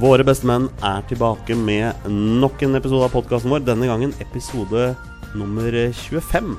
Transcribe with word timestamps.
Våre 0.00 0.24
beste 0.24 0.48
menn 0.48 0.70
er 0.86 1.02
tilbake 1.10 1.52
med 1.60 2.06
nok 2.08 2.62
en 2.64 2.78
episode 2.78 3.04
av 3.04 3.12
podkasten 3.12 3.52
vår. 3.52 3.66
Denne 3.66 3.84
gangen 3.84 4.14
episode 4.22 4.94
nummer 5.36 5.74
25. 5.92 6.54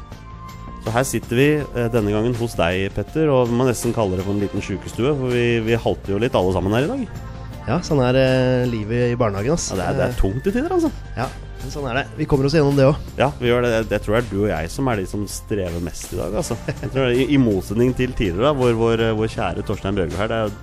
Så 0.86 0.94
her 0.94 1.06
sitter 1.10 1.40
vi 1.40 1.48
eh, 1.58 1.88
denne 1.94 2.14
gangen 2.14 2.36
hos 2.38 2.54
deg, 2.58 2.92
Petter, 2.94 3.32
og 3.34 3.50
vi 3.50 3.58
må 3.58 3.66
nesten 3.66 3.96
kalle 3.96 4.20
det 4.20 4.28
for 4.28 4.36
en 4.36 4.44
liten 4.44 4.62
sjukestue. 4.62 5.14
For 5.18 5.34
vi, 5.34 5.46
vi 5.66 5.80
halter 5.88 6.14
jo 6.14 6.22
litt 6.22 6.38
alle 6.38 6.54
sammen 6.54 6.76
her 6.78 6.86
i 6.86 6.92
dag. 6.92 7.04
Ja, 7.66 7.80
sånn 7.86 8.02
er 8.06 8.18
eh, 8.22 8.70
livet 8.70 9.16
i 9.16 9.18
barnehagen. 9.18 9.58
ass. 9.58 9.72
Ja, 9.74 9.80
det, 9.80 9.90
er, 9.90 9.98
det 9.98 10.08
er 10.12 10.20
tungt 10.22 10.46
i 10.46 10.54
tider, 10.54 10.74
altså. 10.78 10.94
Ja, 11.18 11.28
men 11.64 11.74
sånn 11.74 11.88
er 11.90 12.02
det. 12.02 12.08
Vi 12.22 12.28
kommer 12.30 12.50
oss 12.50 12.58
gjennom 12.58 12.78
det 12.78 12.90
òg. 12.92 13.12
Ja, 13.18 13.30
vi 13.42 13.50
gjør 13.50 13.66
det. 13.66 13.72
Jeg 13.90 14.06
tror 14.06 14.20
det 14.20 14.22
er 14.22 14.30
du 14.30 14.40
og 14.44 14.50
jeg 14.54 14.74
som 14.78 14.90
er 14.94 15.02
de 15.02 15.10
som 15.10 15.26
strever 15.30 15.82
mest 15.90 16.14
i 16.14 16.22
dag, 16.22 16.38
altså. 16.44 16.58
Jeg 16.76 16.94
tror 16.94 17.10
det 17.10 17.26
I, 17.26 17.32
I 17.34 17.42
motsetning 17.42 17.98
til 17.98 18.14
tidligere, 18.14 18.52
da, 18.52 18.58
hvor 18.58 18.78
vår, 18.86 19.08
vår 19.18 19.34
kjære 19.34 19.66
Torstein 19.66 19.98
Bjørgo 19.98 20.22
her, 20.22 20.30
det 20.30 20.44
er, 20.46 20.60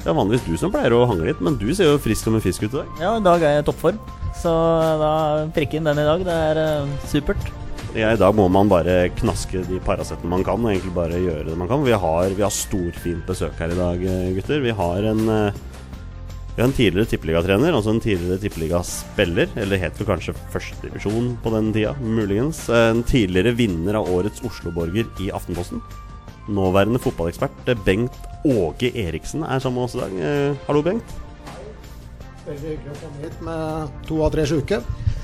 det 0.00 0.08
er 0.08 0.16
vanligvis 0.16 0.46
du 0.48 0.54
som 0.56 0.72
pleier 0.72 0.94
å 0.96 1.04
hangle 1.08 1.28
litt, 1.28 1.40
men 1.44 1.58
du 1.60 1.68
ser 1.76 1.90
jo 1.90 2.00
frisk 2.00 2.24
som 2.24 2.36
en 2.36 2.44
fisk 2.44 2.64
ut 2.64 2.72
i 2.72 2.78
dag. 2.78 2.92
Ja, 3.02 3.14
i 3.18 3.24
dag 3.24 3.42
er 3.44 3.58
jeg 3.58 3.64
i 3.64 3.66
toppform, 3.68 3.98
så 4.40 4.52
da 5.00 5.14
prikke 5.52 5.76
inn 5.76 5.88
den 5.88 6.00
i 6.00 6.06
dag. 6.08 6.24
Det 6.24 6.36
er 6.50 6.60
uh, 6.60 6.94
supert. 7.10 7.50
Ja, 7.90 8.12
I 8.14 8.18
dag 8.20 8.36
må 8.38 8.44
man 8.46 8.68
bare 8.70 9.08
knaske 9.18 9.64
de 9.66 9.80
Paracetene 9.82 10.30
man 10.30 10.44
kan, 10.46 10.62
og 10.62 10.70
egentlig 10.70 10.94
bare 10.94 11.18
gjøre 11.18 11.48
det 11.48 11.56
man 11.58 11.68
kan. 11.68 11.82
Vi 11.82 11.96
har, 12.04 12.36
vi 12.36 12.44
har 12.46 12.54
storfint 12.54 13.26
besøk 13.26 13.58
her 13.58 13.74
i 13.74 13.78
dag, 13.78 14.04
eh, 14.06 14.28
gutter. 14.36 14.62
Vi 14.62 14.74
har 14.78 15.08
en, 15.10 15.22
eh, 15.28 15.58
vi 16.54 16.62
har 16.62 16.68
en 16.68 16.76
tidligere 16.76 17.10
tippeligatrener, 17.10 17.74
altså 17.74 17.90
en 17.90 18.00
tidligere 18.00 18.38
tippeligaspiller. 18.44 19.50
Eller 19.56 19.82
het 19.82 19.98
vel 19.98 20.06
kanskje 20.06 20.36
førstedivisjon 20.54 21.32
på 21.42 21.52
den 21.56 21.72
tida, 21.74 21.96
muligens. 21.98 22.68
En 22.70 23.02
tidligere 23.02 23.56
vinner 23.58 23.98
av 23.98 24.06
årets 24.06 24.40
Osloborger 24.46 25.10
i 25.18 25.32
Aftenposten. 25.34 25.82
Nåværende 26.50 26.98
fotballekspert 27.02 27.68
eh, 27.70 27.78
Bengt 27.86 28.16
Åge 28.44 28.90
Eriksen 28.96 29.44
er 29.44 29.60
sammen 29.62 29.78
med 29.78 29.86
oss 29.86 29.94
i 29.94 30.00
dag. 30.00 30.16
Eh, 30.18 30.64
hallo, 30.66 30.82
Bengt. 30.82 31.14
Veldig 32.46 32.72
hyggelig 32.72 32.94
å 32.94 32.98
komme 33.04 33.22
hit 33.22 33.40
med 33.46 34.02
to 34.08 34.18
av 34.26 34.32
tre 34.34 34.46
sjuke. 34.48 34.80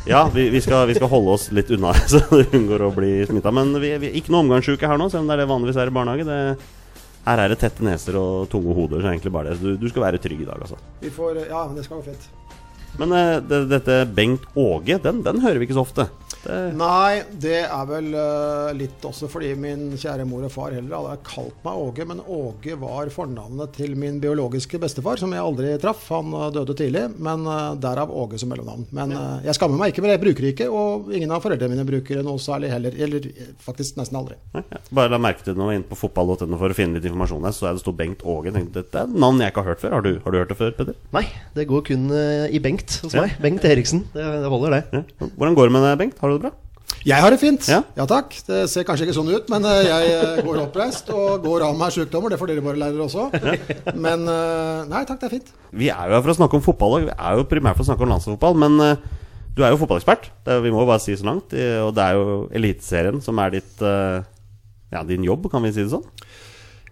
Ja, 0.06 0.20
vi, 0.30 0.46
vi, 0.54 0.60
skal, 0.62 0.84
vi 0.86 0.94
skal 0.94 1.10
holde 1.10 1.34
oss 1.34 1.48
litt 1.56 1.70
unna, 1.74 1.90
så 2.12 2.20
du 2.30 2.44
unngår 2.54 2.86
å 2.86 2.92
bli 2.94 3.12
smitta. 3.26 3.50
Men 3.54 3.74
vi, 3.82 3.90
vi 4.04 4.12
ikke 4.20 4.30
noe 4.34 4.44
omgangssjuke 4.44 4.86
her 4.86 5.00
nå, 5.00 5.08
selv 5.10 5.24
om 5.24 5.30
det 5.32 5.34
er 5.38 5.42
det 5.42 5.50
vanligvis 5.50 5.80
er 5.82 5.90
i 5.90 5.96
barnehage. 5.96 6.28
Det, 6.28 6.92
her 7.26 7.42
er 7.42 7.50
det 7.50 7.58
tette 7.64 7.82
neser 7.82 8.18
og 8.20 8.46
tunge 8.52 8.76
hoder. 8.76 9.02
Så 9.02 9.10
egentlig 9.10 9.34
bare 9.34 9.56
det. 9.56 9.58
Du, 9.64 9.72
du 9.80 9.88
skal 9.90 10.06
være 10.06 10.22
trygg 10.22 10.44
i 10.44 10.46
dag, 10.46 10.62
altså. 10.62 10.78
Vi 11.02 11.10
får, 11.10 11.42
ja, 11.50 11.64
det 11.74 11.88
skal 11.88 11.98
gå 12.04 12.12
fint. 12.12 12.28
Men 13.00 13.16
eh, 13.16 13.32
det, 13.42 13.64
dette 13.72 13.98
Bengt 14.14 14.46
Åge, 14.54 15.00
den, 15.02 15.24
den 15.26 15.42
hører 15.42 15.58
vi 15.58 15.66
ikke 15.66 15.80
så 15.80 15.82
ofte. 15.88 16.06
Det, 16.46 16.58
Nei, 16.78 17.22
det 17.42 17.58
er 17.64 17.86
vel 17.88 18.12
uh, 18.14 18.70
litt 18.76 19.02
også 19.06 19.28
fordi 19.30 19.52
min 19.58 19.88
kjære 19.98 20.26
mor 20.28 20.44
og 20.46 20.52
far 20.54 20.74
heller 20.76 20.96
hadde 21.00 21.16
kalt 21.26 21.56
meg 21.66 21.80
Åge, 21.86 22.06
men 22.08 22.20
Åge 22.22 22.76
var 22.80 23.10
fornavnet 23.12 23.72
til 23.76 23.96
min 23.98 24.20
biologiske 24.22 24.78
bestefar, 24.82 25.18
som 25.20 25.32
jeg 25.34 25.42
aldri 25.42 25.72
traff. 25.82 26.04
Han 26.14 26.30
eh, 26.36 26.46
døde 26.54 26.76
tidlig, 26.78 27.02
men 27.22 27.44
uh, 27.48 27.74
derav 27.82 28.12
Åge 28.14 28.38
som 28.40 28.50
mellomnavn. 28.52 28.86
Men 28.96 29.14
uh, 29.16 29.38
jeg 29.44 29.56
skammer 29.58 29.80
meg 29.80 29.92
ikke, 29.92 30.04
men 30.04 30.14
jeg 30.14 30.22
bruker 30.22 30.48
ikke, 30.52 30.68
og 30.70 31.10
ingen 31.16 31.32
av 31.34 31.42
foreldrene 31.44 31.74
mine 31.74 31.86
bruker 31.88 32.20
det 32.20 32.24
noe 32.26 32.40
særlig 32.42 32.70
heller. 32.72 32.94
Eller 33.06 33.26
eh, 33.32 33.50
faktisk 33.66 33.98
nesten 34.00 34.18
aldri. 34.20 34.38
Nei. 34.56 34.62
Bare 34.94 35.12
la 35.12 35.20
merke 35.22 35.42
til 35.44 35.54
det 35.54 35.60
når 35.60 35.70
vi 35.70 35.74
er 35.76 35.80
inne 35.82 35.90
på 35.90 35.98
fotball.no 36.04 36.60
for 36.60 36.72
å 36.72 36.78
finne 36.78 36.98
litt 37.00 37.08
informasjon 37.10 37.46
her. 37.48 37.56
Så 37.56 37.68
er 37.70 37.76
det 37.76 37.82
stod 37.84 37.98
Bengt 37.98 38.22
Åge. 38.26 38.54
Tenkte, 38.54 38.82
dette 38.84 39.02
er 39.02 39.10
et 39.10 39.18
navn 39.26 39.42
jeg 39.42 39.52
ikke 39.52 39.64
har 39.64 39.72
hørt 39.74 39.82
før. 39.82 39.96
Har 39.98 40.06
du, 40.06 40.12
har 40.24 40.34
du 40.36 40.40
hørt 40.40 40.52
det 40.54 40.58
før, 40.60 40.72
Petter? 40.78 40.98
Nei, 41.16 41.24
det 41.56 41.66
går 41.70 41.84
kun 41.90 42.06
eh, 42.14 42.46
i 42.56 42.62
Bengt 42.62 43.00
hos 43.04 43.16
Ja. 43.16 43.26
meg. 43.26 43.36
Bengt 43.42 43.66
Eriksen. 43.66 44.04
Det, 44.14 44.22
det 44.44 44.52
holder, 44.52 44.76
det. 44.78 45.02
Ja. 45.02 45.30
Hvordan 45.36 45.56
går 45.58 45.70
det 45.70 45.76
med 45.76 45.86
deg, 45.88 45.98
Bengt? 46.04 46.18
Har 46.22 46.32
du 46.32 46.35
det 46.38 46.44
bra? 46.46 46.52
Jeg 47.06 47.22
har 47.22 47.30
det 47.34 47.38
fint. 47.42 47.66
Ja. 47.70 47.80
Ja. 47.98 48.04
takk. 48.06 48.34
Det 48.46 48.60
ser 48.70 48.84
kanskje 48.86 49.06
ikke 49.06 49.14
sånn 49.16 49.30
ut, 49.34 49.48
men 49.52 49.64
eh, 49.66 49.82
jeg 49.86 50.12
eh, 50.14 50.40
går 50.46 50.60
oppreist 50.64 51.10
og 51.14 51.42
går 51.44 51.64
av 51.66 51.76
meg 51.78 51.92
sykdommer. 51.94 52.30
Det 52.32 52.38
får 52.40 52.50
dere 52.52 52.64
bare 52.66 52.80
lære 52.82 53.02
også. 53.04 53.26
Men 53.98 54.24
eh, 54.30 54.80
nei 54.90 55.02
takk, 55.06 55.20
det 55.22 55.28
er 55.28 55.34
fint. 55.36 55.52
Vi 55.76 55.90
er 55.92 56.10
jo 56.10 56.16
her 56.16 56.24
for 56.24 56.34
å 56.34 56.38
snakke 56.38 56.58
om 56.58 56.64
fotball, 56.66 56.96
og 57.00 57.06
vi 57.08 57.14
er 57.16 57.38
jo 57.40 57.46
primært 57.50 57.78
for 57.78 57.86
å 57.86 57.88
snakke 57.90 58.06
om 58.06 58.12
landsfotball. 58.14 58.58
Men 58.62 58.78
du 59.56 59.62
er 59.64 59.72
jo 59.74 59.80
fotballekspert, 59.82 60.30
er- 60.46 60.62
vi 60.64 60.72
må 60.74 60.86
bare 60.86 61.02
si 61.02 61.14
så 61.18 61.26
langt. 61.26 61.54
Og 61.54 61.92
det 61.96 62.06
er 62.06 62.18
jo 62.18 62.38
Eliteserien 62.54 63.22
som 63.24 63.38
er 63.42 63.54
ditt, 63.58 63.82
ja, 64.92 65.02
din 65.06 65.26
jobb, 65.26 65.50
kan 65.52 65.62
vi 65.66 65.72
si 65.74 65.82
det 65.84 65.90
sånn? 65.94 66.06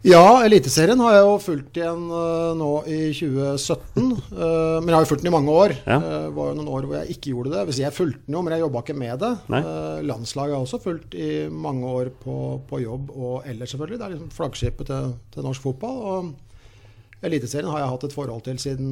Ja, 0.04 0.42
Eliteserien 0.44 1.00
har 1.00 1.14
jeg 1.14 1.22
jo 1.24 1.36
fulgt 1.40 1.78
igjen 1.80 2.02
eh, 2.12 2.50
nå 2.60 2.70
i 2.92 2.96
2017. 3.16 4.02
eh, 4.36 4.74
men 4.84 4.90
jeg 4.90 4.96
har 4.98 5.06
jo 5.06 5.08
fulgt 5.08 5.22
den 5.24 5.30
i 5.30 5.32
mange 5.32 5.54
år. 5.54 5.72
Ja. 5.80 5.96
Det 6.02 6.18
var 6.36 6.50
jo 6.50 6.56
noen 6.58 6.68
år 6.76 6.88
hvor 6.90 6.98
jeg 6.98 7.14
ikke 7.14 7.30
gjorde 7.32 7.54
det. 7.54 7.62
Hvis 7.70 7.78
jeg 7.80 7.96
fulgte 7.96 8.20
den 8.26 8.36
jo, 8.36 8.42
men 8.44 8.52
jeg 8.52 8.64
jobba 8.66 8.82
ikke 8.84 8.96
med 9.00 9.22
det. 9.22 9.30
Nei. 9.54 9.62
Eh, 9.64 10.02
landslaget 10.04 10.58
har 10.58 10.66
også 10.66 10.82
fulgt 10.84 11.16
i 11.16 11.30
mange 11.48 11.88
år 11.88 12.10
på, 12.20 12.36
på 12.68 12.82
jobb 12.84 13.14
og 13.16 13.48
ellers, 13.48 13.72
selvfølgelig. 13.72 14.00
Det 14.02 14.06
er 14.06 14.14
liksom 14.18 14.34
flaggskipet 14.36 14.90
til, 14.92 15.14
til 15.32 15.48
norsk 15.48 15.64
fotball. 15.70 16.02
Og 16.12 17.24
Eliteserien 17.24 17.72
har 17.72 17.80
jeg 17.80 17.92
hatt 17.94 18.04
et 18.10 18.18
forhold 18.18 18.44
til 18.44 18.60
siden, 18.60 18.90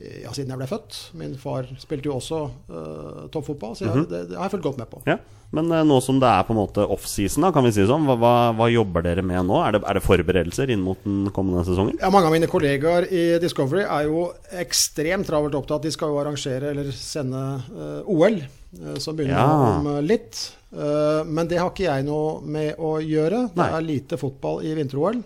ja, 0.00 0.32
siden 0.34 0.50
jeg 0.52 0.58
ble 0.60 0.66
født. 0.68 0.96
Min 1.20 1.36
far 1.38 1.68
spilte 1.80 2.10
jo 2.10 2.16
også 2.18 2.40
uh, 2.70 3.24
toppfotball, 3.32 3.76
så 3.78 3.86
jeg, 3.86 4.06
det, 4.10 4.22
det 4.32 4.38
har 4.38 4.48
jeg 4.48 4.56
fulgt 4.56 4.66
godt 4.70 4.80
med 4.82 4.90
på. 4.90 5.02
Ja. 5.08 5.18
Men 5.54 5.70
uh, 5.70 5.82
nå 5.86 6.00
som 6.02 6.18
det 6.22 6.26
er 6.30 6.46
på 6.48 6.54
en 6.54 6.58
måte 6.58 6.86
offseason, 6.90 7.46
kan 7.54 7.64
vi 7.66 7.70
si 7.76 7.84
sånn, 7.86 8.08
hva, 8.08 8.16
hva, 8.18 8.32
hva 8.58 8.66
jobber 8.72 9.06
dere 9.06 9.22
med 9.26 9.46
nå? 9.46 9.60
Er 9.62 9.76
det, 9.76 9.84
er 9.86 10.00
det 10.00 10.04
forberedelser 10.06 10.72
inn 10.74 10.82
mot 10.82 10.98
den 11.06 11.30
kommende 11.36 11.62
sesongen? 11.68 12.00
Ja, 12.02 12.10
Mange 12.14 12.28
av 12.30 12.34
mine 12.34 12.50
kollegaer 12.50 13.06
i 13.06 13.24
Discovery 13.42 13.84
er 13.86 14.08
jo 14.10 14.26
ekstremt 14.64 15.28
travelt 15.30 15.54
opptatt. 15.60 15.86
De 15.86 15.94
skal 15.94 16.10
jo 16.12 16.18
arrangere 16.24 16.74
eller 16.74 16.90
sende 16.96 17.44
uh, 17.70 18.10
OL, 18.10 18.40
eh, 18.42 18.98
som 18.98 19.14
begynner 19.16 19.38
Ja. 19.38 19.78
om 19.78 19.88
eh, 19.94 20.02
litt. 20.10 20.42
Eh, 20.74 21.22
men 21.30 21.46
det 21.46 21.60
har 21.62 21.70
ikke 21.70 21.86
jeg 21.86 22.06
noe 22.08 22.40
med 22.42 22.80
å 22.82 22.96
gjøre. 22.98 23.44
Det 23.54 23.60
Nei. 23.62 23.70
er 23.78 23.86
lite 23.86 24.18
fotball 24.18 24.64
i 24.66 24.74
vinter-OL. 24.74 25.20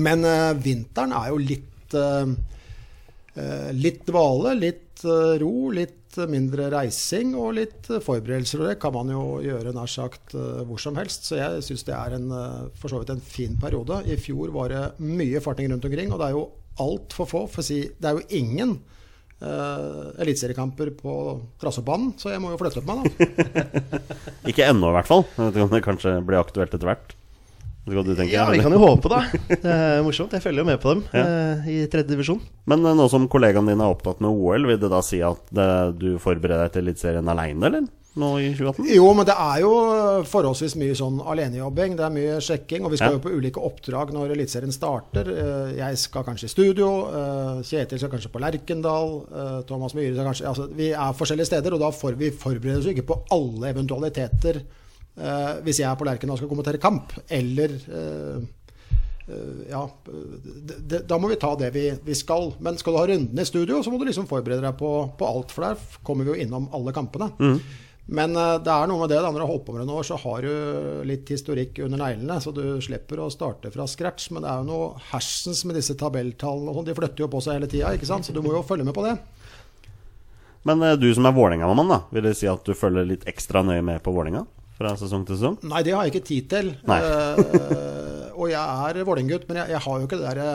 Men 0.00 0.24
eh, 0.24 0.52
vinteren 0.64 1.12
er 1.18 1.28
jo 1.32 1.40
litt 1.42 1.96
eh, 1.98 2.24
eh, 2.24 2.32
Litt 3.72 4.02
dvale, 4.04 4.52
litt 4.58 5.04
eh, 5.08 5.34
ro, 5.40 5.70
litt 5.72 6.02
mindre 6.30 6.68
reising 6.72 7.34
og 7.38 7.54
litt 7.56 7.90
eh, 7.90 8.02
forberedelser. 8.02 8.62
Og 8.62 8.70
det 8.70 8.78
kan 8.82 8.94
man 8.94 9.12
jo 9.12 9.24
gjøre 9.44 9.74
nær 9.76 9.90
sagt 9.90 10.34
eh, 10.36 10.62
hvor 10.68 10.80
som 10.82 10.98
helst. 11.00 11.28
Så 11.28 11.38
jeg 11.38 11.64
syns 11.66 11.86
det 11.88 11.96
er 11.96 12.16
en, 12.18 12.30
eh, 12.36 12.58
for 12.78 12.92
så 12.92 13.02
vidt 13.02 13.14
en 13.14 13.22
fin 13.24 13.56
periode. 13.60 14.02
I 14.06 14.18
fjor 14.20 14.52
var 14.54 14.72
det 14.72 14.82
mye 15.02 15.42
farting 15.44 15.70
rundt 15.72 15.86
omkring, 15.88 16.12
og 16.12 16.20
det 16.20 16.28
er 16.28 16.36
jo 16.36 16.48
altfor 16.82 17.28
få. 17.28 17.46
For 17.52 17.64
å 17.64 17.66
si, 17.66 17.82
det 18.00 18.08
er 18.08 18.18
jo 18.18 18.38
ingen 18.38 18.76
uh, 19.44 20.08
eliteseriekamper 20.22 20.94
på 20.96 21.14
Trassebanen, 21.60 22.14
så 22.16 22.32
jeg 22.32 22.40
må 22.40 22.54
jo 22.54 22.60
flytte 22.62 22.80
på 22.80 22.96
meg, 22.96 23.10
da. 23.12 24.00
Ikke 24.50 24.70
ennå, 24.70 24.88
i 24.88 24.96
hvert 24.96 25.10
fall. 25.10 25.26
Jeg 25.36 25.44
vet 25.44 25.58
ikke 25.58 25.66
om 25.66 25.74
det 25.74 25.82
kanskje 25.84 26.14
blir 26.24 26.40
aktuelt 26.40 26.72
etter 26.72 26.88
hvert. 26.88 27.12
Vet 27.82 27.90
du 27.90 27.98
hva 27.98 28.04
du 28.06 28.12
tenker? 28.14 28.32
Ja, 28.36 28.44
vi 28.50 28.60
kan 28.62 28.70
jo 28.76 28.78
håpe, 28.78 29.10
da. 29.10 29.22
Det 29.48 29.64
er 29.72 30.02
morsomt. 30.06 30.30
Jeg 30.36 30.44
følger 30.44 30.62
jo 30.62 30.68
med 30.68 30.78
på 30.82 30.92
dem 30.94 31.00
Ja. 31.10 31.24
eh, 31.26 31.64
i 31.66 31.78
tredje 31.90 32.12
divisjon. 32.14 32.38
Men 32.70 32.84
eh, 32.86 32.94
nå 32.94 33.08
som 33.10 33.26
kollegaene 33.32 33.72
dine 33.74 33.82
er 33.88 33.96
opptatt 33.96 34.20
med 34.22 34.30
OL, 34.30 34.68
vil 34.70 34.78
det 34.78 34.90
da 34.92 35.00
si 35.02 35.18
at 35.26 35.42
det, 35.50 35.66
du 35.98 36.12
forbereder 36.22 36.68
deg 36.68 36.76
til 36.76 36.86
Eliteserien 36.86 37.26
aleine, 37.32 37.66
eller? 37.66 37.88
Nå 38.12 38.28
i 38.44 38.50
2018? 38.52 38.86
Jo, 38.92 39.06
men 39.16 39.24
det 39.24 39.32
er 39.40 39.62
jo 39.64 39.70
forholdsvis 40.28 40.74
mye 40.76 40.94
sånn 40.98 41.16
alenejobbing. 41.32 41.94
Det 41.96 42.04
er 42.04 42.12
mye 42.12 42.34
sjekking, 42.44 42.84
og 42.84 42.92
vi 42.92 42.98
skal 43.00 43.14
Ja. 43.14 43.16
jo 43.16 43.22
på 43.24 43.32
ulike 43.32 43.62
oppdrag 43.64 44.12
når 44.12 44.34
Eliteserien 44.36 44.70
starter. 44.76 45.30
Eh, 45.32 45.72
Jeg 45.80 45.98
skal 45.98 46.22
kanskje 46.28 46.44
i 46.44 46.52
studio, 46.52 46.90
eh, 47.08 47.62
Kjetil 47.64 47.98
skal 47.98 48.12
kanskje 48.12 48.30
på 48.34 48.42
Lerkendal, 48.44 49.10
eh, 49.32 49.62
Thomas 49.66 49.94
Myhre 49.96 50.12
skal 50.14 50.28
kanskje 50.30 50.46
altså, 50.52 50.68
Vi 50.76 50.90
er 50.92 51.16
forskjellige 51.18 51.46
steder, 51.50 51.72
og 51.74 51.80
da 51.80 51.90
får 51.90 52.14
vi 52.20 52.30
forbereder 52.30 52.78
oss 52.84 52.86
ikke 52.92 53.06
på 53.10 53.18
alle 53.32 53.72
eventualiteter 53.74 54.60
eh, 55.16 55.52
hvis 55.66 55.82
jeg 55.82 55.88
er 55.90 55.98
på 55.98 56.08
Lerkendal 56.08 56.36
og 56.36 56.42
skal 56.42 56.50
kommentere 56.50 56.82
kamp, 56.82 57.14
eller 57.32 57.76
eh, 57.76 58.42
eh, 59.28 59.62
ja, 59.70 59.84
det, 60.06 60.80
det, 60.80 61.04
da 61.10 61.18
må 61.20 61.30
vi 61.32 61.38
ta 61.42 61.54
det 61.58 61.72
vi, 61.74 61.86
vi 62.04 62.16
skal. 62.18 62.52
Men 62.62 62.80
skal 62.80 62.96
du 62.96 63.00
ha 63.02 63.06
runden 63.12 63.44
i 63.44 63.48
studio, 63.48 63.82
så 63.82 63.92
må 63.92 64.00
du 64.00 64.08
liksom 64.08 64.28
forberede 64.30 64.64
deg 64.64 64.76
på, 64.80 64.92
på 65.18 65.30
alt. 65.30 65.54
For 65.54 65.68
der 65.68 66.02
kommer 66.06 66.28
vi 66.28 66.34
jo 66.34 66.44
innom 66.46 66.68
alle 66.74 66.94
kampene. 66.96 67.32
Men 68.10 68.34
eh, 68.34 68.56
det 68.64 68.72
er 68.72 68.88
noe 68.90 69.04
med 69.04 69.12
det. 69.12 69.20
da, 69.22 69.30
Når 69.30 69.38
du 69.38 69.44
har 69.44 69.52
holdt 69.52 69.66
på 69.66 69.74
med 69.76 69.84
det 69.84 69.88
noen 69.88 70.00
år, 70.00 70.08
så 70.08 70.18
har 70.24 70.42
du 70.42 71.04
litt 71.08 71.28
historikk 71.30 71.78
under 71.86 72.00
neglene. 72.02 72.40
Så 72.42 72.54
du 72.54 72.64
slipper 72.82 73.22
å 73.22 73.30
starte 73.32 73.70
fra 73.74 73.86
scratch. 73.88 74.30
Men 74.34 74.44
det 74.44 74.50
er 74.50 74.64
jo 74.64 74.70
noe 74.70 75.04
hersens 75.12 75.62
med 75.68 75.78
disse 75.78 75.96
tabelltallene. 75.98 76.74
sånn, 76.74 76.88
De 76.88 76.96
flytter 76.98 77.24
jo 77.26 77.30
på 77.32 77.44
seg 77.44 77.60
hele 77.60 77.70
tida, 77.70 77.94
så 78.02 78.34
du 78.34 78.42
må 78.42 78.56
jo 78.56 78.64
følge 78.66 78.88
med 78.88 78.96
på 78.96 79.06
det. 79.06 79.14
Men 80.68 80.82
eh, 80.86 80.98
du 80.98 81.08
som 81.14 81.26
er 81.26 81.36
Vålerenga-mann, 81.36 81.94
vil 82.14 82.26
det 82.26 82.36
si 82.38 82.50
at 82.50 82.66
du 82.66 82.74
følger 82.78 83.06
litt 83.06 83.28
ekstra 83.30 83.64
nøye 83.66 83.82
med 83.86 84.02
på 84.02 84.14
Vålerenga? 84.14 84.44
Fra 84.82 84.96
sesong 84.98 85.24
til 85.28 85.38
sesong? 85.38 85.60
Nei, 85.70 85.84
det 85.86 85.94
har 85.94 86.06
jeg 86.06 86.16
ikke 86.16 86.26
tid 86.26 86.50
til. 86.50 86.74
Eh, 86.90 88.28
og 88.34 88.48
jeg 88.50 88.58
er 88.58 89.02
Vålerenga-gutt, 89.06 89.48
men 89.48 89.60
jeg, 89.60 89.74
jeg 89.76 89.82
har 89.84 89.98
jo 90.00 90.08
ikke 90.08 90.18
det 90.18 90.30
derre 90.32 90.46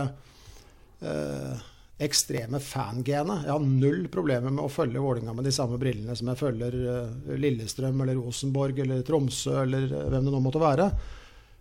uh, 1.07 1.67
ekstreme 2.03 2.59
fangenet. 2.61 3.45
Jeg 3.45 3.53
har 3.53 3.63
null 3.63 4.07
problemer 4.13 4.51
med 4.51 4.65
å 4.65 4.71
følge 4.71 5.01
Vålerenga 5.01 5.35
med 5.37 5.47
de 5.47 5.53
samme 5.55 5.79
brillene 5.81 6.15
som 6.17 6.31
jeg 6.31 6.41
følger 6.41 6.75
uh, 6.83 7.37
Lillestrøm 7.39 8.03
eller 8.03 8.19
Rosenborg 8.19 8.81
eller 8.83 9.05
Tromsø 9.07 9.61
eller 9.63 9.87
eh, 9.87 10.09
hvem 10.11 10.27
det 10.27 10.33
nå 10.33 10.41
måtte 10.43 10.63
være. 10.63 10.89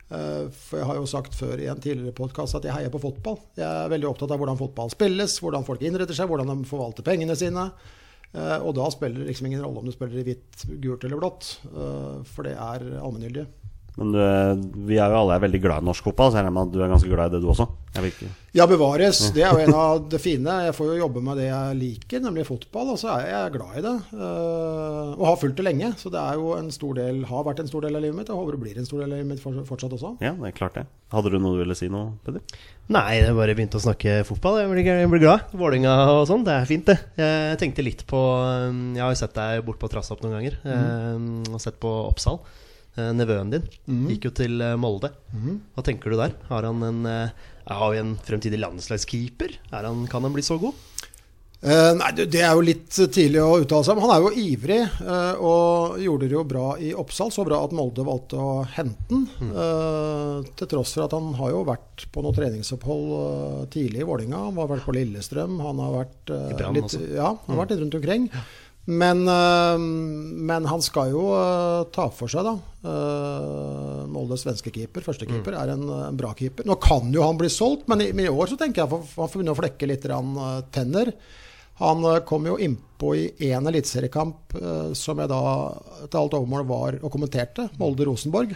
For 0.07 0.79
jeg 0.79 0.87
har 0.87 0.99
jo 1.01 1.07
sagt 1.11 1.35
før 1.35 1.59
i 1.59 1.65
en 1.67 1.81
tidligere 1.83 2.15
podkast 2.15 2.55
at 2.55 2.67
jeg 2.69 2.77
heier 2.77 2.93
på 2.95 3.01
fotball. 3.03 3.41
Jeg 3.59 3.67
er 3.67 3.89
veldig 3.91 4.07
opptatt 4.07 4.31
av 4.31 4.39
hvordan 4.39 4.61
fotball 4.61 4.93
spilles, 4.93 5.35
hvordan 5.43 5.67
folk 5.67 5.83
innretter 5.83 6.15
seg, 6.15 6.29
hvordan 6.31 6.53
de 6.53 6.69
forvalter 6.71 7.03
pengene 7.03 7.35
sine. 7.35 7.65
Eh, 8.37 8.59
Og 8.61 8.75
da 8.77 8.89
spiller 8.93 9.23
det 9.23 9.31
liksom 9.31 9.47
ingen 9.49 9.63
rolle 9.65 9.81
om 9.81 9.87
du 9.89 9.95
spiller 9.95 10.21
i 10.21 10.27
hvitt, 10.29 10.67
gult 10.85 11.05
eller 11.09 11.21
blått, 11.23 11.55
eh, 11.73 12.19
for 12.29 12.45
det 12.47 12.53
er 12.57 12.85
allmenngyldig. 13.01 13.47
Men 13.97 14.11
du, 14.13 14.19
vi 14.91 14.99
er 15.01 15.09
jo 15.09 15.17
alle 15.23 15.39
er 15.39 15.41
veldig 15.47 15.59
glad 15.65 15.81
i 15.81 15.87
norsk 15.89 16.05
fotball, 16.05 16.29
så 16.29 16.37
jeg 16.37 16.45
regner 16.45 16.53
med 16.53 16.67
at 16.69 16.73
du 16.75 16.83
er 16.85 16.91
ganske 16.93 17.09
glad 17.09 17.31
i 17.31 17.33
det, 17.33 17.39
du 17.41 17.49
også? 17.49 17.65
Jeg 17.97 18.03
vil 18.05 18.11
ikke 18.13 18.27
Ja, 18.57 18.65
bevares. 18.69 19.19
Det 19.33 19.41
er 19.45 19.53
jo 19.57 19.63
en 19.65 19.73
av 19.77 20.03
det 20.13 20.19
fine. 20.21 20.53
Jeg 20.67 20.75
får 20.77 20.91
jo 20.91 20.99
jobbe 21.01 21.23
med 21.25 21.39
det 21.41 21.47
jeg 21.49 21.77
liker, 21.81 22.21
nemlig 22.25 22.45
fotball. 22.49 22.91
Og 22.93 22.99
så 23.01 23.09
er 23.15 23.27
jeg 23.31 23.55
glad 23.55 23.79
i 23.81 23.85
det. 23.87 23.95
eh, 24.17 25.15
Og 25.17 25.25
har 25.31 25.39
fulgt 25.41 25.57
det 25.57 25.65
lenge. 25.65 25.91
Så 26.01 26.13
det 26.13 26.21
er 26.21 26.37
jo 26.37 26.51
en 26.59 26.69
stor 26.73 26.93
del, 26.99 27.23
har 27.29 27.45
vært 27.49 27.61
en 27.65 27.69
stor 27.73 27.85
del 27.87 27.97
av 27.97 28.05
livet 28.05 28.17
mitt. 28.21 28.29
Og 28.33 28.43
håper 28.43 28.57
det 28.59 28.63
blir 28.67 28.79
en 28.81 28.89
stor 28.89 29.01
del 29.01 29.13
av 29.13 29.17
livet 29.17 29.31
mitt 29.33 29.69
fortsatt 29.69 29.97
også. 29.97 30.13
Ja, 30.25 30.35
det 30.37 30.51
er 30.51 30.57
klart 30.57 30.77
det. 30.77 30.85
Hadde 31.13 31.33
du 31.33 31.39
noe 31.41 31.57
du 31.57 31.63
ville 31.65 31.77
si 31.79 31.89
nå, 31.93 32.03
Peder? 32.27 32.45
Nei, 32.93 33.07
jeg 33.23 33.33
bare 33.41 33.57
begynte 33.57 33.81
å 33.81 33.85
snakke 33.87 34.19
fotball. 34.29 34.61
Jeg 34.61 34.73
blir, 34.75 34.85
jeg 34.93 35.13
blir 35.13 35.25
glad. 35.25 35.49
Vålinga 35.57 35.97
og 36.19 36.27
sånn, 36.29 36.45
det 36.45 36.53
er 36.53 36.69
fint, 36.69 36.85
det. 36.93 36.99
Jeg 37.21 37.59
tenkte 37.65 37.85
litt 37.85 38.05
på 38.09 38.21
um, 38.45 38.93
Jeg 38.97 39.05
har 39.05 39.17
jo 39.17 39.21
sett 39.25 39.37
deg 39.41 39.65
bort 39.65 39.81
på 39.81 39.89
Trassa 39.93 40.13
opp 40.17 40.25
noen 40.25 40.37
ganger. 40.37 40.61
Mm. 40.69 41.49
Og 41.57 41.61
sett 41.65 41.81
på 41.81 41.93
Oppsal. 42.11 42.41
Eh, 42.97 43.13
Nevøen 43.13 43.51
din 43.53 43.67
gikk 44.09 44.31
jo 44.31 44.35
til 44.43 44.57
Molde. 44.81 45.11
Molde. 45.33 45.59
Hva 45.77 45.85
tenker 45.85 46.11
du 46.11 46.17
der? 46.21 46.33
Har 46.49 46.65
han 46.65 46.83
en 46.83 47.05
eh, 47.07 47.31
Har 47.69 47.93
vi 47.93 47.99
en 48.01 48.17
fremtidig 48.25 48.61
landslagskeeper? 48.63 49.59
Er 49.73 49.85
han, 49.91 50.07
kan 50.09 50.23
han 50.25 50.33
bli 50.37 50.43
så 50.47 50.57
god? 50.63 50.75
Eh, 51.67 51.95
nei, 51.97 52.11
det 52.15 52.43
er 52.45 52.53
jo 52.53 52.61
litt 52.63 52.93
tidlig 53.11 53.41
å 53.43 53.57
uttale 53.63 53.83
seg 53.83 53.97
om. 53.97 54.03
Han 54.05 54.13
er 54.15 54.21
jo 54.23 54.33
ivrig 54.45 54.77
eh, 54.85 55.39
og 55.41 55.97
gjorde 55.99 56.29
det 56.29 56.37
jo 56.37 56.43
bra 56.47 56.67
i 56.79 56.91
Oppsal. 56.95 57.33
Så 57.35 57.47
bra 57.49 57.63
at 57.65 57.73
Molde 57.75 58.05
valgte 58.07 58.37
å 58.39 58.61
hente 58.77 59.09
den. 59.11 59.25
eh, 59.51 60.51
til 60.61 60.69
tross 60.71 60.93
for 60.95 61.07
at 61.09 61.17
han 61.17 61.33
har 61.41 61.55
jo 61.55 61.65
vært 61.67 62.05
på 62.15 62.23
noe 62.23 62.37
treningsopphold 62.37 63.09
eh, 63.17 63.65
tidlig 63.73 64.05
i 64.05 64.07
Vålinga. 64.07 64.45
Han 64.51 64.61
har 64.63 64.71
vært 64.77 64.87
på 64.87 64.95
Lillestrøm. 64.99 65.57
Han 65.65 65.81
har 65.83 65.97
vært, 65.97 66.35
eh, 66.37 66.71
litt, 66.77 66.97
ja, 67.17 67.33
han 67.35 67.57
har 67.57 67.63
vært 67.65 67.75
litt 67.75 67.83
rundt 67.87 67.99
omkring. 68.03 68.29
Men, 68.87 69.29
eh, 69.29 69.79
men 69.79 70.67
han 70.71 70.83
skal 70.85 71.11
jo 71.11 71.27
eh, 71.35 71.87
ta 71.95 72.07
for 72.15 72.31
seg, 72.31 72.47
da. 72.47 72.55
Uh, 72.87 74.05
Moldes 74.15 74.45
svenske 74.45 74.71
keeper, 74.71 75.03
førstekeeper, 75.03 75.57
er 75.59 75.73
en, 75.73 75.83
en 75.91 76.19
bra 76.19 76.31
keeper. 76.39 76.63
Nå 76.69 76.77
kan 76.79 77.11
jo 77.11 77.25
han 77.27 77.39
bli 77.41 77.51
solgt, 77.51 77.89
men 77.91 78.05
i, 78.05 78.13
men 78.15 78.29
i 78.29 78.31
år 78.31 78.53
så 78.53 78.59
tenker 78.61 78.85
jeg 78.85 78.87
at 78.87 78.95
han 78.95 79.09
får 79.11 79.33
begynne 79.33 79.57
å 79.57 79.59
flekke 79.59 79.89
litt 79.91 80.07
eh, 80.07 80.61
tenner. 80.71 81.11
Han 81.83 82.07
eh, 82.07 82.23
kom 82.29 82.47
jo 82.47 82.55
innpå 82.63 83.11
i 83.19 83.27
én 83.51 83.67
eliteseriekamp 83.67 84.55
eh, 84.61 84.95
som 84.95 85.19
jeg 85.19 85.33
da 85.35 85.43
til 86.07 86.21
alt 86.23 86.39
overmål 86.39 86.71
var 86.71 87.01
og 87.03 87.11
kommenterte, 87.13 87.67
Molde-Rosenborg. 87.81 88.55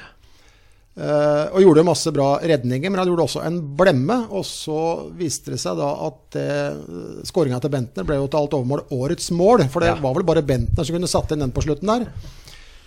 Eh, 0.98 1.44
og 1.54 1.62
gjorde 1.62 1.84
masse 1.86 2.10
bra 2.12 2.32
redninger, 2.42 2.90
men 2.90 2.98
han 3.00 3.08
gjorde 3.08 3.24
også 3.28 3.44
en 3.46 3.60
blemme. 3.78 4.16
Og 4.34 4.42
så 4.48 4.80
viste 5.16 5.54
det 5.54 5.60
seg 5.62 5.78
da 5.78 5.92
at 6.08 6.36
uh, 6.40 7.22
skåringa 7.28 7.60
til 7.62 7.72
Bentner 7.72 8.04
ble 8.08 8.18
jo 8.18 8.26
til 8.28 8.42
alt 8.42 8.56
overmål 8.58 8.84
årets 8.98 9.30
mål. 9.36 9.64
For 9.70 9.80
det 9.84 9.94
Ja. 9.94 10.00
var 10.02 10.18
vel 10.18 10.26
bare 10.28 10.42
Bentner 10.44 10.84
som 10.84 10.96
kunne 10.98 11.08
satt 11.10 11.32
inn 11.32 11.44
den 11.46 11.54
på 11.54 11.62
slutten 11.64 11.88
der. 11.88 12.08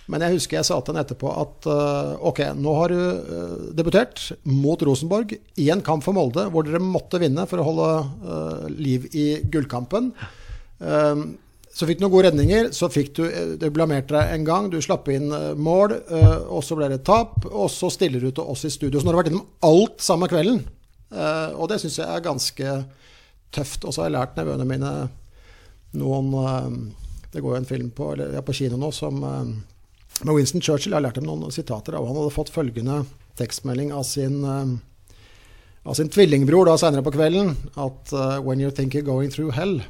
Men 0.06 0.20
jeg 0.20 0.34
husker 0.36 0.58
jeg 0.58 0.66
sa 0.68 0.76
til 0.84 0.92
han 0.94 1.00
etterpå 1.00 1.30
at 1.32 1.66
uh, 1.72 2.12
ok, 2.28 2.42
nå 2.60 2.74
har 2.76 2.92
du 2.92 2.98
eh, 3.00 3.52
debutert 3.72 4.20
mot 4.44 4.82
Rosenborg 4.84 5.32
i 5.56 5.70
en 5.72 5.80
kamp 5.80 6.04
for 6.04 6.12
Molde 6.12 6.44
hvor 6.52 6.66
dere 6.66 6.76
måtte 6.84 7.16
vinne 7.22 7.46
for 7.48 7.62
å 7.62 7.64
holde 7.64 7.86
eh, 8.04 8.66
liv 8.84 9.06
i 9.16 9.24
gullkampen. 9.48 10.10
Eh, 10.84 11.22
så 11.74 11.88
fikk 11.88 11.98
du 11.98 12.04
noen 12.04 12.12
gode 12.12 12.28
redninger, 12.28 12.68
så 12.70 12.86
fikk 12.92 13.08
du 13.18 13.24
eh, 13.26 13.54
Du 13.58 13.66
blamerte 13.74 14.14
deg 14.14 14.36
en 14.36 14.46
gang, 14.46 14.70
du 14.70 14.78
slapp 14.82 15.08
inn 15.10 15.26
eh, 15.34 15.52
mål, 15.58 15.96
eh, 16.06 16.36
og 16.46 16.62
så 16.62 16.78
ble 16.78 16.88
det 16.92 17.02
tap. 17.06 17.40
Og 17.50 17.66
så 17.72 17.90
stiller 17.90 18.22
du 18.22 18.30
til 18.30 18.46
oss 18.46 18.62
i 18.68 18.70
studio. 18.70 19.00
Så 19.00 19.06
nå 19.06 19.10
har 19.10 19.16
du 19.16 19.22
vært 19.24 19.32
innom 19.32 19.48
alt 19.66 20.04
samme 20.04 20.30
kvelden. 20.30 20.62
Og 21.14 21.68
det 21.70 21.76
syns 21.78 22.00
jeg 22.00 22.10
er 22.10 22.22
ganske 22.22 22.70
tøft. 23.54 23.84
Og 23.84 23.94
så 23.94 24.02
har 24.02 24.08
jeg 24.08 24.14
lært 24.16 24.38
nevøene 24.38 24.66
mine 24.66 24.92
noen 25.94 26.32
Det 27.30 27.42
går 27.42 27.52
jo 27.52 27.58
en 27.60 27.68
film 27.68 27.90
på, 27.94 28.08
eller, 28.14 28.32
ja, 28.34 28.42
på 28.42 28.54
kino 28.54 28.78
nå 28.78 28.90
som 28.94 29.20
med 29.22 30.32
Winston 30.34 30.62
Churchill. 30.62 30.90
Jeg 30.90 30.98
har 30.98 31.04
lært 31.06 31.20
dem 31.20 31.26
noen 31.26 31.54
sitater 31.54 31.94
av 31.94 32.06
han 32.06 32.18
hadde 32.18 32.34
fått 32.34 32.50
følgende 32.54 33.04
tekstmelding 33.38 33.92
av 33.94 34.02
sin, 34.06 34.42
av 34.46 35.94
sin 35.98 36.10
tvillingbror 36.10 36.70
da 36.70 36.78
senere 36.78 37.06
på 37.06 37.14
kvelden. 37.14 37.54
At 37.74 38.14
uh, 38.14 38.38
'when 38.42 38.62
you 38.62 38.70
think 38.70 38.94
you're 38.94 39.06
going 39.06 39.30
through 39.30 39.54
hell, 39.54 39.80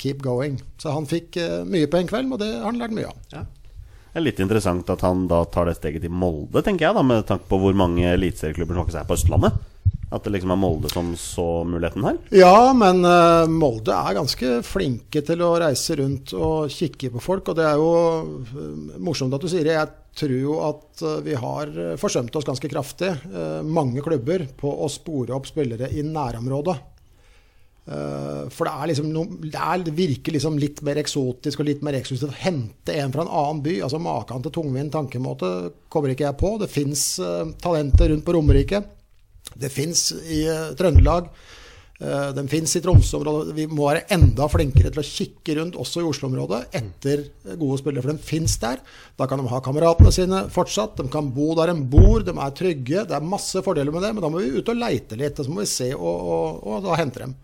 keep 0.00 0.22
going'. 0.24 0.60
Så 0.80 0.94
han 0.94 1.08
fikk 1.08 1.36
eh, 1.40 1.62
mye 1.64 1.88
på 1.90 2.00
en 2.00 2.10
kveld, 2.10 2.32
og 2.32 2.40
det 2.42 2.52
har 2.56 2.68
han 2.70 2.80
lært 2.80 2.96
mye 2.96 3.10
av. 3.10 3.18
Det 3.30 4.18
er 4.18 4.26
litt 4.26 4.40
interessant 4.42 4.88
at 4.90 5.04
han 5.06 5.28
da 5.30 5.44
tar 5.46 5.68
det 5.70 5.76
steget 5.78 6.02
til 6.02 6.10
Molde, 6.10 6.64
tenker 6.66 6.88
jeg, 6.88 6.96
da 6.96 7.02
med 7.06 7.26
tanke 7.28 7.46
på 7.50 7.60
hvor 7.62 7.76
mange 7.78 8.08
eliteserieklubber 8.10 8.74
som 8.74 8.88
faktisk 8.88 9.02
er 9.02 9.10
på 9.10 9.18
Østlandet. 9.18 9.66
At 10.10 10.24
det 10.26 10.32
liksom 10.34 10.50
er 10.50 10.58
Molde 10.58 10.90
som 10.90 11.12
så 11.14 11.62
muligheten 11.62 12.02
her. 12.02 12.16
Ja, 12.34 12.72
men 12.74 13.04
uh, 13.06 13.46
Molde 13.46 13.94
er 13.94 14.16
ganske 14.18 14.56
flinke 14.66 15.22
til 15.22 15.44
å 15.46 15.52
reise 15.62 15.94
rundt 16.00 16.34
og 16.34 16.66
kikke 16.74 17.12
på 17.14 17.22
folk. 17.22 17.52
Og 17.52 17.60
det 17.60 17.68
er 17.68 17.78
jo 17.78 17.92
eh, 18.42 18.98
morsomt 18.98 19.36
at 19.38 19.46
du 19.46 19.46
sier 19.52 19.68
det. 19.68 19.76
Jeg 19.78 20.18
tror 20.18 20.34
jo 20.34 20.56
at 20.66 21.04
vi 21.22 21.38
har 21.38 21.70
forsømt 22.02 22.34
oss 22.34 22.48
ganske 22.48 22.68
kraftig, 22.68 23.12
mange 23.62 24.02
klubber, 24.02 24.42
på 24.58 24.72
å 24.82 24.88
spore 24.90 25.36
opp 25.36 25.46
spillere 25.46 25.86
i 25.94 26.02
nærområdet. 26.02 26.74
Eh, 27.88 28.48
for 28.52 28.68
det, 28.68 28.90
liksom 28.92 29.08
noe, 29.10 29.40
det, 29.42 29.56
er, 29.56 29.84
virker 29.96 30.36
liksom 30.36 30.58
litt 30.60 30.82
mer 30.86 31.00
eksotisk 31.00 31.62
og 31.62 31.70
litt 31.70 31.84
mer 31.86 31.96
eksklusivt 31.98 32.30
å 32.30 32.42
hente 32.42 32.96
en 33.00 33.14
fra 33.14 33.24
en 33.24 33.32
annen 33.42 33.62
by. 33.64 33.78
altså 33.86 34.02
Maken 34.02 34.44
til 34.44 34.54
tungvint 34.54 34.92
tankemåte 34.94 35.52
kommer 35.92 36.12
ikke 36.12 36.28
jeg 36.28 36.40
på. 36.40 36.56
Det 36.60 36.70
fins 36.70 37.06
talenter 37.62 38.12
rundt 38.12 38.26
på 38.26 38.36
Romerike. 38.36 38.84
Det 39.54 39.72
fins 39.72 40.10
i 40.28 40.44
eh, 40.48 40.70
Trøndelag. 40.78 41.32
Den 42.00 42.46
fins 42.48 42.72
i 42.78 42.80
Tromsø-området. 42.80 43.52
Vi 43.58 43.66
må 43.68 43.84
være 43.90 44.06
enda 44.16 44.46
flinkere 44.48 44.88
til 44.88 45.02
å 45.02 45.04
kikke 45.04 45.56
rundt, 45.58 45.74
også 45.76 46.00
i 46.00 46.06
Oslo-området, 46.08 46.60
etter 46.78 47.26
eh, 47.26 47.58
gode 47.60 47.76
spillere. 47.82 48.06
For 48.06 48.14
den 48.14 48.22
fins 48.24 48.54
der. 48.62 48.80
Da 49.20 49.26
kan 49.28 49.42
de 49.42 49.50
ha 49.50 49.60
kameratene 49.64 50.14
sine 50.14 50.40
fortsatt. 50.54 50.96
De 50.96 51.12
kan 51.12 51.28
bo 51.34 51.50
der 51.58 51.74
de 51.74 51.84
bor. 51.92 52.24
De 52.24 52.32
er 52.32 52.56
trygge. 52.56 53.04
Det 53.04 53.18
er 53.18 53.28
masse 53.34 53.60
fordeler 53.66 53.92
med 53.92 54.06
det, 54.06 54.14
men 54.14 54.24
da 54.24 54.32
må 54.32 54.40
vi 54.40 54.54
ut 54.56 54.72
og 54.72 54.80
leite 54.80 55.18
litt. 55.20 55.36
Og 55.36 55.44
så 55.44 55.52
må 55.52 55.66
vi 55.66 55.70
se 55.74 55.90
og, 55.98 56.08
og, 56.08 56.64
og 56.70 56.88
da 56.88 56.96
hente 57.02 57.26
dem. 57.26 57.36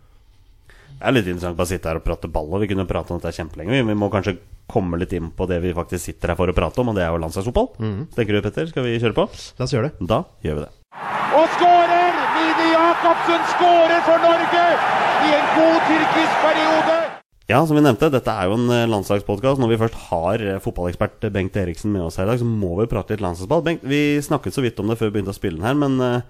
Det 0.97 1.05
er 1.05 1.13
litt 1.13 1.27
interessant 1.29 1.57
bare 1.59 1.69
å 1.69 1.73
sitte 1.75 1.91
her 1.91 1.99
og 2.01 2.05
prate 2.07 2.29
ball, 2.33 2.49
og 2.57 2.63
vi 2.63 2.69
kunne 2.71 2.87
prate 2.89 3.13
om 3.13 3.19
dette 3.21 3.35
kjempelenge. 3.37 3.69
Vi- 3.75 3.83
Vi 3.87 3.95
må 3.95 4.09
kanskje 4.11 4.39
komme 4.69 4.99
litt 4.99 5.13
inn 5.13 5.31
på 5.31 5.47
det 5.47 5.61
vi 5.63 5.73
faktisk 5.75 6.01
sitter 6.09 6.29
her 6.29 6.37
for 6.37 6.47
å 6.49 6.55
prate 6.57 6.79
om, 6.81 6.89
og 6.89 6.95
det 6.97 7.05
er 7.05 7.13
jo 7.13 7.19
landslagsfotball. 7.21 7.69
Tenker 8.17 8.33
du, 8.33 8.41
Petter? 8.43 8.67
Skal 8.67 8.83
vi 8.83 8.99
kjøre 8.99 9.15
på? 9.15 9.29
La 9.59 9.65
oss 9.65 9.73
gjøre 9.73 9.91
det. 9.93 10.07
Da 10.09 10.25
gjør 10.43 10.55
vi 10.57 10.61
det. 10.65 10.73
Og 11.37 11.47
skårer! 11.57 12.13
Mini 12.37 12.69
Jacobsen 12.73 13.43
skårer 13.53 14.01
for 14.09 14.19
Norge 14.25 14.65
i 15.27 15.31
en 15.37 15.47
god 15.57 15.81
tyrkisk 15.89 16.35
periode! 16.43 16.97
Ja, 17.49 17.61
som 17.65 17.77
vi 17.77 17.83
nevnte, 17.83 18.11
dette 18.11 18.27
er 18.33 18.49
jo 18.49 18.55
en 18.55 18.91
landslagspodkast. 18.91 19.61
Når 19.61 19.69
vi 19.69 19.77
først 19.79 19.95
har 20.11 20.35
eh, 20.43 20.59
fotballekspert 20.59 21.31
Bengt 21.33 21.55
Eriksen 21.57 21.93
med 21.93 22.03
oss 22.03 22.17
her 22.17 22.25
i 22.25 22.33
dag, 22.33 22.41
så 22.41 22.45
må 22.49 22.73
vi 22.81 22.87
prate 22.91 23.11
litt 23.15 23.21
landslagsball. 23.23 23.63
Bengt, 23.63 23.85
vi 23.85 24.19
snakket 24.21 24.53
så 24.57 24.63
vidt 24.65 24.81
om 24.81 24.89
det 24.89 24.99
før 24.99 25.13
vi 25.13 25.21
begynte 25.21 25.31
å 25.31 25.39
spille 25.39 25.61
den 25.61 25.69
her, 25.69 25.75
men 25.79 26.01
eh, 26.01 26.21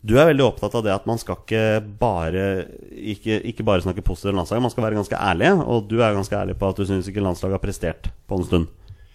du 0.00 0.14
er 0.16 0.30
veldig 0.30 0.46
opptatt 0.46 0.74
av 0.78 0.86
det 0.86 0.94
at 0.94 1.06
man 1.08 1.20
skal 1.20 1.42
ikke 1.42 1.64
bare 2.00 2.46
Ikke, 2.90 3.36
ikke 3.52 3.66
bare 3.66 3.84
snakke 3.84 4.04
positivt 4.04 4.32
om 4.32 4.40
landslaget, 4.40 4.64
man 4.64 4.72
skal 4.72 4.86
være 4.86 4.98
ganske 5.02 5.20
ærlig. 5.20 5.52
Og 5.66 5.86
du 5.90 6.00
er 6.00 6.16
ganske 6.16 6.36
ærlig 6.36 6.56
på 6.60 6.72
at 6.72 6.80
du 6.80 6.88
syns 6.88 7.08
ikke 7.10 7.24
landslaget 7.24 7.58
har 7.58 7.62
prestert 7.62 8.10
på 8.28 8.40
en 8.40 8.48
stund. 8.48 8.68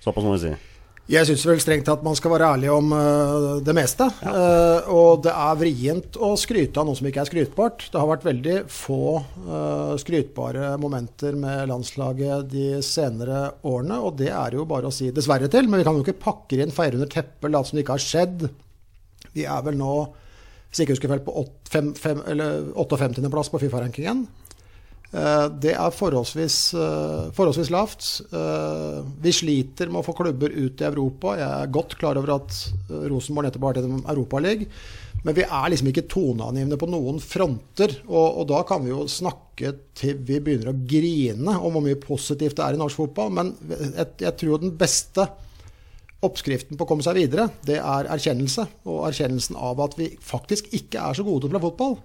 Såpass 0.06 0.26
må 0.26 0.38
vi 0.38 0.46
si. 0.46 0.56
Jeg 1.06 1.28
syns 1.28 1.44
vel 1.46 1.60
strengt 1.62 1.86
tatt 1.86 2.02
man 2.02 2.16
skal 2.18 2.32
være 2.34 2.48
ærlig 2.56 2.70
om 2.74 2.88
uh, 2.90 3.60
det 3.62 3.76
meste. 3.78 4.08
Eh, 4.26 4.88
og 4.90 5.22
det 5.22 5.34
er 5.38 5.60
vrient 5.60 6.18
å 6.18 6.32
skryte 6.40 6.82
av 6.82 6.88
noe 6.88 6.98
som 6.98 7.06
ikke 7.06 7.22
er 7.22 7.30
skrytbart. 7.30 7.86
Det 7.94 8.02
har 8.02 8.10
vært 8.10 8.26
veldig 8.26 8.56
få 8.74 9.20
uh, 9.22 9.94
skrytbare 10.02 10.72
momenter 10.82 11.38
med 11.38 11.70
landslaget 11.70 12.50
de 12.50 12.82
senere 12.86 13.52
årene, 13.62 14.00
og 14.02 14.18
det 14.18 14.32
er 14.34 14.58
jo 14.58 14.66
bare 14.70 14.90
å 14.90 14.96
si 14.96 15.12
dessverre 15.14 15.50
til. 15.54 15.70
Men 15.70 15.84
vi 15.84 15.86
kan 15.86 16.00
jo 16.00 16.02
ikke 16.08 16.24
pakke 16.26 16.58
inn, 16.58 16.74
feire 16.74 16.98
under 16.98 17.14
teppet, 17.14 17.52
late 17.54 17.70
som 17.70 17.78
det 17.78 17.86
ikke 17.86 18.00
har 18.00 18.08
skjedd. 18.08 18.48
Vi 19.38 19.46
er 19.46 19.62
vel 19.70 19.78
nå, 19.78 19.94
hvis 20.76 20.82
jeg 20.84 20.90
ikke 20.90 20.98
husker 20.98 21.12
feil, 21.14 21.24
på 21.24 21.36
åt- 21.40 21.70
fem- 21.72 21.94
fem- 21.96 22.24
58.-plass 22.76 23.50
på 23.54 23.62
Fifa-rankingen. 23.64 24.26
Eh, 25.16 25.48
Det 25.64 25.72
er 25.72 25.92
forholdsvis, 25.96 26.74
eh, 26.76 27.32
forholdsvis 27.32 27.72
lavt. 27.72 28.22
Eh, 28.34 29.04
Vi 29.22 29.32
sliter 29.32 29.88
med 29.88 30.04
å 30.04 30.06
få 30.06 30.14
klubber 30.18 30.52
ut 30.52 30.82
i 30.82 30.84
Europa. 30.84 31.38
Jeg 31.38 31.48
er 31.48 31.72
godt 31.72 31.98
klar 31.98 32.18
over 32.18 32.36
at 32.36 32.74
Rosenborg 32.90 33.46
nettopp 33.48 33.62
har 33.64 33.74
vært 33.74 33.86
i 33.86 34.16
Europaligaen. 34.16 34.68
Men 35.24 35.34
vi 35.34 35.42
er 35.42 35.70
liksom 35.72 35.88
ikke 35.88 36.08
toneangivende 36.08 36.78
på 36.78 36.88
noen 36.90 37.20
fronter. 37.20 37.96
Og, 38.08 38.38
og 38.42 38.48
da 38.48 38.62
kan 38.64 38.84
vi 38.84 38.90
jo 38.92 39.06
snakke 39.06 39.72
til 39.96 40.16
vi 40.22 40.40
begynner 40.40 40.74
å 40.74 40.86
grine 40.86 41.56
om 41.58 41.72
hvor 41.74 41.82
mye 41.82 41.96
positivt 41.96 42.56
det 42.58 42.66
er 42.66 42.74
i 42.74 42.78
norsk 42.78 42.96
fotball. 42.96 43.32
Men 43.32 43.56
jeg, 43.96 44.08
jeg 44.20 44.38
tror 44.38 44.60
den 44.62 44.76
beste 44.78 45.30
oppskriften 46.24 46.78
på 46.80 46.86
å 46.86 46.90
komme 46.90 47.04
seg 47.06 47.18
videre, 47.20 47.50
det 47.68 47.80
er 47.82 48.08
erkjennelse. 48.16 48.68
Og 48.88 49.08
erkjennelsen 49.12 49.58
av 49.60 49.82
at 49.84 49.98
vi 50.00 50.14
faktisk 50.24 50.72
ikke 50.74 51.02
er 51.10 51.18
så 51.18 51.26
gode 51.28 51.44
til 51.46 51.50
å 51.50 51.56
spille 51.56 51.66
fotball. 51.68 51.98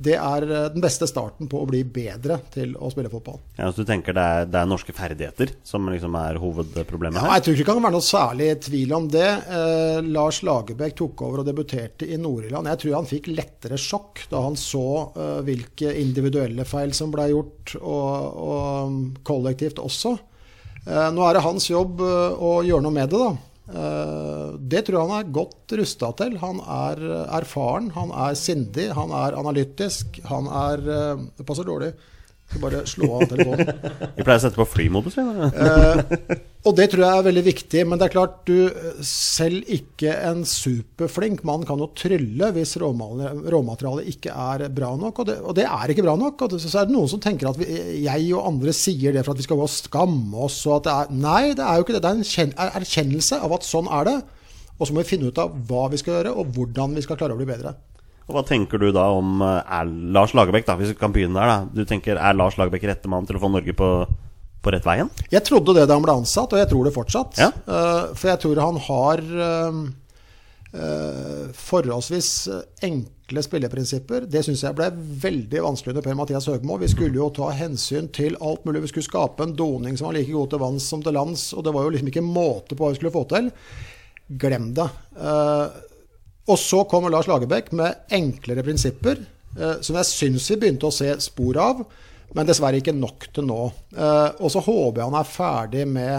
Det 0.00 0.14
er 0.16 0.44
eh, 0.48 0.68
den 0.72 0.80
beste 0.80 1.04
starten 1.04 1.44
på 1.52 1.58
å 1.60 1.66
bli 1.68 1.82
bedre 1.84 2.38
til 2.54 2.70
å 2.80 2.88
spille 2.88 3.10
fotball. 3.12 3.36
Ja, 3.58 3.66
så 3.68 3.82
du 3.84 3.88
tenker 3.90 4.14
det 4.16 4.22
er, 4.24 4.46
det 4.48 4.56
er 4.62 4.70
norske 4.70 4.94
ferdigheter 4.96 5.52
som 5.68 5.84
liksom 5.92 6.16
er 6.16 6.38
hovedproblemet 6.40 7.18
Ja, 7.20 7.26
her? 7.26 7.34
jeg 7.36 7.44
tror 7.44 7.54
ikke 7.58 7.66
det 7.66 7.68
kan 7.74 7.84
være 7.84 7.96
noe 7.98 8.06
særlig 8.06 8.46
tvil 8.64 8.94
om 8.96 9.10
det. 9.12 9.26
Eh, 9.28 9.98
Lars 10.08 10.38
Lagerbäck 10.48 10.96
tok 11.02 11.20
over 11.26 11.42
og 11.42 11.50
debuterte 11.50 12.08
i 12.08 12.16
Nord-Irland. 12.16 12.70
Jeg 12.72 12.80
tror 12.86 12.96
han 12.96 13.10
fikk 13.12 13.28
lettere 13.34 13.76
sjokk 13.76 14.24
da 14.32 14.40
han 14.46 14.56
så 14.56 14.86
eh, 15.12 15.36
hvilke 15.50 15.92
individuelle 16.00 16.64
feil 16.64 16.96
som 16.96 17.12
ble 17.12 17.28
gjort, 17.34 17.76
og, 17.82 18.42
og 18.48 19.22
kollektivt 19.28 19.84
også. 19.84 20.16
Eh, 20.88 21.06
nå 21.12 21.28
er 21.28 21.36
det 21.36 21.44
hans 21.44 21.68
jobb 21.68 22.00
eh, 22.08 22.40
å 22.40 22.56
gjøre 22.64 22.88
noe 22.88 22.96
med 23.02 23.12
det, 23.12 23.20
da. 23.20 23.36
Eh, 23.70 24.46
det 24.58 24.82
tror 24.86 24.96
jeg 24.96 25.08
han 25.10 25.20
er 25.20 25.34
godt 25.34 25.74
rusta 25.78 26.10
til. 26.18 26.38
Han 26.42 26.62
er 26.64 27.02
eh, 27.06 27.34
erfaren, 27.38 27.90
han 27.94 28.10
er 28.28 28.38
sindig, 28.38 28.88
han 28.96 29.14
er 29.14 29.38
analytisk. 29.38 30.20
Han 30.30 30.50
er 30.50 30.82
eh, 30.96 31.26
Det 31.38 31.46
passer 31.46 31.68
dårlig. 31.68 31.92
Skal 32.50 32.62
bare 32.64 32.80
slå 32.88 33.08
av 33.14 33.28
telefonen. 33.30 33.68
Vi 34.16 34.24
pleier 34.24 34.40
å 34.40 34.42
sette 34.42 34.58
på 34.58 34.64
flymodus. 34.66 35.14
Eh, 35.20 36.00
og 36.66 36.74
det 36.74 36.88
tror 36.90 37.04
jeg 37.04 37.20
er 37.20 37.26
veldig 37.28 37.44
viktig. 37.46 37.84
Men 37.86 38.00
det 38.00 38.08
er 38.08 38.14
klart, 38.16 38.40
du 38.48 39.04
selv 39.06 39.68
ikke 39.70 40.16
en 40.26 40.42
superflink 40.48 41.44
mann 41.46 41.62
kan 41.68 41.78
jo 41.78 41.92
trylle 41.94 42.48
hvis 42.56 42.74
råmaterialet, 42.82 44.10
ikke 44.10 44.34
er 44.34 44.66
bra 44.74 44.90
nok. 44.98 45.22
Og 45.22 45.28
det, 45.30 45.36
og 45.44 45.54
det 45.60 45.68
er 45.68 45.94
ikke 45.94 46.06
bra 46.08 46.16
nok. 46.18 46.42
Og 46.42 46.56
det, 46.56 46.58
så 46.64 46.82
er 46.82 46.90
det 46.90 46.96
noen 46.96 47.12
som 47.12 47.22
tenker 47.22 47.52
at 47.52 47.60
vi, 47.60 47.68
jeg 48.02 48.26
og 48.34 48.50
andre 48.50 48.74
sier 48.74 49.14
det 49.14 49.22
for 49.22 49.36
at 49.36 49.42
vi 49.42 49.46
skal 49.46 49.60
gå 49.60 49.68
og 49.68 49.74
skamme 49.76 50.48
oss. 50.48 50.58
Og 50.66 50.80
at 50.80 50.88
det 50.88 50.96
er, 50.96 51.14
nei, 51.28 51.44
det 51.54 51.68
er 51.68 51.78
jo 51.78 51.86
ikke 51.86 51.96
det. 52.00 52.02
Det 52.02 52.10
er 52.10 52.18
en 52.18 52.30
kjen, 52.32 52.56
er 52.58 52.74
erkjennelse 52.82 53.38
av 53.46 53.54
at 53.60 53.68
sånn 53.68 53.94
er 54.00 54.10
det. 54.10 54.18
Og 54.80 54.88
så 54.88 54.96
må 54.96 55.04
vi 55.04 55.12
finne 55.12 55.30
ut 55.30 55.38
av 55.38 55.54
hva 55.68 55.86
vi 55.92 56.02
skal 56.02 56.18
gjøre, 56.18 56.34
og 56.34 56.50
hvordan 56.56 56.98
vi 56.98 57.06
skal 57.06 57.20
klare 57.20 57.36
å 57.36 57.38
bli 57.38 57.46
bedre. 57.46 57.76
Og 58.30 58.36
Hva 58.38 58.44
tenker 58.46 58.78
du 58.78 58.92
da 58.94 59.08
om 59.18 59.40
eh, 59.42 59.74
er 59.80 59.90
Lars 60.14 60.32
Lagerbäck, 60.38 60.68
da, 60.68 60.76
hvis 60.78 60.92
vi 60.94 60.98
kan 61.00 61.14
begynne 61.14 61.34
der? 61.34 61.50
da 61.50 61.82
Du 61.82 61.82
tenker, 61.88 62.14
Er 62.14 62.36
Lars 62.38 62.54
Lagerbäck 62.60 62.86
rette 62.86 63.10
mann 63.10 63.26
til 63.26 63.40
å 63.40 63.42
få 63.42 63.50
Norge 63.50 63.74
på, 63.74 63.88
på 64.62 64.74
rett 64.74 64.86
veien? 64.86 65.10
Jeg 65.34 65.42
trodde 65.48 65.74
det 65.74 65.88
da 65.90 65.96
han 65.98 66.06
ble 66.06 66.14
ansatt, 66.22 66.54
og 66.54 66.62
jeg 66.62 66.70
tror 66.70 66.86
det 66.86 66.94
fortsatt. 66.94 67.40
Ja. 67.42 67.50
Eh, 67.50 68.12
for 68.14 68.30
jeg 68.30 68.42
tror 68.44 68.62
han 68.62 68.78
har 68.86 69.24
eh, 69.50 69.80
forholdsvis 71.58 72.30
enkle 72.86 73.42
spilleprinsipper. 73.42 74.30
Det 74.30 74.44
syns 74.46 74.62
jeg 74.62 74.78
ble 74.78 74.86
veldig 75.26 75.64
vanskelig 75.66 75.96
under 75.96 76.06
Per-Mathias 76.06 76.46
Høgmo. 76.52 76.78
Vi 76.78 76.92
skulle 76.94 77.18
jo 77.18 77.26
ta 77.34 77.50
hensyn 77.58 78.06
til 78.14 78.38
alt 78.38 78.62
mulig. 78.62 78.84
Vi 78.86 78.92
skulle 78.94 79.10
skape 79.10 79.42
en 79.48 79.58
doning 79.58 79.98
som 79.98 80.06
var 80.06 80.20
like 80.20 80.30
god 80.30 80.54
til 80.54 80.62
vanns 80.62 80.86
som 80.86 81.02
til 81.02 81.18
lands. 81.18 81.48
Og 81.58 81.66
det 81.66 81.74
var 81.74 81.88
jo 81.88 81.96
liksom 81.96 82.14
ikke 82.14 82.22
måte 82.26 82.78
på 82.78 82.86
hva 82.86 82.94
vi 82.94 83.00
skulle 83.00 83.16
få 83.18 83.26
til. 83.34 83.50
Glem 84.38 84.70
det. 84.78 84.86
Og 86.50 86.58
så 86.58 86.82
kommer 86.90 87.12
Lars 87.12 87.28
Lagerbäck 87.30 87.70
med 87.78 88.10
enklere 88.10 88.64
prinsipper, 88.66 89.20
eh, 89.58 89.76
som 89.86 89.98
jeg 90.00 90.08
syns 90.08 90.48
vi 90.50 90.58
begynte 90.58 90.88
å 90.88 90.94
se 90.94 91.12
spor 91.22 91.58
av, 91.62 91.84
men 92.34 92.48
dessverre 92.48 92.80
ikke 92.80 92.94
nok 92.96 93.28
til 93.34 93.46
nå. 93.46 93.60
Eh, 93.94 94.28
og 94.40 94.50
så 94.50 94.62
håper 94.64 95.00
jeg 95.00 95.10
han 95.12 95.18
er 95.20 95.30
ferdig 95.30 95.86
med 95.90 96.16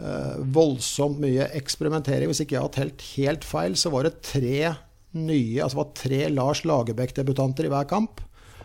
eh, 0.00 0.34
voldsomt 0.56 1.20
mye 1.20 1.50
eksperimentering. 1.60 2.30
Hvis 2.32 2.44
ikke 2.44 2.56
jeg 2.56 2.64
har 2.64 2.74
telt 2.76 3.04
helt 3.14 3.44
feil, 3.44 3.76
så 3.76 3.92
var 3.92 4.08
det 4.08 4.22
tre 4.24 4.72
nye, 5.14 5.60
altså 5.62 5.82
var 5.82 5.92
tre 5.98 6.22
Lars 6.32 6.64
Lagerbäck-debutanter 6.64 7.68
i 7.68 7.72
hver 7.72 7.88
kamp. 7.90 8.24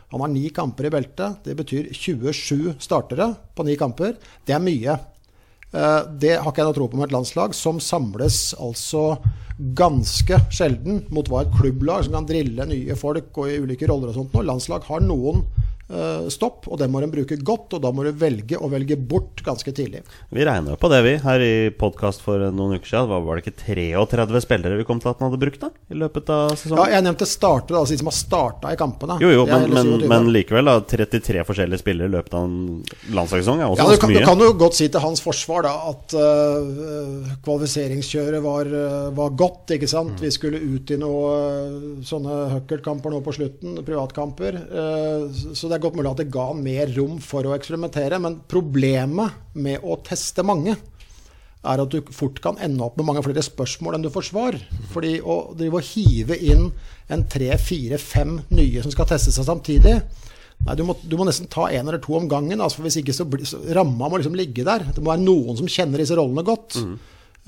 Han 0.10 0.24
har 0.24 0.32
ni 0.32 0.48
kamper 0.50 0.88
i 0.88 0.94
beltet. 0.94 1.44
Det 1.46 1.54
betyr 1.60 1.92
27 1.94 2.80
startere 2.82 3.34
på 3.56 3.66
ni 3.68 3.76
kamper. 3.78 4.16
Det 4.48 4.56
er 4.56 4.64
mye. 4.64 4.96
Eh, 5.74 6.02
Det 6.20 6.36
har 6.38 6.50
ikke 6.50 6.64
jeg 6.64 6.70
noe 6.70 6.78
tro 6.78 6.88
på 6.90 6.98
med 6.98 7.10
et 7.10 7.16
landslag 7.16 7.54
som 7.58 7.80
samles 7.84 8.56
altså 8.58 9.20
ganske 9.76 10.40
sjelden 10.56 11.04
mot 11.14 11.28
hva 11.30 11.44
et 11.44 11.56
klubblag 11.58 12.06
som 12.06 12.16
kan 12.16 12.30
drille 12.30 12.66
nye 12.70 12.96
folk 12.98 13.36
og 13.38 13.50
i 13.52 13.60
ulike 13.60 13.90
roller 13.90 14.10
og 14.14 14.16
sånt. 14.16 14.34
noe. 14.34 14.48
Landslag 14.48 14.88
har 14.88 15.04
noen 15.04 15.44
stopp, 16.30 16.68
og 16.70 16.78
det 16.78 16.88
må 16.92 17.00
en 17.02 17.10
bruke 17.12 17.38
godt. 17.42 17.74
Og 17.78 17.82
da 17.82 17.90
må 17.96 18.04
du 18.06 18.12
velge 18.14 18.58
å 18.62 18.70
velge 18.70 18.96
bort 19.00 19.42
ganske 19.46 19.72
tidlig. 19.74 20.04
Vi 20.30 20.46
regna 20.46 20.76
på 20.80 20.90
det, 20.92 21.00
vi, 21.06 21.14
her 21.24 21.42
i 21.42 21.54
podkast 21.74 22.22
for 22.22 22.38
noen 22.54 22.78
uker 22.78 22.86
siden. 22.92 23.10
Var, 23.10 23.24
var 23.26 23.40
det 23.40 23.46
ikke 23.48 23.64
33 23.66 24.42
spillere 24.46 24.78
vi 24.78 24.86
kom 24.88 25.00
til 25.02 25.10
at 25.12 25.20
han 25.22 25.30
hadde 25.32 25.42
brukt 25.42 25.62
da, 25.64 25.70
i 25.90 25.98
løpet 25.98 26.30
av 26.34 26.54
Ja, 26.70 26.86
jeg 26.94 27.06
nevnte 27.08 27.26
startere, 27.30 27.80
altså 27.82 27.96
de 27.96 28.02
som 28.04 28.10
har 28.12 28.18
starta 28.18 28.74
i 28.74 28.78
kampene. 28.80 29.18
Jo, 29.24 29.32
jo, 29.34 29.46
men, 29.50 29.66
men, 29.74 29.92
men 30.12 30.30
likevel, 30.36 30.70
da. 30.70 30.78
33 30.90 31.44
forskjellige 31.48 31.82
spillere 31.82 32.10
i 32.12 32.14
løpet 32.14 32.36
av 32.38 32.46
en 32.46 32.84
landslagssesong 33.16 33.64
er 33.64 33.70
også 33.72 33.82
Ja, 33.82 33.90
du 33.96 34.02
kan, 34.04 34.14
du 34.14 34.22
kan 34.30 34.44
jo 34.46 34.52
godt 34.62 34.78
si 34.78 34.88
til 34.94 35.04
hans 35.04 35.24
forsvar 35.26 35.66
da, 35.66 35.74
at 35.90 36.16
uh, 36.18 37.34
kvalifiseringskjøret 37.46 38.42
var, 38.44 38.70
var 39.18 39.34
godt. 39.38 39.74
ikke 39.76 39.90
sant? 39.90 40.16
Mm. 40.20 40.24
Vi 40.28 40.32
skulle 40.36 40.62
ut 40.62 40.94
i 40.94 41.00
noen 41.02 42.04
sånne 42.06 42.38
høkkelkamper 42.56 43.14
nå 43.14 43.22
på 43.26 43.34
slutten, 43.36 43.80
privatkamper. 43.88 44.60
Uh, 44.70 45.28
så- 45.34 45.56
så 45.60 45.68
det 45.72 45.79
er 45.80 45.84
godt 45.88 45.98
mulig 45.98 46.12
at 46.12 46.22
det 46.22 46.30
ga 46.36 46.50
mer 46.54 46.92
rom 46.98 47.18
for 47.24 47.48
å 47.50 47.56
eksperimentere. 47.58 48.20
Men 48.22 48.40
problemet 48.52 49.40
med 49.56 49.82
å 49.84 49.98
teste 50.06 50.44
mange 50.46 50.76
er 51.60 51.82
at 51.84 51.92
du 51.92 52.00
fort 52.16 52.38
kan 52.44 52.56
ende 52.64 52.86
opp 52.86 52.96
med 53.00 53.08
mange 53.10 53.24
flere 53.26 53.42
spørsmål 53.44 53.98
enn 53.98 54.06
du 54.06 54.12
får 54.14 54.30
svar. 54.30 54.56
Fordi 54.94 55.18
å 55.20 55.40
drive 55.60 55.82
og 55.82 55.88
hive 55.92 56.38
inn 56.52 56.70
en 57.12 57.26
tre, 57.32 57.50
fire, 57.60 57.98
fem 58.00 58.38
nye 58.54 58.84
som 58.86 58.94
skal 58.94 59.10
teste 59.16 59.34
seg 59.36 59.48
samtidig 59.50 59.98
Nei, 60.60 60.74
du 60.76 60.82
må, 60.84 60.92
du 61.08 61.14
må 61.16 61.24
nesten 61.24 61.48
ta 61.48 61.70
én 61.72 61.88
eller 61.88 62.02
to 62.04 62.18
om 62.18 62.26
gangen. 62.28 62.60
Altså, 62.60 62.82
Hvis 62.84 62.98
ikke 63.00 63.14
så, 63.16 63.24
blir- 63.32 63.48
så 63.48 63.62
Ramma 63.78 64.10
må 64.12 64.18
liksom 64.20 64.34
ligge 64.36 64.66
der. 64.68 64.84
Det 64.92 65.00
må 65.00 65.14
være 65.14 65.24
noen 65.24 65.56
som 65.56 65.70
kjenner 65.72 66.02
disse 66.04 66.18
rollene 66.20 66.44
godt. 66.44 66.76
Eh, 66.76 66.98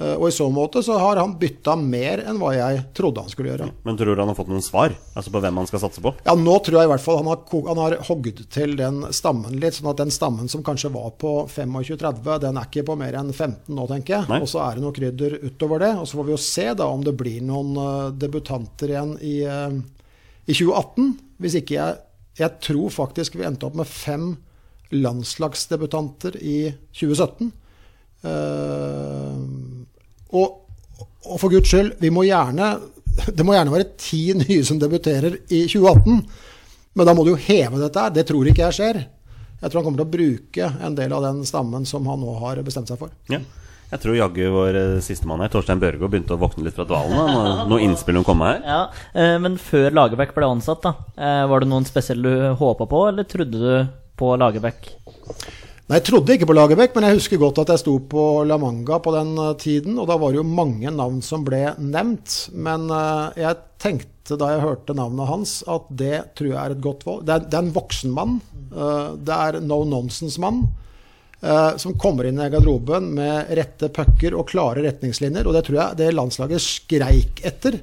og 0.01 0.27
i 0.27 0.34
så 0.34 0.48
måte 0.53 0.81
så 0.86 0.96
har 1.01 1.20
han 1.22 1.36
bytta 1.39 1.75
mer 1.79 2.24
enn 2.25 2.39
hva 2.41 2.53
jeg 2.55 2.84
trodde 2.98 3.24
han 3.24 3.31
skulle 3.31 3.51
gjøre. 3.51 3.70
Men 3.86 4.00
tror 4.00 4.15
du 4.15 4.22
han 4.24 4.31
har 4.31 4.38
fått 4.38 4.51
noen 4.51 4.63
svar? 4.65 4.96
Altså 5.13 5.34
på 5.34 5.41
hvem 5.43 5.60
han 5.62 5.70
skal 5.70 5.84
satse 5.84 6.03
på? 6.03 6.13
Ja, 6.25 6.36
nå 6.38 6.55
tror 6.63 6.79
jeg 6.79 6.89
i 6.89 6.91
hvert 6.93 7.03
fall 7.03 7.22
han 7.22 7.29
har, 7.31 7.41
han 7.67 7.81
har 7.81 7.98
hogd 8.08 8.43
til 8.53 8.75
den 8.79 9.01
stammen 9.15 9.60
litt. 9.62 9.77
Sånn 9.77 9.91
at 9.91 10.01
den 10.01 10.13
stammen 10.13 10.51
som 10.51 10.63
kanskje 10.65 10.93
var 10.93 11.13
på 11.22 11.34
25-30, 11.51 12.41
den 12.46 12.60
er 12.60 12.70
ikke 12.70 12.86
på 12.88 12.98
mer 13.00 13.17
enn 13.20 13.34
15 13.34 13.74
nå, 13.75 13.88
tenker 13.91 14.17
jeg. 14.17 14.29
Nei. 14.31 14.41
Og 14.43 14.51
så 14.51 14.62
er 14.65 14.77
det 14.77 14.86
noe 14.86 14.96
krydder 14.96 15.38
utover 15.46 15.84
det. 15.84 15.91
Og 16.01 16.08
så 16.10 16.20
får 16.20 16.29
vi 16.29 16.36
jo 16.36 16.43
se 16.46 16.67
da 16.81 16.88
om 16.91 17.03
det 17.05 17.15
blir 17.20 17.41
noen 17.46 17.74
eh, 17.81 18.13
debutanter 18.22 18.93
igjen 18.93 19.17
i, 19.22 19.36
eh, 19.48 19.75
i 20.48 20.55
2018. 20.55 21.12
Hvis 21.41 21.60
ikke 21.62 21.77
jeg 21.79 22.00
Jeg 22.39 22.63
tror 22.63 22.88
faktisk 22.89 23.34
vi 23.36 23.43
endte 23.43 23.67
opp 23.67 23.75
med 23.75 23.86
fem 23.86 24.38
landslagsdebutanter 24.96 26.38
i 26.39 26.72
2017. 26.96 27.51
Eh, 28.24 29.41
og, 30.31 30.57
og 31.27 31.38
for 31.41 31.50
guds 31.53 31.69
skyld, 31.71 31.93
vi 32.01 32.09
må 32.13 32.23
gjerne 32.27 32.73
det 33.27 33.43
må 33.43 33.51
gjerne 33.53 33.73
være 33.73 33.89
ti 34.00 34.21
nye 34.39 34.61
som 34.65 34.77
debuterer 34.79 35.33
i 35.51 35.65
2018. 35.67 36.21
Men 36.95 37.07
da 37.07 37.13
må 37.15 37.25
du 37.27 37.33
jo 37.33 37.39
heve 37.43 37.79
dette 37.81 38.00
her. 38.00 38.13
Det 38.15 38.23
tror 38.29 38.47
ikke 38.47 38.63
jeg 38.69 38.77
skjer. 38.77 39.00
Jeg 39.61 39.69
tror 39.69 39.81
han 39.81 39.85
kommer 39.89 40.00
til 40.00 40.07
å 40.07 40.13
bruke 40.15 40.69
en 40.88 40.95
del 40.97 41.11
av 41.13 41.25
den 41.27 41.41
stammen 41.45 41.83
som 41.85 42.07
han 42.09 42.23
nå 42.23 42.38
har 42.39 42.61
bestemt 42.65 42.88
seg 42.89 42.97
for. 43.01 43.11
Ja. 43.29 43.41
Jeg 43.91 44.00
tror 44.00 44.15
jaggu 44.15 44.45
vår 44.55 44.77
eh, 44.79 44.93
sistemann 45.03 45.43
her, 45.43 45.51
Torstein 45.51 45.81
Børgo, 45.83 46.07
begynte 46.07 46.38
å 46.38 46.39
våkne 46.39 46.63
litt 46.63 46.77
fra 46.79 46.85
dvalen. 46.88 47.11
da. 47.19 47.25
Nå- 47.35 47.65
Noe 47.73 47.83
innspill 47.83 48.15
om 48.21 48.23
å 48.23 48.29
komme 48.31 48.47
her. 48.53 48.61
Ja, 48.63 48.81
eh, 49.11 49.35
Men 49.43 49.59
før 49.59 49.91
Lagerbäck 50.00 50.31
ble 50.38 50.47
ansatt, 50.47 50.88
da 50.88 50.95
eh, 51.19 51.43
var 51.51 51.61
det 51.61 51.67
noen 51.73 51.85
spesielle 51.89 52.31
du 52.31 52.47
håpa 52.63 52.88
på, 52.89 53.03
eller 53.11 53.27
trodde 53.27 53.59
du 53.59 53.91
på 54.23 54.31
Lagerbäck? 54.39 54.93
Nei, 55.91 55.98
Jeg 56.00 56.07
trodde 56.07 56.36
ikke 56.38 56.48
på 56.48 56.53
Lagerbäck, 56.55 56.93
men 56.95 57.03
jeg 57.03 57.17
husker 57.17 57.39
godt 57.41 57.57
at 57.65 57.71
jeg 57.74 57.81
sto 57.81 57.98
på 58.07 58.21
La 58.48 58.55
Manga 58.55 59.01
på 59.03 59.12
den 59.12 59.33
eh, 59.36 59.57
tiden, 59.60 59.98
og 60.00 60.05
da 60.07 60.15
var 60.15 60.31
det 60.31 60.39
jo 60.39 60.45
mange 60.48 60.88
navn 60.88 61.17
som 61.19 61.43
ble 61.43 61.74
nevnt. 61.83 62.36
Men 62.55 62.86
eh, 62.95 63.41
jeg 63.43 63.60
tenkte 63.83 64.38
da 64.39 64.53
jeg 64.53 64.63
hørte 64.63 64.95
navnet 64.95 65.27
hans, 65.27 65.57
at 65.67 65.89
det 66.00 66.21
tror 66.39 66.53
jeg 66.53 66.62
er 66.62 66.77
et 66.77 66.86
godt 66.86 67.03
valg. 67.03 67.25
Det 67.27 67.36
er, 67.36 67.43
det 67.43 67.60
er 67.60 67.65
en 67.65 67.75
voksen 67.75 68.15
mann. 68.15 68.39
eh, 68.71 69.10
det 69.19 69.36
er 69.36 69.60
no 69.60 69.83
nonsense-mann. 69.83 70.63
som 71.81 71.95
kommer 71.98 72.27
inn 72.29 72.38
i 72.38 72.48
garderoben 72.53 73.07
med 73.17 73.50
rette 73.57 73.88
pucker 73.89 74.36
og 74.38 74.48
klare 74.48 74.83
retningslinjer. 74.86 75.48
Og 75.48 75.55
det 75.57 75.63
tror 75.65 75.79
jeg 75.79 75.98
det 75.98 76.12
landslaget 76.13 76.62
skreik 76.62 77.41
etter. 77.43 77.81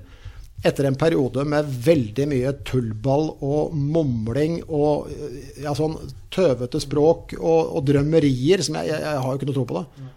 Etter 0.66 0.88
en 0.88 0.96
periode 0.98 1.44
med 1.46 1.68
veldig 1.84 2.24
mye 2.32 2.52
tullball 2.66 3.28
og 3.46 3.74
mumling 3.78 4.58
og 4.66 5.10
eh, 5.12 5.62
ja, 5.62 5.74
sånn 5.78 5.94
tøvete 6.34 6.80
språk 6.82 7.36
og, 7.38 7.76
og 7.78 7.84
drømmerier 7.86 8.64
som 8.66 8.80
jeg, 8.80 8.90
jeg, 8.90 9.04
jeg 9.04 9.20
har 9.22 9.28
jo 9.28 9.38
ikke 9.38 9.50
noe 9.50 9.58
tro 9.60 9.66
på 9.68 9.78
det. 9.78 10.08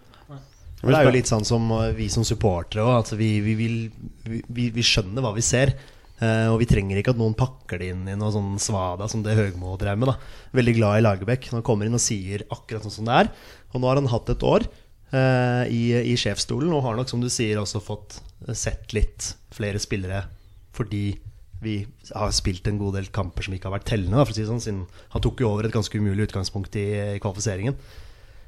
Det 0.82 0.98
er 0.98 1.06
jo 1.06 1.14
litt 1.14 1.30
sånn 1.30 1.46
som 1.46 1.68
uh, 1.70 1.92
vi 1.94 2.08
som 2.10 2.26
supportere 2.26 2.82
òg. 2.82 2.96
Altså 3.04 3.18
vi, 3.18 3.36
vi, 3.44 3.54
vi, 3.54 4.64
vi, 4.74 4.82
skjønner 4.82 5.22
hva 5.22 5.30
vi 5.36 5.44
ser. 5.46 5.76
eh, 6.18 6.48
og 6.50 6.58
vi 6.58 6.66
trenger 6.70 6.98
ikke 6.98 7.14
at 7.14 7.20
noen 7.20 7.38
pakker 7.38 7.78
det 7.78 7.92
inn 7.92 8.08
i 8.10 8.18
noe 8.18 8.32
sånn 8.34 8.58
svada 8.62 9.06
som 9.10 9.22
det 9.22 9.36
Høgmo 9.38 9.76
drev 9.78 10.00
med. 10.02 10.10
da 10.10 10.58
Veldig 10.58 10.74
glad 10.80 10.98
i 10.98 11.04
Lagerbäck. 11.06 11.52
Han 11.54 11.62
kommer 11.62 11.86
inn 11.86 11.94
og 11.94 12.02
sier 12.02 12.42
akkurat 12.50 12.82
sånn 12.82 12.96
som 12.98 13.06
det 13.06 13.20
er. 13.22 13.30
Og 13.70 13.78
nå 13.78 13.90
har 13.92 14.02
han 14.02 14.10
hatt 14.10 14.34
et 14.34 14.42
år 14.42 14.66
eh, 14.66 15.64
i, 15.70 15.82
i 16.02 16.18
sjefsstolen 16.18 16.74
og 16.74 16.82
har 16.88 16.98
nok, 16.98 17.10
som 17.14 17.22
du 17.22 17.30
sier, 17.30 17.62
også 17.62 17.82
fått 17.84 18.18
eh, 18.18 18.31
sett 18.58 18.94
litt 18.96 19.34
flere 19.54 19.80
spillere 19.82 20.24
fordi 20.72 21.04
vi 21.62 21.76
har 22.10 22.32
spilt 22.34 22.66
en 22.66 22.78
god 22.80 22.96
del 22.98 23.10
kamper 23.14 23.46
som 23.46 23.54
ikke 23.54 23.68
har 23.68 23.76
vært 23.76 23.90
tellende. 23.92 24.24
For 24.24 24.34
å 24.34 24.36
si 24.36 24.46
sånn, 24.48 24.62
siden 24.64 24.80
Han 25.14 25.22
tok 25.22 25.42
jo 25.44 25.50
over 25.52 25.68
et 25.68 25.74
ganske 25.74 25.94
umulig 25.94 26.26
utgangspunkt 26.26 26.74
i, 26.80 26.86
i 27.14 27.20
kvalifiseringen. 27.22 27.76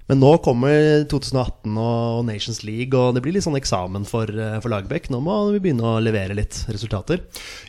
Men 0.04 0.20
nå 0.20 0.34
kommer 0.44 1.06
2018 1.08 1.78
og 1.80 2.26
Nations 2.28 2.58
League, 2.66 2.92
og 2.92 3.14
det 3.16 3.22
blir 3.24 3.32
litt 3.32 3.46
sånn 3.46 3.56
eksamen 3.56 4.04
for, 4.04 4.28
eh, 4.28 4.58
for 4.60 4.68
Lagerbäck. 4.68 5.08
Nå 5.08 5.22
må 5.24 5.36
vi 5.54 5.62
begynne 5.64 5.94
å 5.94 6.02
levere 6.04 6.36
litt 6.36 6.58
resultater. 6.68 7.22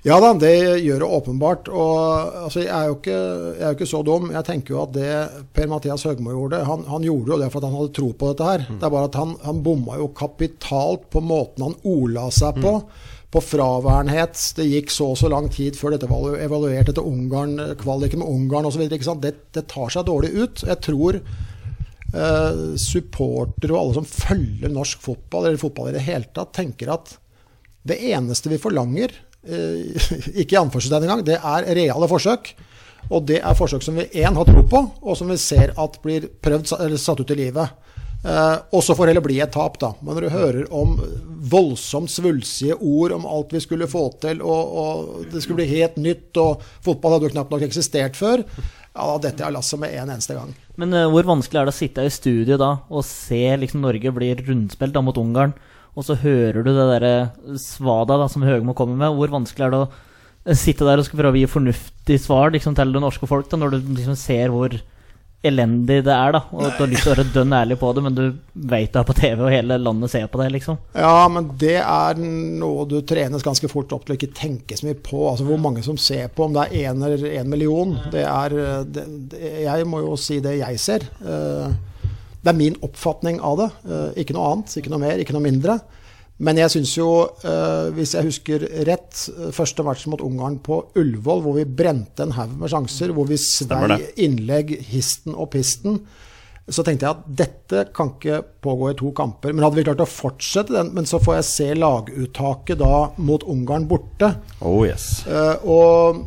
Ja 0.04 0.20
da, 0.20 0.34
det 0.36 0.84
gjør 0.84 1.06
det 1.06 1.12
åpenbart. 1.20 1.72
Og 1.72 2.36
altså, 2.44 2.66
jeg, 2.66 2.76
er 2.76 2.92
jo 2.92 2.98
ikke, 3.00 3.22
jeg 3.56 3.64
er 3.64 3.72
jo 3.72 3.80
ikke 3.80 3.94
så 3.94 4.04
dum. 4.04 4.28
Jeg 4.36 4.48
tenker 4.52 4.76
jo 4.76 4.84
at 4.84 4.94
det 4.98 5.16
Per-Mathias 5.56 6.04
Høgmo 6.10 6.36
gjorde, 6.36 6.60
han, 6.68 6.84
han 6.92 7.08
gjorde 7.08 7.32
jo 7.32 7.40
det 7.40 7.50
for 7.54 7.62
at 7.62 7.70
han 7.70 7.80
hadde 7.80 7.96
tro 8.02 8.12
på 8.12 8.34
dette 8.34 8.52
her. 8.52 8.68
Det 8.68 8.84
er 8.84 8.96
bare 9.00 9.12
at 9.14 9.20
han, 9.22 9.36
han 9.48 9.64
bomma 9.64 10.00
jo 10.04 10.12
kapitalt 10.12 11.08
på 11.16 11.24
måten 11.24 11.70
han 11.70 11.80
ordla 11.88 12.28
seg 12.36 12.60
på. 12.60 12.78
På 13.32 13.40
fraværenhet. 13.44 14.36
Det 14.60 14.68
gikk 14.68 14.92
så 14.92 15.14
og 15.16 15.20
så 15.24 15.32
lang 15.32 15.48
tid 15.52 15.80
før 15.80 15.96
dette 15.96 16.12
var 16.12 16.36
evaluert 16.36 16.92
etter 16.92 17.04
Ungarn, 17.04 17.56
kvaliken 17.80 18.20
med 18.20 18.28
Ungarn 18.28 18.68
osv. 18.68 18.90
Det, 18.92 19.36
det 19.56 19.70
tar 19.72 19.88
seg 19.96 20.08
dårlig 20.12 20.36
ut. 20.36 20.68
Jeg 20.68 20.84
tror 20.84 21.24
eh, 22.16 22.64
supportere 22.82 23.76
og 23.76 23.82
alle 23.82 23.98
som 24.00 24.08
følger 24.08 24.72
norsk 24.72 25.04
fotball, 25.04 25.50
eller 25.50 25.62
fotball 25.62 25.92
i 25.92 25.98
det 25.98 26.06
hele 26.08 26.30
tatt, 26.36 26.54
tenker 26.56 26.94
at 26.96 27.16
det 27.86 28.00
eneste 28.10 28.50
vi 28.50 28.62
forlanger, 28.62 29.14
eh, 29.46 30.08
ikke 30.42 30.58
i 30.58 30.62
anførselstegn 30.62 31.08
engang, 31.08 31.26
det 31.28 31.40
er 31.42 31.70
reale 31.78 32.10
forsøk. 32.12 32.56
Og 33.14 33.28
det 33.30 33.38
er 33.38 33.58
forsøk 33.58 33.84
som 33.86 34.00
vi 34.00 34.08
én 34.18 34.34
har 34.34 34.48
tro 34.48 34.64
på, 34.66 34.80
og 35.06 35.18
som 35.18 35.30
vi 35.30 35.38
ser 35.38 35.76
at 35.78 36.00
blir 36.02 36.26
prøvd 36.42 36.74
eller 36.80 37.02
satt 37.02 37.22
ut 37.22 37.34
i 37.36 37.38
livet. 37.44 37.82
Eh, 38.26 38.56
og 38.74 38.82
så 38.82 38.96
får 38.98 39.12
heller 39.12 39.24
bli 39.26 39.38
et 39.44 39.54
tap, 39.54 39.78
da. 39.82 39.92
Men 40.02 40.18
når 40.18 40.26
du 40.26 40.34
hører 40.34 40.72
om 40.74 40.96
voldsomt 41.46 42.10
svulstige 42.10 42.78
ord 42.80 43.14
om 43.14 43.28
alt 43.30 43.54
vi 43.54 43.62
skulle 43.62 43.90
få 43.90 44.08
til, 44.24 44.42
og, 44.42 44.72
og 44.82 45.28
det 45.30 45.44
skulle 45.44 45.62
bli 45.62 45.70
helt 45.76 46.00
nytt, 46.02 46.32
og 46.42 46.64
fotball 46.86 47.16
hadde 47.16 47.30
jo 47.30 47.36
knapt 47.36 47.54
nok 47.54 47.68
eksistert 47.68 48.18
før, 48.18 48.42
ja, 48.96 49.06
da 49.06 49.16
detter 49.28 49.44
jeg 49.44 49.50
av 49.50 49.56
lasset 49.58 49.82
med 49.82 49.94
en 50.00 50.12
eneste 50.14 50.36
gang. 50.38 50.52
Men 50.80 50.96
uh, 50.96 51.06
hvor 51.12 51.28
vanskelig 51.28 51.60
er 51.60 51.68
det 51.68 51.76
å 51.76 51.78
sitte 51.78 52.06
i 52.08 52.14
studio 52.14 52.58
da 52.60 52.72
og 52.88 53.04
se 53.08 53.44
liksom 53.60 53.84
Norge 53.84 54.14
blir 54.16 54.44
rundspilt 54.48 54.96
da 54.96 55.04
mot 55.04 55.20
Ungarn, 55.20 55.56
og 55.96 56.08
så 56.08 56.18
hører 56.20 56.64
du 56.64 56.72
det 56.72 56.88
derre 56.90 57.14
svada 57.60 58.18
da 58.20 58.28
som 58.32 58.44
Høgmo 58.44 58.76
kommer 58.76 59.00
med? 59.00 59.16
Hvor 59.16 59.32
vanskelig 59.36 59.68
er 59.68 59.74
det 59.74 59.82
å 59.84 59.90
eh, 59.92 60.58
sitte 60.60 60.88
der 60.88 61.00
og 61.00 61.08
skal 61.08 61.22
prøve 61.22 61.38
å 61.38 61.42
gi 61.44 61.52
fornuftig 61.52 62.20
svar 62.24 62.56
liksom, 62.56 62.76
til 62.76 62.96
det 62.96 63.04
norske 63.04 63.28
folk, 63.30 63.48
da, 63.52 63.60
når 63.60 63.76
du 63.76 63.94
liksom 63.96 64.18
ser 64.20 64.52
hvor 64.56 64.76
elendig 65.48 66.00
det 66.06 66.14
er, 66.14 66.34
da, 66.36 66.42
og 66.52 66.66
du 66.66 66.82
har 66.82 66.90
lyst 66.92 67.06
til 67.06 67.12
å 67.12 67.16
være 67.16 67.26
dønn 67.36 67.54
ærlig 67.58 67.78
på 67.82 67.92
det, 67.96 68.04
men 68.06 68.16
du 68.18 68.24
veit 68.72 68.92
det 68.94 69.00
er 69.02 69.08
på 69.08 69.16
TV, 69.18 69.42
og 69.46 69.52
hele 69.54 69.78
landet 69.82 70.12
ser 70.14 70.28
på 70.32 70.42
det, 70.42 70.48
liksom? 70.56 70.78
Ja, 70.98 71.28
men 71.32 71.50
det 71.62 71.78
er 71.82 72.20
noe 72.20 72.86
du 72.90 72.98
trenes 73.08 73.46
ganske 73.46 73.70
fort 73.72 73.94
opp 73.96 74.06
til 74.08 74.16
å 74.16 74.20
ikke 74.20 74.32
tenke 74.38 74.78
så 74.80 74.88
mye 74.90 75.00
på. 75.06 75.22
Altså 75.32 75.48
Hvor 75.48 75.62
mange 75.62 75.84
som 75.86 75.98
ser 76.02 76.28
på, 76.34 76.46
om 76.50 76.56
det 76.58 76.68
er 76.68 76.90
én 76.92 77.04
eller 77.06 77.26
én 77.40 77.50
million. 77.52 77.96
Det 78.14 78.24
er 78.28 78.56
det, 78.86 79.06
det, 79.32 79.42
Jeg 79.66 79.86
må 79.90 80.02
jo 80.06 80.16
si 80.20 80.40
det 80.44 80.58
jeg 80.60 80.80
ser. 80.82 81.06
Eh, 81.26 81.76
Det 82.46 82.52
er 82.54 82.58
min 82.60 82.76
oppfatning 82.86 83.40
av 83.42 83.58
det. 83.58 83.70
Eh, 83.90 84.10
Ikke 84.22 84.34
noe 84.38 84.52
annet, 84.54 84.76
ikke 84.78 84.92
noe 84.94 85.02
mer, 85.02 85.18
ikke 85.18 85.34
noe 85.34 85.42
mindre. 85.48 85.80
Men 86.44 86.60
jeg 86.60 86.74
syns 86.74 86.92
jo, 86.98 87.10
eh, 87.48 87.94
hvis 87.96 88.12
jeg 88.18 88.28
husker 88.28 88.66
rett, 88.88 89.22
eh, 89.32 89.54
første 89.56 89.86
matchen 89.88 90.12
mot 90.12 90.24
Ungarn 90.26 90.60
på 90.60 90.82
Ullevål, 91.00 91.42
hvor 91.46 91.56
vi 91.56 91.64
brente 91.64 92.26
en 92.26 92.36
haug 92.36 92.58
med 92.60 92.74
sjanser, 92.74 93.14
hvor 93.16 93.30
vi 93.30 93.40
svei 93.40 94.02
innlegg 94.26 94.76
histen 94.92 95.36
og 95.36 95.54
pisten, 95.56 96.02
så 96.66 96.82
tenkte 96.84 97.06
jeg 97.06 97.14
at 97.14 97.26
dette 97.40 97.82
kan 97.96 98.16
ikke 98.16 98.42
pågå 98.66 98.90
i 98.92 98.98
to 98.98 99.12
kamper. 99.16 99.54
Men 99.54 99.64
hadde 99.64 99.78
vi 99.80 99.86
klart 99.86 100.02
å 100.04 100.10
fortsette 100.10 100.74
den, 100.74 100.92
men 100.98 101.08
så 101.08 101.22
får 101.22 101.38
jeg 101.38 101.50
se 101.52 101.68
laguttaket 101.78 102.82
da 102.82 103.12
mot 103.22 103.46
Ungarn 103.46 103.86
borte. 103.88 104.34
Oh 104.66 104.82
yes. 104.84 105.22
Eh, 105.30 105.62
og 105.64 106.26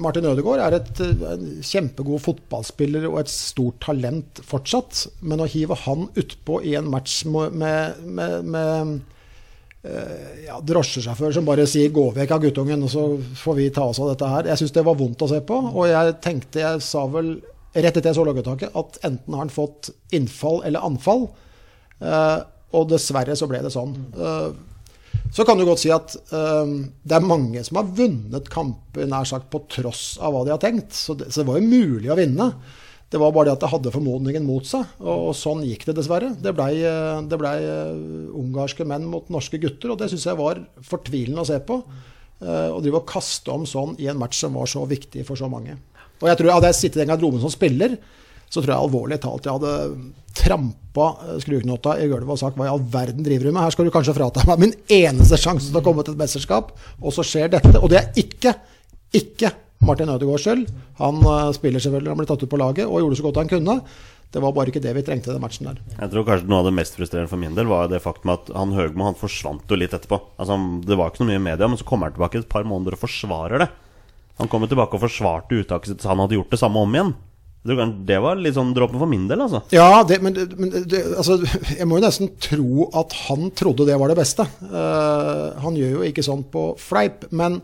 Martin 0.00 0.24
Ødegaard 0.30 0.62
er 0.64 0.78
et, 0.78 1.00
en 1.02 1.48
kjempegod 1.66 2.22
fotballspiller 2.24 3.08
og 3.10 3.18
et 3.20 3.32
stort 3.32 3.82
talent 3.84 4.40
fortsatt. 4.46 5.08
Men 5.20 5.42
å 5.42 5.50
hive 5.50 5.76
han 5.84 6.06
utpå 6.14 6.62
i 6.64 6.76
en 6.78 6.88
match 6.88 7.24
med, 7.28 7.58
med, 7.58 8.06
med, 8.06 8.46
ja, 9.82 10.60
drosjesjåfør 10.62 11.32
som 11.34 11.46
bare 11.46 11.64
sier 11.66 11.90
'gå 11.90 12.04
vekk 12.14 12.30
av 12.36 12.42
guttungen', 12.44 12.84
og 12.86 12.90
så 12.90 13.02
får 13.34 13.54
vi 13.56 13.70
ta 13.70 13.88
oss 13.90 13.98
av 13.98 14.12
dette 14.12 14.28
her. 14.30 14.46
Jeg 14.46 14.60
syns 14.60 14.74
det 14.76 14.84
var 14.86 14.94
vondt 14.94 15.22
å 15.22 15.28
se 15.28 15.40
på. 15.40 15.56
Og 15.74 15.88
jeg 15.90 16.20
tenkte, 16.22 16.60
jeg 16.62 16.82
sa 16.82 17.06
vel 17.06 17.32
rett 17.74 17.96
etter 17.96 18.10
jeg 18.10 18.18
så 18.18 18.26
laguttaket, 18.26 18.74
at 18.76 18.98
enten 19.06 19.34
har 19.34 19.46
han 19.46 19.52
fått 19.52 19.90
innfall 20.12 20.62
eller 20.68 20.84
anfall. 20.84 21.28
Eh, 22.02 22.38
og 22.72 22.88
dessverre 22.92 23.36
så 23.36 23.48
ble 23.50 23.62
det 23.64 23.72
sånn. 23.72 23.94
Eh, 24.16 24.52
så 25.32 25.46
kan 25.48 25.56
du 25.56 25.64
godt 25.64 25.80
si 25.80 25.92
at 25.92 26.14
eh, 26.34 26.72
det 27.02 27.16
er 27.16 27.24
mange 27.24 27.62
som 27.64 27.80
har 27.80 27.90
vunnet 27.96 28.50
kamper 28.52 29.08
nær 29.08 29.28
sagt 29.28 29.48
på 29.52 29.62
tross 29.72 30.18
av 30.20 30.34
hva 30.34 30.44
de 30.44 30.54
har 30.54 30.62
tenkt. 30.62 30.92
Så 30.96 31.16
det, 31.16 31.30
så 31.32 31.42
det 31.42 31.48
var 31.48 31.60
jo 31.60 31.70
mulig 31.70 32.12
å 32.12 32.18
vinne. 32.18 32.52
Det 33.12 33.20
var 33.20 33.32
bare 33.34 33.50
det 33.50 33.58
at 33.58 33.64
det 33.66 33.68
hadde 33.68 33.92
formodningen 33.92 34.46
mot 34.48 34.64
seg, 34.64 34.88
og, 35.04 35.34
sånn 35.36 35.60
gikk 35.68 35.84
det 35.90 35.98
dessverre. 35.98 36.30
Det 36.40 36.54
blei 36.56 36.78
ble, 36.80 37.50
eh, 37.60 38.30
ungarske 38.40 38.86
menn 38.88 39.04
mot 39.04 39.28
norske 39.32 39.60
gutter, 39.60 39.92
og 39.92 40.00
det 40.00 40.08
syns 40.08 40.24
jeg 40.30 40.38
var 40.38 40.62
fortvilende 40.88 41.44
å 41.44 41.48
se 41.50 41.58
på. 41.60 41.82
Eh, 42.40 42.70
Å 42.72 42.80
drive 42.80 43.02
og 43.02 43.06
kaste 43.06 43.52
om 43.52 43.66
sånn 43.68 43.94
i 44.00 44.08
en 44.08 44.18
match 44.18 44.40
som 44.40 44.56
var 44.56 44.66
så 44.70 44.86
viktig 44.88 45.26
for 45.28 45.36
så 45.36 45.50
mange. 45.52 45.76
Og 46.22 46.28
jeg 46.30 46.38
tror 46.38 46.54
Hadde 46.56 46.70
jeg 46.72 46.78
sittet 46.80 46.96
i 46.96 47.04
den 47.04 47.12
garderoben 47.12 47.42
som 47.42 47.52
spiller, 47.52 47.98
så 48.48 48.60
tror 48.60 48.72
jeg 48.72 48.84
alvorlig 48.84 49.20
talt 49.20 49.46
jeg 49.46 49.54
hadde 49.54 50.12
trampa 50.36 51.06
skruknotta 51.40 51.94
i 52.00 52.08
gulvet 52.10 52.34
og 52.34 52.40
sagt 52.40 52.58
hva 52.58 52.66
i 52.66 52.72
all 52.72 52.82
verden 52.92 53.24
driver 53.24 53.48
du 53.48 53.52
med? 53.52 53.62
Her 53.64 53.74
skal 53.74 53.88
du 53.88 53.92
kanskje 53.94 54.14
frata 54.16 54.44
meg 54.48 54.60
min 54.60 54.74
eneste 54.92 55.38
sjanse 55.40 55.70
til 55.70 55.80
å 55.80 55.84
komme 55.84 56.04
til 56.04 56.16
et 56.16 56.20
mesterskap, 56.20 56.72
og 57.00 57.14
så 57.16 57.24
skjer 57.26 57.52
dette. 57.52 57.76
Og 57.80 57.92
det 57.92 58.00
er 58.00 58.20
ikke, 58.24 58.54
ikke 59.16 59.52
Martin 59.82 60.10
Ødegaards 60.12 60.46
skyld. 60.46 60.66
Han 61.00 61.20
eh, 61.26 61.52
spiller 61.56 61.82
selvfølgelig, 61.82 62.12
han 62.12 62.20
ble 62.20 62.28
tatt 62.30 62.42
ut 62.44 62.50
på 62.52 62.60
laget 62.60 62.88
og 62.88 63.02
gjorde 63.02 63.18
så 63.18 63.26
godt 63.26 63.40
han 63.42 63.52
kunne. 63.52 63.78
Det 64.32 64.40
var 64.40 64.54
bare 64.56 64.72
ikke 64.72 64.80
det 64.80 64.94
vi 64.96 65.02
trengte 65.04 65.28
i 65.28 65.34
den 65.34 65.42
matchen 65.42 65.68
der. 65.68 65.80
Jeg 65.98 66.12
tror 66.12 66.24
kanskje 66.24 66.48
noe 66.48 66.62
av 66.62 66.68
det 66.70 66.76
mest 66.78 66.94
frustrerende 66.96 67.28
for 67.28 67.40
min 67.40 67.56
del 67.56 67.68
var 67.68 67.90
det 67.92 68.00
faktum 68.00 68.32
at 68.32 68.48
han 68.56 68.72
Høgmo 68.72 69.10
han 69.10 69.18
forsvant 69.18 69.68
jo 69.68 69.76
litt 69.76 69.92
etterpå. 69.92 70.18
Altså, 70.40 70.56
det 70.88 70.96
var 70.96 71.12
ikke 71.12 71.24
noe 71.24 71.34
mye 71.34 71.40
i 71.42 71.48
media, 71.50 71.68
men 71.68 71.80
så 71.80 71.88
kommer 71.88 72.08
han 72.08 72.16
tilbake 72.16 72.40
et 72.40 72.48
par 72.54 72.64
måneder 72.64 72.96
og 72.96 73.02
forsvarer 73.02 73.66
det. 73.66 73.68
Han 74.40 74.48
kommer 74.48 74.70
tilbake 74.70 74.96
og 74.96 75.04
forsvarte 75.04 75.60
uttaket 75.60 75.92
sitt, 75.92 76.00
så 76.00 76.14
han 76.14 76.24
hadde 76.24 76.38
gjort 76.38 76.54
det 76.54 76.62
samme 76.62 76.80
om 76.80 76.96
igjen. 76.96 77.12
Det 77.62 78.16
var 78.18 78.40
litt 78.42 78.56
sånn 78.56 78.72
dråpen 78.74 78.98
for 78.98 79.10
min 79.10 79.28
del, 79.30 79.44
altså. 79.44 79.60
Ja, 79.70 80.00
det, 80.08 80.18
men, 80.24 80.34
men 80.58 80.72
det, 80.88 81.04
altså, 81.12 81.36
jeg 81.76 81.86
må 81.86 82.00
jo 82.00 82.06
nesten 82.06 82.32
tro 82.42 82.88
at 82.98 83.12
han 83.28 83.52
trodde 83.54 83.86
det 83.86 84.00
var 84.00 84.10
det 84.10 84.18
beste. 84.18 84.48
Uh, 84.64 85.52
han 85.62 85.76
gjør 85.78 85.98
jo 85.98 86.08
ikke 86.08 86.24
sånn 86.26 86.42
på 86.50 86.72
fleip, 86.80 87.28
men 87.30 87.60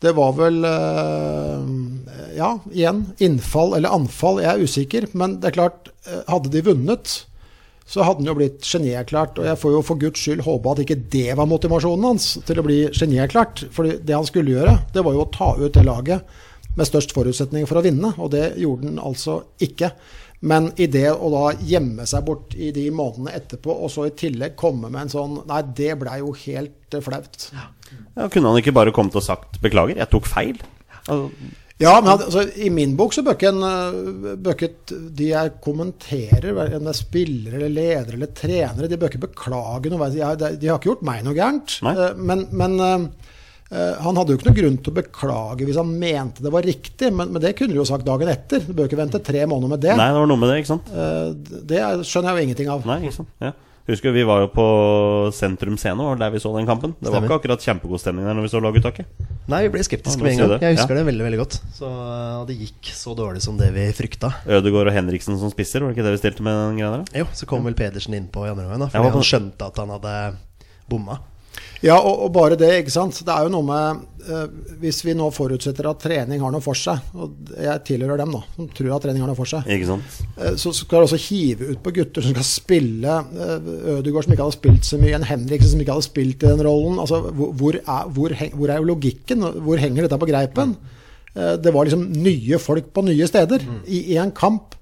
det 0.00 0.12
var 0.16 0.32
vel 0.38 0.64
eh, 0.64 1.64
Ja, 2.38 2.54
igjen. 2.72 3.04
Innfall 3.20 3.74
eller 3.76 3.92
anfall. 3.92 4.40
Jeg 4.40 4.50
er 4.52 4.62
usikker. 4.64 5.08
Men 5.12 5.38
det 5.40 5.50
er 5.50 5.58
klart, 5.58 5.90
eh, 6.08 6.22
hadde 6.30 6.52
de 6.52 6.62
vunnet, 6.64 7.16
så 7.90 8.04
hadde 8.06 8.22
han 8.22 8.30
jo 8.30 8.36
blitt 8.38 8.64
genierklært. 8.64 9.40
Og 9.40 9.48
jeg 9.50 9.60
får 9.60 9.74
jo 9.74 9.82
for 9.84 10.00
guds 10.00 10.22
skyld 10.22 10.44
håpe 10.46 10.72
at 10.72 10.84
ikke 10.84 11.00
det 11.12 11.34
var 11.36 11.50
motivasjonen 11.50 12.06
hans 12.12 12.30
til 12.48 12.62
å 12.62 12.64
bli 12.64 12.84
genierklært. 12.94 13.66
For 13.74 13.90
det 13.90 14.16
han 14.16 14.28
skulle 14.28 14.54
gjøre, 14.54 14.78
det 14.94 15.04
var 15.04 15.16
jo 15.16 15.26
å 15.26 15.32
ta 15.34 15.52
ut 15.58 15.74
det 15.76 15.84
laget 15.84 16.38
med 16.78 16.86
størst 16.86 17.12
forutsetning 17.12 17.66
for 17.66 17.80
å 17.80 17.84
vinne, 17.84 18.12
og 18.22 18.30
det 18.32 18.52
gjorde 18.62 18.86
han 18.86 19.00
altså 19.02 19.40
ikke. 19.60 19.90
Men 20.42 20.70
i 20.80 20.86
det 20.88 21.10
å 21.12 21.28
da 21.34 21.52
gjemme 21.68 22.06
seg 22.08 22.24
bort 22.24 22.54
i 22.56 22.70
de 22.72 22.86
månedene 22.90 23.34
etterpå, 23.36 23.74
og 23.84 23.90
så 23.92 24.06
i 24.08 24.14
tillegg 24.16 24.54
komme 24.56 24.88
med 24.88 25.02
en 25.02 25.12
sånn 25.12 25.34
Nei, 25.50 25.60
det 25.76 25.98
blei 26.00 26.18
jo 26.22 26.32
helt 26.46 26.94
eh, 26.96 27.02
flaut. 27.04 27.50
Ja, 27.52 28.28
kunne 28.32 28.48
han 28.48 28.60
ikke 28.62 28.72
bare 28.72 28.92
kommet 28.96 29.16
og 29.20 29.22
sagt 29.26 29.60
'beklager, 29.60 29.96
jeg 30.00 30.08
tok 30.10 30.24
feil'? 30.30 30.62
Altså, 31.06 31.30
Ja, 31.80 31.94
men 32.00 32.10
altså, 32.12 32.42
i 32.60 32.68
min 32.68 32.94
bok 32.96 33.12
så 33.16 33.22
bør 33.24 33.38
ikke, 33.38 34.64
et- 34.64 34.92
de 35.16 35.28
jeg 35.30 35.52
kommenterer, 35.64 36.52
enten 36.52 36.84
det 36.84 36.92
er 36.92 36.98
spillere 36.98 37.54
eller 37.56 37.68
ledere 37.70 38.14
eller 38.18 38.26
trenere, 38.36 38.88
de 38.88 38.96
bør 38.98 39.08
ikke 39.08 39.22
beklage 39.28 39.88
noe. 39.90 40.10
De 40.12 40.20
har, 40.20 40.36
de 40.36 40.68
har 40.68 40.76
ikke 40.78 40.90
gjort 40.90 41.02
meg 41.02 41.24
noe 41.24 41.34
gærent. 41.34 41.78
Eh, 41.82 42.14
Men, 42.16 42.46
men 42.52 42.80
han 43.70 44.16
hadde 44.18 44.32
jo 44.34 44.38
ikke 44.40 44.48
noe 44.50 44.56
grunn 44.58 44.76
til 44.82 44.90
å 44.90 44.96
beklage 44.96 45.66
hvis 45.68 45.76
han 45.78 45.90
mente 46.00 46.42
det 46.42 46.50
var 46.50 46.66
riktig, 46.66 47.12
men, 47.14 47.30
men 47.30 47.42
det 47.42 47.52
kunne 47.58 47.70
du 47.70 47.78
jo 47.78 47.84
sagt 47.86 48.04
dagen 48.04 48.26
etter. 48.32 48.58
Du 48.66 48.72
bør 48.74 48.88
ikke 48.90 48.98
vente 48.98 49.20
tre 49.22 49.44
måneder 49.46 49.68
med 49.76 49.80
det. 49.84 49.94
nei, 49.96 50.08
det 50.10 50.18
var 50.24 50.26
noe 50.30 50.40
med 50.42 50.50
det, 50.50 50.56
ikke 50.64 50.72
sant? 50.74 50.90
Eh, 50.90 51.58
Det 51.70 51.78
er- 51.78 52.02
skjønner 52.02 52.34
jeg 52.34 52.36
jo 52.40 52.48
ingenting 52.48 52.68
av. 52.74 52.86
Nei, 52.88 53.00
ikke 53.06 53.18
sant? 53.20 53.28
Ja. 53.40 53.52
Husker 53.90 54.12
vi 54.14 54.22
var 54.22 54.42
jo 54.44 54.48
på 54.54 54.64
Sentrum 55.34 55.74
Scene, 55.80 55.98
var 56.04 56.18
der 56.20 56.30
vi 56.30 56.38
så 56.38 56.50
den 56.54 56.66
kampen. 56.68 56.92
Det 57.00 57.10
var 57.10 57.24
ikke 57.24 57.38
akkurat 57.40 57.62
kjempegod 57.64 57.98
stemning 57.98 58.26
der 58.28 58.36
når 58.38 58.44
vi 58.46 58.50
så 58.52 58.60
laguttaket. 58.62 59.06
Nei, 59.50 59.62
vi 59.66 59.70
ble 59.74 59.82
skeptiske 59.82 60.20
Ja, 60.20 60.22
med 60.26 60.32
en 60.34 60.38
gang. 60.38 60.50
det. 60.52 60.60
Jeg 60.62 60.76
husker 60.76 60.94
Ja. 60.94 60.98
det 61.00 61.06
veldig 61.08 61.24
veldig 61.26 61.40
godt. 61.40 61.56
Så 61.74 61.88
uh, 61.90 62.44
det 62.46 62.58
gikk 62.60 62.90
så 62.94 63.16
dårlig 63.18 63.42
som 63.42 63.56
det 63.58 63.72
vi 63.74 63.86
frykta. 63.96 64.30
Ødegaard 64.46 64.92
og 64.92 64.94
Henriksen 64.94 65.38
som 65.40 65.50
spisser, 65.50 65.80
var 65.82 65.90
det 65.90 65.96
ikke 65.98 66.06
det 66.06 66.14
vi 66.18 66.22
stilte 66.22 66.42
med 66.46 66.54
den 66.54 66.78
greia 66.78 66.92
der? 67.00 67.18
Jo, 67.24 67.26
så 67.34 67.46
kom 67.50 67.64
vel 67.66 67.74
Pedersen 67.74 68.14
innpå 68.14 68.46
i 68.46 68.50
andre 68.52 68.66
omgang, 68.68 68.84
da, 68.84 68.90
fordi 68.94 69.10
på... 69.10 69.18
han 69.18 69.26
skjønte 69.32 69.66
at 69.72 69.76
han 69.82 69.90
hadde 69.96 70.14
bomma. 70.90 71.18
Ja, 71.82 71.96
og, 71.96 72.26
og 72.26 72.32
bare 72.34 72.56
det, 72.60 72.68
ikke 72.82 72.92
sant. 72.92 73.16
Det 73.24 73.32
er 73.32 73.46
jo 73.46 73.52
noe 73.54 73.64
med 73.64 74.02
eh, 74.28 74.50
Hvis 74.82 74.98
vi 75.06 75.14
nå 75.16 75.30
forutsetter 75.32 75.86
at 75.88 76.02
trening 76.02 76.42
har 76.44 76.52
noe 76.52 76.60
for 76.64 76.76
seg, 76.76 77.00
og 77.16 77.50
jeg 77.56 77.82
tilhører 77.88 78.20
dem, 78.20 78.34
da, 78.36 78.42
som 78.56 78.68
tror 78.76 78.92
at 78.98 79.04
trening 79.06 79.24
har 79.24 79.30
noe 79.32 79.38
for 79.38 79.48
seg, 79.48 79.64
eh, 80.36 80.54
så 80.60 80.72
skal 80.76 81.00
du 81.02 81.08
også 81.08 81.20
hive 81.30 81.70
ut 81.72 81.80
på 81.84 81.94
gutter 81.96 82.26
som 82.26 82.34
skal 82.36 82.46
spille 82.46 83.16
eh, 83.32 83.70
Ødegaard 83.96 84.28
som 84.28 84.34
ikke 84.36 84.44
hadde 84.46 84.58
spilt 84.58 84.88
så 84.90 85.00
mye, 85.00 85.14
en 85.16 85.24
Henriksen 85.30 85.72
som 85.72 85.80
ikke 85.82 85.96
hadde 85.96 86.08
spilt 86.10 86.44
i 86.44 86.50
den 86.52 86.64
rollen. 86.68 86.98
Altså, 87.02 87.22
hvor, 87.32 87.54
hvor, 87.62 87.78
er, 87.80 88.10
hvor, 88.18 88.34
hvor 88.60 88.72
er 88.74 88.82
jo 88.82 88.90
logikken? 88.92 89.46
Hvor 89.64 89.80
henger 89.80 90.04
dette 90.06 90.20
på 90.20 90.28
greipen? 90.28 90.76
Eh, 91.34 91.54
Det 91.64 91.72
var 91.72 91.88
liksom 91.88 92.04
nye 92.20 92.58
folk 92.60 92.92
på 92.92 93.06
nye 93.08 93.26
steder 93.30 93.64
i, 93.88 94.02
i 94.12 94.20
en 94.20 94.32
kamp 94.36 94.76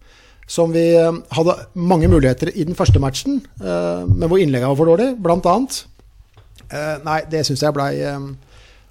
som 0.49 0.73
vi 0.73 0.83
eh, 0.97 1.13
hadde 1.37 1.55
mange 1.77 2.09
muligheter 2.11 2.51
i 2.57 2.65
den 2.67 2.75
første 2.75 2.99
matchen, 2.99 3.39
eh, 3.63 4.03
men 4.09 4.27
hvor 4.27 4.41
innleggene 4.43 4.73
var 4.75 4.79
for 4.83 4.91
dårlig, 4.91 5.13
blant 5.23 5.47
annet. 5.47 5.83
Eh, 6.71 6.99
nei, 7.05 7.23
det 7.33 7.45
syns 7.49 7.63
jeg 7.65 7.73
blei 7.73 7.95
eh, 8.05 8.27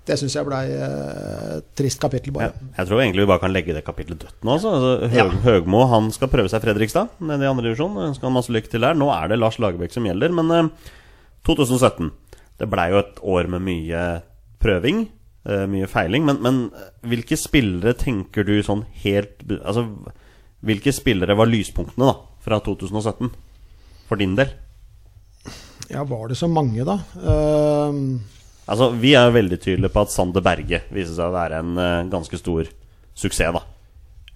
Det 0.07 0.15
syns 0.17 0.33
jeg 0.37 0.45
blei 0.47 0.63
et 0.71 1.65
trist 1.75 1.99
kapittel, 1.99 2.31
Ja. 2.33 2.47
bare. 2.47 2.53
Jeg 2.77 2.87
tror 2.87 3.01
egentlig 3.03 3.25
vi 3.25 3.29
bare 3.29 3.43
kan 3.43 3.51
legge 3.53 3.73
det 3.75 3.83
kapittelet 3.85 4.21
dødt 4.23 4.43
nå. 4.47 4.53
Altså. 4.55 4.71
Altså, 4.77 5.09
Høg, 5.11 5.17
Ja. 5.17 5.25
Høgmo 5.43 5.81
han 5.91 6.11
skal 6.15 6.29
prøve 6.31 6.49
seg 6.49 6.61
Fredrikstad, 6.63 7.09
nede 7.19 7.43
i 7.43 7.49
andre 7.49 7.65
divisjon. 7.67 7.97
Ønsker 8.07 8.23
han 8.29 8.33
masse 8.37 8.53
lykke 8.55 8.69
til 8.71 8.81
der. 8.81 8.95
Nå 8.95 9.09
er 9.11 9.27
det 9.27 9.39
Lars 9.39 9.57
Lagerbäck 9.59 9.91
som 9.93 10.07
gjelder, 10.07 10.31
men 10.31 10.51
eh, 10.51 10.69
2017 11.45 12.11
Det 12.57 12.69
blei 12.71 12.87
jo 12.89 12.97
et 13.03 13.19
år 13.21 13.47
med 13.51 13.61
mye 13.61 14.21
prøving, 14.63 15.03
eh, 15.45 15.65
mye 15.69 15.85
feiling. 15.91 16.23
Men, 16.25 16.39
men 16.41 16.71
hvilke 17.05 17.37
spillere 17.37 17.93
tenker 17.93 18.43
du 18.47 18.55
sånn 18.65 18.85
helt 19.03 19.43
Altså, 19.59 19.83
hvilke 20.65 20.89
spillere 20.95 21.35
var 21.37 21.45
lyspunktene 21.51 22.07
da 22.07 22.15
fra 22.41 22.57
2017? 22.63 23.29
For 24.07 24.15
din 24.17 24.33
del? 24.39 24.49
Ja, 25.91 26.03
var 26.07 26.27
det 26.31 26.39
så 26.39 26.49
mange, 26.51 26.83
da? 26.87 26.99
Uh, 27.15 28.17
Altså, 28.67 28.91
Vi 28.99 29.13
er 29.15 29.29
jo 29.29 29.37
veldig 29.37 29.59
tydelige 29.63 29.93
på 29.93 30.03
at 30.03 30.11
Sander 30.11 30.43
Berge 30.43 30.81
viser 30.91 31.15
seg 31.15 31.29
å 31.29 31.35
være 31.35 31.61
en 31.63 31.79
uh, 31.79 32.07
ganske 32.11 32.39
stor 32.39 32.67
suksess 33.17 33.55
da 33.55 33.63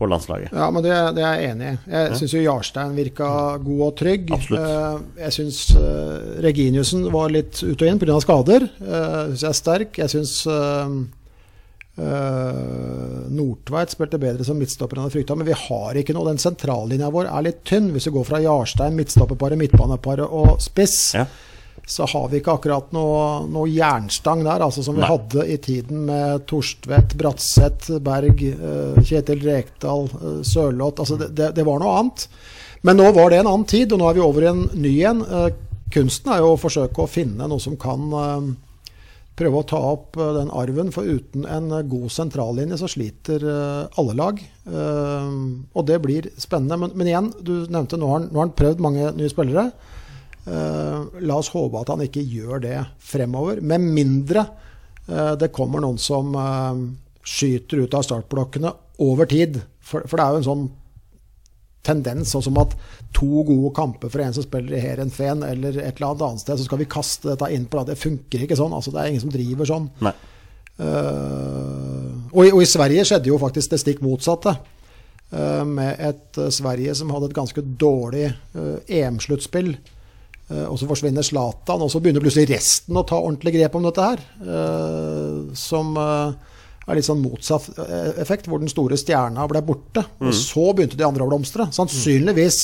på 0.02 0.08
landslaget. 0.10 0.50
Ja, 0.58 0.72
men 0.74 0.82
det, 0.82 0.94
det 1.14 1.22
er 1.22 1.36
jeg 1.38 1.50
enig 1.52 1.68
i. 1.68 1.74
Jeg 1.92 2.06
ja. 2.08 2.14
syns 2.18 2.32
jo 2.34 2.40
Jarstein 2.42 2.96
virka 2.98 3.28
god 3.62 3.82
og 3.86 3.92
trygg. 4.00 4.32
Uh, 4.50 5.04
jeg 5.20 5.36
syns 5.36 5.60
uh, 5.78 6.40
Reginiussen 6.42 7.04
var 7.14 7.30
litt 7.30 7.60
ut 7.62 7.76
og 7.76 7.86
inn 7.86 8.02
pga. 8.02 8.16
skader. 8.24 8.66
Uh, 8.80 9.30
syns 9.30 9.44
jeg 9.44 9.52
er 9.52 9.60
sterk. 9.60 10.00
Jeg 10.02 10.14
syns 10.16 10.34
Uh, 12.02 13.30
Nordtveit 13.30 13.92
spilte 13.94 14.18
bedre 14.22 14.46
som 14.48 14.58
midtstopper 14.58 14.98
enn 14.98 15.06
han 15.06 15.14
frykta, 15.14 15.36
men 15.38 15.46
vi 15.46 15.58
har 15.68 15.98
ikke 16.00 16.16
noe. 16.16 16.32
Den 16.32 16.42
sentrallinja 16.42 17.12
vår 17.14 17.30
er 17.30 17.46
litt 17.46 17.62
tynn. 17.68 17.92
Hvis 17.94 18.10
vi 18.10 18.16
går 18.16 18.26
fra 18.28 18.42
Jarstein, 18.42 18.98
midtstopperparet, 18.98 19.60
midtbaneparet 19.60 20.26
og 20.26 20.56
spiss, 20.64 20.98
ja. 21.18 21.28
så 21.86 22.08
har 22.10 22.32
vi 22.32 22.40
ikke 22.42 22.56
akkurat 22.58 22.90
noe, 22.96 23.44
noe 23.52 23.70
jernstang 23.70 24.42
der, 24.48 24.66
altså 24.66 24.86
som 24.86 24.98
vi 24.98 25.06
hadde 25.06 25.46
i 25.46 25.60
tiden 25.62 26.08
med 26.10 26.48
Torstvedt, 26.50 27.14
Bratseth, 27.22 27.94
Berg, 28.02 28.42
uh, 28.58 28.98
Kjetil 29.06 29.46
Rekdal, 29.46 30.10
uh, 30.18 30.42
Sørloth. 30.48 31.04
Altså 31.04 31.20
det, 31.22 31.32
det, 31.38 31.54
det, 31.60 31.68
var 31.68 31.84
noe 31.84 31.94
annet. 32.00 32.28
Men 32.88 32.98
nå 32.98 33.12
var 33.14 33.30
det 33.30 33.44
en 33.44 33.52
annen 33.52 33.70
tid, 33.70 33.94
og 33.94 34.02
nå 34.02 34.10
er 34.10 34.18
vi 34.18 34.26
over 34.26 34.48
i 34.48 34.52
en 34.56 34.66
ny 34.74 34.96
en. 35.06 35.24
kunsten 35.94 36.34
er 36.34 36.42
jo 36.42 36.56
å 36.56 36.60
forsøke 36.60 37.04
å 37.04 37.12
finne 37.12 37.46
noe 37.52 37.62
som 37.62 37.76
kan 37.78 38.56
prøve 39.42 39.62
å 39.62 39.68
ta 39.68 39.80
opp 39.92 40.18
eh, 40.20 40.34
den 40.38 40.52
arven. 40.54 40.92
For 40.94 41.08
uten 41.08 41.48
en 41.50 41.72
eh, 41.74 41.86
god 41.90 42.14
sentrallinje 42.14 42.80
så 42.82 42.90
sliter 42.92 43.44
eh, 43.44 44.02
alle 44.02 44.18
lag. 44.18 44.42
Og 44.72 45.86
det 45.88 45.98
blir 46.04 46.30
spennende. 46.40 46.78
Men, 46.84 46.94
men 46.98 47.10
igjen, 47.10 47.32
du 47.42 47.54
nevnte 47.72 48.00
nå 48.00 48.12
har, 48.12 48.28
nå 48.28 48.38
har 48.38 48.48
han 48.48 48.58
prøvd 48.58 48.84
mange 48.84 49.10
nye 49.18 49.32
spillere. 49.32 49.72
La 50.46 51.38
oss 51.38 51.52
håpe 51.54 51.82
at 51.82 51.90
han 51.94 52.04
ikke 52.06 52.24
gjør 52.26 52.62
det 52.64 52.76
fremover. 53.06 53.60
Med 53.62 53.84
mindre 53.84 54.46
det 55.42 55.50
kommer 55.54 55.82
noen 55.84 55.98
som 56.02 56.34
skyter 57.26 57.84
ut 57.84 57.98
av 57.98 58.06
startblokkene 58.06 58.72
over 59.02 59.30
tid. 59.30 59.60
For, 59.82 60.06
for 60.06 60.18
det 60.18 60.26
er 60.26 60.36
jo 60.36 60.42
en 60.42 60.48
sånn 60.48 60.64
tendens, 61.86 62.32
sånn 62.34 62.46
som 62.46 62.62
at 62.62 62.78
to 63.14 63.44
gode 63.48 63.74
kamper 63.76 64.12
for 64.12 64.24
en 64.24 64.34
som 64.36 64.46
spiller 64.46 64.78
i 64.78 64.82
Heerenveen 64.82 65.44
eller 65.46 65.78
et 65.82 65.96
eller 65.98 66.12
annet 66.12 66.26
annet 66.28 66.44
sted, 66.44 66.60
så 66.60 66.68
skal 66.68 66.82
vi 66.82 66.90
kaste 66.92 67.32
dette 67.32 67.50
inn 67.54 67.68
på 67.70 67.80
det. 67.80 67.94
Det 67.94 68.02
funker 68.02 68.46
ikke 68.46 68.58
sånn. 68.60 68.74
altså 68.76 68.94
Det 68.94 69.02
er 69.02 69.12
ingen 69.12 69.24
som 69.24 69.34
driver 69.34 69.70
sånn. 69.70 69.88
Uh, 70.82 72.32
og, 72.32 72.46
i, 72.46 72.52
og, 72.52 72.62
i, 72.64 72.70
Sverige 72.70 73.06
skjedde 73.06 73.30
jo 73.30 73.40
faktisk 73.42 73.74
det 73.74 73.82
stikk 73.84 74.04
motsatte. 74.06 74.56
Uh, 75.32 75.64
med 75.68 76.00
et 76.02 76.40
uh, 76.42 76.50
Sverige 76.52 76.96
som 76.98 77.12
hadde 77.14 77.30
et 77.30 77.38
ganske 77.38 77.64
dårlig 77.64 78.30
EM-sluttspill. 78.88 79.76
og 80.52 80.76
så 80.76 80.88
forsvinner 80.88 81.24
Zlatan, 81.24 81.80
og 81.80 81.92
så 81.92 82.02
begynner 82.04 82.24
plutselig 82.24 82.50
resten 82.50 82.98
å 83.00 83.06
ta 83.08 83.16
ordentlig 83.22 83.54
grep 83.56 83.76
om 83.78 83.86
dette 83.86 84.04
her. 84.04 84.24
som 85.56 85.96
er 85.96 86.98
litt 86.98 87.08
sånn 87.08 87.22
motsatt 87.24 87.70
effekt, 88.20 88.50
hvor 88.52 88.60
den 88.60 88.68
store 88.68 88.98
stjerna 89.00 89.46
ble 89.48 89.62
borte. 89.64 90.04
Mm. 90.20 90.28
Og 90.28 90.36
så 90.36 90.66
begynte 90.76 91.00
de 91.00 91.08
andre 91.08 91.24
å 91.24 91.30
blomstre. 91.30 91.70
Sannsynligvis 91.72 92.60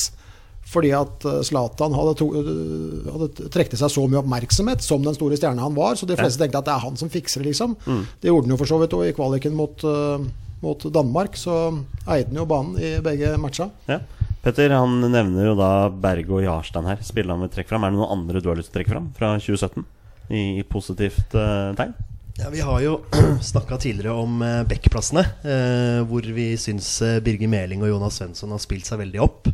fordi 0.68 0.90
at 0.96 1.24
eh, 1.24 1.40
Zlatan 1.46 1.96
hadde, 1.96 2.14
to, 2.18 2.28
eh, 2.36 3.08
hadde 3.12 3.48
trukket 3.54 3.78
seg 3.80 3.92
så 3.92 4.04
mye 4.08 4.20
oppmerksomhet 4.20 4.84
som 4.84 5.04
den 5.04 5.16
store 5.16 5.38
stjerna 5.40 5.64
han 5.64 5.76
var. 5.76 5.96
Så 5.96 6.08
de 6.08 6.18
fleste 6.18 6.42
tenkte 6.42 6.60
at 6.60 6.68
det 6.68 6.74
er 6.74 6.84
han 6.84 6.98
som 7.00 7.12
fikser 7.12 7.42
det, 7.42 7.52
liksom. 7.52 7.76
Mm. 7.86 8.04
Det 8.20 8.30
gjorde 8.30 8.48
han 8.48 8.54
jo 8.54 8.60
for 8.60 8.72
så 8.72 8.80
vidt 8.82 8.96
òg 8.98 9.06
i 9.08 9.16
kvaliken 9.16 9.56
mot, 9.56 9.84
uh, 9.88 10.20
mot, 10.64 10.88
Danmark. 10.92 11.38
Så 11.40 11.56
eide 12.04 12.28
han 12.28 12.42
jo 12.42 12.48
banen 12.50 12.76
i 12.80 12.98
begge 13.04 13.32
matcha. 13.40 13.70
Ja. 13.88 14.02
Petter 14.44 14.72
han 14.76 15.00
nevner 15.02 15.48
jo 15.50 15.54
da 15.58 15.70
Berge 15.88 16.36
og 16.36 16.44
Jarstein 16.44 16.86
her. 16.88 17.00
Spillerne 17.04 17.46
vil 17.46 17.54
trekke 17.56 17.72
fram. 17.72 17.88
Er 17.88 17.94
det 17.94 18.00
noen 18.00 18.12
andre 18.18 18.44
du 18.44 18.52
har 18.52 18.60
lyst 18.60 18.70
til 18.70 18.76
å 18.76 18.80
trekke 18.82 18.94
fram 18.94 19.08
fra 19.16 19.32
2017? 19.40 19.88
I 20.28 20.60
positivt 20.68 21.32
uh, 21.32 21.72
tegn? 21.80 21.96
Ja, 22.38 22.52
Vi 22.52 22.60
har 22.62 22.84
jo 22.84 23.00
snakka 23.50 23.80
tidligere 23.82 24.20
om 24.20 24.44
backplassene, 24.68 25.24
eh, 25.42 25.96
hvor 26.06 26.22
vi 26.36 26.52
syns 26.60 26.92
Birger 27.24 27.50
Meling 27.50 27.82
og 27.82 27.90
Jonas 27.90 28.20
Svensson 28.20 28.52
har 28.54 28.60
spilt 28.62 28.86
seg 28.86 29.00
veldig 29.00 29.24
opp. 29.24 29.48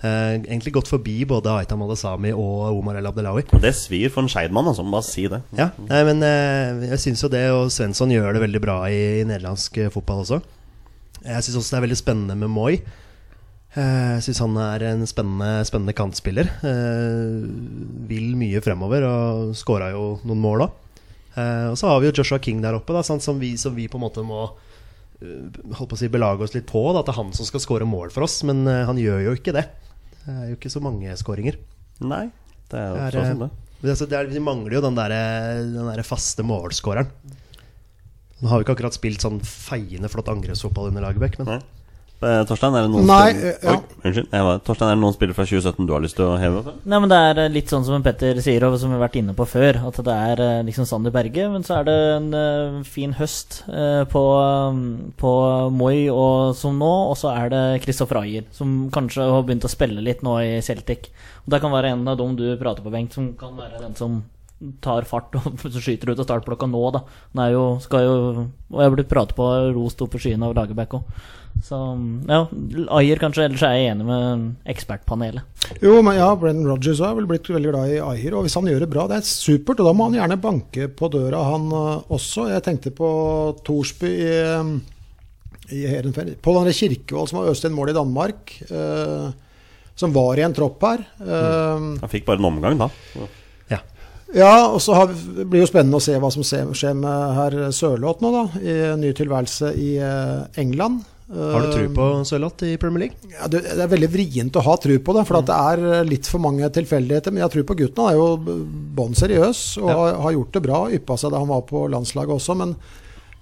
Uh, 0.00 0.40
egentlig 0.40 0.72
gått 0.72 0.88
forbi 0.88 1.18
både 1.28 1.52
Aitam 1.52 1.82
Malasami 1.84 2.30
og 2.32 2.70
Omar 2.78 2.96
El 2.96 3.10
Abdelawi. 3.10 3.44
Det 3.60 3.74
svir 3.76 4.08
for 4.08 4.24
en 4.24 4.30
Skeidmann, 4.32 4.70
altså. 4.70 4.86
Bare 4.88 5.04
si 5.04 5.26
det. 5.28 5.42
Ja, 5.58 5.70
nei, 5.90 6.00
men 6.08 6.24
jeg 6.86 7.02
syns 7.02 7.26
jo 7.26 7.28
det, 7.32 7.44
og 7.52 7.68
Svensson 7.74 8.14
gjør 8.14 8.32
det 8.32 8.46
veldig 8.46 8.62
bra 8.64 8.78
i, 8.88 9.20
i 9.20 9.28
nederlandsk 9.28 9.76
fotball 9.92 10.24
også. 10.24 10.40
Jeg 11.20 11.44
syns 11.44 11.58
også 11.60 11.74
det 11.74 11.78
er 11.78 11.84
veldig 11.84 12.00
spennende 12.00 12.36
med 12.40 12.48
Moi. 12.48 12.78
Jeg 13.76 14.22
syns 14.24 14.40
han 14.42 14.56
er 14.58 14.82
en 14.88 15.04
spennende, 15.06 15.60
spennende 15.68 15.94
kantspiller. 15.94 16.48
Vil 18.08 18.32
mye 18.40 18.62
fremover 18.64 19.04
og 19.06 19.52
skåra 19.58 19.92
jo 19.92 20.16
noen 20.24 20.40
mål 20.42 20.64
òg. 20.64 20.78
Og 21.70 21.76
så 21.78 21.90
har 21.92 22.00
vi 22.00 22.08
jo 22.08 22.16
Joshua 22.18 22.40
King 22.42 22.64
der 22.64 22.74
oppe, 22.80 22.96
da, 22.96 23.04
som, 23.06 23.20
vi, 23.38 23.52
som, 23.60 23.76
vi, 23.76 23.86
på 23.86 24.00
en 24.00 24.06
måte 24.08 24.24
må 24.26 24.48
holdt 25.20 25.92
på 25.92 25.98
å 25.98 26.00
si, 26.00 26.08
belage 26.10 26.48
oss 26.48 26.56
litt 26.56 26.66
på. 26.66 26.82
Da, 26.88 27.04
at 27.04 27.12
det 27.12 27.14
er 27.14 27.20
han 27.20 27.36
som 27.36 27.46
skal 27.46 27.62
skåre 27.62 27.86
mål 27.86 28.10
for 28.16 28.26
oss, 28.26 28.40
men 28.48 28.64
han 28.66 28.98
gjør 28.98 29.28
jo 29.28 29.36
ikke 29.38 29.54
det. 29.54 29.68
Det 30.24 30.36
er 30.36 30.48
jo 30.50 30.58
ikke 30.58 30.72
så 30.72 30.82
mange 30.84 31.16
skåringer. 31.18 31.58
Nei, 32.04 32.26
det 32.70 32.78
er 32.80 32.88
jo 32.88 32.96
det 32.96 33.06
er, 33.08 33.28
sånn 33.32 33.44
det. 33.46 33.50
Altså, 33.80 34.08
det 34.08 34.18
er, 34.18 34.28
vi 34.28 34.42
mangler 34.44 34.76
jo 34.76 34.82
den 34.84 34.98
der, 34.98 35.14
den 35.72 35.88
der 35.88 36.02
faste 36.06 36.44
målskåreren. 36.46 37.08
Nå 38.40 38.48
har 38.48 38.60
vi 38.60 38.64
ikke 38.64 38.76
akkurat 38.78 38.96
spilt 38.96 39.24
sånn 39.24 39.40
feiende 39.44 40.08
flott 40.12 40.30
angrepsfotball 40.32 40.88
under 40.92 41.04
Lagerbäck, 41.04 41.36
men 41.40 41.54
Nei. 41.56 41.60
Eh, 42.20 42.42
Torstein, 42.44 42.74
er 42.76 42.84
det 42.84 42.90
noen 42.92 43.06
Nei, 43.08 43.30
spiller... 43.32 43.54
ja. 43.64 43.74
Oi, 43.78 44.00
unnskyld. 44.10 44.34
Torstein, 44.66 44.90
er 44.90 44.98
det 44.98 45.00
noen 45.00 45.14
spillere 45.16 45.36
fra 45.38 45.46
2017 45.48 45.86
du 45.88 45.92
har 45.94 46.02
lyst 46.04 46.18
til 46.18 46.26
å 46.26 46.34
heve? 46.40 46.60
Opp? 46.60 46.82
Nei, 46.84 46.98
men 47.00 47.12
Det 47.12 47.20
er 47.30 47.40
eh, 47.40 47.52
litt 47.54 47.72
sånn 47.72 47.86
som 47.86 48.04
Petter 48.04 48.40
sier, 48.44 48.66
og 48.66 48.76
som 48.80 48.92
vi 48.92 48.98
har 48.98 49.04
vært 49.06 49.16
inne 49.22 49.32
på 49.38 49.46
før. 49.48 49.78
At 49.88 50.00
det 50.04 50.16
er 50.28 50.42
eh, 50.44 50.58
liksom 50.68 50.88
Sander 50.90 51.14
Berge, 51.14 51.46
men 51.52 51.64
så 51.64 51.78
er 51.78 51.88
det 51.88 51.96
en 52.18 52.84
fin 52.84 53.14
høst 53.16 53.62
på, 54.12 54.24
på 55.22 55.32
Moi 55.72 55.94
og 56.12 56.52
som 56.58 56.76
nå. 56.80 56.90
Og 57.12 57.16
så 57.20 57.32
er 57.32 57.54
det 57.54 57.62
Kristoffer 57.86 58.20
Ayer, 58.20 58.44
som 58.56 58.90
kanskje 58.92 59.24
har 59.24 59.46
begynt 59.46 59.64
å 59.64 59.72
spille 59.72 60.04
litt 60.04 60.20
nå 60.26 60.36
i 60.44 60.58
Celtic. 60.64 61.08
Og 61.46 61.54
Det 61.54 61.62
kan 61.64 61.72
være 61.72 61.94
en 61.94 62.04
av 62.10 62.20
dem 62.20 62.36
du 62.36 62.50
prater 62.60 62.84
på, 62.84 62.92
Bengt, 62.92 63.16
som 63.16 63.32
kan 63.40 63.56
være 63.56 63.80
den 63.86 63.96
som 63.96 64.20
tar 64.84 65.06
fart 65.08 65.34
og 65.40 65.60
så 65.72 65.80
skyter 65.80 66.12
ut 66.12 66.20
av 66.20 66.26
startblokka 66.28 66.68
nå, 66.68 66.80
da. 66.92 67.04
Han 67.32 67.44
er 67.46 67.54
jo, 67.54 67.64
skal 67.84 68.04
jo 68.04 68.16
Og 68.44 68.76
jeg 68.76 68.86
har 68.86 68.96
blitt 68.96 69.12
pratet 69.12 69.38
på 69.38 69.46
rost 69.76 70.02
opp 70.04 70.16
i 70.16 70.20
skyene 70.22 70.50
av 70.50 70.56
Lagerbäck 70.58 70.98
òg. 70.98 71.22
Så 71.64 71.78
ja, 72.28 72.44
Ayer 72.96 73.20
kanskje, 73.20 73.44
ellers 73.46 73.62
er 73.66 73.74
jeg 73.76 73.90
enig 73.92 74.06
med 74.08 74.70
ekspertpanelet. 74.70 75.66
Jo, 75.84 75.98
men 76.02 76.16
ja, 76.16 76.30
Brennan 76.38 76.70
Rogers 76.70 77.02
har 77.04 77.18
vel 77.18 77.28
blitt 77.30 77.50
veldig 77.52 77.72
glad 77.72 77.92
i 77.92 77.98
Ayer. 78.00 78.36
Og 78.38 78.46
hvis 78.46 78.56
han 78.58 78.70
gjør 78.70 78.86
det 78.86 78.90
bra, 78.92 79.04
det 79.10 79.20
er 79.20 79.28
supert. 79.28 79.82
Og 79.82 79.90
da 79.90 79.92
må 79.96 80.08
han 80.08 80.16
gjerne 80.16 80.40
banke 80.40 80.88
på 80.96 81.10
døra, 81.12 81.42
han 81.50 81.68
uh, 81.74 82.14
også. 82.16 82.48
Jeg 82.54 82.64
tenkte 82.66 82.94
på 82.96 83.10
Thorsby 83.66 84.14
i, 84.14 84.32
um, 84.56 84.72
i 85.76 85.84
Herenfeld. 85.90 86.38
Pål 86.42 86.62
André 86.62 86.74
Kirkevold 86.76 87.30
som 87.30 87.42
har 87.42 87.52
øst 87.52 87.68
inn 87.68 87.76
mål 87.76 87.92
i 87.92 87.98
Danmark. 88.00 88.56
eh, 88.70 89.30
som 90.00 90.14
var 90.16 90.38
i 90.38 90.42
en 90.46 90.54
tropp 90.56 90.80
her. 90.86 91.04
Eh, 91.20 91.84
han 92.00 92.10
fikk 92.10 92.24
bare 92.24 92.40
en 92.40 92.48
omgang, 92.48 92.78
da. 92.80 92.88
Ja. 93.20 93.28
Ja, 94.30 94.70
og 94.70 94.78
så 94.78 94.94
har, 94.94 95.10
det 95.10 95.44
blir 95.50 95.64
jo 95.64 95.68
spennende 95.68 95.98
å 95.98 96.02
se 96.04 96.14
hva 96.22 96.28
som 96.30 96.44
skjer 96.46 96.94
med 96.94 97.32
herr 97.34 97.56
Sørloth 97.74 98.22
nå, 98.22 98.30
da. 98.30 98.44
I 98.62 98.74
ny 99.00 99.10
tilværelse 99.18 99.72
i 99.74 99.88
uh, 99.98 100.46
England. 100.60 101.02
Har 101.30 101.62
du 101.62 101.70
tro 101.70 101.82
på 101.94 102.06
Sørloth 102.26 102.66
i 102.66 102.76
Premier 102.80 103.04
League? 103.04 103.28
Ja, 103.30 103.46
det, 103.50 103.62
er 103.70 103.90
veldig 103.90 104.08
vrient 104.10 104.56
å 104.58 104.64
ha 104.66 104.72
tro 104.82 104.96
på 104.98 105.14
det. 105.14 105.22
For 105.28 105.38
mm. 105.38 105.46
det 105.46 105.58
er 105.58 106.08
litt 106.08 106.30
for 106.30 106.42
mange 106.42 106.70
tilfeldigheter. 106.74 107.34
Men 107.34 107.44
jeg 107.44 107.54
tror 107.54 107.66
på 107.68 107.76
gutten. 107.78 108.02
Han 108.02 108.10
er 108.10 108.18
jo 108.18 108.56
bånn 108.98 109.14
seriøs 109.18 109.60
og 109.82 109.92
ja. 109.92 109.98
har, 110.24 110.32
gjort 110.34 110.56
det 110.56 110.64
bra. 110.64 110.80
Yppa 110.98 111.18
seg 111.20 111.30
da 111.30 111.42
han 111.42 111.52
var 111.52 111.62
på 111.68 111.84
landslaget 111.92 112.34
også. 112.34 112.56
Men, 112.58 112.74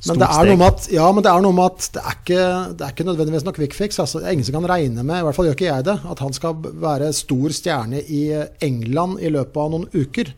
men, 0.05 0.21
det 0.21 0.29
er 0.29 0.53
at, 0.69 0.91
ja, 0.93 1.07
men 1.15 1.25
det 1.25 1.33
er 1.33 1.47
noe 1.47 1.57
med 1.57 1.71
at 1.73 1.89
det 1.97 2.03
er 2.05 2.19
ikke, 2.19 2.43
det 2.75 2.85
er 2.85 2.93
ikke 2.93 3.09
nødvendigvis 3.09 3.49
noe 3.49 3.57
quick 3.57 3.79
fix. 3.79 4.03
Altså, 4.05 4.21
det 4.21 4.29
er 4.29 4.37
ingen 4.37 4.51
som 4.51 4.59
kan 4.61 4.69
regne 4.69 5.07
med, 5.07 5.23
i 5.23 5.25
hvert 5.27 5.39
fall 5.39 5.49
gjør 5.49 5.57
ikke 5.57 5.71
jeg 5.71 5.89
det, 5.89 5.97
at 6.13 6.25
han 6.27 6.37
skal 6.37 6.61
være 6.85 7.09
stor 7.17 7.57
stjerne 7.57 8.05
i 8.05 8.23
England 8.69 9.17
i 9.25 9.33
løpet 9.33 9.65
av 9.65 9.73
noen 9.73 9.89
uker. 9.97 10.35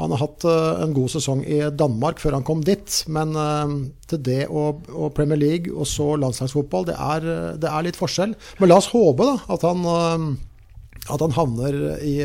Han 0.00 0.14
har 0.14 0.22
hatt 0.22 0.44
uh, 0.48 0.80
en 0.84 0.94
god 0.96 1.12
sesong 1.12 1.42
i 1.44 1.60
Danmark 1.76 2.20
før 2.22 2.38
han 2.38 2.46
kom 2.46 2.62
dit. 2.64 3.02
Men 3.12 3.34
uh, 3.36 3.74
til 4.10 4.22
det 4.26 4.40
og, 4.48 4.86
Premier 5.16 5.40
League 5.40 5.74
og 5.74 5.88
så 5.88 6.14
landslagsfotball, 6.20 6.88
det 6.88 6.96
er, 6.96 7.28
det 7.60 7.68
er, 7.68 7.86
litt 7.86 8.00
forskjell. 8.00 8.34
Men 8.60 8.72
la 8.72 8.80
oss 8.80 8.90
håpe 8.94 9.26
da, 9.28 9.36
at 9.56 9.66
han, 9.68 9.84
uh, 9.84 11.10
at 11.12 11.24
han 11.24 11.36
havner 11.36 11.80
i, 12.06 12.16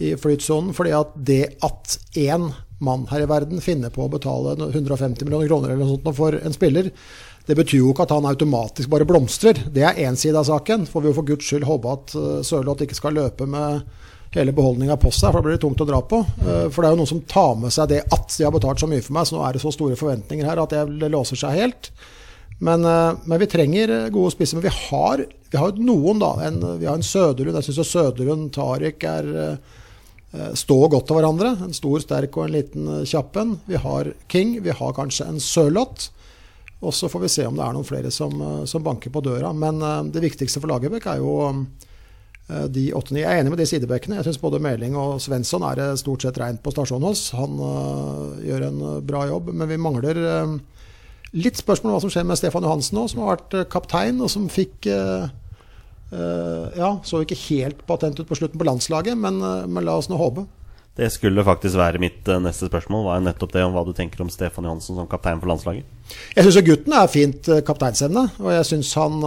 i 0.00 0.14
flytsonen. 0.20 0.72
fordi 0.76 0.94
at 0.96 1.16
det 1.16 1.42
at 1.64 1.98
én 2.18 2.52
mann 2.82 3.04
her 3.12 3.22
i 3.22 3.28
verden 3.30 3.62
finner 3.62 3.92
på 3.94 4.06
å 4.06 4.10
betale 4.10 4.56
150 4.58 5.22
millioner 5.22 5.46
kroner 5.46 5.70
eller 5.70 5.84
noe 5.84 5.98
sånt 6.00 6.16
for 6.16 6.34
en 6.34 6.56
spiller, 6.56 6.88
det 7.46 7.54
betyr 7.58 7.78
jo 7.78 7.92
ikke 7.92 8.06
at 8.06 8.14
han 8.14 8.26
automatisk 8.26 8.90
bare 8.90 9.06
blomstrer. 9.06 9.58
Det 9.74 9.84
er 9.86 10.00
én 10.06 10.18
side 10.18 10.38
av 10.38 10.46
saken. 10.46 10.86
Får 10.90 11.02
vi 11.02 11.10
jo 11.10 11.16
for 11.16 11.26
guds 11.26 11.46
skyld 11.46 11.66
håpe 11.66 11.90
at 11.90 12.14
Sørloth 12.46 12.84
ikke 12.86 12.98
skal 12.98 13.16
løpe 13.18 13.48
med 13.50 13.82
hele 14.36 14.54
beholdninga 14.56 14.96
på 15.00 15.12
seg, 15.12 15.28
for 15.28 15.40
da 15.40 15.44
blir 15.44 15.58
det 15.58 15.62
tungt 15.64 15.82
å 15.84 15.88
dra 15.88 16.00
på. 16.08 16.22
Eh, 16.40 16.66
for 16.72 16.80
det 16.80 16.88
er 16.88 16.94
jo 16.94 17.02
noen 17.02 17.10
som 17.10 17.22
tar 17.28 17.54
med 17.60 17.74
seg 17.74 17.90
det 17.92 18.00
at 18.14 18.38
de 18.38 18.46
har 18.46 18.54
betalt 18.54 18.80
så 18.80 18.88
mye 18.88 19.04
for 19.04 19.16
meg, 19.18 19.28
så 19.28 19.36
nå 19.36 19.44
er 19.44 19.56
det 19.56 19.62
så 19.64 19.74
store 19.74 19.98
forventninger 19.98 20.48
her 20.48 20.62
at 20.62 20.72
det 20.72 21.12
låser 21.12 21.40
seg 21.40 21.58
helt. 21.58 21.92
Men, 22.62 22.86
eh, 22.86 23.12
men 23.28 23.42
vi 23.42 23.50
trenger 23.50 23.92
gode 24.14 24.32
spisser. 24.32 24.58
Men 24.58 24.68
vi 24.68 24.74
har, 24.88 25.24
vi 25.52 25.60
har 25.60 25.76
noen, 25.76 26.22
da. 26.22 26.32
En, 26.46 26.58
vi 26.80 26.88
har 26.88 26.96
en 26.96 27.06
Søderlund. 27.06 27.60
Jeg 27.60 27.74
syns 27.74 27.92
Søderlund 27.92 28.52
Tariq 28.56 29.04
er 29.10 29.30
eh, 29.42 30.50
står 30.56 30.88
godt 30.96 31.10
til 31.10 31.18
hverandre. 31.18 31.52
En 31.66 31.76
stor, 31.76 32.00
sterk 32.00 32.38
og 32.38 32.46
en 32.46 32.56
liten 32.56 32.90
kjapp 33.04 33.36
en. 33.42 33.56
Vi 33.68 33.84
har 33.84 34.14
King. 34.32 34.56
Vi 34.64 34.78
har 34.78 34.96
kanskje 34.96 35.28
en 35.28 35.42
Sørloth. 35.42 36.08
Og 36.82 36.94
så 36.96 37.06
får 37.10 37.26
vi 37.26 37.30
se 37.30 37.44
om 37.46 37.58
det 37.58 37.66
er 37.66 37.74
noen 37.76 37.86
flere 37.86 38.10
som, 38.10 38.32
som 38.66 38.82
banker 38.82 39.12
på 39.12 39.20
døra. 39.22 39.52
Men 39.54 39.78
det 40.10 40.22
viktigste 40.24 40.58
for 40.58 40.72
Lagerbäck 40.72 41.04
er 41.12 41.20
jo 41.20 41.36
eh, 42.48 42.66
de 42.72 42.88
åtte-ni. 42.98 43.22
Jeg 43.22 43.30
er 43.30 43.42
enig 43.42 43.54
med 43.54 43.62
de 43.62 43.68
sidebekkene. 43.68 44.18
Jeg 44.20 44.30
syns 44.30 44.42
både 44.42 44.62
Meling 44.62 44.96
og 44.98 45.20
Svensson 45.22 45.64
er 45.68 45.80
det 45.80 45.88
stort 46.02 46.24
sett 46.24 46.40
reint 46.42 46.62
på 46.64 46.74
stasjonen 46.74 47.10
hos. 47.10 47.28
Han 47.38 47.58
uh, 47.60 48.38
gjør 48.42 48.68
en 48.68 48.84
eh, 48.90 49.00
bra 49.12 49.26
jobb, 49.30 49.52
men 49.54 49.70
vi 49.70 49.80
mangler 49.80 50.22
uh, 50.22 50.58
litt 51.32 51.60
spørsmål 51.60 51.92
om 51.92 51.96
hva 51.96 52.02
som 52.04 52.12
skjer 52.12 52.26
med 52.28 52.38
Stefan 52.40 52.66
Johansen 52.66 52.98
nå, 52.98 53.06
som 53.08 53.22
har 53.22 53.36
vært 53.36 53.56
eh, 53.56 53.68
kaptein, 53.72 54.20
og 54.22 54.30
som 54.32 54.48
fikk 54.52 54.88
uh, 54.92 55.28
eh, 56.12 56.66
Ja, 56.78 56.94
så 57.08 57.22
ikke 57.24 57.38
helt 57.48 57.84
patent 57.88 58.20
ut 58.20 58.28
på 58.28 58.38
slutten 58.38 58.60
på 58.60 58.68
landslaget, 58.68 59.16
men, 59.18 59.40
eh, 59.40 59.68
men 59.68 59.88
la 59.88 59.96
oss 60.00 60.10
nå 60.12 60.20
håpe. 60.20 60.46
Det 60.92 61.08
skulle 61.08 61.44
faktisk 61.44 61.78
være 61.80 62.00
mitt 62.02 62.26
eh, 62.28 62.40
neste 62.44 62.68
spørsmål. 62.68 63.06
Var 63.06 63.18
er 63.18 63.24
nettopp 63.30 63.54
det 63.54 63.64
om 63.64 63.72
hva 63.72 63.84
du 63.86 63.94
tenker 63.96 64.20
om 64.20 64.28
Stefan 64.32 64.66
Johansen 64.68 64.98
som 64.98 65.08
kaptein 65.08 65.40
for 65.40 65.48
landslaget. 65.48 65.88
Jeg 66.36 66.44
syns 66.44 66.58
gutten 66.66 66.96
er 66.98 67.08
fint 67.08 67.48
eh, 67.48 67.62
kapteinsevne, 67.64 68.26
og 68.42 68.50
jeg 68.52 68.68
syns 68.68 68.92
han, 69.00 69.24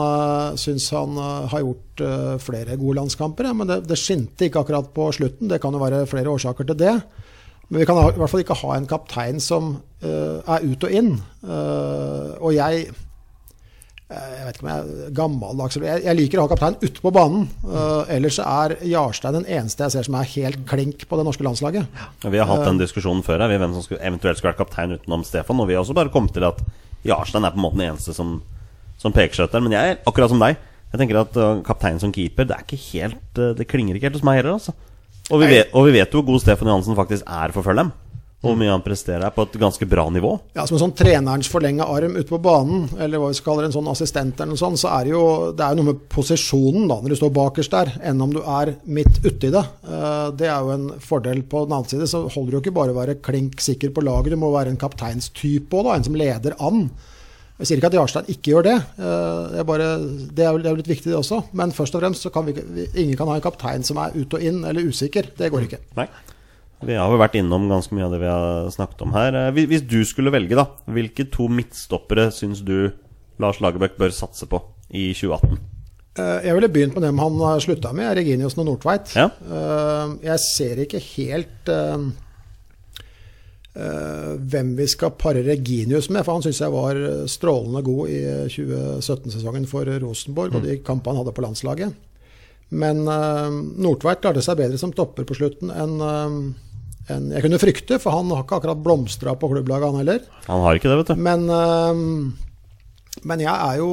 syns 0.62 0.91
han 0.93 1.17
eh, 1.17 1.47
har 1.54 1.63
gjort 1.65 2.04
flere 2.43 2.78
gode 2.78 2.99
landskamper. 2.99 3.49
Men 3.58 3.71
det, 3.71 3.80
det 3.89 3.97
skinte 3.97 4.45
ikke 4.45 4.62
akkurat 4.62 4.91
på 4.93 5.10
slutten. 5.17 5.49
Det 5.49 5.62
kan 5.63 5.73
jo 5.73 5.82
være 5.82 6.06
flere 6.12 6.30
årsaker 6.36 6.69
til 6.69 6.78
det. 6.84 6.99
Men 7.69 7.82
vi 7.82 7.88
kan 7.89 7.97
i 7.97 8.19
hvert 8.19 8.30
fall 8.30 8.43
ikke 8.43 8.60
ha 8.62 8.75
en 8.75 8.86
kaptein 8.86 9.39
som 9.41 9.71
uh, 10.06 10.38
er 10.45 10.65
ut 10.69 10.84
og 10.86 10.91
inn. 10.93 11.15
Uh, 11.41 12.36
og 12.38 12.51
jeg 12.54 12.91
jeg 14.05 14.45
vet 14.45 14.57
ikke 14.59 14.65
om 14.65 14.69
jeg 14.69 14.81
er 14.85 15.13
gammeldags 15.17 15.77
jeg, 15.81 16.13
liker 16.13 16.37
å 16.37 16.43
ha 16.45 16.49
kaptein 16.51 16.75
ute 16.77 17.01
på 17.01 17.11
banen. 17.13 17.47
Uh, 17.65 18.05
ellers 18.13 18.37
er 18.43 18.75
Jarstein 18.85 19.39
den 19.39 19.47
eneste 19.49 19.87
jeg 19.87 19.95
ser 19.95 20.05
som 20.05 20.17
er 20.19 20.29
helt 20.35 20.59
klink 20.69 21.07
på 21.09 21.17
det 21.17 21.25
norske 21.25 21.45
landslaget. 21.45 21.89
Vi 22.21 22.37
har 22.41 22.49
hatt 22.51 22.67
den 22.67 22.81
diskusjonen 22.81 23.25
før 23.25 23.41
her, 23.41 23.49
vi, 23.49 23.57
hvem 23.63 23.73
som 23.73 23.85
skulle, 23.87 24.03
eventuelt 24.05 24.37
skulle 24.37 24.53
vært 24.53 24.61
kaptein 24.61 24.93
utenom 24.93 25.25
Stefan. 25.25 25.63
Og 25.63 25.71
vi 25.71 25.77
har 25.77 25.81
også 25.81 25.97
bare 25.97 26.13
kommet 26.13 26.37
til 26.37 26.45
at 26.45 26.61
Jarstein 27.05 27.49
er 27.49 27.55
på 27.55 27.61
en 27.61 27.65
måte 27.65 27.79
den 27.79 27.87
eneste 27.89 28.13
som, 28.13 28.37
som 29.01 29.15
peker 29.15 29.39
seg 29.39 29.49
ut 29.49 29.57
der. 29.57 29.65
Men 29.65 29.73
jeg 29.73 29.95
er 29.95 30.01
akkurat 30.05 30.33
som 30.33 30.45
deg. 30.45 30.61
Jeg 30.93 31.01
tenker 31.01 31.23
at 31.23 31.41
kaptein 31.65 31.97
som 31.99 32.13
keeper, 32.13 32.45
det 32.45 32.55
er 32.55 32.61
ikke 32.63 32.77
helt 32.93 33.39
Det 33.57 33.65
klinger 33.67 33.97
ikke 33.97 34.11
helt 34.11 34.19
hos 34.21 34.27
meg 34.27 34.37
heller, 34.37 34.59
altså. 34.59 34.77
Og 35.33 35.41
vi, 35.41 35.49
vet, 35.49 35.73
og 35.73 35.87
vi 35.87 35.97
vet 35.97 36.13
jo 36.13 36.21
hvor 36.21 36.35
god 36.35 36.43
Stefan 36.45 36.69
Johansen 36.69 36.97
faktisk 36.97 37.25
er 37.25 37.53
for 37.55 37.65
Følheim. 37.65 37.89
Hvor 38.45 38.58
mye 38.60 38.71
han 38.71 38.84
presterer 38.86 39.25
er 39.27 39.34
på 39.36 39.45
et 39.47 39.58
ganske 39.62 39.88
bra 39.89 40.05
nivå. 40.13 40.31
Ja, 40.55 40.65
Som 40.69 40.77
en 40.77 40.84
sånn 40.86 40.95
trenerens 40.97 41.49
forlenga 41.51 41.88
arm 41.89 42.15
ute 42.15 42.29
på 42.29 42.39
banen, 42.41 42.86
eller 42.99 43.19
hva 43.19 43.31
vi 43.31 43.38
skal 43.39 43.55
kalle 43.55 43.65
en 43.69 43.75
sånn 43.75 43.89
assistent 43.91 44.39
eller 44.39 44.53
noe 44.53 44.62
sånt, 44.62 44.79
så 44.79 44.91
er 44.99 45.03
det 45.10 45.12
jo 45.15 45.23
det 45.55 45.65
er 45.65 45.73
jo 45.75 45.81
noe 45.81 45.89
med 45.93 46.03
posisjonen 46.13 46.88
da, 46.88 46.99
når 47.01 47.10
du 47.15 47.19
står 47.19 47.34
bakerst 47.36 47.71
der, 47.75 47.91
enn 48.03 48.21
om 48.21 48.31
du 48.36 48.41
er 48.41 48.75
midt 48.86 49.19
uti 49.25 49.49
det. 49.51 49.65
Eh, 49.89 50.31
Det 50.38 50.47
er 50.47 50.60
jo 50.62 50.71
en 50.75 50.88
fordel. 50.99 51.41
På 51.43 51.65
den 51.65 51.73
annen 51.75 51.89
side 51.89 52.08
så 52.08 52.23
holder 52.29 52.51
det 52.51 52.58
jo 52.60 52.63
ikke 52.65 52.75
bare 52.79 52.93
å 52.95 52.99
være 53.01 53.19
klink 53.21 53.60
sikker 53.62 53.89
på 53.95 54.03
laget, 54.05 54.31
du 54.31 54.38
må 54.38 54.51
være 54.53 54.69
en 54.73 54.77
kapteinstype 54.77 55.71
òg, 55.81 55.95
en 55.95 56.03
som 56.03 56.15
leder 56.15 56.55
an. 56.60 56.89
Jeg 57.58 57.67
sier 57.69 57.77
ikke 57.79 57.88
at 57.88 57.95
Jarstein 57.95 58.25
ikke 58.27 58.51
gjør 58.51 58.63
det, 58.67 58.73
eh, 58.99 59.43
det 59.53 59.60
er, 59.62 59.63
bare, 59.63 59.86
det 60.36 60.43
er 60.43 60.58
jo 60.58 60.75
litt 60.75 60.89
viktig 60.91 61.08
det 61.08 61.15
også. 61.15 61.38
Men 61.55 61.71
først 61.71 61.95
og 61.95 62.01
fremst 62.01 62.21
så 62.25 62.29
kan 62.34 62.43
vi- 62.45 62.89
ingen 62.99 63.15
kan 63.15 63.27
ha 63.29 63.36
en 63.36 63.41
kaptein 63.45 63.81
som 63.86 63.97
er 63.97 64.12
ut 64.13 64.34
og 64.34 64.41
inn 64.43 64.65
eller 64.65 64.81
usikker. 64.84 65.29
Det 65.38 65.49
går 65.53 65.63
ikke. 65.69 65.79
Nei. 65.95 66.08
Vi 66.83 66.95
har 66.97 67.07
jo 67.11 67.19
vært 67.19 67.38
innom 67.39 67.69
ganske 67.71 67.95
mye 67.95 68.05
av 68.07 68.13
det 68.13 68.19
vi 68.21 68.29
har 68.29 68.67
snakket 68.73 69.03
om 69.05 69.13
her. 69.15 69.35
Eh, 69.47 69.65
Hvis 69.69 69.85
du 69.88 70.01
skulle 70.07 70.33
velge, 70.33 70.57
da, 70.57 70.67
hvilke 70.91 71.27
to 71.31 71.47
midtstoppere 71.47 72.27
syns 72.35 72.63
du 72.65 72.91
Lars 73.39 73.61
Lagerbäck 73.63 73.97
bør 73.99 74.13
satse 74.15 74.47
på 74.49 74.59
i 74.91 75.11
2018? 75.15 75.57
Eh, 76.19 76.45
Jeg 76.45 76.55
ville 76.55 76.69
begynt 76.71 76.95
med 76.95 77.03
dem 77.03 77.19
han 77.19 77.61
slutta 77.63 77.93
med, 77.93 78.17
Reginiussen 78.17 78.63
og 78.63 78.69
Nordtveit. 78.69 79.15
Ja. 79.15 79.29
Eh, 79.29 80.15
Jeg 80.23 80.39
ser 80.39 80.83
ikke 80.85 81.03
helt 81.15 81.71
hvem 83.75 84.69
vi 84.77 84.85
skal 84.88 85.11
pare 85.19 85.41
Reginius 85.43 86.07
med, 86.09 86.23
for 86.23 86.38
han 86.38 86.43
syns 86.45 86.61
jeg 86.61 86.71
var 86.71 86.95
strålende 87.27 87.81
god 87.83 88.07
i 88.07 88.21
2017-sesongen 88.47 89.65
for 89.67 89.83
Rosenborg 89.99 90.55
og 90.55 90.63
de 90.63 90.77
kampene 90.79 91.11
han 91.11 91.25
hadde 91.25 91.33
på 91.35 91.43
landslaget. 91.43 91.91
Men 92.73 93.04
uh, 93.06 93.51
Nordtveit 93.51 94.23
klarte 94.23 94.43
seg 94.45 94.58
bedre 94.60 94.80
som 94.82 94.93
topper 94.95 95.28
på 95.28 95.38
slutten 95.38 95.73
enn 95.73 95.99
eh, 96.01 96.38
enn 97.13 97.28
jeg 97.36 97.43
kunne 97.45 97.62
frykte, 97.62 97.99
for 98.01 98.15
han 98.17 98.32
har 98.34 98.41
ikke 98.41 98.58
akkurat 98.58 98.80
blomstra 98.82 99.36
på 99.38 99.51
klubblaget, 99.51 99.91
han 99.91 100.01
heller. 100.01 100.23
Han 100.47 100.63
har 100.63 100.80
ikke 100.80 100.89
det, 100.89 100.95
vet 101.04 101.12
du. 101.12 101.19
Men, 101.21 101.43
eh, 101.54 103.19
men 103.30 103.43
jeg 103.43 103.54
er 103.54 103.78
jo 103.78 103.91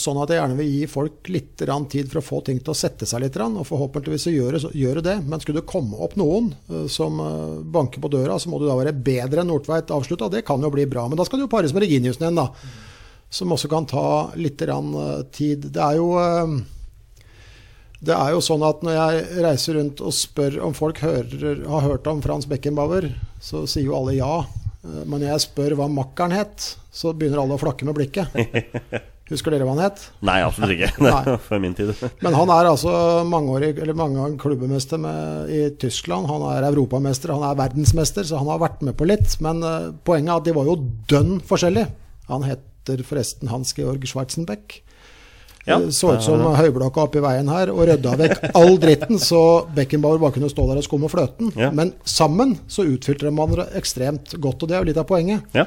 sånn 0.00 0.22
at 0.22 0.32
jeg 0.32 0.40
gjerne 0.40 0.56
vil 0.56 0.70
gi 0.70 0.88
folk 0.88 1.28
litt 1.28 1.60
tid 1.60 2.08
for 2.08 2.22
å 2.22 2.24
få 2.24 2.40
ting 2.46 2.62
til 2.64 2.72
å 2.72 2.78
sette 2.78 3.04
seg 3.06 3.20
litt, 3.20 3.36
og 3.36 3.68
forhåpentligvis 3.68 4.24
så 4.26 4.32
gjøre, 4.32 4.62
så 4.64 4.72
gjøre 4.72 5.04
det. 5.04 5.18
Men 5.28 5.44
skulle 5.44 5.60
det 5.60 5.68
komme 5.68 6.00
opp 6.00 6.16
noen 6.16 6.50
som 6.88 7.20
banker 7.68 8.00
på 8.00 8.10
døra, 8.16 8.40
så 8.40 8.48
må 8.48 8.58
du 8.58 8.64
da 8.66 8.80
være 8.80 8.96
bedre 8.96 9.44
enn 9.44 9.52
Nordtveit 9.52 9.92
avslutta. 9.92 10.32
Det 10.32 10.42
kan 10.48 10.64
jo 10.64 10.72
bli 10.72 10.88
bra. 10.88 11.04
Men 11.06 11.20
da 11.20 11.28
skal 11.28 11.38
du 11.38 11.44
jo 11.44 11.52
pares 11.52 11.76
med 11.76 11.84
Reginiussen 11.84 12.26
igjen, 12.26 12.40
da. 12.40 12.48
Som 13.28 13.52
også 13.52 13.68
kan 13.68 13.86
ta 13.86 14.32
litt 14.40 14.64
tid. 15.36 15.68
Det 15.68 15.84
er 15.84 16.00
jo 16.00 16.10
det 18.04 18.16
er 18.16 18.34
jo 18.34 18.42
sånn 18.44 18.64
at 18.66 18.82
når 18.84 18.96
jeg 18.98 19.44
reiser 19.44 19.78
rundt 19.78 20.02
og 20.04 20.14
spør 20.16 20.58
om 20.66 20.76
folk 20.76 21.00
hører, 21.04 21.64
har 21.68 21.86
hørt 21.86 22.10
om 22.10 22.20
Frans 22.24 22.48
Beckenbauer, 22.50 23.08
så 23.42 23.64
sier 23.70 23.88
jo 23.88 23.96
alle 23.98 24.18
ja. 24.18 24.36
Eh, 24.84 25.02
Men 25.04 25.20
når 25.20 25.30
jeg 25.32 25.46
spør 25.48 25.78
hva 25.80 25.88
makkeren 25.90 26.36
het, 26.36 26.74
så 26.94 27.14
begynner 27.16 27.42
alle 27.42 27.56
å 27.58 27.62
flakke 27.62 27.88
med 27.88 27.96
blikket. 27.98 28.34
Husker 29.30 29.54
dere 29.54 29.64
hva 29.64 29.72
han 29.72 29.86
het? 29.86 30.02
Nei, 30.26 30.36
absolutt 30.44 30.74
ikke. 30.74 30.90
Nei. 31.00 31.36
For 31.46 31.62
min 31.62 31.72
tid. 31.76 31.94
Men 32.20 32.36
han 32.36 32.50
er 32.52 32.68
altså 32.68 32.92
mangeårig, 33.24 33.72
eller 33.80 33.96
mange 33.96 34.20
ganger 34.20 34.40
klubbemester 34.42 35.00
med, 35.00 35.48
i 35.48 35.62
Tyskland. 35.80 36.28
Han 36.28 36.44
er 36.50 36.68
europamester, 36.68 37.32
han 37.32 37.46
er 37.48 37.56
verdensmester, 37.56 38.26
så 38.28 38.42
han 38.42 38.50
har 38.52 38.60
vært 38.60 38.84
med 38.84 38.98
på 39.00 39.08
litt. 39.08 39.38
Men 39.44 39.64
uh, 39.64 39.94
poenget 40.04 40.34
er 40.34 40.42
at 40.42 40.50
de 40.50 40.56
var 40.58 40.68
jo 40.68 40.76
dønn 41.08 41.38
forskjellige. 41.48 41.88
Han 42.28 42.44
heter 42.44 43.00
forresten 43.08 43.48
Hans 43.48 43.72
Georg 43.78 44.04
Schwarzenbeck. 44.04 44.82
Ja, 45.68 45.78
så 45.94 46.14
ut 46.14 46.24
som 46.24 46.42
høyblokka 46.58 47.06
oppi 47.06 47.22
veien 47.24 47.48
her 47.48 47.72
og 47.72 47.86
rydda 47.88 48.16
vekk 48.20 48.42
all 48.58 48.76
dritten, 48.80 49.20
så 49.22 49.64
Beckenbauer 49.76 50.20
bare 50.20 50.36
kunne 50.36 50.50
stå 50.52 50.66
der 50.68 50.82
og 50.82 50.84
skumme 50.86 51.08
fløten. 51.12 51.54
Ja. 51.56 51.70
Men 51.72 51.94
sammen 52.04 52.58
så 52.68 52.84
utfylte 52.84 53.28
de 53.28 53.32
hverandre 53.32 53.70
ekstremt 53.80 54.36
godt, 54.36 54.64
og 54.64 54.70
det 54.70 54.76
er 54.76 54.84
jo 54.84 54.90
litt 54.90 55.00
av 55.00 55.08
poenget. 55.08 55.46
Ja. 55.56 55.64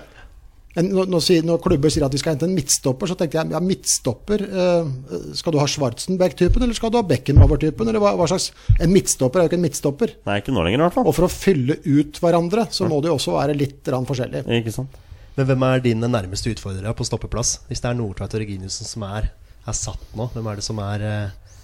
En, 0.78 0.92
når, 0.94 1.08
når, 1.10 1.58
klubber 1.64 1.90
sier 1.90 2.06
at 2.06 2.14
vi 2.14 2.20
skal 2.22 2.36
hente 2.36 2.46
en 2.46 2.54
midtstopper, 2.54 3.10
så 3.10 3.16
tenkte 3.18 3.40
jeg 3.40 3.50
ja, 3.56 3.62
midtstopper 3.64 4.44
eh, 4.46 4.92
Skal 5.40 5.56
du 5.56 5.58
ha 5.58 5.66
Schwarzenberg-typen, 5.74 6.62
eller 6.62 6.78
skal 6.78 6.92
du 6.94 7.00
ha 7.00 7.06
Beckenbauer-typen? 7.08 7.90
Eller 7.90 8.04
hva, 8.04 8.12
hva 8.20 8.28
slags 8.30 8.52
En 8.78 8.94
midtstopper 8.94 9.42
er 9.42 9.48
jo 9.48 9.52
ikke 9.52 9.58
en 9.58 9.66
midtstopper. 9.66 10.14
Nei, 10.30 10.38
ikke 10.44 10.54
nå 10.54 10.68
lenger, 10.68 10.84
i 10.84 10.86
hvert 10.86 10.98
fall. 11.00 11.10
Og 11.10 11.18
for 11.18 11.26
å 11.26 11.32
fylle 11.34 11.80
ut 11.82 12.22
hverandre, 12.22 12.68
så 12.70 12.86
må 12.90 13.02
det 13.02 13.10
jo 13.10 13.18
også 13.18 13.34
være 13.40 13.58
litt 13.58 13.82
grann 13.88 14.06
forskjellig. 14.06 14.46
Ikke 14.60 14.76
sant? 14.76 15.02
Men 15.38 15.50
hvem 15.50 15.66
er 15.66 15.82
dine 15.86 16.10
nærmeste 16.10 16.54
utfordrere 16.54 16.94
på 16.98 17.06
stoppeplass? 17.06 17.60
Hvis 17.70 17.82
det 17.82 17.90
er 17.90 17.98
Nordtveit 17.98 18.38
og 18.38 18.42
Reginiussen 18.42 18.90
som 18.90 19.04
er, 19.10 19.32
er 19.68 19.76
satt 19.78 20.04
nå, 20.18 20.30
hvem 20.34 20.48
er 20.50 20.60
det 20.60 20.66
som 20.66 20.80
er, 20.84 21.04
eh, 21.04 21.64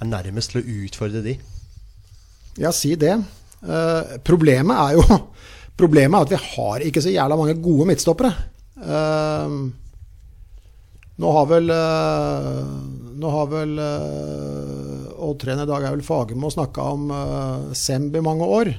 er 0.00 0.08
nærmest 0.08 0.52
til 0.52 0.60
å 0.60 0.78
utfordre 0.84 1.22
de? 1.24 1.36
Ja, 2.60 2.72
si 2.74 2.96
det. 2.98 3.14
Uh, 3.60 4.16
problemet 4.24 4.72
er 4.72 4.94
jo 4.96 5.04
Problemet 5.80 6.16
er 6.16 6.24
at 6.24 6.32
vi 6.32 6.38
har 6.56 6.82
ikke 6.84 7.02
så 7.04 7.12
jævla 7.12 7.36
mange 7.40 7.54
gode 7.60 7.86
midtstoppere. 7.88 8.30
Uh, 8.80 9.68
nå 11.20 11.32
har 11.36 11.46
vel 11.48 11.66
Nå 13.20 13.30
har 13.32 13.48
vel 13.52 13.74
Odd-trener 15.20 15.68
dag 15.68 15.84
vel 15.84 16.04
Fagermo 16.04 16.48
snakka 16.52 16.86
om 16.94 17.10
Semb 17.76 18.16
i 18.16 18.22
mange 18.24 18.48
år. 18.48 18.72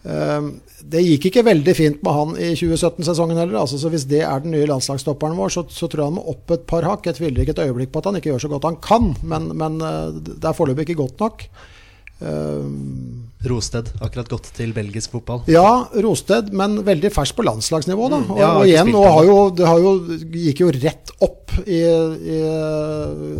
Eh, 0.00 0.44
det 0.90 1.02
gikk 1.04 1.26
ikke 1.28 1.44
veldig 1.44 1.74
fint 1.76 2.04
med 2.04 2.16
han 2.16 2.36
i 2.40 2.52
2017-sesongen 2.56 3.40
heller. 3.40 3.58
Altså, 3.62 3.80
så 3.80 3.90
Hvis 3.92 4.06
det 4.10 4.22
er 4.24 4.44
den 4.44 4.54
nye 4.56 4.68
landslagsstopperen 4.70 5.36
vår, 5.38 5.52
så, 5.56 5.66
så 5.68 5.88
tror 5.88 6.04
jeg 6.04 6.12
han 6.12 6.18
må 6.20 6.28
opp 6.32 6.54
et 6.56 6.64
par 6.70 6.86
hakk. 6.88 7.06
Jeg 7.06 7.20
tviler 7.20 7.44
ikke 7.44 7.56
et 7.58 7.64
øyeblikk 7.66 7.92
på 7.92 8.02
at 8.02 8.10
han 8.10 8.20
ikke 8.20 8.32
gjør 8.32 8.46
så 8.46 8.52
godt 8.54 8.68
han 8.70 8.80
kan, 8.84 9.12
men, 9.22 9.50
men 9.60 9.80
eh, 9.84 10.16
det 10.30 10.40
er 10.40 10.56
foreløpig 10.56 10.88
ikke 10.88 11.02
godt 11.02 11.26
nok. 11.26 11.46
Rosted, 13.40 13.86
akkurat 14.04 14.28
gått 14.28 14.50
til 14.52 14.74
belgisk 14.76 15.14
fotball. 15.14 15.40
ja, 15.48 15.86
Rosted, 16.04 16.50
men 16.52 16.82
veldig 16.84 17.08
fersk 17.14 17.38
på 17.38 17.44
landslagsnivå. 17.46 18.08
Da. 18.12 18.18
Og, 18.20 18.38
Ja, 18.40 18.50
og 18.58 18.66
igjen, 18.68 18.90
nå 18.92 19.00
har 19.06 19.24
jo, 19.24 19.36
det 19.56 19.64
har 19.64 19.80
jo, 19.80 19.92
gikk 20.28 20.60
jo 20.60 20.68
rett 20.74 21.12
opp 21.24 21.54
i, 21.64 21.80
i, 21.80 22.40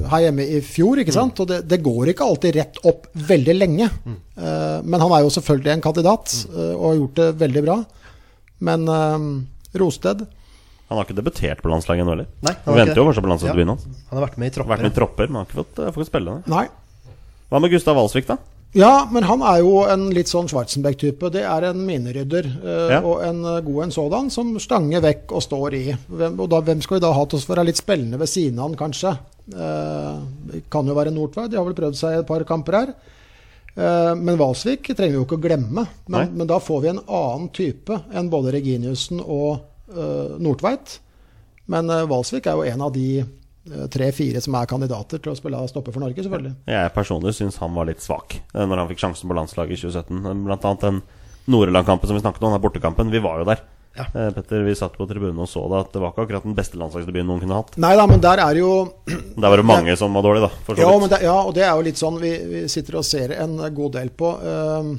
her 0.08 0.24
hjemme 0.24 0.46
i 0.56 0.62
fjor, 0.64 1.02
ikke 1.02 1.12
sant? 1.12 1.42
Og 1.44 1.50
det, 1.50 1.60
det 1.68 1.82
går 1.84 2.14
ikke 2.14 2.24
alltid 2.24 2.56
rett 2.56 2.80
opp 2.88 3.10
veldig 3.12 3.56
lenge. 3.58 3.90
Eh, 4.08 4.78
men 4.82 5.04
han 5.04 5.12
er 5.18 5.26
jo 5.26 5.32
selvfølgelig 5.36 5.74
en 5.76 5.84
kandidat, 5.84 6.32
eh, 6.48 6.72
og 6.72 6.86
har 6.88 6.98
gjort 7.02 7.20
det 7.20 7.28
veldig 7.44 7.64
bra. 7.68 7.76
Men 8.60 8.88
uh, 8.88 9.76
Rosted 9.80 10.24
Han 10.90 10.98
har 10.98 11.06
ikke 11.06 11.16
debutert 11.16 11.62
på 11.64 11.70
landslaget 11.72 12.02
ennå 12.04 12.12
heller. 12.12 12.26
Nei, 12.44 12.52
han 12.64 12.76
venter 12.76 12.92
ikke 12.92 13.04
jo 13.04 13.12
det. 13.12 13.22
på 13.24 13.30
landslagsdebuten 13.30 13.72
hans. 13.72 13.84
Han 14.10 14.18
har 14.18 14.26
vært 14.26 14.40
med 14.40 14.48
i 14.48 14.50
Vært 14.50 14.56
tropper. 14.58 14.82
med 14.82 14.90
i 14.90 14.96
tropper, 14.96 15.28
men 15.30 15.38
har 15.40 15.46
ikke 15.48 15.60
fått, 15.60 15.84
ikke 15.92 16.08
spille. 16.08 16.40
Nei. 16.40 16.56
Nei. 16.56 17.14
Hva 17.52 17.60
med 17.62 17.72
Gustav 17.72 17.96
Valsvik, 18.00 18.26
da? 18.28 18.36
Ja, 18.72 19.08
men 19.10 19.24
han 19.26 19.42
er 19.42 19.58
jo 19.64 19.80
en 19.90 20.08
litt 20.14 20.30
sånn 20.30 20.46
Schwarzenbeck-type. 20.50 21.30
Det 21.34 21.42
er 21.42 21.64
en 21.70 21.80
minerydder, 21.86 22.46
eh, 22.46 22.90
Ja. 22.94 23.00
og 23.02 23.22
en 23.26 23.44
eh, 23.44 23.60
god 23.66 23.82
en 23.84 23.90
sådan, 23.90 24.30
som 24.30 24.58
stanger 24.58 25.00
vekk 25.00 25.32
og 25.32 25.42
står 25.42 25.74
i. 25.74 25.96
Hvem, 26.08 26.38
og 26.38 26.48
da, 26.50 26.60
hvem 26.60 26.80
skal 26.80 26.98
vi 26.98 27.06
da 27.06 27.12
ha 27.12 27.24
til 27.26 27.38
å 27.38 27.48
være 27.50 27.66
litt 27.66 27.80
spillende 27.82 28.18
ved 28.18 28.28
siden 28.28 28.58
av 28.58 28.68
han, 28.68 28.76
kanskje? 28.76 29.18
Eh, 29.50 30.60
kan 30.70 30.86
jo 30.86 30.94
være 30.94 31.10
Nordtveit, 31.10 31.50
de 31.50 31.56
har 31.56 31.64
vel 31.64 31.74
prøvd 31.74 31.96
seg 31.96 32.14
i 32.14 32.20
et 32.20 32.26
par 32.26 32.44
kamper 32.44 32.72
her. 32.78 32.94
Eh, 33.76 34.14
men 34.14 34.38
Valsvik 34.38 34.94
trenger 34.94 35.14
vi 35.14 35.18
jo 35.18 35.26
ikke 35.26 35.38
å 35.38 35.42
glemme. 35.48 35.86
Men, 36.06 36.32
men 36.36 36.46
da 36.46 36.58
får 36.58 36.80
vi 36.82 36.88
en 36.88 37.02
annen 37.06 37.48
type 37.54 38.02
enn 38.12 38.30
både 38.30 38.52
Reginiussen 38.52 39.20
og 39.20 39.60
uh, 39.94 40.38
Nordtveit. 40.38 41.00
Men 41.70 41.90
eh, 41.90 42.06
Valsvik 42.10 42.46
er 42.50 42.58
jo 42.58 42.66
en 42.66 42.82
av 42.86 42.92
de 42.94 43.06
eh, 43.22 43.28
tre-fire 43.92 44.40
som 44.40 44.56
er 44.56 44.68
kandidater 44.70 45.20
til 45.20 45.32
å 45.32 45.38
spille 45.38 45.60
stopper 45.68 45.94
for 45.94 46.02
Norge, 46.02 46.22
selvfølgelig. 46.24 46.54
Jeg 46.70 46.92
personlig 46.96 47.34
syns 47.36 47.58
han 47.60 47.74
var 47.76 47.90
litt 47.90 48.04
svak 48.04 48.38
eh, 48.40 48.64
når 48.64 48.84
han 48.84 48.88
fikk 48.92 49.02
sjansen 49.04 49.30
på 49.30 49.36
landslaget 49.36 49.76
i 49.76 49.82
2017. 49.82 50.46
Blant 50.46 50.64
annet 50.70 50.86
den 50.86 51.02
Noreland-kampen 51.50 52.08
som 52.08 52.16
vi 52.16 52.22
snakket 52.24 52.46
om, 52.46 52.54
den 52.54 52.64
bortekampen. 52.64 53.12
Vi 53.12 53.22
var 53.22 53.42
jo 53.42 53.50
der. 53.50 53.62
Ja. 53.98 54.06
Eh, 54.14 54.30
Petter, 54.32 54.62
vi 54.62 54.74
satt 54.78 54.94
på 54.96 55.06
tribunen 55.10 55.42
og 55.42 55.48
så 55.50 55.64
det 55.68 55.80
at 55.82 55.94
det 55.94 56.00
var 56.02 56.12
ikke 56.12 56.24
akkurat 56.28 56.46
den 56.46 56.54
beste 56.56 56.78
landslagsdebuten 56.78 57.26
noen 57.26 57.42
kunne 57.42 57.58
hatt. 57.58 57.76
Nei 57.82 57.92
da, 57.98 58.06
men 58.08 58.22
der 58.22 58.42
er 58.44 58.60
jo 58.60 58.72
Der 59.10 59.48
var 59.48 59.58
det 59.58 59.66
mange 59.66 59.96
som 59.98 60.14
var 60.14 60.24
dårlige, 60.24 60.46
da. 60.48 60.76
Ja, 60.78 60.92
det, 61.10 61.22
ja, 61.26 61.36
og 61.42 61.54
det 61.56 61.66
er 61.66 61.74
jo 61.74 61.86
litt 61.88 62.00
sånn 62.00 62.20
vi, 62.22 62.32
vi 62.52 62.64
sitter 62.70 63.00
og 63.02 63.06
ser 63.08 63.34
en 63.42 63.58
god 63.74 63.96
del 63.98 64.12
på. 64.14 64.34
Eh, 64.40 64.92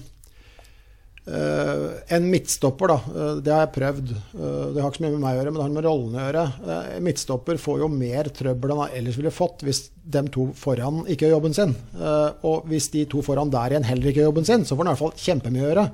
en 1.28 2.30
midtstopper, 2.32 2.88
da. 2.88 2.96
eh, 3.14 3.36
det 3.46 3.54
har 3.54 3.66
jeg 3.68 3.74
prøvd. 3.76 4.12
Eh, 4.12 4.68
det 4.74 4.82
har 4.82 4.90
ikke 4.90 5.02
så 5.02 5.06
mye 5.06 5.14
med 5.14 5.22
meg 5.22 5.36
å 5.36 5.40
gjøre, 5.40 5.52
men 5.52 5.60
det 5.60 5.66
har 5.68 5.76
med 5.76 5.86
rollene 5.86 6.18
å 6.18 6.26
gjøre. 6.26 6.46
Eh, 6.66 6.88
en 6.98 7.06
midtstopper 7.06 7.60
får 7.62 7.84
jo 7.84 7.90
mer 7.94 8.32
trøbbel 8.34 8.74
enn 8.74 8.82
han 8.82 8.96
ellers 8.98 9.20
ville 9.20 9.34
fått 9.36 9.62
hvis 9.68 9.84
de 10.02 10.24
to 10.34 10.48
foran 10.58 11.04
ikke 11.06 11.28
gjør 11.28 11.38
jobben 11.38 11.58
sin. 11.58 11.76
Eh, 11.94 12.30
og 12.50 12.66
hvis 12.72 12.90
de 12.96 13.06
to 13.12 13.22
foran 13.26 13.54
der 13.54 13.76
igjen 13.76 13.86
heller 13.86 14.10
ikke 14.10 14.24
gjør 14.24 14.32
jobben 14.32 14.50
sin, 14.50 14.66
så 14.66 14.74
får 14.74 14.84
han 14.84 14.90
i 14.90 14.96
hvert 14.96 15.04
fall 15.06 15.28
kjempemye 15.28 15.62
å 15.62 15.70
gjøre. 15.70 15.86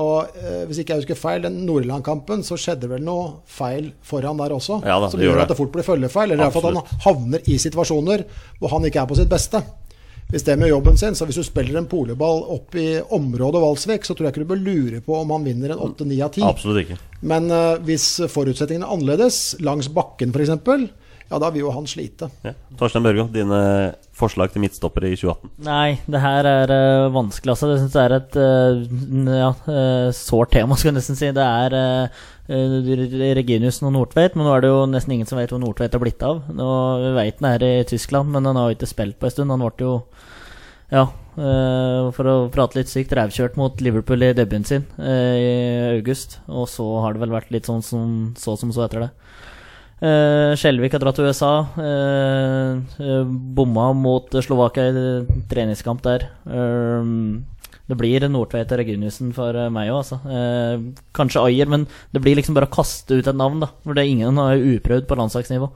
Og 0.00 0.36
eh, 0.38 0.64
hvis 0.68 0.82
ikke 0.82 0.94
jeg 0.94 1.02
husker 1.02 1.18
feil, 1.18 1.42
den 1.42 1.62
Nordland-kampen, 1.66 2.44
så 2.46 2.58
skjedde 2.60 2.90
vel 2.90 3.02
noe 3.02 3.40
feil 3.50 3.88
foran 4.06 4.38
der 4.38 4.54
også. 4.54 4.82
Ja 4.86 5.00
da, 5.02 5.08
som 5.10 5.22
gjør 5.22 5.42
at 5.42 5.50
det 5.50 5.58
fort 5.58 5.72
blir 5.74 5.86
følgefeil. 5.86 6.30
Eller 6.30 6.46
iallfall 6.46 6.70
at 6.70 6.82
han 6.92 7.06
havner 7.06 7.46
i 7.50 7.56
situasjoner 7.58 8.22
hvor 8.60 8.74
han 8.76 8.86
ikke 8.86 9.02
er 9.02 9.10
på 9.10 9.18
sitt 9.18 9.30
beste. 9.30 9.62
Hvis 10.30 10.44
det 10.46 10.54
med 10.60 10.70
jobben 10.70 10.98
sin, 10.98 11.16
så 11.18 11.26
hvis 11.26 11.40
du 11.40 11.42
spiller 11.42 11.80
en 11.80 11.88
poleball 11.90 12.44
opp 12.54 12.76
i 12.78 13.00
området 13.02 13.62
Valsvik, 13.64 14.04
så 14.06 14.14
tror 14.14 14.28
jeg 14.28 14.34
ikke 14.36 14.44
du 14.44 14.52
bør 14.52 14.62
lure 14.62 15.00
på 15.02 15.16
om 15.18 15.32
han 15.34 15.46
vinner 15.48 15.74
en 15.74 15.82
8-9 15.90 16.18
av 16.22 16.30
10. 16.30 16.44
Absolutt 16.46 16.82
ikke. 16.84 16.98
Men 17.26 17.50
uh, 17.50 17.80
hvis 17.82 18.06
forutsetningene 18.30 18.86
er 18.86 18.94
annerledes, 18.94 19.40
langs 19.66 19.90
bakken 19.90 20.30
f.eks., 20.30 20.54
ja, 21.30 21.38
da 21.38 21.50
vil 21.54 21.62
jo 21.62 21.72
han 21.74 21.84
slite. 21.86 22.26
Ja. 22.42 22.54
Torstein 22.78 23.04
Børgo, 23.06 23.28
dine 23.30 23.58
forslag 24.18 24.50
til 24.54 24.62
midtstoppere 24.64 25.12
i 25.12 25.18
2018? 25.18 25.52
Nei, 25.66 25.98
det 26.10 26.22
her 26.22 26.46
er 26.52 26.74
uh, 26.74 27.10
vanskelig, 27.14 27.54
altså. 27.54 27.70
Jeg 27.74 27.82
syns 27.82 27.94
det 27.94 28.04
er 28.06 28.16
et 28.16 28.38
uh, 28.38 29.36
ja, 29.38 29.52
sårt 30.14 30.54
tema, 30.54 30.78
skal 30.78 30.92
jeg 30.92 30.98
nesten 31.00 31.18
si. 31.18 31.30
Det 31.34 31.46
er 31.46 31.74
uh, 31.74 32.24
Reginiussen 32.50 33.86
og 33.88 33.94
Nordtveit, 33.94 34.34
men 34.34 34.46
nå 34.46 34.54
er 34.56 34.64
det 34.64 34.70
jo 34.72 34.82
nesten 34.90 35.14
ingen 35.14 35.28
som 35.28 35.38
vet 35.38 35.52
hvor 35.54 35.62
Nordtveit 35.62 35.94
har 35.94 36.02
blitt 36.02 36.22
av. 36.26 36.42
Nå, 36.50 36.68
vi 37.16 37.30
han 37.38 37.48
er 37.52 37.64
i 37.66 37.72
Tyskland, 37.86 38.32
men 38.34 38.48
han 38.48 38.58
har 38.58 38.70
jo 38.70 38.78
ikke 38.78 38.90
spilt 38.90 39.18
på 39.20 39.28
en 39.28 39.34
stund. 39.36 39.54
Han 39.54 39.62
ble 39.62 39.86
jo, 39.86 39.92
ja, 40.90 41.04
eh, 41.38 42.10
for 42.16 42.32
å 42.32 42.36
prate 42.52 42.80
litt 42.80 42.90
sykt, 42.90 43.14
rævkjørt 43.14 43.60
mot 43.60 43.80
Liverpool 43.84 44.26
i 44.26 44.32
debuten 44.34 44.66
sin 44.66 44.88
eh, 44.98 45.36
i 45.38 45.54
august. 46.00 46.40
Og 46.50 46.66
så 46.72 46.88
har 47.04 47.14
det 47.14 47.22
vel 47.22 47.38
vært 47.38 47.54
litt 47.54 47.70
sånn 47.70 47.86
som 47.86 48.18
så 48.40 48.58
som 48.58 48.74
så 48.74 48.88
etter 48.88 49.06
det. 49.06 49.12
Skjelvik 50.56 50.94
har 50.96 51.02
dratt 51.02 51.18
til 51.18 51.28
USA. 51.28 51.52
eh, 51.76 52.76
eh, 53.04 53.24
bomma 53.56 53.92
mot 53.92 54.32
Slovakia 54.32 54.88
i 54.88 55.42
treningskamp 55.50 56.02
der. 56.02 56.30
Det 57.90 57.98
blir 57.98 58.26
Nordtveit 58.30 58.70
og 58.70 58.80
Reginiussen 58.80 59.32
for 59.36 59.56
eh, 59.58 59.70
meg 59.72 59.90
òg, 59.90 60.00
altså. 60.04 60.20
Eh, 60.30 61.04
kanskje 61.16 61.42
Ayer, 61.48 61.70
men 61.70 61.88
det 62.14 62.22
blir 62.22 62.38
liksom 62.38 62.56
bare 62.56 62.68
å 62.70 62.74
kaste 62.74 63.18
ut 63.18 63.30
et 63.30 63.38
navn, 63.38 63.62
da. 63.64 63.72
For 63.84 63.96
det 63.96 64.04
er 64.04 64.12
ingen 64.12 64.38
har 64.40 64.62
uprøvd 64.62 65.08
på 65.10 65.18
landslagsnivå. 65.18 65.70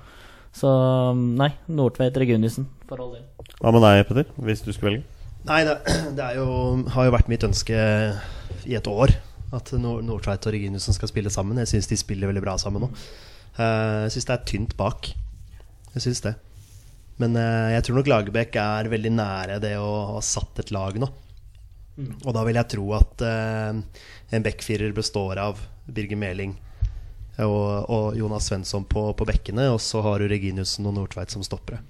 Så 0.55 0.70
nei, 1.18 1.50
Nordtveit 1.74 2.16
Reginiussen 2.22 2.68
for 2.87 3.03
all 3.03 3.16
del. 3.16 3.27
Hva 3.59 3.74
med 3.74 3.83
deg, 3.83 4.05
Petter, 4.07 4.31
hvis 4.46 4.62
du 4.62 4.70
skulle 4.70 4.92
velge? 4.92 5.07
Nei, 5.48 5.61
det, 5.66 5.77
det 6.16 6.24
er 6.24 6.38
jo, 6.38 6.48
har 6.94 7.09
jo 7.09 7.14
vært 7.18 7.31
mitt 7.33 7.44
ønske 7.44 7.77
i 8.64 8.79
et 8.79 8.88
år 8.88 9.12
at 9.55 9.74
Nordtveit 9.79 10.46
og 10.48 10.55
Reginiussen 10.55 10.96
skal 10.96 11.11
spille 11.11 11.33
sammen. 11.33 11.59
Jeg 11.62 11.74
syns 11.74 11.90
de 11.90 11.98
spiller 11.98 12.31
veldig 12.31 12.42
bra 12.44 12.57
sammen 12.61 12.87
nå. 12.87 12.90
Eh, 13.59 14.07
jeg 14.07 14.16
syns 14.16 14.29
det 14.31 14.37
er 14.37 14.48
tynt 14.50 14.77
bak. 14.79 15.11
Jeg 15.94 16.07
syns 16.07 16.22
det. 16.24 16.35
Men 17.22 17.37
eh, 17.38 17.74
jeg 17.77 17.87
tror 17.87 18.00
nok 18.00 18.11
Lagerbäck 18.11 18.57
er 18.59 18.90
veldig 18.90 19.12
nære 19.14 19.61
det 19.62 19.77
å 19.79 19.90
ha 20.14 20.22
satt 20.24 20.62
et 20.64 20.72
lag 20.74 20.98
nå. 20.98 21.11
Og 21.96 22.30
da 22.35 22.42
vil 22.46 22.59
jeg 22.59 22.70
tro 22.74 22.88
at 22.96 23.22
eh, 23.22 23.80
en 24.35 24.44
backfirer 24.44 24.94
består 24.96 25.38
av 25.42 25.61
Birger 25.87 26.18
Meling 26.18 26.57
og, 27.42 27.90
og 27.90 28.18
Jonas 28.18 28.48
Svensson 28.50 28.87
på, 28.87 29.09
på 29.18 29.26
bekkene, 29.26 29.68
og 29.74 29.80
så 29.83 30.02
har 30.04 30.22
du 30.22 30.30
Reginiussen 30.30 30.87
og 30.87 30.96
Nordtveit 30.98 31.35
som 31.35 31.44
stoppere. 31.46 31.83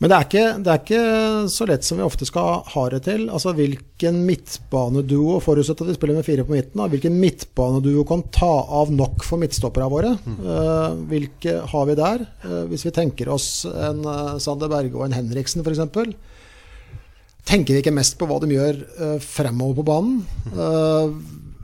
Men 0.00 0.08
det 0.08 0.16
er, 0.16 0.26
ikke, 0.26 0.44
det 0.64 0.72
er 0.72 0.80
ikke 0.80 1.48
så 1.52 1.66
lett 1.68 1.84
som 1.84 1.98
vi 1.98 2.04
ofte 2.06 2.26
skal 2.28 2.62
ha 2.72 2.84
det 2.92 3.02
til. 3.04 3.26
Altså 3.32 3.52
Hvilken 3.56 4.22
midtbaneduo, 4.28 5.38
forutsatt 5.44 5.82
at 5.84 5.90
vi 5.90 5.96
spiller 5.96 6.16
med 6.16 6.26
fire 6.26 6.46
på 6.46 6.54
midten, 6.54 6.80
da, 6.80 6.86
hvilken 6.92 7.18
midtbaneduo 7.20 8.04
kan 8.08 8.24
ta 8.32 8.52
av 8.80 8.92
nok 8.94 9.24
for 9.26 9.40
midtstopperne 9.42 9.90
våre? 9.92 10.14
Eh, 10.16 10.96
hvilke 11.12 11.58
har 11.72 11.90
vi 11.90 11.98
der? 11.98 12.24
Uh, 12.44 12.62
hvis 12.70 12.86
vi 12.86 12.94
tenker 12.96 13.32
oss 13.32 13.50
en 13.68 14.00
uh, 14.06 14.38
Sander 14.42 14.72
Berge 14.72 14.96
og 14.96 15.06
en 15.08 15.16
Henriksen 15.16 15.64
f.eks. 15.64 15.84
Tenker 17.46 17.78
ikke 17.78 17.94
mest 17.94 18.16
på 18.18 18.26
hva 18.26 18.40
de 18.42 18.50
gjør 18.56 18.80
uh, 18.98 19.18
fremover 19.22 19.78
på 19.78 19.86
banen? 19.86 20.16
Eh, 20.50 21.12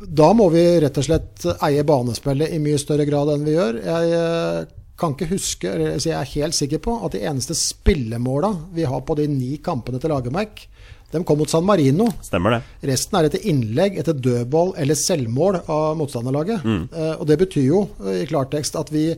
da 0.02 0.28
må 0.34 0.48
vi 0.50 0.62
rett 0.82 0.98
og 0.98 1.06
slett 1.06 1.44
eie 1.62 1.82
banespillet 1.86 2.54
i 2.54 2.60
mye 2.62 2.78
større 2.80 3.06
grad 3.06 3.30
enn 3.34 3.44
vi 3.46 3.54
gjør. 3.54 3.78
Jeg 3.86 4.14
eh, 4.18 4.70
kan 4.98 5.14
ikke 5.14 5.30
huske, 5.32 5.70
eller 5.70 5.98
jeg 5.98 6.16
er 6.16 6.32
helt 6.34 6.56
sikker 6.56 6.82
på, 6.82 6.96
at 7.06 7.14
de 7.14 7.22
eneste 7.28 7.56
spillemåla 7.58 8.52
vi 8.74 8.86
har 8.88 9.04
på 9.06 9.16
de 9.18 9.28
ni 9.30 9.56
kampene 9.62 10.00
til 10.02 10.12
Lagerbäck, 10.12 10.66
de 11.12 11.20
kom 11.28 11.42
mot 11.42 11.50
San 11.50 11.66
Marino. 11.68 12.06
Stemmer 12.24 12.56
det? 12.56 12.60
Resten 12.88 13.18
er 13.18 13.28
etter 13.28 13.46
innlegg, 13.50 13.98
etter 14.00 14.16
dødball 14.16 14.72
eller 14.80 14.96
selvmål 14.96 15.60
av 15.66 15.96
motstanderlaget. 16.00 16.64
Eh, 16.88 17.14
og 17.18 17.26
det 17.28 17.38
betyr 17.44 17.66
jo 17.68 17.86
eh, 18.06 18.22
i 18.22 18.28
klartekst 18.30 18.78
at 18.80 18.90
vi, 18.94 19.10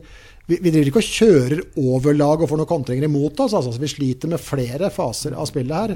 vi, 0.49 0.59
vi 0.59 0.73
driver 0.73 0.91
ikke 0.91 1.03
og 1.03 1.11
kjører 1.17 1.63
over 1.81 2.17
lag 2.19 2.43
og 2.43 2.51
får 2.51 2.61
noen 2.61 2.71
kontringer 2.73 3.07
imot 3.07 3.39
oss. 3.45 3.55
Altså, 3.55 3.73
vi 3.79 3.89
sliter 3.89 4.31
med 4.31 4.43
flere 4.43 4.91
faser 4.93 5.37
av 5.39 5.47
spillet 5.49 5.75
her. 5.75 5.95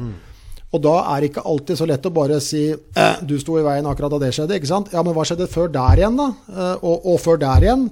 Og 0.70 0.82
da 0.86 0.96
er 1.16 1.24
det 1.24 1.32
ikke 1.32 1.46
alltid 1.50 1.80
så 1.80 1.88
lett 1.90 2.06
å 2.06 2.12
bare 2.14 2.38
si 2.46 2.68
eh, 2.70 3.22
du 3.26 3.34
sto 3.42 3.56
i 3.58 3.64
veien 3.66 3.88
akkurat 3.90 4.14
da 4.14 4.20
det 4.22 4.30
skjedde. 4.36 4.60
ikke 4.60 4.70
sant? 4.70 4.92
Ja, 4.94 5.02
men 5.06 5.16
hva 5.18 5.26
skjedde 5.26 5.48
før 5.50 5.72
der 5.74 6.04
igjen, 6.04 6.20
da? 6.20 6.28
Eh, 6.54 6.76
og, 6.86 7.08
og 7.10 7.18
før 7.24 7.42
der 7.42 7.66
igjen? 7.66 7.88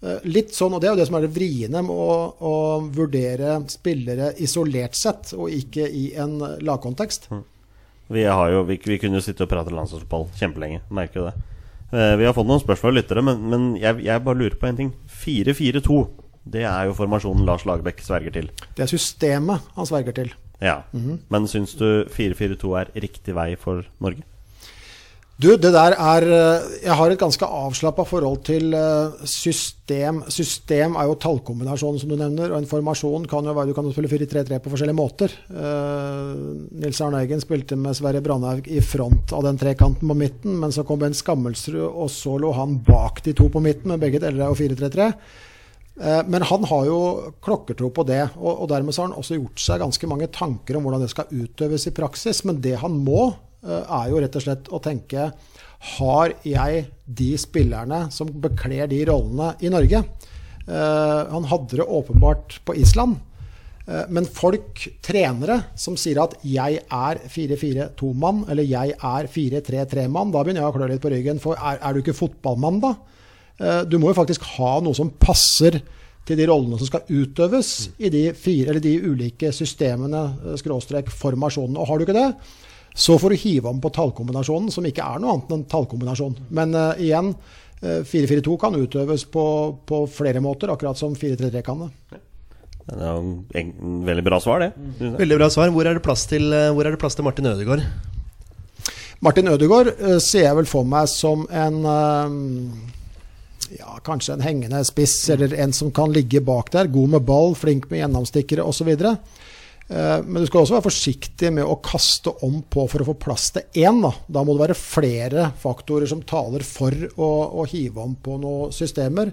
Eh, 0.00 0.24
Litt 0.30 0.54
sånn, 0.56 0.72
og 0.72 0.80
Det 0.80 0.88
er 0.88 0.94
jo 0.94 1.00
det 1.02 1.08
som 1.10 1.18
er 1.18 1.26
det 1.26 1.34
vriene 1.34 1.82
med 1.84 1.92
å, 1.92 2.16
å 2.40 2.54
vurdere 2.96 3.58
spillere 3.68 4.30
isolert 4.40 4.96
sett, 4.96 5.34
og 5.36 5.52
ikke 5.52 5.84
i 5.84 6.06
en 6.16 6.38
lagkontekst. 6.64 7.28
Vi, 8.08 8.24
har 8.24 8.54
jo, 8.54 8.64
vi, 8.64 8.78
vi 8.88 8.96
kunne 9.02 9.20
jo 9.20 9.26
sitte 9.26 9.44
og 9.44 9.52
prate 9.52 9.74
landslagsfotball 9.74 10.30
kjempelenge. 10.38 10.80
Merker 10.88 11.20
jo 11.20 11.28
det. 11.28 11.36
Eh, 11.92 12.14
vi 12.20 12.24
har 12.24 12.32
fått 12.36 12.48
noen 12.48 12.64
spørsmål 12.64 12.88
fra 12.88 12.96
lyttere, 13.02 13.24
men, 13.28 13.44
men 13.52 13.68
jeg, 13.80 14.00
jeg 14.08 14.24
bare 14.24 14.40
lurer 14.40 14.56
på 14.60 14.68
en 14.70 14.80
ting. 14.80 14.90
4-4-2, 15.26 16.00
det 16.56 16.64
er 16.64 16.88
jo 16.88 16.96
formasjonen 16.96 17.44
Lars 17.44 17.68
Lagerbäck 17.68 18.00
sverger 18.00 18.32
til. 18.40 18.48
Det 18.76 18.86
er 18.86 18.96
systemet 18.96 19.68
han 19.76 19.88
sverger 19.88 20.16
til. 20.22 20.32
Ja. 20.62 20.82
Men 21.30 21.46
syns 21.50 21.76
du 21.78 22.04
4-4-2 22.10 22.74
er 22.80 22.92
riktig 22.98 23.36
vei 23.36 23.52
for 23.60 23.86
Norge? 24.02 24.26
Du, 25.38 25.52
det 25.54 25.70
der 25.70 25.94
er 25.94 26.24
eh, 26.26 26.64
Jeg 26.82 26.94
har 26.98 27.12
et 27.14 27.20
ganske 27.20 27.46
avslappa 27.46 28.02
forhold 28.02 28.40
til 28.48 28.72
eh, 28.74 29.20
system. 29.22 30.24
System 30.34 30.96
er 30.98 31.06
jo 31.06 31.14
tallkombinasjonen, 31.22 32.00
som 32.02 32.10
du 32.10 32.16
nevner. 32.18 32.50
Og 32.50 32.58
en 32.58 32.66
formasjon 32.66 33.28
kan 33.30 33.46
jo 33.46 33.54
være 33.54 33.70
Du 33.70 33.76
kan 33.76 33.86
jo 33.86 33.94
spille 33.94 34.10
4-3-3 34.10 34.58
på 34.64 34.72
forskjellige 34.72 34.98
måter. 34.98 35.36
Uh, 35.46 36.34
Nils 36.82 36.98
Arne 37.04 37.22
Eggen 37.22 37.42
spilte 37.44 37.78
med 37.78 37.94
Sverre 37.94 38.22
Brandhaug 38.24 38.66
i 38.66 38.82
front 38.82 39.30
av 39.36 39.46
den 39.46 39.60
trekanten 39.62 40.10
på 40.10 40.18
midten, 40.18 40.58
men 40.58 40.74
så 40.74 40.82
kom 40.82 40.98
Bent 40.98 41.16
Skammelsrud, 41.16 41.86
og 41.86 42.10
så 42.10 42.34
lå 42.42 42.50
han 42.58 42.80
bak 42.82 43.22
de 43.22 43.36
to 43.38 43.46
på 43.46 43.62
midten, 43.62 43.92
med 43.92 44.02
begge 44.02 44.18
deler 44.24 44.50
av 44.50 44.58
4-3-3. 44.58 45.12
Eh, 46.00 46.22
Men 46.26 46.42
han 46.42 46.64
har 46.64 46.86
jo 46.86 46.98
klokkertro 47.42 47.90
på 47.94 48.06
det, 48.06 48.22
og, 48.38 48.68
dermed 48.70 48.94
har 48.94 49.08
han 49.08 49.18
også 49.18 49.38
gjort 49.38 49.62
seg 49.62 49.82
ganske 49.82 50.10
mange 50.10 50.30
tanker 50.34 50.78
om 50.78 50.86
hvordan 50.86 51.02
det 51.02 51.12
skal 51.12 51.30
utøves 51.32 51.88
i 51.90 51.94
praksis. 51.94 52.44
Men 52.46 52.60
det 52.62 52.76
han 52.82 52.98
må, 53.04 53.34
eh, 53.66 53.82
er 53.82 54.10
jo 54.10 54.20
rett 54.22 54.36
og 54.36 54.42
slett 54.46 54.68
å 54.70 54.82
tenke 54.82 55.32
Har 55.98 56.32
jeg 56.42 56.88
de 57.06 57.36
spillerne 57.38 58.10
som 58.10 58.26
bekler 58.26 58.88
de 58.88 59.04
rollene 59.06 59.54
i 59.62 59.68
Norge? 59.68 60.04
Eh, 60.66 61.24
Han 61.30 61.44
hadde 61.44 61.76
det 61.76 61.86
åpenbart 61.86 62.58
på 62.64 62.76
Island. 62.76 63.20
Men 64.10 64.26
folk, 64.26 65.00
trenere, 65.00 65.64
som 65.74 65.96
sier 65.96 66.22
at 66.22 66.34
'jeg 66.44 66.82
er 66.92 67.14
4-4-2-mann', 67.26 68.50
eller 68.50 68.62
'jeg 68.62 68.90
er 68.90 69.26
4-3-3-mann', 69.26 70.30
da 70.30 70.42
begynner 70.44 70.60
jeg 70.60 70.74
å 70.74 70.76
klø 70.76 70.88
litt 70.88 71.00
på 71.00 71.10
ryggen. 71.10 71.40
For 71.40 71.54
er, 71.54 71.78
er 71.80 71.94
du 71.94 72.02
ikke 72.02 72.12
fotballmann, 72.12 72.80
da? 72.82 72.96
Eh, 73.58 73.82
Du 73.84 73.98
må 73.98 74.12
jo 74.12 74.18
faktisk 74.18 74.44
ha 74.56 74.78
noe 74.84 74.96
som 74.96 75.10
passer 75.10 75.80
til 76.28 76.38
de 76.38 76.46
rollene 76.48 76.78
som 76.78 76.88
skal 76.90 77.08
utøves 77.08 77.90
i 77.98 78.10
de, 78.12 78.24
fire, 78.36 78.70
eller 78.70 78.84
de 78.84 78.98
ulike 79.00 79.52
systemene, 79.54 80.24
eh, 80.44 80.58
skråstrek 80.60 81.10
formasjonene. 81.12 81.78
Og 81.78 81.88
har 81.88 81.98
du 81.98 82.06
ikke 82.06 82.18
det, 82.18 82.32
Så 82.98 83.14
får 83.14 83.30
du 83.30 83.36
hive 83.36 83.68
om 83.68 83.78
på 83.78 83.92
tallkombinasjonen, 83.94 84.72
som 84.72 84.82
ikke 84.82 85.04
er 85.04 85.20
noe 85.20 85.30
annet 85.30 85.50
enn 85.52 85.60
en 85.60 85.68
tallkombinasjon. 85.70 86.32
Men 86.50 86.74
uh, 86.74 86.98
igjen, 86.98 87.28
uh, 87.84 88.00
4-4-2 88.02 88.56
kan 88.58 88.74
utøves 88.74 89.22
på, 89.30 89.44
på, 89.86 90.00
flere 90.10 90.40
måter, 90.42 90.72
akkurat 90.72 90.98
som 90.98 91.14
4-3-3 91.14 91.62
kan 91.62 91.84
det. 91.84 92.18
Det 92.88 92.98
er 92.98 93.12
jo 93.12 93.44
en 93.54 94.02
veldig 94.02 94.24
bra 94.26 94.40
svar, 94.42 94.64
det. 94.64 94.72
Veldig 94.98 95.38
bra 95.38 95.48
svar. 95.48 95.70
Hvor 95.70 95.86
er 95.86 95.94
det 95.94 96.02
plass 96.02 96.26
til, 96.26 96.50
hvor 96.50 96.88
er 96.88 96.96
det 96.96 96.98
plass 96.98 97.14
til 97.14 97.28
Martin 97.28 97.46
Ødegaard? 97.52 97.86
Martin 99.20 99.52
Ødegaard 99.52 99.92
uh, 100.00 100.18
ser 100.18 100.48
jeg 100.48 100.58
vel 100.58 100.66
for 100.66 100.88
meg 100.88 101.06
som 101.12 101.46
en 101.54 101.78
ja, 103.78 103.98
kanskje 104.04 104.36
en 104.36 104.44
hengende 104.44 104.80
spiss, 104.86 105.20
eller 105.34 105.54
en 105.54 105.72
som 105.76 105.92
kan 105.94 106.12
ligge 106.14 106.40
bak 106.44 106.72
der. 106.74 106.90
God 106.92 107.16
med 107.16 107.28
ball, 107.28 107.54
flink 107.58 107.90
med 107.90 108.02
gjennomstikkere 108.02 108.64
osv. 108.66 108.90
Eh, 109.88 110.18
men 110.24 110.42
du 110.42 110.48
skal 110.48 110.62
også 110.62 110.76
være 110.76 110.88
forsiktig 110.88 111.52
med 111.56 111.64
å 111.64 111.78
kaste 111.84 112.32
om 112.46 112.60
på 112.68 112.84
for 112.90 113.04
å 113.04 113.08
få 113.10 113.16
plass 113.20 113.50
til 113.56 113.84
én. 113.84 114.02
Da, 114.04 114.12
da 114.28 114.44
må 114.44 114.54
det 114.54 114.66
være 114.66 114.78
flere 114.78 115.48
faktorer 115.62 116.10
som 116.10 116.24
taler 116.28 116.64
for 116.66 116.94
å, 117.16 117.32
å 117.62 117.66
hive 117.70 118.04
om 118.04 118.14
på 118.20 118.38
noen 118.42 118.74
systemer. 118.76 119.32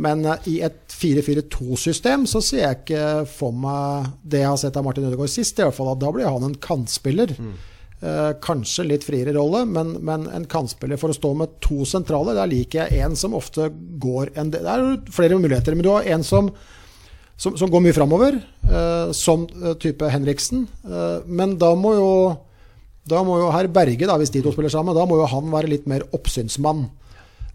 Men 0.00 0.22
uh, 0.22 0.36
i 0.48 0.60
et 0.62 0.94
4-4-2-system 0.94 2.22
så 2.30 2.42
ser 2.44 2.62
jeg 2.62 2.78
ikke 2.80 3.06
for 3.28 3.56
meg 3.56 4.12
det 4.22 4.44
jeg 4.44 4.52
har 4.52 4.60
sett 4.62 4.78
av 4.78 4.86
Martin 4.86 5.08
Ødegaard 5.08 5.32
sist. 5.32 5.58
i 5.58 5.66
hvert 5.66 5.76
fall, 5.76 5.90
at 5.92 6.02
Da 6.02 6.12
blir 6.14 6.30
han 6.30 6.46
en 6.46 6.54
kantspiller. 6.62 7.34
Mm. 7.34 7.56
Uh, 8.00 8.32
kanskje 8.40 8.86
litt 8.88 9.04
friere 9.04 9.34
rolle, 9.36 9.66
men, 9.68 9.90
men, 10.00 10.22
en 10.32 10.46
kantspiller 10.48 10.96
for 10.96 11.12
å 11.12 11.16
stå 11.16 11.34
med 11.36 11.58
to 11.60 11.84
sentrale. 11.84 12.32
Der 12.32 12.48
liker 12.48 12.86
jeg 12.86 13.04
en 13.04 13.16
som 13.18 13.36
ofte 13.36 13.68
går 14.00 14.32
en 14.40 14.52
del 14.54 14.64
Det 14.64 14.72
er 14.72 15.12
flere 15.12 15.36
muligheter, 15.36 15.76
men 15.76 15.84
du 15.84 15.90
har 15.92 16.08
en 16.08 16.24
som 16.24 16.48
som, 17.40 17.56
som 17.56 17.70
går 17.72 17.80
mye 17.80 17.96
framover, 17.96 18.36
eh, 18.68 19.12
som 19.16 19.46
eh, 19.48 19.72
type 19.80 20.08
Henriksen. 20.12 20.66
Eh, 20.84 21.26
men 21.26 21.56
da 21.60 21.72
må 21.78 21.94
jo 21.96 22.10
da 23.10 23.22
må 23.26 23.38
jo 23.40 23.48
herr 23.50 23.66
Berge, 23.72 24.06
da, 24.06 24.18
hvis 24.20 24.32
de 24.34 24.42
to 24.44 24.52
spiller 24.52 24.70
sammen, 24.72 24.94
da 24.94 25.06
må 25.08 25.16
jo 25.18 25.28
han 25.30 25.48
være 25.50 25.70
litt 25.72 25.86
mer 25.90 26.04
oppsynsmann. 26.14 26.84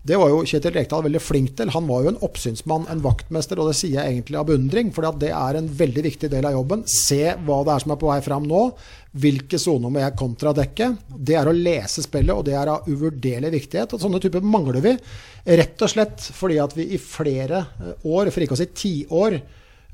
Det 0.05 0.19
var 0.21 0.29
jo 0.29 0.43
Kjetil 0.45 0.75
Rekdal 0.75 1.01
veldig 1.07 1.21
flink 1.23 1.55
til. 1.57 1.71
Han 1.73 1.87
var 1.89 2.03
jo 2.03 2.11
en 2.11 2.19
oppsynsmann, 2.27 2.85
en 2.93 3.01
vaktmester, 3.01 3.57
og 3.57 3.71
det 3.71 3.77
sier 3.79 3.97
jeg 3.97 4.13
egentlig 4.13 4.37
av 4.37 4.45
beundring, 4.51 4.91
for 4.93 5.07
det 5.17 5.31
er 5.33 5.57
en 5.57 5.71
veldig 5.81 6.03
viktig 6.05 6.29
del 6.29 6.45
av 6.45 6.53
jobben. 6.53 6.85
Se 6.89 7.33
hva 7.47 7.59
det 7.65 7.73
er 7.73 7.85
som 7.85 7.95
er 7.95 7.99
på 8.03 8.11
vei 8.11 8.19
fram 8.25 8.45
nå. 8.45 8.61
Hvilke 9.25 9.57
soner 9.61 9.89
må 9.89 10.03
jeg 10.03 10.17
kontradekke? 10.21 10.91
Det 11.09 11.39
er 11.39 11.49
å 11.49 11.57
lese 11.57 12.05
spillet, 12.05 12.35
og 12.35 12.45
det 12.45 12.53
er 12.59 12.75
av 12.75 12.85
uvurderlig 12.85 13.53
viktighet. 13.57 13.97
Og 13.97 14.05
sånne 14.05 14.21
typer 14.21 14.45
mangler 14.45 14.83
vi, 14.85 14.95
rett 15.57 15.81
og 15.81 15.91
slett 15.91 16.29
fordi 16.37 16.61
at 16.61 16.77
vi 16.77 16.91
i 16.93 17.01
flere 17.01 17.65
år, 18.05 18.29
for 18.29 18.45
ikke 18.45 18.57
å 18.57 18.61
si 18.61 18.71
tiår, 18.85 19.39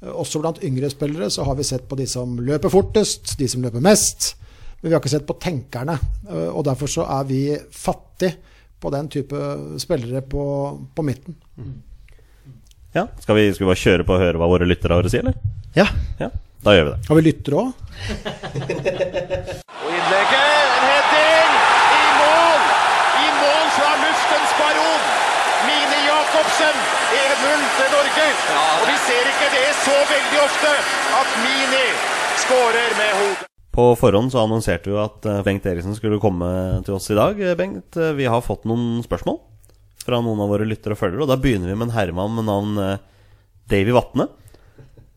Eh, 0.01 0.09
også 0.09 0.41
blant 0.41 0.61
yngre 0.65 0.89
spillere 0.89 1.29
så 1.29 1.45
har 1.47 1.57
vi 1.57 1.67
sett 1.67 1.87
på 1.89 1.97
de 1.99 2.07
som 2.09 2.39
løper 2.41 2.73
fortest, 2.73 3.35
de 3.37 3.47
som 3.49 3.63
løper 3.63 3.83
mest. 3.83 4.35
Men 4.81 4.89
vi 4.89 4.95
har 4.95 5.01
ikke 5.01 5.13
sett 5.13 5.27
på 5.29 5.37
tenkerne. 5.41 5.97
Eh, 6.29 6.49
og 6.49 6.65
derfor 6.65 6.89
så 6.89 7.05
er 7.19 7.27
vi 7.29 7.43
fattig 7.71 8.33
på 8.81 8.89
den 8.93 9.09
type 9.13 9.39
spillere 9.81 10.21
på, 10.25 10.43
på 10.95 11.05
midten. 11.05 11.37
Ja, 12.91 13.07
skal 13.19 13.37
vi, 13.37 13.53
skal 13.53 13.65
vi, 13.65 13.69
bare 13.69 13.83
kjøre 13.83 14.05
på 14.07 14.15
og 14.17 14.23
høre 14.23 14.41
hva 14.41 14.49
våre 14.51 14.67
lyttere 14.67 14.97
har 14.97 15.07
å 15.07 15.11
si, 15.11 15.21
eller? 15.21 15.37
Ja. 15.77 15.87
ja. 16.19 16.31
Da 16.61 16.73
gjør 16.75 16.87
vi 16.87 16.93
det. 16.93 16.99
Har 17.07 17.19
vi 17.19 17.23
lyttere 17.25 17.61
òg? 17.61 17.69
og 19.83 19.93
innlegget, 19.95 20.73
heading! 20.87 21.53
I 21.97 22.03
mål! 22.17 22.65
I 23.21 23.27
mål 23.37 23.69
fra 23.77 23.91
luftens 24.01 24.57
baron! 24.59 25.05
Mine 25.69 26.01
Jacobsen! 26.07 26.81
1-0 27.11 27.63
til 27.77 27.95
Norge. 27.95 28.27
Og 28.81 28.89
vi 28.89 28.97
ser 29.05 29.31
ikke 29.35 29.53
det 29.55 29.69
så 29.85 29.95
veldig 30.15 30.43
ofte 30.47 30.73
at 31.21 31.39
Mini 31.45 31.87
skårer 32.43 32.99
med 32.99 33.15
hodet. 33.21 33.50
På 33.71 33.93
forhånd 33.95 34.33
så 34.33 34.43
annonserte 34.43 34.91
vi 34.91 34.99
at 34.99 35.25
eh, 35.25 35.43
Bengt 35.47 35.65
Eriksen 35.65 35.95
skulle 35.95 36.19
komme 36.19 36.47
til 36.83 36.97
oss 36.97 37.07
i 37.13 37.15
dag. 37.15 37.39
Eh, 37.39 37.55
Bengt, 37.55 37.95
eh, 37.95 38.11
vi 38.17 38.27
har 38.27 38.43
fått 38.43 38.67
noen 38.67 38.99
spørsmål 39.05 39.39
fra 40.01 40.19
noen 40.19 40.41
av 40.43 40.51
våre 40.51 40.67
lyttere 40.67 40.97
og 40.97 40.99
følgere. 40.99 41.23
Og 41.23 41.31
da 41.31 41.39
begynner 41.39 41.71
vi 41.71 41.77
med 41.77 41.87
en 41.87 41.95
herremann 41.95 42.35
med 42.35 42.49
navn 42.49 42.99
Davy 43.71 43.93
Vatne 43.95 44.27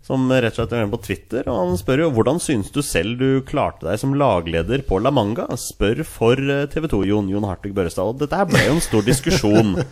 som 0.05 0.29
rett 0.29 0.53
og 0.53 0.59
slett 0.59 0.75
er 0.77 0.85
med 0.85 0.93
på 0.93 1.03
Twitter. 1.07 1.47
Og 1.49 1.61
han 1.63 1.79
spør 1.81 2.05
jo 2.05 2.11
hvordan 2.13 2.41
synes 2.43 2.69
du 2.75 2.83
selv 2.85 3.17
du 3.21 3.41
klarte 3.49 3.87
deg 3.89 3.97
som 4.01 4.13
lagleder 4.21 4.85
på 4.85 5.01
La 5.01 5.13
Manga? 5.15 5.47
Spør 5.61 6.05
for 6.05 6.37
eh, 6.37 6.67
TV 6.73 6.91
2, 6.93 7.01
Jon, 7.09 7.33
Jon 7.33 7.49
Hartvig 7.49 7.73
Børrestad. 7.77 8.19
Dette 8.21 8.37
her 8.37 8.49
ble 8.51 8.67
jo 8.67 8.77
en 8.77 8.85
stor 8.85 9.07
diskusjon. 9.07 9.75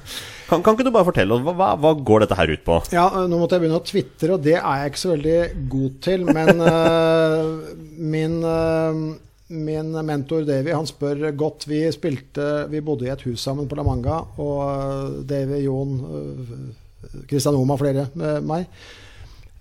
Kan, 0.53 0.61
kan, 0.61 0.75
ikke 0.77 0.85
du 0.85 0.93
bare 0.93 1.07
fortelle 1.07 1.33
oss, 1.33 1.41
hva, 1.47 1.71
hva, 1.81 1.91
går 1.97 2.27
dette 2.27 2.37
her 2.37 2.51
ut 2.53 2.65
på? 2.67 2.75
Ja, 2.93 3.07
Nå 3.25 3.39
måtte 3.41 3.57
jeg 3.57 3.63
begynne 3.63 3.79
å 3.79 3.85
tvitre, 3.89 4.35
og 4.35 4.43
det 4.45 4.59
er 4.59 4.83
jeg 4.83 4.91
ikke 4.91 5.01
så 5.01 5.13
veldig 5.15 5.37
god 5.73 5.95
til. 6.05 6.27
Men 6.29 6.61
uh, 6.61 7.71
min 8.17 8.35
uh, 8.45 9.05
Min 9.53 9.97
mentor 10.05 10.45
Davy 10.49 10.73
han 10.73 10.89
spør 10.89 11.31
godt. 11.37 11.65
Vi 11.69 11.81
spilte, 11.93 12.67
vi 12.73 12.85
bodde 12.85 13.05
i 13.09 13.15
et 13.15 13.25
hus 13.25 13.41
sammen 13.45 13.69
på 13.69 13.79
La 13.79 13.87
Manga, 13.87 14.19
og 14.41 15.23
Davy, 15.29 15.63
Jon, 15.65 15.97
Kristian 17.29 17.57
Oma 17.57 17.79
og 17.79 17.83
flere 17.87 18.07
med 18.13 18.49
meg 18.49 18.69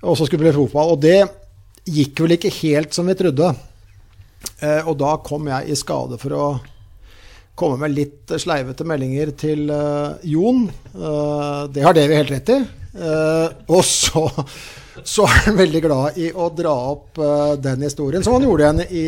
og 0.01 0.17
så 0.17 0.25
skulle 0.25 0.43
vi 0.43 0.49
spille 0.49 0.65
fotball. 0.65 0.95
Og 0.95 1.01
det 1.01 1.19
gikk 1.85 2.23
vel 2.23 2.35
ikke 2.37 2.53
helt 2.61 2.95
som 2.95 3.09
vi 3.09 3.17
trodde. 3.17 3.53
Eh, 4.61 4.81
og 4.87 4.97
da 5.01 5.15
kom 5.23 5.49
jeg 5.51 5.69
i 5.69 5.77
skade 5.77 6.17
for 6.21 6.37
å 6.37 6.45
komme 7.57 7.77
med 7.83 7.93
litt 7.93 8.31
sleivete 8.41 8.85
meldinger 8.87 9.33
til 9.37 9.67
uh, 9.69 10.17
Jon. 10.25 10.63
Uh, 10.95 11.67
det 11.69 11.83
har 11.85 11.93
Davy 11.93 12.15
helt 12.17 12.31
rett 12.33 12.53
i. 12.55 12.61
Og 13.71 13.83
så, 13.85 14.23
så, 15.03 15.27
er 15.27 15.45
han 15.45 15.59
veldig 15.59 15.81
glad 15.83 16.17
i 16.19 16.31
å 16.33 16.49
dra 16.55 16.73
opp 16.89 17.21
den 17.63 17.85
historien, 17.85 18.23
som 18.25 18.35
han 18.35 18.47
gjorde 18.47 18.65
igjen 18.65 18.81
i 18.89 19.05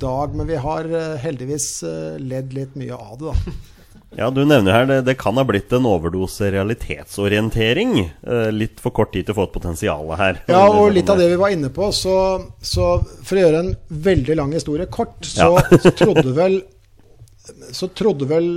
dag. 0.00 0.32
Men 0.38 0.48
vi 0.48 0.58
har 0.64 0.88
heldigvis 1.22 1.68
ledd 2.18 2.56
litt 2.56 2.74
mye 2.80 2.96
av 2.96 3.20
det, 3.20 3.34
da. 3.36 3.60
Ja, 4.16 4.30
Du 4.30 4.42
nevner 4.44 4.72
her 4.74 4.86
det, 4.86 5.00
det 5.06 5.14
kan 5.20 5.36
ha 5.38 5.44
blitt 5.46 5.72
en 5.72 5.86
overdose 5.86 6.50
realitetsorientering. 6.50 7.92
Eh, 8.26 8.48
litt 8.52 8.80
for 8.82 8.94
kort 8.94 9.12
tid 9.14 9.28
til 9.28 9.36
å 9.36 9.38
få 9.38 9.46
et 9.48 9.54
potensial 9.54 10.10
her. 10.18 10.40
Ja, 10.50 10.64
og 10.66 10.90
litt 10.96 11.10
av 11.10 11.20
det 11.20 11.28
vi 11.30 11.38
var 11.38 11.54
inne 11.54 11.70
på. 11.74 11.92
Så, 11.94 12.14
så 12.58 12.92
for 13.06 13.38
å 13.38 13.44
gjøre 13.44 13.62
en 13.64 13.72
veldig 14.10 14.36
lang 14.40 14.54
historie 14.56 14.88
kort, 14.90 15.20
så, 15.26 15.52
ja. 15.60 15.80
så 15.84 15.94
trodde 16.02 16.34
vel 16.36 16.60
Så 17.74 17.88
trodde 17.94 18.26
vel 18.30 18.50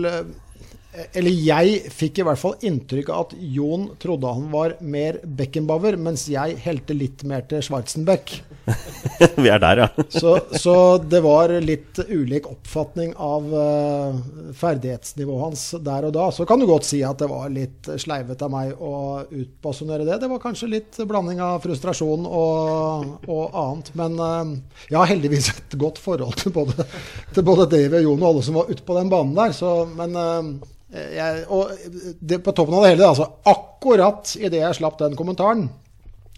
eller 0.94 1.34
jeg 1.34 1.92
fikk 1.94 2.20
i 2.22 2.26
hvert 2.28 2.38
fall 2.38 2.66
inntrykk 2.66 3.08
av 3.10 3.24
at 3.26 3.32
Jon 3.56 3.88
trodde 4.02 4.30
han 4.30 4.50
var 4.54 4.76
mer 4.86 5.18
Beckenbauer, 5.26 5.98
mens 5.98 6.28
jeg 6.30 6.60
helte 6.62 6.94
litt 6.94 7.24
mer 7.26 7.48
til 7.50 7.64
Schwarzenbeck. 7.66 8.36
Vi 9.44 9.50
er 9.50 9.58
der, 9.60 9.82
ja. 9.82 9.88
så, 10.22 10.36
så, 10.54 10.76
det 11.02 11.24
var 11.26 11.52
litt 11.66 11.98
ulik 12.08 12.46
oppfatning 12.48 13.16
av 13.18 13.48
uh, 13.50 14.20
ferdighetsnivået 14.60 15.44
hans 15.48 15.64
der 15.84 16.08
og 16.08 16.14
da. 16.16 16.28
Så 16.36 16.46
kan 16.50 16.62
du 16.62 16.68
godt 16.70 16.86
si 16.88 17.02
at 17.06 17.20
det 17.24 17.30
var 17.32 17.50
litt 17.54 17.90
sleivet 18.02 18.46
av 18.46 18.54
meg 18.54 18.78
å 18.78 19.24
utbasunere 19.26 20.06
det. 20.08 20.20
Det 20.22 20.30
var 20.30 20.44
kanskje 20.44 20.72
litt 20.76 21.02
blanding 21.10 21.42
av 21.44 21.58
frustrasjon 21.66 22.28
og, 22.30 23.26
og 23.26 23.58
annet. 23.64 23.90
Men 23.98 24.22
uh, 24.22 24.86
jeg 24.92 25.00
har 25.00 25.10
heldigvis 25.10 25.50
et 25.56 25.78
godt 25.82 25.98
forhold 26.04 26.38
til 26.44 26.54
både, 26.54 26.86
til 27.34 27.50
både 27.50 27.68
Davy 27.74 28.04
og 28.04 28.08
Jon 28.12 28.22
og 28.22 28.30
alle 28.30 28.46
som 28.46 28.62
var 28.62 28.70
ute 28.70 28.86
på 28.86 29.00
den 29.00 29.12
banen 29.12 29.36
der. 29.42 29.58
Så, 29.58 29.74
men 29.98 30.16
uh, 30.16 30.72
jeg, 30.94 31.46
og 31.50 31.72
det, 32.20 32.42
på 32.46 32.54
toppen 32.54 32.78
av 32.78 32.86
det 32.86 32.94
hele, 32.94 33.08
altså, 33.10 33.30
akkurat 33.50 34.36
idet 34.38 34.62
jeg 34.62 34.78
slapp 34.78 35.00
den 35.02 35.18
kommentaren, 35.18 35.68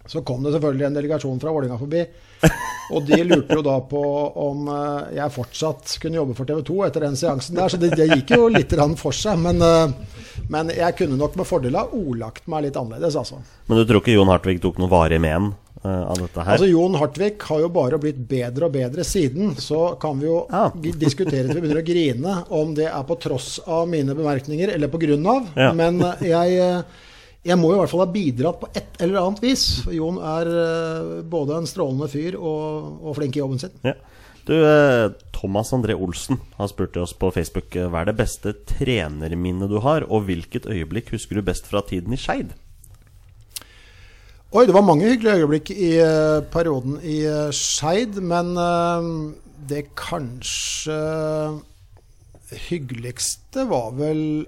så 0.06 0.22
kom 0.22 0.44
det 0.44 0.54
selvfølgelig 0.54 0.86
en 0.86 0.96
delegasjon 0.96 1.42
fra 1.42 1.52
Vålinga 1.52 1.78
forbi. 1.80 2.04
Og 2.94 3.02
de 3.02 3.16
lurte 3.26 3.56
jo 3.58 3.62
da 3.66 3.74
på 3.90 4.02
om 4.38 4.68
eh, 4.70 5.16
jeg 5.16 5.34
fortsatt 5.34 5.96
kunne 6.02 6.20
jobbe 6.20 6.36
for 6.38 6.46
TV 6.46 6.60
2 6.68 6.76
etter 6.86 7.06
den 7.08 7.18
seansen 7.18 7.58
der. 7.58 7.72
Så 7.72 7.80
det, 7.82 7.90
det 7.98 8.06
gikk 8.12 8.36
jo 8.36 8.46
litt 8.52 8.74
for 9.00 9.16
seg. 9.16 9.40
Men, 9.42 9.58
eh, 9.58 10.46
men, 10.52 10.70
jeg 10.70 10.94
kunne 11.00 11.18
nok 11.18 11.34
med 11.40 11.48
fordel 11.48 11.78
ha 11.80 11.88
ordlagt 11.90 12.46
meg 12.46 12.68
litt 12.68 12.78
annerledes, 12.78 13.18
altså. 13.18 13.42
Men 13.66 13.82
du 13.82 13.88
tror 13.88 14.04
ikke 14.04 14.14
Jon 14.14 14.30
Hartvig 14.30 14.60
tok 14.62 14.78
noe 14.78 14.92
varig 14.92 15.18
med 15.18 15.40
Eh, 15.42 15.65
av 15.86 16.18
dette 16.20 16.42
her? 16.42 16.56
Altså 16.56 16.68
Jon 16.70 16.96
Hartvig 17.00 17.32
har 17.48 17.62
jo 17.62 17.70
bare 17.72 17.98
blitt 18.02 18.18
bedre 18.28 18.68
og 18.68 18.74
bedre 18.76 19.04
siden. 19.06 19.54
Så 19.60 19.80
kan 20.02 20.20
vi 20.20 20.28
jo 20.28 20.40
ja. 20.50 20.68
diskutere 20.74 21.48
til 21.48 21.58
vi 21.58 21.64
begynner 21.64 21.82
å 21.82 21.86
grine 21.86 22.36
om 22.58 22.74
det 22.76 22.88
er 22.90 23.06
på 23.08 23.18
tross 23.22 23.56
av 23.64 23.86
mine 23.90 24.16
bemerkninger 24.16 24.74
eller 24.74 24.92
på 24.92 25.00
grunn 25.02 25.26
av. 25.30 25.52
Ja. 25.58 25.70
Men 25.76 26.02
eh, 26.04 26.26
jeg, 26.32 26.58
eh, 26.62 27.06
jeg 27.52 27.60
må 27.60 27.72
jo 27.72 27.78
i 27.78 27.84
hvert 27.84 27.94
fall 27.94 28.04
ha 28.04 28.10
bidratt 28.12 28.60
på 28.62 28.72
et 28.74 29.00
eller 29.06 29.22
annet 29.22 29.44
vis. 29.44 29.64
Jon 29.94 30.20
er 30.20 30.52
både 31.30 31.60
en 31.60 31.70
strålende 31.70 32.10
fyr 32.12 32.38
og, 32.40 33.00
og 33.06 33.18
flink 33.18 33.38
i 33.38 33.42
jobben 33.44 33.62
sin. 33.62 33.74
Ja. 33.86 33.96
Du, 34.46 34.54
Thomas 35.34 35.72
André 35.74 35.96
Olsen 35.98 36.38
har 36.54 36.68
spurt 36.70 36.94
oss 37.02 37.16
på 37.18 37.32
Facebook 37.34 37.74
hva 37.74 38.04
er 38.04 38.12
det 38.12 38.20
beste 38.20 38.52
trenerminnet 38.70 39.72
du 39.72 39.80
har, 39.82 40.06
og 40.06 40.28
hvilket 40.28 40.68
øyeblikk 40.70 41.10
husker 41.16 41.38
du 41.38 41.42
best 41.48 41.66
fra 41.66 41.82
tiden 41.82 42.14
i 42.14 42.20
Skeid? 42.20 42.54
Oi, 44.54 44.62
det 44.62 44.74
var 44.76 44.84
mange 44.86 45.08
hyggelige 45.10 45.42
øyeblikk 45.42 45.70
i 45.74 45.88
uh, 45.98 46.38
perioden 46.52 47.00
i 47.02 47.16
uh, 47.26 47.48
Skeid, 47.50 48.20
men 48.22 48.52
uh, 48.54 49.32
det 49.66 49.88
kanskje 49.98 50.94
hyggeligste 52.68 53.64
var 53.66 53.90
vel 53.98 54.46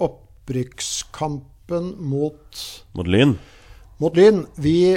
opprykkskampen 0.00 1.90
mot 2.00 2.62
Mot 2.96 3.10
Lyn? 3.10 3.34
Mot 4.00 4.16
Lyn. 4.16 4.46
Vi 4.56 4.96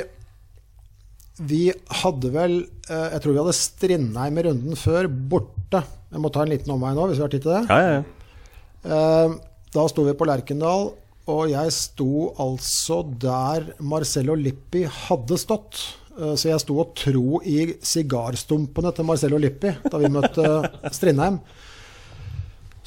vi 1.38 1.68
hadde 2.02 2.32
vel 2.34 2.56
eh, 2.90 3.10
Jeg 3.14 3.22
tror 3.22 3.34
vi 3.36 3.42
hadde 3.44 3.54
Strindheim 3.54 4.40
i 4.40 4.46
runden 4.48 4.80
før, 4.80 5.06
borte. 5.06 5.84
Jeg 6.10 6.22
må 6.24 6.32
ta 6.34 6.42
en 6.42 6.50
liten 6.50 6.72
omvei 6.74 6.96
nå, 6.98 7.04
hvis 7.10 7.20
vi 7.20 7.26
har 7.28 7.34
tid 7.34 7.44
til 7.46 7.54
det. 7.54 7.66
Ja, 7.70 7.78
ja, 7.84 8.00
ja. 8.00 8.96
Eh, 8.96 9.36
Da 9.76 9.84
sto 9.92 10.06
vi 10.08 10.16
på 10.18 10.26
Lerkendal, 10.26 10.88
og 11.28 11.50
jeg 11.52 11.72
sto 11.76 12.30
altså 12.40 13.02
der 13.20 13.72
Marcello 13.84 14.36
Lippi 14.40 14.86
hadde 14.88 15.38
stått. 15.42 15.80
Eh, 16.18 16.36
Så 16.40 16.50
jeg 16.50 16.62
sto 16.64 16.78
og 16.82 16.94
tro 16.98 17.42
i 17.46 17.74
sigarstumpene 17.84 18.94
til 18.96 19.06
Marcello 19.10 19.38
Lippi 19.42 19.74
da 19.92 20.00
vi 20.02 20.10
møtte 20.14 20.46
Strindheim. 20.98 21.40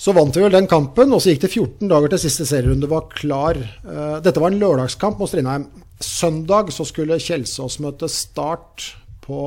Så 0.00 0.14
vant 0.16 0.32
vi 0.32 0.40
vel 0.40 0.54
den 0.54 0.66
kampen, 0.70 1.12
og 1.12 1.20
så 1.20 1.34
gikk 1.34 1.42
det 1.44 1.50
14 1.52 1.90
dager 1.90 2.08
til 2.14 2.22
siste 2.22 2.46
serierunde 2.48 2.88
var 2.88 3.10
klar. 3.12 3.58
Eh, 3.60 4.16
Dette 4.24 4.40
var 4.40 4.48
en 4.54 4.60
lørdagskamp 4.62 5.20
mot 5.20 5.28
Strindheim. 5.28 5.68
Søndag 6.00 6.72
så 6.72 6.86
skulle 6.88 7.20
Kjelsås 7.20 7.76
møte 7.84 8.08
Start 8.08 8.86
på 9.20 9.42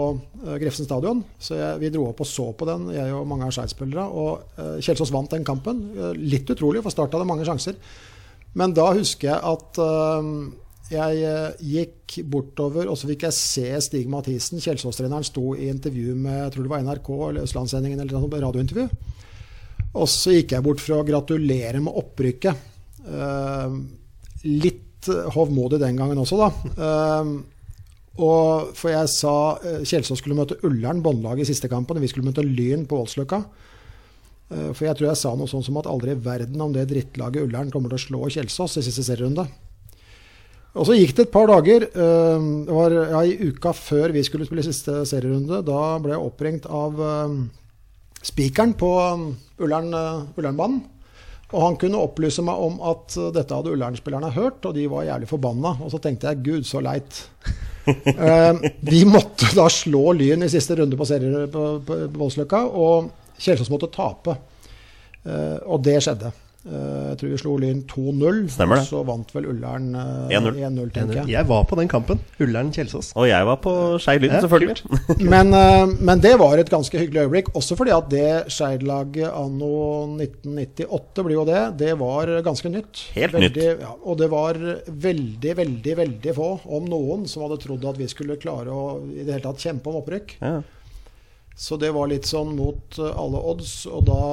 eh, 0.45 0.59
Grefsen 0.61 0.85
stadion. 0.85 1.23
Så 1.41 1.57
jeg, 1.57 1.81
vi 1.81 1.89
dro 1.95 2.05
opp 2.11 2.21
og 2.21 2.29
så 2.29 2.51
på 2.53 2.69
den, 2.69 2.85
jeg 2.93 3.09
og 3.17 3.25
mange 3.27 3.49
av 3.49 3.55
Skeid-spillerne. 3.57 4.05
Og 4.05 4.77
Kjelsås 4.85 5.09
vant 5.15 5.33
den 5.33 5.43
kampen. 5.49 5.81
Litt 6.21 6.53
utrolig, 6.53 6.85
for 6.85 6.93
Start 6.93 7.17
hadde 7.17 7.25
mange 7.33 7.49
sjanser. 7.49 7.81
Men 8.59 8.73
da 8.77 8.91
husker 8.93 9.31
jeg 9.31 9.39
at 9.53 9.79
uh, 9.81 10.27
jeg 10.93 11.23
eh, 11.25 11.61
gikk 11.73 12.19
bortover, 12.29 12.89
og 12.91 12.97
så 12.99 13.07
fikk 13.09 13.25
jeg 13.25 13.35
se 13.37 13.65
Stig 13.81 14.09
Mathisen, 14.11 14.61
Kjelsås-treneren, 14.61 15.25
sto 15.25 15.53
i 15.55 15.69
intervju 15.71 16.13
med 16.19 16.35
jeg 16.37 16.53
tror 16.53 16.67
det 16.67 16.73
var 16.73 16.83
NRK 16.85 17.09
eller 17.15 17.47
Østlandssendingen 17.47 18.03
eller 18.03 18.19
noe 18.19 18.41
radiointervju. 18.43 18.85
Og 19.93 20.09
så 20.09 20.35
gikk 20.35 20.53
jeg 20.55 20.65
bort 20.65 20.81
for 20.83 20.99
å 20.99 21.07
gratulere 21.07 21.81
med 21.81 21.97
opprykket. 22.03 22.69
Uh, 23.07 23.79
litt 24.45 25.09
hovmodig 25.35 25.81
den 25.81 25.97
gangen 25.99 26.21
også, 26.21 26.39
da. 26.39 26.51
Uh, 26.77 27.33
og 28.23 28.75
for 28.77 28.93
jeg 28.93 29.09
sa 29.09 29.35
Kjelsås 29.81 30.19
skulle 30.21 30.37
møte 30.37 30.59
Ullern, 30.67 31.01
båndlaget, 31.01 31.47
i 31.47 31.53
siste 31.55 31.71
kampen. 31.71 31.97
og 31.97 32.05
Vi 32.05 32.11
skulle 32.11 32.27
møte 32.27 32.45
Lyn 32.45 32.85
på 32.85 32.99
Voldsløkka. 32.99 33.39
Eh, 34.51 34.71
For 34.73 34.87
jeg 34.87 34.97
tror 34.99 35.09
jeg 35.11 35.21
sa 35.21 35.33
noe 35.35 35.47
sånn 35.51 35.63
som 35.65 35.77
at 35.81 35.87
aldri 35.91 36.11
i 36.15 36.19
verden 36.25 36.61
om 36.61 36.73
det 36.75 36.87
drittlaget 36.91 37.47
Ullern 37.47 37.71
kommer 37.73 37.93
til 37.93 37.99
å 38.01 38.05
slå 38.07 38.29
Kjelsås 38.33 38.77
i 38.81 38.85
siste 38.85 39.05
serierunde. 39.07 39.47
Og 40.73 40.87
så 40.89 40.95
gikk 40.97 41.11
det 41.15 41.27
et 41.27 41.33
par 41.35 41.47
dager. 41.51 41.83
eh, 41.85 42.47
Det 42.65 42.73
var 42.73 42.91
ja, 42.91 43.21
i 43.23 43.49
uka 43.51 43.73
før 43.77 44.11
vi 44.15 44.23
skulle 44.25 44.45
spille 44.49 44.63
siste 44.65 45.03
serierunde. 45.05 45.61
Da 45.65 45.99
ble 46.01 46.15
jeg 46.15 46.25
oppringt 46.31 46.65
av 46.65 46.97
eh, 46.99 47.35
spikeren 48.23 48.73
på 48.79 48.89
Ullern, 49.61 49.93
Ullernbanen. 50.37 50.81
Og 51.53 51.61
han 51.61 51.75
kunne 51.77 51.99
opplyse 52.01 52.41
meg 52.41 52.57
om 52.57 52.79
at 52.89 53.13
dette 53.35 53.53
hadde 53.53 53.69
Ullern-spillerne 53.75 54.31
hørt, 54.33 54.63
og 54.65 54.73
de 54.73 54.87
var 54.89 55.03
jævlig 55.05 55.27
forbanna. 55.29 55.75
Og 55.85 55.91
så 55.93 55.99
tenkte 56.01 56.31
jeg 56.31 56.41
gud, 56.47 56.65
så 56.65 56.81
leit. 56.81 57.23
Eh, 57.83 58.53
vi 58.87 59.01
måtte 59.03 59.49
da 59.57 59.65
slå 59.67 60.13
Lyn 60.15 60.45
i 60.45 60.47
siste 60.47 60.77
runde 60.79 60.95
på, 60.95 61.03
på, 61.03 61.63
på 61.83 61.97
Voldsløkka, 62.15 62.61
og 62.79 63.09
Kjelsås 63.39 63.69
måtte 63.73 63.91
tape. 63.93 64.37
Eh, 65.25 65.59
og 65.65 65.83
det 65.85 65.99
skjedde. 66.03 66.31
Eh, 66.63 67.09
jeg 67.11 67.17
tror 67.19 67.31
vi 67.33 67.37
slo 67.41 67.53
Lyn 67.59 67.81
2-0, 67.91 68.37
Stemmer 68.53 68.77
det. 68.79 68.83
og 68.85 68.87
så 68.87 68.99
vant 69.03 69.31
vel 69.35 69.49
Ullern 69.51 69.89
eh, 69.99 70.29
1-0. 70.37 70.59
1-0, 70.63 70.91
tenker 70.95 71.17
jeg. 71.19 71.27
Jeg 71.33 71.47
var 71.49 71.65
på 71.67 71.75
den 71.75 71.89
kampen. 71.91 72.21
Ullern-Kjelsås. 72.39 73.09
Og 73.19 73.27
jeg 73.27 73.47
var 73.49 73.57
på 73.65 73.73
Skeid 73.99 74.23
Lyn, 74.23 74.31
Ja, 74.37 74.39
selvfølgelig. 74.45 74.77
Men, 75.33 75.51
eh, 75.57 75.91
men 75.99 76.21
det 76.23 76.31
var 76.39 76.55
et 76.61 76.71
ganske 76.71 77.01
hyggelig 77.01 77.25
øyeblikk. 77.25 77.51
Også 77.59 77.75
fordi 77.79 77.91
at 77.95 78.07
det 78.13 78.29
Skeid-laget 78.55 79.27
anno 79.35 79.73
1998 80.23 81.25
blir 81.27 81.35
jo 81.41 81.45
det, 81.51 81.63
det 81.83 81.91
var 81.99 82.31
ganske 82.47 82.71
nytt. 82.71 83.03
Helt 83.17 83.35
veldig, 83.35 83.67
Ja, 83.83 83.91
og 83.99 84.21
det 84.23 84.29
var 84.31 84.59
veldig, 84.87 85.57
veldig, 85.59 85.97
veldig 85.99 86.35
få, 86.39 86.47
om 86.79 86.87
noen, 86.91 87.27
som 87.27 87.43
hadde 87.43 87.59
trodd 87.63 87.83
at 87.91 87.99
vi 87.99 88.07
skulle 88.11 88.39
klare 88.39 88.71
å 88.71 88.85
i 89.11 89.23
det 89.25 89.35
hele 89.35 89.45
tatt 89.49 89.67
kjempe 89.67 89.91
om 89.91 89.99
opprykk. 89.99 90.37
Ja. 90.39 90.61
Så 91.55 91.77
det 91.77 91.91
var 91.93 92.09
litt 92.09 92.25
sånn 92.25 92.55
mot 92.57 92.97
eh, 92.97 93.19
alle 93.19 93.41
odds. 93.51 93.83
Og 93.89 94.05
da 94.07 94.23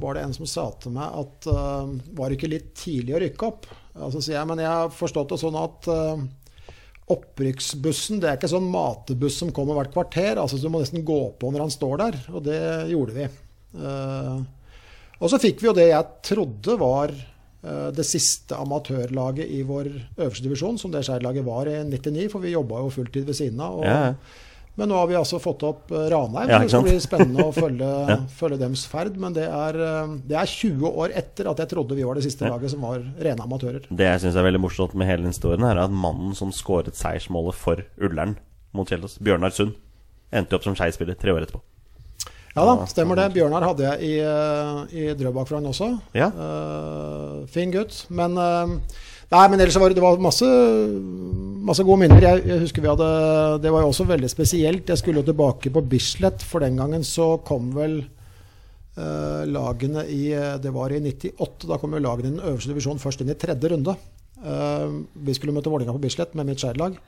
var 0.00 0.16
det 0.16 0.24
en 0.26 0.36
som 0.36 0.48
sa 0.48 0.66
til 0.80 0.94
meg 0.96 1.16
at 1.22 1.48
uh, 1.48 1.88
var 2.16 2.28
det 2.28 2.38
ikke 2.38 2.52
litt 2.52 2.70
tidlig 2.78 3.16
å 3.16 3.22
rykke 3.24 3.48
opp? 3.48 3.70
Altså 3.96 4.20
sier 4.22 4.38
jeg, 4.38 4.48
men 4.48 4.62
jeg 4.62 4.70
har 4.70 4.92
forstått 4.94 5.32
det 5.32 5.40
sånn 5.40 5.58
at 5.60 5.88
uh, 5.90 6.22
opprykksbussen 7.10 8.20
det 8.22 8.30
er 8.30 8.38
ikke 8.38 8.52
sånn 8.52 8.68
matebuss 8.70 9.40
som 9.40 9.52
kommer 9.56 9.78
hvert 9.80 9.92
kvarter. 9.94 10.40
altså 10.40 10.60
Du 10.60 10.68
må 10.72 10.82
nesten 10.82 11.04
gå 11.06 11.20
på 11.40 11.50
når 11.50 11.66
han 11.66 11.74
står 11.74 12.04
der. 12.04 12.20
Og 12.34 12.44
det 12.46 12.62
gjorde 12.92 13.16
vi. 13.16 13.28
Uh, 13.80 14.40
og 15.20 15.32
så 15.32 15.40
fikk 15.40 15.60
vi 15.60 15.68
jo 15.68 15.76
det 15.76 15.90
jeg 15.90 16.14
trodde 16.26 16.80
var 16.80 17.12
det 17.60 18.06
siste 18.08 18.56
amatørlaget 18.56 19.50
i 19.52 19.58
vår 19.68 19.90
øverste 19.90 20.46
divisjon, 20.46 20.78
som 20.80 20.88
det 20.94 21.02
Skeid-laget 21.04 21.44
var 21.44 21.68
i 21.68 21.74
99, 21.84 22.30
for 22.32 22.40
vi 22.40 22.54
jobba 22.54 22.78
jo 22.80 22.94
fulltid 22.94 23.26
ved 23.28 23.36
siden 23.36 23.60
av. 23.60 23.82
Og, 23.82 23.84
Ja. 23.84 24.14
Men 24.80 24.88
nå 24.88 24.96
har 24.96 25.08
vi 25.10 25.16
altså 25.18 25.36
fått 25.42 25.60
opp 25.68 25.90
eh, 25.92 26.06
Ranheim, 26.08 26.48
Ja, 26.48 26.60
så 26.64 26.80
det 26.80 26.88
blir 26.94 27.00
spennende 27.04 27.44
å 27.44 27.52
følge, 27.52 27.88
Ja. 28.14 28.16
følge 28.38 28.56
dems 28.62 28.86
ferd. 28.88 29.18
Men 29.20 29.34
det 29.36 29.44
er, 29.44 29.76
eh, 29.84 30.14
det 30.30 30.38
er 30.40 30.48
20 30.48 30.88
år 31.04 31.12
etter 31.20 31.50
at 31.52 31.60
jeg 31.60 31.68
trodde 31.74 31.98
vi 31.98 32.06
var 32.08 32.16
det 32.16 32.24
siste 32.24 32.48
Ja. 32.48 32.54
laget 32.54 32.72
som 32.72 32.80
var 32.86 33.04
rene 33.20 33.44
amatører. 33.44 33.84
Det 33.92 34.06
jeg 34.08 34.22
syns 34.24 34.38
er 34.40 34.46
veldig 34.48 34.62
morsomt 34.64 34.94
med 34.96 35.10
hele 35.10 35.28
historien, 35.28 35.60
her 35.68 35.76
er 35.76 35.84
at 35.84 35.92
mannen 35.92 36.32
som 36.38 36.50
skåret 36.56 36.96
seiersmålet 36.96 37.54
for 37.60 37.84
Ullern 38.00 38.38
mot 38.72 38.88
Kjellås, 38.88 39.18
Bjørnar 39.20 39.52
Sund, 39.52 39.74
endte 40.32 40.56
opp 40.56 40.64
som 40.64 40.74
Skei-spiller 40.78 41.18
tre 41.20 41.34
år 41.34 41.44
etterpå. 41.44 41.60
Ja 42.56 42.64
da, 42.66 42.86
stemmer 42.90 43.14
det. 43.18 43.28
Bjørnar 43.36 43.62
hadde 43.62 43.84
jeg 43.84 44.08
i, 44.08 44.14
eh, 44.24 44.80
i 44.90 45.14
Drøbak-flaggen 45.14 45.68
også. 45.70 45.90
Ja. 46.18 46.30
Uh, 46.34 47.46
fin 47.46 47.70
gutt. 47.70 48.06
Men 48.10 48.34
eh, 48.38 48.72
Nei, 49.30 49.44
men 49.46 49.60
ellers 49.60 49.76
var 49.78 49.92
det, 49.92 49.98
det 50.00 50.02
var 50.02 50.22
masse, 50.22 50.46
masse 51.66 51.84
gode 51.86 52.02
minner. 52.02 52.22
Jeg, 52.24 52.44
jeg 52.50 52.62
husker 52.64 52.82
vi 52.82 52.90
hadde 52.90 53.10
Det 53.62 53.70
var 53.70 53.84
jo 53.84 53.92
også 53.92 54.08
veldig 54.08 54.30
spesielt. 54.32 54.88
Jeg 54.90 54.98
skulle 54.98 55.22
jo 55.22 55.28
tilbake 55.28 55.70
på 55.70 55.84
Bislett, 55.92 56.42
for 56.42 56.64
den 56.64 56.80
gangen 56.80 57.06
så 57.06 57.36
kom 57.46 57.70
vel 57.76 58.00
eh, 58.02 59.42
lagene 59.46 60.06
i 60.10 60.24
Det 60.62 60.74
var 60.74 60.90
i 60.90 60.98
98. 61.04 61.68
Da 61.70 61.78
kom 61.78 61.94
jo 61.94 62.02
lagene 62.02 62.32
i 62.32 62.34
den 62.34 62.42
øverste 62.42 62.72
divisjonen 62.72 63.02
først 63.02 63.22
inn 63.22 63.30
i 63.30 63.38
tredje 63.38 63.70
runde. 63.70 63.94
Eh, 64.40 64.98
vi 65.26 65.36
skulle 65.36 65.54
møte 65.54 65.70
Vålerenga 65.70 65.94
på 65.94 66.02
Bislett 66.02 66.34
med 66.34 66.50
mitt 66.50 66.62
Skeid-lag. 66.62 66.98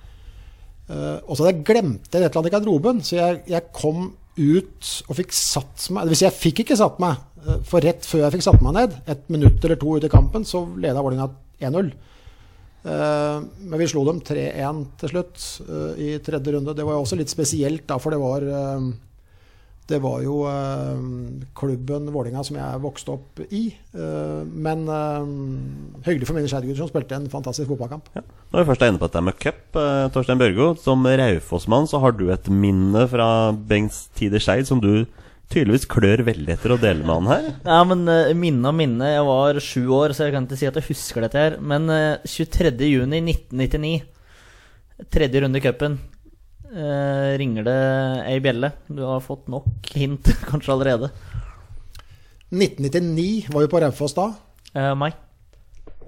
Eh, 0.90 1.18
og 1.26 1.34
så 1.34 1.44
hadde 1.44 1.54
jeg 1.56 1.66
glemt 1.68 2.08
det 2.08 2.18
et 2.18 2.24
eller 2.24 2.40
annet 2.40 2.50
i 2.50 2.54
garderoben, 2.56 3.02
så 3.06 3.18
jeg, 3.18 3.42
jeg 3.50 3.70
kom 3.74 4.10
ut 4.32 4.90
og 5.08 5.16
fikk 5.18 5.34
satt 5.36 5.90
meg 5.92 6.08
vil 6.08 6.16
si, 6.16 6.24
jeg 6.24 6.38
fikk 6.38 6.62
ikke 6.64 6.78
satt 6.80 6.98
meg, 7.02 7.20
eh, 7.44 7.60
for 7.68 7.84
rett 7.84 8.06
før 8.08 8.24
jeg 8.24 8.36
fikk 8.36 8.46
satt 8.48 8.64
meg 8.64 8.76
ned, 8.78 8.96
et 9.10 9.24
minutt 9.32 9.62
eller 9.62 9.78
to 9.80 9.96
ut 9.96 10.06
i 10.06 10.12
kampen, 10.12 10.46
så 10.48 10.64
leda 10.74 11.04
Vålerenga 11.04 11.30
1-0. 11.68 11.92
Eh, 12.82 13.38
men 13.62 13.78
vi 13.80 13.88
slo 13.90 14.04
dem 14.08 14.20
3-1 14.26 14.82
til 15.02 15.14
slutt 15.14 15.46
eh, 15.66 16.02
i 16.02 16.10
tredje 16.24 16.56
runde. 16.56 16.76
Det 16.76 16.86
var 16.86 16.98
jo 16.98 17.06
også 17.06 17.18
litt 17.20 17.32
spesielt, 17.32 17.86
da, 17.88 17.98
for 18.02 18.14
det 18.14 18.20
var 18.22 18.46
eh, 18.48 18.92
det 19.90 19.98
var 19.98 20.20
jo 20.22 20.42
eh, 20.46 21.00
klubben 21.58 22.06
Vålinga 22.14 22.44
som 22.46 22.56
jeg 22.58 22.82
vokste 22.84 23.16
opp 23.16 23.40
i. 23.50 23.64
Eh, 23.92 24.42
men 24.46 24.84
eh, 24.86 25.32
hyggelig 26.06 26.28
for 26.28 26.38
mine 26.38 26.50
Skeid-gutter 26.50 26.84
som 26.84 26.90
spilte 26.90 27.18
en 27.18 27.30
fantastisk 27.32 27.72
fotballkamp. 27.72 28.12
Ja. 28.14 28.22
Når 28.52 28.62
vi 28.62 28.68
først 28.70 28.84
er 28.84 28.92
inne 28.92 29.02
på 29.02 29.08
dette 29.08 29.24
med 29.26 29.38
cup, 29.42 29.80
Torstein 30.14 30.40
Børgo, 30.40 30.72
som 30.80 31.02
Raufoss-mann 31.06 31.90
så 31.90 32.00
har 32.02 32.14
du 32.14 32.28
et 32.30 32.48
minne 32.52 33.04
fra 33.10 33.26
Bengts 33.52 34.06
tid 34.18 34.36
i 34.36 34.42
Skeid 34.42 34.70
som 34.70 34.82
du 34.82 35.04
tydeligvis 35.52 35.88
klør 35.90 36.22
veldig 36.26 36.54
etter 36.54 36.74
å 36.74 36.78
dele 36.80 37.04
med 37.04 37.14
han 37.14 37.30
her. 37.30 37.48
Ja, 37.66 37.80
men 37.88 38.06
uh, 38.08 38.32
minne 38.38 38.70
og 38.70 38.76
minne. 38.78 39.10
Jeg 39.12 39.26
var 39.28 39.60
sju 39.62 39.82
år, 39.94 40.14
så 40.16 40.26
jeg 40.26 40.34
kan 40.36 40.48
ikke 40.48 40.58
si 40.60 40.68
at 40.68 40.78
jeg 40.80 40.88
husker 40.88 41.26
dette 41.26 41.42
her. 41.42 41.58
Men 41.60 41.90
uh, 41.92 42.24
23.6.1999, 42.24 43.92
tredje 45.12 45.42
runde 45.44 45.60
i 45.60 45.64
cupen, 45.64 45.98
uh, 46.72 47.32
ringer 47.40 47.68
det 47.68 47.80
ei 48.30 48.38
bjelle. 48.44 48.72
Du 48.88 49.04
har 49.06 49.24
fått 49.24 49.50
nok 49.52 49.92
hint 49.96 50.32
kanskje 50.50 50.72
allerede. 50.76 51.12
1999 52.52 53.52
var 53.52 53.64
vi 53.64 53.72
på 53.72 53.84
Raufoss 53.84 54.16
da. 54.16 54.32
Uh. 54.76 55.12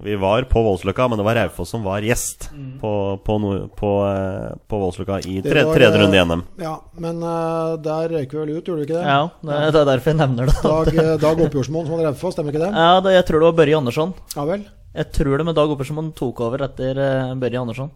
Vi 0.03 0.17
var 0.17 0.43
på 0.51 0.63
Voldsløkka, 0.63 1.07
men 1.09 1.21
det 1.21 1.25
var 1.27 1.37
Raufoss 1.39 1.71
som 1.75 1.85
var 1.87 2.05
gjest 2.05 2.49
på, 2.81 2.93
på, 3.25 3.37
no, 3.41 3.53
på, 3.77 3.91
eh, 4.09 4.55
på 4.69 4.81
Voldsløkka 4.83 5.21
i 5.25 5.41
tre, 5.45 5.65
var, 5.65 5.77
tredje 5.77 5.91
eh, 5.93 6.03
runde 6.03 6.19
i 6.19 6.25
NM. 6.25 6.45
Ja, 6.63 6.75
men 7.01 7.21
uh, 7.25 7.75
der 7.83 8.15
røyk 8.17 8.35
vi 8.35 8.41
vel 8.41 8.55
ut, 8.57 8.63
gjorde 8.65 8.81
vi 8.83 8.89
ikke 8.89 8.99
det? 8.99 9.05
Ja, 9.07 9.21
det, 9.41 9.61
det 9.77 9.83
er 9.83 9.91
derfor 9.93 10.13
jeg 10.13 10.21
nevner 10.21 10.51
det. 10.51 10.57
Dag, 10.65 10.91
eh, 11.05 11.13
Dag 11.23 11.45
Oppjordsmoen 11.47 11.87
som 11.87 11.97
hadde 11.97 12.09
Raufoss, 12.11 12.37
stemmer 12.37 12.55
ikke 12.55 12.65
det? 12.65 12.73
Ja, 12.75 13.01
det, 13.05 13.15
Jeg 13.19 13.29
tror 13.29 13.45
det 13.45 13.51
var 13.51 13.61
Børje 13.63 13.79
Andersson. 13.83 14.17
Ja 14.35 14.49
vel? 14.49 14.67
Jeg 14.95 15.11
tror 15.19 15.39
det 15.39 15.47
men 15.49 15.59
Dag 15.59 15.77
Oppjordsmoen 15.77 16.11
tok 16.19 16.43
over 16.49 16.67
etter 16.69 17.01
uh, 17.01 17.37
Børje 17.41 17.63
Andersson. 17.63 17.95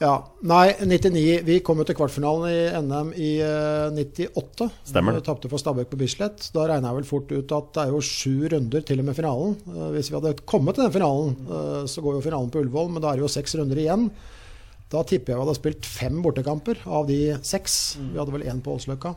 Ja. 0.00 0.14
Nei, 0.48 0.72
99 0.80 1.42
Vi 1.44 1.58
kom 1.64 1.80
jo 1.82 1.84
til 1.84 1.96
kvartfinalen 1.98 2.46
i 2.48 2.60
NM 2.80 3.10
i 3.20 3.30
eh, 3.44 3.92
98. 3.92 4.70
Stemmer 4.88 5.18
det. 5.18 5.26
Tapte 5.26 5.50
for 5.52 5.60
Stabæk 5.60 5.90
på 5.92 5.98
Bislett. 6.00 6.46
Da 6.54 6.64
regna 6.70 6.88
jeg 6.88 7.02
vel 7.02 7.08
fort 7.10 7.34
ut 7.34 7.52
at 7.56 7.68
det 7.76 7.82
er 7.84 7.92
jo 7.92 8.00
sju 8.04 8.48
runder 8.48 8.86
til 8.88 9.02
og 9.02 9.10
med 9.10 9.18
finalen. 9.18 9.58
Eh, 9.68 9.90
hvis 9.96 10.08
vi 10.08 10.16
hadde 10.16 10.32
kommet 10.48 10.78
til 10.78 10.86
den 10.86 10.94
finalen, 10.96 11.36
eh, 11.44 11.82
så 11.90 12.04
går 12.04 12.16
jo 12.16 12.24
finalen 12.24 12.48
på 12.52 12.62
Ullevål, 12.64 12.94
men 12.94 13.04
da 13.04 13.12
er 13.12 13.20
det 13.20 13.26
jo 13.26 13.34
seks 13.36 13.58
runder 13.60 13.82
igjen. 13.82 14.08
Da 14.90 15.04
tipper 15.06 15.34
jeg 15.34 15.38
vi 15.38 15.44
hadde 15.44 15.58
spilt 15.60 15.86
fem 15.86 16.22
bortekamper 16.24 16.80
av 16.88 17.04
de 17.10 17.20
seks. 17.46 17.76
Vi 18.00 18.16
hadde 18.18 18.32
vel 18.34 18.48
én 18.48 18.64
på 18.64 18.72
Ålsløkka. 18.78 19.12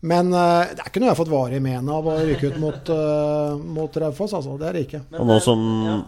Men 0.00 0.30
uh, 0.32 0.64
det 0.64 0.80
er 0.80 0.86
ikke 0.88 1.00
noe 1.02 1.10
jeg 1.10 1.12
har 1.12 1.18
fått 1.18 1.32
varig 1.32 1.58
men 1.60 1.88
av 1.92 2.06
å 2.08 2.14
ryke 2.24 2.48
ut 2.54 2.60
mot, 2.60 2.88
uh, 2.88 3.58
mot 3.60 3.96
Raufoss, 4.00 4.32
altså. 4.38 4.54
Det 4.60 4.68
er 4.70 4.78
det 4.78 4.84
ikke. 4.86 5.02
Og 5.18 5.26
nå 5.28 5.36
som 5.44 5.60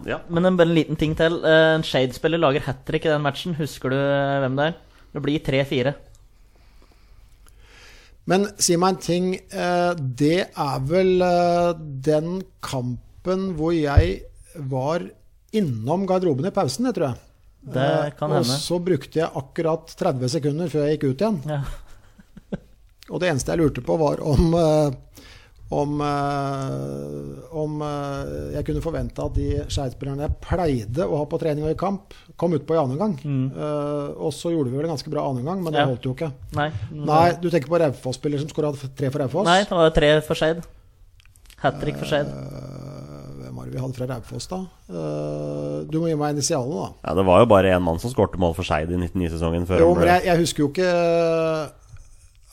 Ja. 0.09 0.17
Men 0.33 0.49
en, 0.49 0.57
en 0.65 0.73
liten 0.73 0.97
ting 0.97 1.13
til. 1.19 1.37
Eh, 1.45 1.75
En 1.75 1.85
Shade-spiller 1.85 2.41
lager 2.41 2.65
hat 2.65 2.81
trick 2.87 3.05
i 3.05 3.11
den 3.11 3.21
matchen. 3.21 3.53
Husker 3.59 3.93
du 3.93 3.99
eh, 3.99 4.39
hvem 4.41 4.57
det 4.57 4.65
er? 4.71 4.79
Det 5.13 5.21
blir 5.21 5.45
3-4. 5.45 5.93
Men 8.31 8.47
si 8.57 8.79
meg 8.81 8.95
en 8.95 9.01
ting. 9.03 9.29
Uh, 9.53 9.93
Det 9.93 10.39
er 10.49 10.87
vel 10.89 11.21
uh, 11.21 11.77
den 11.77 12.41
kampen 12.65 13.51
hvor 13.59 13.75
jeg 13.77 14.23
var 14.57 15.05
innom 15.53 16.07
garderoben 16.09 16.49
i 16.49 16.55
pausen, 16.55 16.89
det 16.89 16.95
tror 16.97 17.11
jeg. 17.11 17.21
Det 17.73 17.89
kan 18.17 18.33
hende. 18.33 18.41
og 18.41 18.59
så 18.59 18.75
brukte 18.83 19.21
jeg 19.21 19.29
akkurat 19.39 19.93
30 20.01 20.31
sekunder 20.33 20.71
før 20.71 20.87
jeg 20.87 20.97
gikk 20.97 21.05
ut 21.13 21.21
igjen. 21.23 21.37
Ja. 21.47 21.61
Og 23.13 23.21
det 23.21 23.29
eneste 23.29 23.53
jeg 23.53 23.61
lurte 23.61 23.83
på, 23.85 23.95
var 24.01 24.19
om 24.25 24.53
eh, 24.57 24.99
om, 25.73 25.93
eh, 26.05 27.55
om 27.57 27.79
eh, 27.81 28.31
jeg 28.57 28.65
kunne 28.67 28.81
forvente 28.83 29.23
at 29.23 29.33
de 29.37 29.45
Skeid-spillerne 29.73 30.25
jeg 30.27 30.35
pleide 30.43 31.05
å 31.07 31.17
ha 31.17 31.23
på 31.29 31.39
trening 31.41 31.65
og 31.65 31.71
i 31.73 31.77
kamp, 31.79 32.13
kom 32.37 32.53
utpå 32.53 32.75
i 32.75 32.79
annen 32.81 32.93
omgang. 32.97 33.15
Eh, 33.23 34.11
og 34.21 34.33
så 34.37 34.51
gjorde 34.53 34.69
vi 34.69 34.77
vel 34.77 34.85
en 34.89 34.93
ganske 34.93 35.09
bra 35.13 35.23
annen 35.29 35.41
omgang, 35.41 35.63
men 35.65 35.73
det 35.73 35.81
Mm. 35.81 35.87
Ja. 35.87 35.89
holdt 35.93 36.05
jo 36.09 36.13
ikke. 36.13 36.31
Nei. 36.59 36.67
Nei, 36.93 37.25
du 37.41 37.49
tenker 37.49 37.71
på 37.73 37.79
Raufoss-spiller 37.81 38.39
som 38.43 38.49
skåra 38.53 38.69
tre 38.93 39.09
for 39.09 39.23
Raufoss? 39.23 39.45
Nei, 39.49 39.59
det 39.63 39.71
var 39.79 39.89
tre 39.97 40.11
for 40.21 40.35
Skeid. 40.37 40.61
Hat 41.63 41.79
trick 41.81 41.97
for 41.97 42.05
Skeid. 42.11 42.27
Hvem 42.29 43.55
var 43.57 43.65
det 43.65 43.73
vi 43.73 43.79
hadde 43.81 43.97
fra 43.97 44.05
Raufoss, 44.13 44.47
da? 44.51 44.61
Eh, 44.93 45.77
du 45.89 45.97
må 46.03 46.09
gi 46.11 46.15
meg 46.19 46.35
initialene, 46.37 46.85
da. 46.85 46.89
Ja, 47.07 47.13
Det 47.17 47.25
var 47.25 47.39
jo 47.41 47.45
bare 47.49 47.73
én 47.73 47.81
mann 47.81 47.97
som 48.03 48.11
skårte 48.13 48.37
mål 48.37 48.53
for 48.53 48.63
Skeid 48.67 48.91
i 48.91 48.99
99-sesongen. 48.99 49.65
før 49.65 49.79
Jo, 49.79 49.93
men 49.95 50.05
jeg, 50.07 50.25
jeg 50.29 50.37
husker 50.43 50.63
jo 50.67 50.69
ikke 50.69 50.91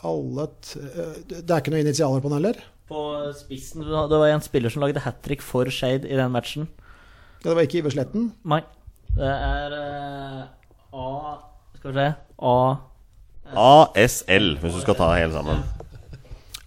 alle 0.07 0.47
t 0.65 0.81
eh, 0.81 1.17
Det 1.29 1.47
er 1.47 1.61
ikke 1.61 1.73
noen 1.75 1.87
initialer 1.87 2.23
på 2.23 2.31
den 2.31 2.39
heller? 2.39 2.61
På 2.91 3.01
spissen 3.39 3.85
Det 3.85 4.21
var 4.23 4.33
en 4.33 4.45
spiller 4.45 4.73
som 4.73 4.83
lagde 4.85 5.03
hat 5.05 5.21
trick 5.25 5.43
for 5.45 5.71
Shade 5.71 6.09
i 6.09 6.19
den 6.19 6.33
matchen. 6.35 6.69
Det 7.43 7.55
var 7.55 7.65
ikke 7.65 7.81
Iver 7.81 7.95
Sletten? 7.95 8.31
Nei. 8.45 8.63
Det 9.17 9.27
er 9.27 9.75
uh, 9.75 10.43
A 10.95 11.37
Skal 11.79 11.91
vi 11.91 11.99
se 11.99 12.09
A 12.39 12.57
ASL, 13.51 14.53
hvis 14.63 14.77
du 14.77 14.83
skal 14.85 14.95
ta 14.95 15.09
hele 15.17 15.35
sammen. 15.35 15.63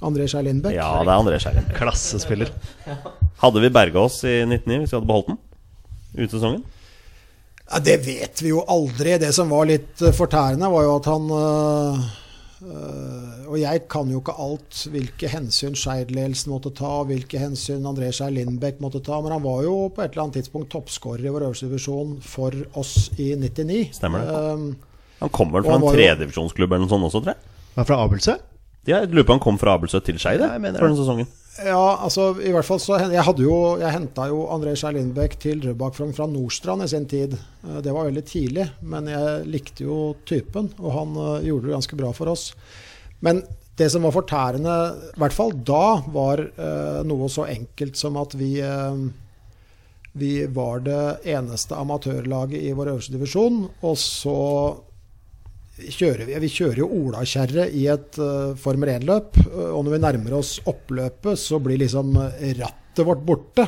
André 0.03 0.25
Skjær 0.27 0.43
Lindbekk? 0.43 0.75
Ja, 0.75 0.89
det 0.99 1.13
er 1.13 1.21
André 1.21 1.37
Skjæren. 1.39 1.69
Klassespiller. 1.77 2.51
Hadde 3.39 3.61
vi 3.63 3.71
berga 3.71 4.03
oss 4.03 4.19
i 4.27 4.41
1909 4.43 4.81
hvis 4.81 4.91
vi 4.91 4.97
hadde 4.97 5.07
beholdt 5.07 5.29
den? 5.31 5.39
Ut 6.19 6.33
sesongen? 6.33 6.65
Ja, 7.69 7.79
det 7.79 7.95
vet 8.05 8.43
vi 8.43 8.51
jo 8.51 8.65
aldri. 8.69 9.15
Det 9.21 9.31
som 9.35 9.53
var 9.53 9.69
litt 9.69 10.03
eh, 10.03 10.13
fortærende, 10.15 10.69
var 10.73 10.83
jo 10.85 10.97
at 10.97 11.07
han 11.09 11.31
øh, 11.37 12.03
Og 12.63 13.57
jeg 13.59 13.83
kan 13.91 14.09
jo 14.11 14.21
ikke 14.21 14.35
alt 14.39 14.83
hvilke 14.93 15.29
hensyn 15.31 15.75
Skeid-ledelsen 15.77 16.53
måtte 16.53 16.71
ta, 16.77 16.91
hvilke 17.09 17.41
hensyn 17.41 17.83
André 17.89 18.11
Skei 18.15 18.29
Lindbekk 18.37 18.79
måtte 18.83 19.01
ta, 19.03 19.19
men 19.21 19.35
han 19.35 19.43
var 19.43 19.65
jo 19.65 19.75
på 19.93 20.03
et 20.03 20.13
eller 20.13 20.25
annet 20.27 20.39
tidspunkt 20.39 20.71
toppskårer 20.73 21.27
i 21.27 21.33
vår 21.33 21.47
øverste 21.49 21.67
divisjon 21.67 22.15
for 22.23 22.55
oss 22.79 23.09
i 23.19 23.33
99. 23.35 23.81
Stemmer 23.99 24.23
det. 24.23 24.39
Um, 24.53 24.65
Han 25.23 25.31
kom 25.35 25.51
vel 25.53 25.63
fra 25.67 25.75
en 25.79 25.85
tredivisjonsklubb 25.93 26.71
eller 26.71 26.85
noe 26.85 26.91
sånt 26.91 27.07
også, 27.09 27.21
tror 27.23 27.33
jeg. 27.35 27.51
Han 27.75 27.83
er 27.83 27.89
fra 27.89 27.99
Abelsø? 28.05 28.37
Ja, 28.87 28.97
jeg 29.03 29.13
lurer 29.13 29.27
på 29.27 29.31
om 29.35 29.39
han 29.39 29.45
kom 29.45 29.59
fra 29.61 29.77
Abelsø 29.77 29.99
til 30.03 30.17
Skeid 30.19 30.41
Ja, 30.43 30.53
for 30.55 30.65
det. 30.67 30.79
den 30.81 30.97
sesongen. 30.99 31.29
Ja, 31.61 31.99
altså 32.01 32.31
i 32.41 32.49
hvert 32.49 32.65
fall 32.65 32.79
så 32.81 32.95
Jeg 33.13 33.25
hadde 33.27 33.43
jo 33.45 33.55
Jeg 33.77 33.93
henta 33.93 34.25
jo 34.31 34.47
André 34.49 34.71
Skjær 34.79 34.95
Lindbekk 34.95 35.35
til 35.43 35.59
Drøbak 35.61 35.93
Frogn 35.93 36.15
fra 36.17 36.25
Nordstrand 36.25 36.81
i 36.81 36.89
sin 36.89 37.05
tid. 37.09 37.35
Eh, 37.61 37.81
Det 37.85 37.93
var 37.93 38.07
veldig 38.09 38.23
tidlig, 38.25 38.65
men 38.81 39.09
jeg 39.11 39.43
likte 39.53 39.85
jo 39.85 39.97
typen, 40.25 40.71
og 40.81 40.95
han 40.97 41.13
eh, 41.13 41.45
gjorde 41.49 41.69
det 41.69 41.75
ganske 41.75 41.99
bra 41.99 42.09
for 42.17 42.31
oss. 42.33 42.47
Men 43.21 43.43
det 43.77 43.91
som 43.93 44.05
var 44.05 44.15
fortærende, 44.15 44.73
i 45.13 45.21
hvert 45.21 45.33
fall 45.37 45.53
da, 45.65 46.01
var 46.13 46.41
eh, 46.41 47.03
noe 47.05 47.29
så 47.29 47.45
enkelt 47.49 48.01
som 48.01 48.17
at 48.21 48.33
vi 48.37 48.55
eh, 48.61 49.03
vi 50.13 50.45
var 50.45 50.83
det 50.85 51.25
eneste 51.33 51.73
amatørlaget 51.77 52.61
i 52.61 52.73
vår 52.77 52.91
øverste 52.91 53.15
divisjon, 53.15 53.63
og 53.81 53.95
så 53.97 54.35
kjører 55.77 56.27
vi, 56.27 56.37
vi 56.43 56.51
kjører 56.53 56.81
jo 56.83 56.89
olakjerre 57.01 57.67
i 57.73 57.87
et 57.91 58.19
uh, 58.21 58.53
Formel 58.59 58.91
1-løp. 58.95 59.39
og 59.49 59.79
når 59.85 59.95
vi 59.95 60.01
nærmer 60.03 60.35
oss 60.39 60.57
oppløpet, 60.69 61.39
så 61.39 61.61
blir 61.63 61.81
liksom 61.81 62.13
rattet 62.17 63.07
vårt 63.07 63.25
borte. 63.25 63.67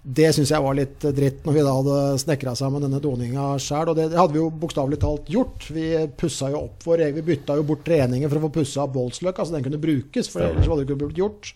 Det 0.00 0.30
syns 0.32 0.48
jeg 0.48 0.64
var 0.64 0.76
litt 0.78 1.04
dritt, 1.12 1.42
når 1.44 1.54
vi 1.54 1.62
da 1.64 1.72
hadde 1.76 1.96
snekra 2.22 2.54
sammen 2.56 2.80
denne 2.80 3.02
doninga 3.04 3.52
sjæl. 3.60 3.90
Og 3.92 3.98
det, 3.98 4.08
det 4.12 4.18
hadde 4.18 4.32
vi 4.32 4.40
jo 4.40 4.48
bokstavelig 4.62 4.98
talt 5.02 5.28
gjort. 5.30 5.66
Vi 5.76 5.90
pussa 6.18 6.48
jo 6.54 6.62
opp 6.64 6.86
vår 6.88 7.04
egen 7.04 7.18
Vi 7.18 7.26
bytta 7.34 7.58
jo 7.58 7.66
bort 7.68 7.84
treninger 7.84 8.32
for 8.32 8.40
å 8.40 8.46
få 8.46 8.54
pussa 8.54 8.86
opp 8.86 8.96
Voldsløkka, 8.96 9.44
så 9.44 9.58
den 9.58 9.66
kunne 9.66 9.82
brukes. 9.82 10.30
For 10.32 10.46
ellers 10.46 10.64
hadde 10.64 10.80
det 10.82 10.88
ikke 10.88 11.02
blitt 11.04 11.20
gjort. 11.20 11.52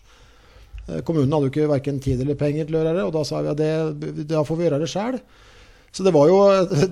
Eh, 0.85 1.01
Kommunen 1.07 1.33
hadde 1.33 1.49
jo 1.49 1.53
ikke 1.55 1.71
verken 1.73 1.97
tid 2.03 2.21
eller 2.21 2.37
penger 2.37 2.69
til 2.69 2.77
å 2.77 2.83
gjøre 2.83 2.93
det, 2.99 3.07
og 3.07 3.15
da 3.15 3.25
sa 3.25 3.41
vi 3.41 3.51
at 3.55 3.61
det, 3.63 4.25
da 4.29 4.45
får 4.45 4.59
vi 4.59 4.67
gjøre 4.67 4.81
det 4.83 4.91
sjøl. 4.93 5.19
Så 5.95 6.03
det 6.03 6.11
var 6.11 6.27
jo 6.27 6.39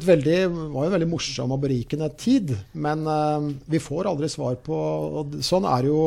veldig, 0.07 0.39
var 0.71 0.87
en 0.87 0.95
veldig 0.95 1.09
morsom 1.11 1.51
og 1.51 1.63
berikende 1.65 2.07
tid. 2.15 2.53
Men 2.71 3.03
uh, 3.03 3.51
vi 3.67 3.81
får 3.83 4.07
aldri 4.07 4.31
svar 4.31 4.55
på 4.63 4.77
og 5.19 5.39
Sånn 5.43 5.67
er 5.67 5.89
jo 5.89 6.03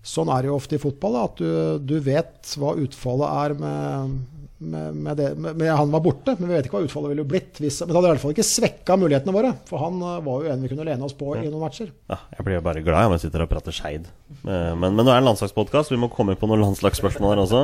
Sånn 0.00 0.30
er 0.32 0.40
det 0.40 0.48
jo 0.48 0.56
ofte 0.56 0.78
i 0.78 0.80
fotball, 0.80 1.12
da, 1.12 1.22
at 1.28 1.40
du, 1.42 1.48
du 1.84 1.98
vet 2.00 2.54
hva 2.56 2.70
utfallet 2.80 3.34
er 3.42 3.54
med, 3.60 4.14
med, 4.56 4.94
med 4.96 5.18
det. 5.20 5.26
Med, 5.36 5.66
han 5.68 5.92
var 5.92 6.00
borte, 6.00 6.38
men 6.38 6.48
vi 6.48 6.54
vet 6.56 6.68
ikke 6.70 6.78
hva 6.78 6.86
utfallet 6.86 7.12
ville 7.12 7.26
blitt. 7.28 7.60
Hvis, 7.60 7.82
men 7.82 7.90
det 7.90 7.98
hadde 7.98 8.08
i 8.08 8.14
hvert 8.14 8.22
fall 8.22 8.32
ikke 8.32 8.46
svekka 8.48 8.96
mulighetene 8.96 9.34
våre, 9.36 9.50
for 9.68 9.82
han 9.84 10.00
eh, 10.00 10.22
var 10.24 10.46
jo 10.46 10.54
en 10.54 10.64
vi 10.64 10.70
kunne 10.72 10.86
lene 10.88 11.04
oss 11.04 11.12
på 11.18 11.34
i 11.36 11.44
noen 11.50 11.60
matcher. 11.66 11.92
Ja, 12.08 12.16
jeg 12.32 12.46
blir 12.46 12.56
jo 12.56 12.64
bare 12.70 12.86
glad 12.86 13.10
om 13.10 13.18
jeg 13.18 13.26
sitter 13.26 13.44
og 13.44 13.52
prater 13.52 13.76
Skeid. 13.76 14.08
Men, 14.40 14.80
Men, 14.80 14.96
men 14.96 15.04
nå 15.04 15.10
er 15.10 15.18
det 15.18 15.20
en 15.26 15.30
landslagspodkast, 15.34 15.92
vi 15.92 16.00
må 16.00 16.08
komme 16.14 16.38
på 16.40 16.48
noen 16.48 16.64
landslagsspørsmål 16.64 17.34
her 17.34 17.44
også. 17.44 17.62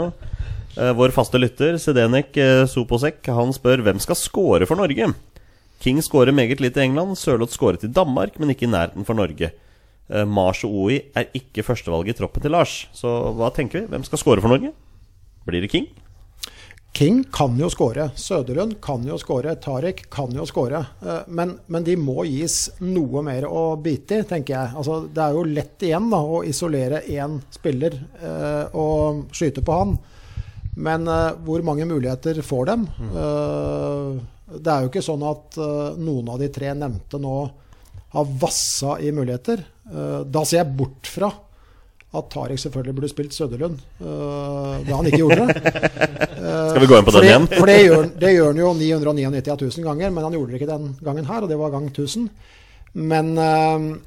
Eh, 0.77 0.93
Vår 0.93 1.13
faste 1.17 1.41
lytter, 1.41 1.79
Sedenek 1.81 2.37
eh, 2.37 2.67
Soposek, 2.69 3.23
han 3.33 3.53
spør 3.57 3.81
hvem 3.87 4.01
skal 4.03 4.19
score 4.21 4.67
for 4.69 4.77
Norge? 4.77 5.09
King 5.81 6.03
scorer 6.05 6.37
meget 6.37 6.61
litt 6.61 6.77
i 6.77 6.83
England, 6.85 7.17
Sørloth 7.17 7.57
scoret 7.57 7.85
i 7.85 7.93
Danmark, 7.93 8.37
men 8.41 8.53
ikke 8.53 8.67
i 8.69 8.73
nærheten 8.73 9.07
for 9.09 9.17
Norge. 9.17 9.55
Eh, 10.13 10.27
Mars 10.29 10.61
og 10.69 10.75
OI 10.83 10.99
er 11.17 11.31
ikke 11.37 11.65
førstevalget 11.65 12.13
i 12.13 12.19
troppen 12.19 12.45
til 12.45 12.53
Lars. 12.53 12.83
Så 12.97 13.09
hva 13.39 13.49
tenker 13.57 13.83
vi? 13.83 13.93
Hvem 13.95 14.05
skal 14.05 14.21
score 14.21 14.45
for 14.45 14.53
Norge? 14.53 14.75
Blir 15.49 15.65
det 15.65 15.71
King? 15.73 15.87
King 16.97 17.23
kan 17.33 17.57
jo 17.61 17.71
skåre. 17.73 18.11
Søderlund 18.17 18.77
kan 18.85 19.05
jo 19.09 19.17
skåre. 19.21 19.55
Tariq 19.61 20.03
kan 20.13 20.33
jo 20.33 20.45
skåre. 20.49 20.83
Men, 21.29 21.55
men 21.69 21.85
de 21.85 21.93
må 22.01 22.25
gis 22.25 22.71
noe 22.81 23.21
mer 23.25 23.45
å 23.49 23.65
bite 23.81 24.23
i, 24.23 24.27
tenker 24.29 24.55
jeg. 24.55 24.77
Altså, 24.81 25.03
det 25.13 25.25
er 25.25 25.37
jo 25.37 25.45
lett 25.45 25.85
igjen 25.85 26.09
da, 26.13 26.23
å 26.25 26.41
isolere 26.49 27.03
én 27.05 27.37
spiller 27.53 27.99
og 28.73 29.27
skyte 29.37 29.61
på 29.61 29.77
han. 29.77 29.93
Men 30.77 31.09
uh, 31.09 31.37
hvor 31.45 31.65
mange 31.65 31.87
muligheter 31.89 32.43
får 32.45 32.69
dem? 32.69 32.85
Eh, 33.01 34.19
det 34.61 34.73
er 34.73 34.85
jo 34.85 34.91
ikke 34.91 35.05
sånn 35.05 35.25
at 35.27 35.57
uh, 35.59 35.97
noen 35.97 36.29
av 36.35 36.43
de 36.43 36.51
tre 36.53 36.75
nevnte 36.77 37.21
nå 37.21 37.39
har 38.17 38.37
vassa 38.41 38.97
i 39.03 39.11
muligheter. 39.13 39.61
Da 39.87 40.43
ser 40.47 40.63
jeg 40.63 40.77
bort 40.79 41.09
fra 41.11 41.29
at 42.17 42.29
Tariq 42.33 42.59
selvfølgelig 42.63 42.95
burde 42.97 43.11
spilt 43.11 43.35
Søderlund, 43.35 43.81
uh, 44.01 44.79
da 44.87 44.95
han 44.95 45.09
ikke 45.11 45.21
gjorde 45.21 45.49
det. 45.51 45.73
Skal 46.71 46.81
vi 46.81 46.89
gå 46.89 46.97
inn 46.97 47.09
på 47.09 47.15
den 47.17 47.27
igjen? 47.27 47.49
for 47.51 47.69
det 47.69 47.77
gjør, 47.83 48.07
det 48.23 48.31
gjør 48.33 48.49
han 48.53 48.63
jo 48.63 48.71
999 48.79 49.43
av 49.53 49.59
1000 49.59 49.89
ganger, 49.91 50.15
men 50.15 50.27
han 50.29 50.39
gjorde 50.39 50.55
det 50.55 50.61
ikke 50.61 50.71
den 50.71 50.89
gangen 51.05 51.29
her, 51.29 51.45
og 51.45 51.53
det 51.53 51.59
var 51.61 51.75
gang 51.75 51.91
1000. 51.91 52.31
Men, 52.97 53.35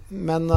men 0.09 0.49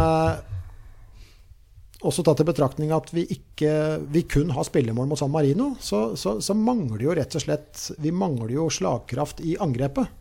også 2.02 2.24
tatt 2.26 2.42
i 2.42 2.48
betraktning 2.48 2.92
at 2.94 3.10
vi 3.14 3.24
ikke 3.34 3.72
vi 4.12 4.24
kun 4.28 4.52
har 4.54 4.66
spillemål 4.66 5.08
mot 5.10 5.20
San 5.20 5.32
Marino, 5.32 5.72
så, 5.80 6.12
så, 6.18 6.36
så 6.42 6.56
mangler 6.58 7.06
jo 7.06 7.16
rett 7.16 7.36
og 7.38 7.44
slett 7.44 7.86
Vi 8.02 8.12
mangler 8.14 8.56
jo 8.56 8.68
slagkraft 8.72 9.42
i 9.46 9.56
angrepet 9.62 10.20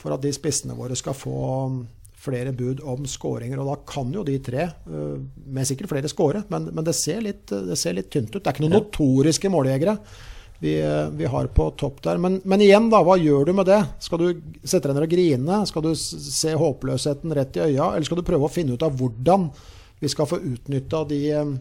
for 0.00 0.14
at 0.14 0.24
de 0.24 0.32
spissene 0.34 0.76
våre 0.76 0.96
skal 0.98 1.16
få 1.16 1.38
flere 2.24 2.52
bud 2.56 2.80
om 2.88 3.06
skåringer. 3.08 3.60
Og 3.60 3.68
da 3.68 3.76
kan 3.88 4.12
jo 4.12 4.24
de 4.26 4.36
tre, 4.44 4.68
eh, 4.68 5.16
med 5.44 5.68
sikkert 5.68 5.92
flere, 5.92 6.10
skåre, 6.10 6.44
men, 6.52 6.70
men 6.72 6.86
det, 6.86 6.96
ser 6.96 7.22
litt, 7.24 7.46
det 7.48 7.76
ser 7.80 7.96
litt 7.96 8.10
tynt 8.12 8.32
ut. 8.32 8.40
Det 8.40 8.48
er 8.48 8.56
ikke 8.56 8.66
noen 8.66 8.78
notoriske 8.78 9.52
måljegere 9.52 9.98
vi, 10.64 10.80
eh, 10.80 11.08
vi 11.08 11.28
har 11.28 11.46
på 11.46 11.70
topp 11.80 12.02
der. 12.04 12.20
Men, 12.22 12.40
men 12.44 12.64
igjen, 12.64 12.88
da, 12.92 13.02
hva 13.04 13.18
gjør 13.20 13.48
du 13.48 13.54
med 13.56 13.68
det? 13.68 13.80
Skal 14.04 14.22
du 14.22 14.28
sette 14.62 14.88
deg 14.88 14.96
ned 14.96 15.06
og 15.06 15.14
grine? 15.14 15.62
Skal 15.68 15.84
du 15.84 15.92
se 15.98 16.54
håpløsheten 16.58 17.34
rett 17.36 17.58
i 17.58 17.64
øya? 17.68 17.92
Eller 17.92 18.08
skal 18.08 18.20
du 18.20 18.26
prøve 18.26 18.48
å 18.48 18.52
finne 18.52 18.76
ut 18.76 18.86
av 18.86 18.96
hvordan 18.98 19.50
vi 20.02 20.10
skal 20.10 20.28
få 20.28 20.40
utnytta 20.42 21.04
de 21.10 21.20
eh, 21.30 21.52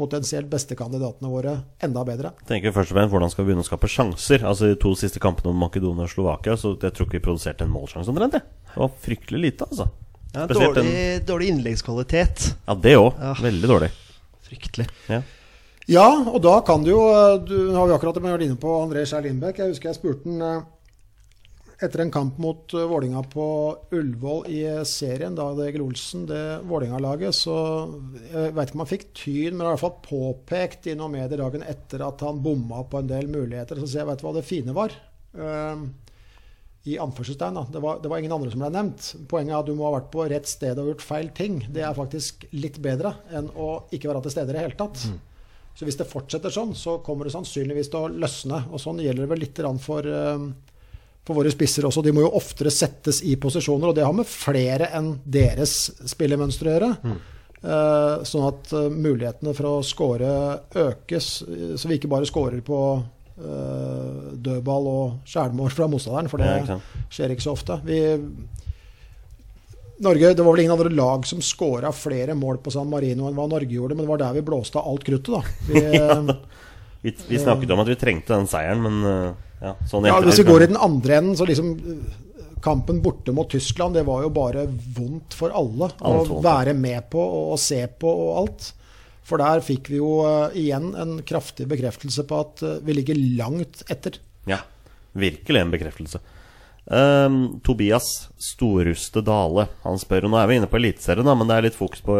potensielt 0.00 0.48
beste 0.50 0.76
kandidatene 0.78 1.30
våre 1.32 1.56
enda 1.82 2.04
bedre? 2.06 2.32
Tenker 2.48 2.74
først 2.76 2.94
og 2.94 2.98
fremst 2.98 3.14
Hvordan 3.14 3.32
skal 3.32 3.44
vi 3.44 3.50
begynne 3.50 3.64
å 3.64 3.68
skape 3.68 3.90
sjanser? 3.90 4.46
Altså 4.48 4.70
De 4.70 4.78
to 4.80 4.94
siste 4.98 5.22
kampene 5.22 5.52
mot 5.52 5.66
Makedonia 5.66 6.06
og 6.06 6.12
Slovakia 6.12 6.56
Så 6.60 6.76
jeg 6.76 6.94
tror 6.96 7.08
ikke 7.08 7.18
vi 7.18 7.26
produserte 7.26 7.66
en 7.66 7.74
målsjanse 7.74 8.12
omtrent. 8.12 8.38
Det 8.38 8.78
var 8.78 8.94
fryktelig 9.02 9.42
lite, 9.48 9.66
altså. 9.68 9.90
Ja, 10.30 10.46
dårlig, 10.46 10.86
en... 10.86 11.24
dårlig 11.26 11.50
innleggskvalitet. 11.50 12.44
Ja, 12.68 12.76
det 12.78 12.94
òg. 13.00 13.18
Ja. 13.18 13.34
Veldig 13.42 13.70
dårlig. 13.72 13.88
Fryktelig. 14.46 14.86
Ja. 15.10 15.24
Ja, 15.90 16.06
og 16.30 16.38
da 16.44 16.60
kan 16.62 16.84
du 16.86 16.92
jo 16.92 17.00
du, 17.42 17.56
Nå 17.72 17.78
har 17.80 17.88
vi 17.90 17.94
akkurat 17.96 18.20
vært 18.22 18.44
inne 18.46 18.58
på 18.60 18.76
André 18.78 19.02
Skjær 19.08 19.24
Lindbekk. 19.26 19.58
Jeg 19.58 19.72
husker 19.72 19.90
jeg 19.90 19.98
spurte 19.98 20.28
han 20.28 20.44
eh, 20.46 20.60
etter 21.80 22.02
en 22.04 22.12
kamp 22.12 22.38
mot 22.42 22.74
uh, 22.76 22.84
Vålinga 22.90 23.22
på 23.32 23.46
Ullevål 23.90 24.50
i 24.52 24.60
eh, 24.68 24.82
serien. 24.88 25.34
Da 25.36 25.48
det 25.56 25.70
Egil 25.70 25.86
Olsen 25.86 26.26
det 26.28 26.42
Vålinga-laget. 26.68 27.36
Så 27.36 27.54
jeg 28.26 28.52
vet 28.56 28.68
ikke 28.68 28.78
om 28.78 28.84
han 28.84 28.90
fikk 28.90 29.08
tyn, 29.16 29.56
men 29.56 29.64
i 29.64 29.70
hvert 29.70 29.82
fall 29.84 29.96
påpekt 30.04 30.90
i 30.90 30.96
noen 30.98 31.16
medier 31.16 31.40
dagen 31.40 31.64
etter 31.64 32.04
at 32.06 32.22
han 32.26 32.42
bomma 32.44 32.84
på 32.84 33.00
en 33.00 33.10
del 33.10 33.30
muligheter. 33.32 33.80
Så 33.80 34.02
jeg, 34.02 34.08
du 34.08 34.26
hva 34.26 34.36
det 34.36 34.46
fine 34.48 34.76
var? 34.76 34.94
Eh, 35.32 35.88
i 36.90 36.98
anførselstegn. 37.00 37.56
Da. 37.56 37.66
Det, 37.72 37.80
var, 37.84 37.98
det 38.02 38.12
var 38.12 38.20
ingen 38.20 38.36
andre 38.36 38.52
som 38.52 38.62
ble 38.62 38.70
nevnt. 38.72 39.10
Poenget 39.28 39.54
er 39.54 39.58
at 39.60 39.68
du 39.68 39.74
må 39.76 39.88
ha 39.88 39.96
vært 39.98 40.12
på 40.12 40.24
rett 40.32 40.48
sted 40.48 40.78
og 40.80 40.92
gjort 40.94 41.04
feil 41.04 41.32
ting. 41.36 41.60
Det 41.68 41.84
er 41.84 41.96
faktisk 41.96 42.46
litt 42.56 42.80
bedre 42.84 43.16
enn 43.32 43.50
å 43.52 43.72
ikke 43.92 44.08
være 44.08 44.24
til 44.26 44.36
stede 44.36 44.52
i 44.52 44.56
det 44.56 44.64
hele 44.64 44.80
tatt. 44.80 45.04
Så 45.76 45.86
hvis 45.86 45.96
det 46.00 46.08
fortsetter 46.10 46.52
sånn, 46.52 46.74
så 46.76 46.98
kommer 47.04 47.24
det 47.24 47.34
sannsynligvis 47.34 47.88
til 47.92 48.04
å 48.04 48.12
løsne. 48.12 48.64
Og 48.72 48.82
sånn 48.82 49.00
gjelder 49.00 49.24
det 49.24 49.30
vel 49.30 49.42
litt 49.44 49.60
for, 49.80 50.06
eh, 50.06 50.48
for 51.30 51.38
våre 51.38 51.52
spisser 51.54 51.86
også. 51.86 52.02
De 52.02 52.12
må 52.14 52.24
jo 52.24 52.32
oftere 52.40 52.72
settes 52.74 53.22
i 53.22 53.36
posisjoner, 53.40 53.90
og 53.90 53.96
det 53.96 54.06
har 54.06 54.16
med 54.16 54.28
flere 54.28 54.90
enn 54.98 55.14
deres 55.24 55.76
spillemønstre 56.10 56.70
å 56.70 56.74
gjøre. 56.74 56.90
Eh, 57.60 58.22
sånn 58.24 58.46
at 58.48 58.70
eh, 58.72 58.86
mulighetene 58.88 59.52
for 59.52 59.68
å 59.68 59.74
score 59.84 60.30
økes, 60.80 61.26
eh, 61.44 61.74
så 61.76 61.90
vi 61.90 61.98
ikke 62.00 62.10
bare 62.12 62.28
scorer 62.28 62.62
på 62.64 62.82
dødball 63.40 64.86
og 64.90 65.28
skjærmål 65.32 65.70
fra 65.72 65.86
motstanderen, 65.88 66.26
for 66.28 66.42
det 66.42 66.74
skjer 67.08 67.32
ikke 67.32 67.44
så 67.46 67.54
ofte. 67.54 67.78
Vi, 67.86 67.96
Norge, 70.04 70.34
Det 70.36 70.44
var 70.44 70.52
vel 70.52 70.60
ingen 70.66 70.74
andre 70.74 70.92
lag 70.92 71.24
som 71.24 71.40
skåra 71.40 71.88
flere 71.96 72.36
mål 72.36 72.58
på 72.60 72.74
San 72.74 72.90
Marino 72.92 73.30
enn 73.30 73.38
hva 73.38 73.46
Norge 73.48 73.72
gjorde, 73.72 73.96
men 73.96 74.04
det 74.04 74.12
var 74.12 74.20
der 74.20 74.36
vi 74.36 74.44
blåste 74.44 74.76
av 74.76 74.90
alt 74.92 75.06
kruttet, 75.08 75.32
da. 75.32 75.40
Vi, 75.70 75.80
Vi, 77.00 77.14
vi 77.28 77.38
snakket 77.40 77.70
om 77.72 77.80
at 77.80 77.88
vi 77.88 77.96
trengte 78.00 78.34
den 78.34 78.48
seieren, 78.50 78.82
men 78.84 79.06
eh, 79.08 79.30
ja, 79.64 79.76
sånn 79.88 80.08
Ja, 80.08 80.18
Hvis 80.24 80.42
vi 80.42 80.48
går 80.48 80.66
i 80.66 80.72
den 80.72 80.80
andre 80.80 81.20
enden, 81.20 81.36
så 81.38 81.46
liksom 81.48 81.72
eh, 81.78 82.18
Kampen 82.60 82.98
borte 83.00 83.32
mot 83.32 83.48
Tyskland, 83.48 83.96
det 83.96 84.04
var 84.04 84.26
jo 84.26 84.32
bare 84.36 84.66
vondt 84.68 85.32
for 85.32 85.54
alle. 85.56 85.88
Alt 86.04 86.28
å 86.28 86.42
være 86.44 86.74
med 86.76 87.06
på 87.12 87.22
og, 87.22 87.54
og 87.54 87.62
se 87.62 87.80
på 87.88 88.10
og 88.10 88.34
alt. 88.42 88.66
For 89.24 89.40
der 89.40 89.62
fikk 89.64 89.88
vi 89.92 90.00
jo 90.00 90.10
uh, 90.26 90.52
igjen 90.58 90.90
en 90.98 91.14
kraftig 91.24 91.64
bekreftelse 91.70 92.26
på 92.28 92.42
at 92.42 92.60
uh, 92.66 92.74
vi 92.84 92.98
ligger 92.98 93.16
langt 93.38 93.80
etter. 93.88 94.18
Ja, 94.50 94.58
virkelig 95.16 95.62
en 95.62 95.72
bekreftelse. 95.72 96.20
Um, 96.84 97.60
Tobias 97.64 98.28
Storruste 98.40 99.22
Dale 99.22 99.68
Han 99.84 100.00
spør, 100.00 100.26
og 100.26 100.32
nå 100.32 100.38
er 100.40 100.48
vi 100.50 100.56
inne 100.58 100.68
på 100.68 100.80
Eliteserien, 100.80 101.28
men 101.32 101.48
det 101.48 101.56
er 101.56 101.68
litt 101.68 101.80
fokus 101.80 102.04
på 102.04 102.16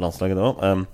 landslaget 0.00 0.38
nå. 0.38 0.52
Ehm, 0.64 0.86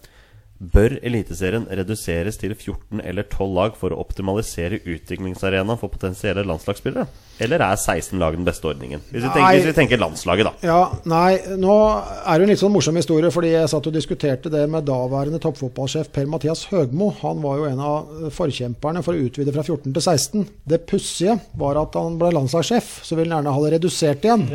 bør 0.62 0.94
Eliteserien 1.02 1.64
reduseres 1.66 2.38
til 2.38 2.54
14 2.54 3.02
eller 3.02 3.26
12 3.26 3.54
lag 3.56 3.76
for 3.78 3.94
å 3.94 3.98
optimalisere 4.02 4.78
utviklingsarenaen 4.86 5.78
for 5.80 5.90
potensielle 5.92 6.44
landslagsspillere? 6.46 7.08
Eller 7.42 7.64
er 7.64 7.78
16 7.80 8.20
lag 8.20 8.36
den 8.36 8.46
beste 8.46 8.68
ordningen? 8.70 9.02
Hvis 9.10 9.24
vi 9.24 9.30
tenker, 9.34 9.56
hvis 9.56 9.66
vi 9.66 9.74
tenker 9.74 10.00
landslaget, 10.02 10.50
da. 10.50 10.68
Ja, 10.68 10.82
nei, 11.10 11.40
nå 11.58 11.76
er 11.98 12.38
det 12.38 12.46
en 12.46 12.52
litt 12.52 12.62
sånn 12.62 12.74
morsom 12.74 13.00
historie, 13.00 13.32
fordi 13.34 13.54
jeg 13.54 13.70
satt 13.72 13.88
og 13.90 13.96
diskuterte 13.96 14.52
det 14.52 14.62
med 14.70 14.86
daværende 14.86 15.40
toppfotballsjef 15.42 16.12
Per-Mathias 16.14 16.66
Høgmo. 16.70 17.10
Han 17.24 17.42
var 17.42 17.58
jo 17.58 17.68
en 17.70 17.82
av 17.82 18.28
forkjemperne 18.36 19.02
for 19.02 19.18
å 19.18 19.26
utvide 19.26 19.54
fra 19.56 19.66
14 19.66 19.88
til 19.90 20.04
16. 20.04 20.46
Det 20.68 20.82
pussige 20.86 21.38
var 21.58 21.80
at 21.82 21.98
han 21.98 22.20
ble 22.20 22.30
landslagssjef, 22.36 23.00
så 23.02 23.18
ville 23.18 23.34
han 23.34 23.42
gjerne 23.42 23.56
ha 23.56 23.66
det 23.66 23.74
redusert 23.78 24.28
igjen. 24.28 24.46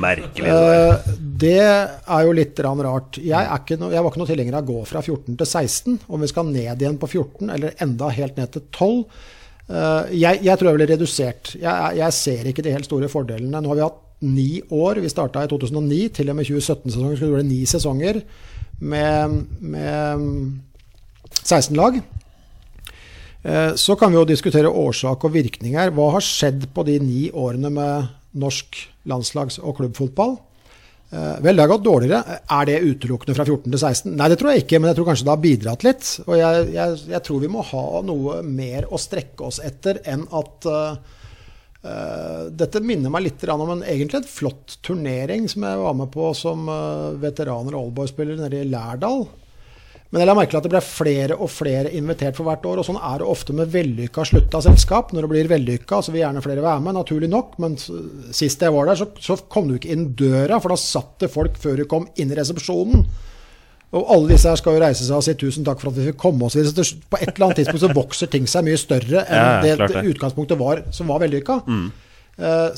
Merkelig. 0.00 0.48
det 0.48 1.29
Det 1.40 1.56
er 1.56 2.22
jo 2.26 2.32
litt 2.36 2.58
rart. 2.60 3.16
Jeg, 3.22 3.76
no, 3.80 3.88
jeg 3.92 4.02
var 4.02 4.10
ikke 4.10 4.20
noe 4.20 4.28
tilhenger 4.28 4.56
av 4.58 4.64
å 4.66 4.72
gå 4.74 4.80
fra 4.88 5.00
14 5.00 5.36
til 5.40 5.46
16. 5.48 5.98
Om 6.10 6.24
vi 6.24 6.28
skal 6.30 6.48
ned 6.50 6.82
igjen 6.82 6.98
på 7.00 7.08
14, 7.08 7.48
eller 7.54 7.76
enda 7.80 8.10
helt 8.12 8.36
ned 8.40 8.52
til 8.56 8.64
12. 8.76 8.98
Eh, 9.70 10.12
Jeg, 10.20 10.42
jeg 10.44 10.58
tror 10.60 10.70
jeg 10.70 10.78
ville 10.78 10.90
redusert. 10.92 11.54
Jeg, 11.62 11.96
jeg 12.00 12.16
ser 12.18 12.50
ikke 12.50 12.64
de 12.66 12.74
helt 12.74 12.88
store 12.88 13.08
fordelene. 13.12 13.62
Nå 13.62 13.72
har 13.72 13.78
vi 13.80 13.86
hatt 13.86 14.00
ni 14.26 14.48
år. 14.74 15.00
Vi 15.00 15.12
starta 15.12 15.46
i 15.46 15.50
2009. 15.50 16.00
Til 16.18 16.32
og 16.32 16.36
med 16.40 16.50
2017-sesongen 16.50 17.16
skulle 17.16 17.30
det 17.30 17.38
gjøre 17.38 17.48
ni 17.48 17.60
sesonger 17.70 18.20
med, 18.80 19.38
med 19.62 20.26
16 21.40 21.78
lag. 21.78 21.96
Eh, 23.46 23.72
Så 23.80 23.96
kan 23.96 24.12
vi 24.12 24.20
jo 24.20 24.26
diskutere 24.28 24.68
årsak 24.68 25.24
og 25.24 25.34
virkninger. 25.38 25.94
Hva 25.96 26.10
har 26.18 26.26
skjedd 26.26 26.68
på 26.74 26.84
de 26.84 26.98
ni 27.00 27.30
årene 27.32 27.72
med 27.72 28.12
norsk 28.36 28.76
landslags- 29.08 29.60
og 29.62 29.78
klubbfotball? 29.80 30.36
Eh, 31.10 31.36
Vel, 31.42 31.56
det 31.56 31.64
har 31.64 31.72
gått 31.72 31.84
dårligere. 31.84 32.38
Er 32.46 32.66
det 32.68 32.80
utelukkende 32.86 33.34
fra 33.34 33.46
14 33.46 33.66
til 33.66 33.80
16? 33.80 34.12
Nei, 34.14 34.28
det 34.30 34.38
tror 34.38 34.52
jeg 34.52 34.64
ikke, 34.64 34.78
men 34.78 34.92
jeg 34.92 34.98
tror 35.00 35.08
kanskje 35.08 35.26
det 35.26 35.32
har 35.34 35.42
bidratt 35.42 35.86
litt. 35.86 36.10
Og 36.26 36.36
jeg, 36.38 36.68
jeg, 36.76 37.00
jeg 37.10 37.22
tror 37.26 37.40
vi 37.42 37.50
må 37.50 37.64
ha 37.66 37.86
noe 38.06 38.36
mer 38.46 38.86
å 38.86 39.00
strekke 39.00 39.48
oss 39.48 39.58
etter 39.66 40.02
enn 40.10 40.28
at 40.30 40.70
eh, 40.74 41.16
Dette 41.80 42.82
minner 42.84 43.08
meg 43.08 43.22
litt 43.24 43.42
om 43.48 43.62
en 43.72 43.82
egentlig 43.88 44.18
en 44.18 44.26
flott 44.28 44.74
turnering 44.84 45.46
som 45.48 45.64
jeg 45.64 45.78
var 45.80 45.94
med 45.96 46.10
på 46.12 46.26
som 46.36 46.66
uh, 46.68 47.16
veteraner 47.16 47.72
og 47.72 47.86
oldboy-spiller 47.86 48.36
nede 48.36 48.58
i 48.60 48.66
Lærdal. 48.68 49.24
Men 50.10 50.24
jeg 50.24 50.26
la 50.26 50.34
merke 50.34 50.50
til 50.50 50.58
at 50.58 50.64
det 50.66 50.72
ble 50.72 50.80
flere 50.82 51.36
og 51.38 51.52
flere 51.54 51.90
invitert 51.94 52.34
for 52.34 52.48
hvert 52.48 52.64
år. 52.66 52.80
Og 52.82 52.86
sånn 52.88 52.98
er 52.98 53.22
det 53.22 53.28
ofte 53.30 53.54
med 53.54 53.70
vellykka 53.70 54.24
slutta 54.26 54.58
selskap. 54.64 55.12
Når 55.14 55.26
det 55.26 55.30
blir 55.30 55.50
vellykka, 55.52 56.00
så 56.02 56.10
vil 56.10 56.24
gjerne 56.24 56.42
flere 56.42 56.64
være 56.64 56.82
med, 56.82 56.96
naturlig 56.98 57.28
nok. 57.30 57.54
Men 57.62 57.76
sist 57.78 58.64
jeg 58.66 58.74
var 58.74 58.90
der, 58.90 58.98
så, 58.98 59.06
så 59.22 59.38
kom 59.46 59.70
du 59.70 59.76
ikke 59.76 59.92
inn 59.94 60.08
døra, 60.18 60.58
for 60.58 60.74
da 60.74 60.80
satt 60.82 61.22
det 61.22 61.30
folk 61.30 61.60
før 61.62 61.78
du 61.78 61.86
kom 61.90 62.08
inn 62.18 62.34
i 62.34 62.40
resepsjonen. 62.40 63.06
Og 63.94 64.10
alle 64.14 64.34
disse 64.34 64.50
her 64.50 64.58
skal 64.58 64.76
jo 64.76 64.82
reise 64.82 65.06
seg 65.06 65.16
og 65.16 65.24
si 65.26 65.36
tusen 65.38 65.66
takk 65.66 65.80
for 65.82 65.90
at 65.90 65.96
vi 65.98 66.10
fikk 66.10 66.20
komme 66.22 66.46
oss 66.46 66.54
På 66.54 67.18
et 67.18 67.32
eller 67.32 67.48
annet 67.48 67.58
tidspunkt 67.58 67.82
så 67.82 67.94
vokser 67.94 68.30
ting 68.30 68.46
seg 68.50 68.66
mye 68.66 68.78
større 68.78 69.24
enn 69.24 69.66
Ja, 69.66 69.78
det, 69.80 70.04
utgangspunktet 70.12 70.60
var, 70.60 70.84
som 70.94 71.10
var 71.10 71.22
vellykka. 71.22 71.62
Mm. 71.66 71.88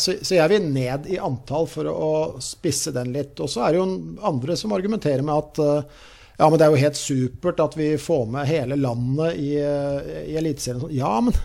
Så, 0.01 0.17
så 0.25 0.35
jeg 0.35 0.51
vil 0.51 0.65
ned 0.73 1.05
i 1.13 1.21
antall 1.23 1.69
for 1.71 1.89
å 1.89 2.15
spisse 2.43 2.93
den 2.97 3.13
litt. 3.15 3.37
Og 3.41 3.49
så 3.53 3.65
er 3.65 3.75
det 3.75 3.83
jo 3.83 3.91
andre 4.29 4.57
som 4.59 4.73
argumenterer 4.77 5.25
med 5.25 5.37
at 5.37 5.61
eh, 5.63 6.09
ja, 6.39 6.49
men 6.49 6.59
det 6.59 6.67
er 6.67 6.73
jo 6.73 6.81
helt 6.81 6.99
supert 6.99 7.61
at 7.63 7.77
vi 7.79 7.93
får 8.01 8.27
med 8.33 8.49
hele 8.49 8.79
landet 8.81 9.39
i, 9.39 9.53
eh, 9.61 10.27
i 10.33 10.37
Eliteserien. 10.41 10.91
Ja, 10.97 11.13
men 11.23 11.37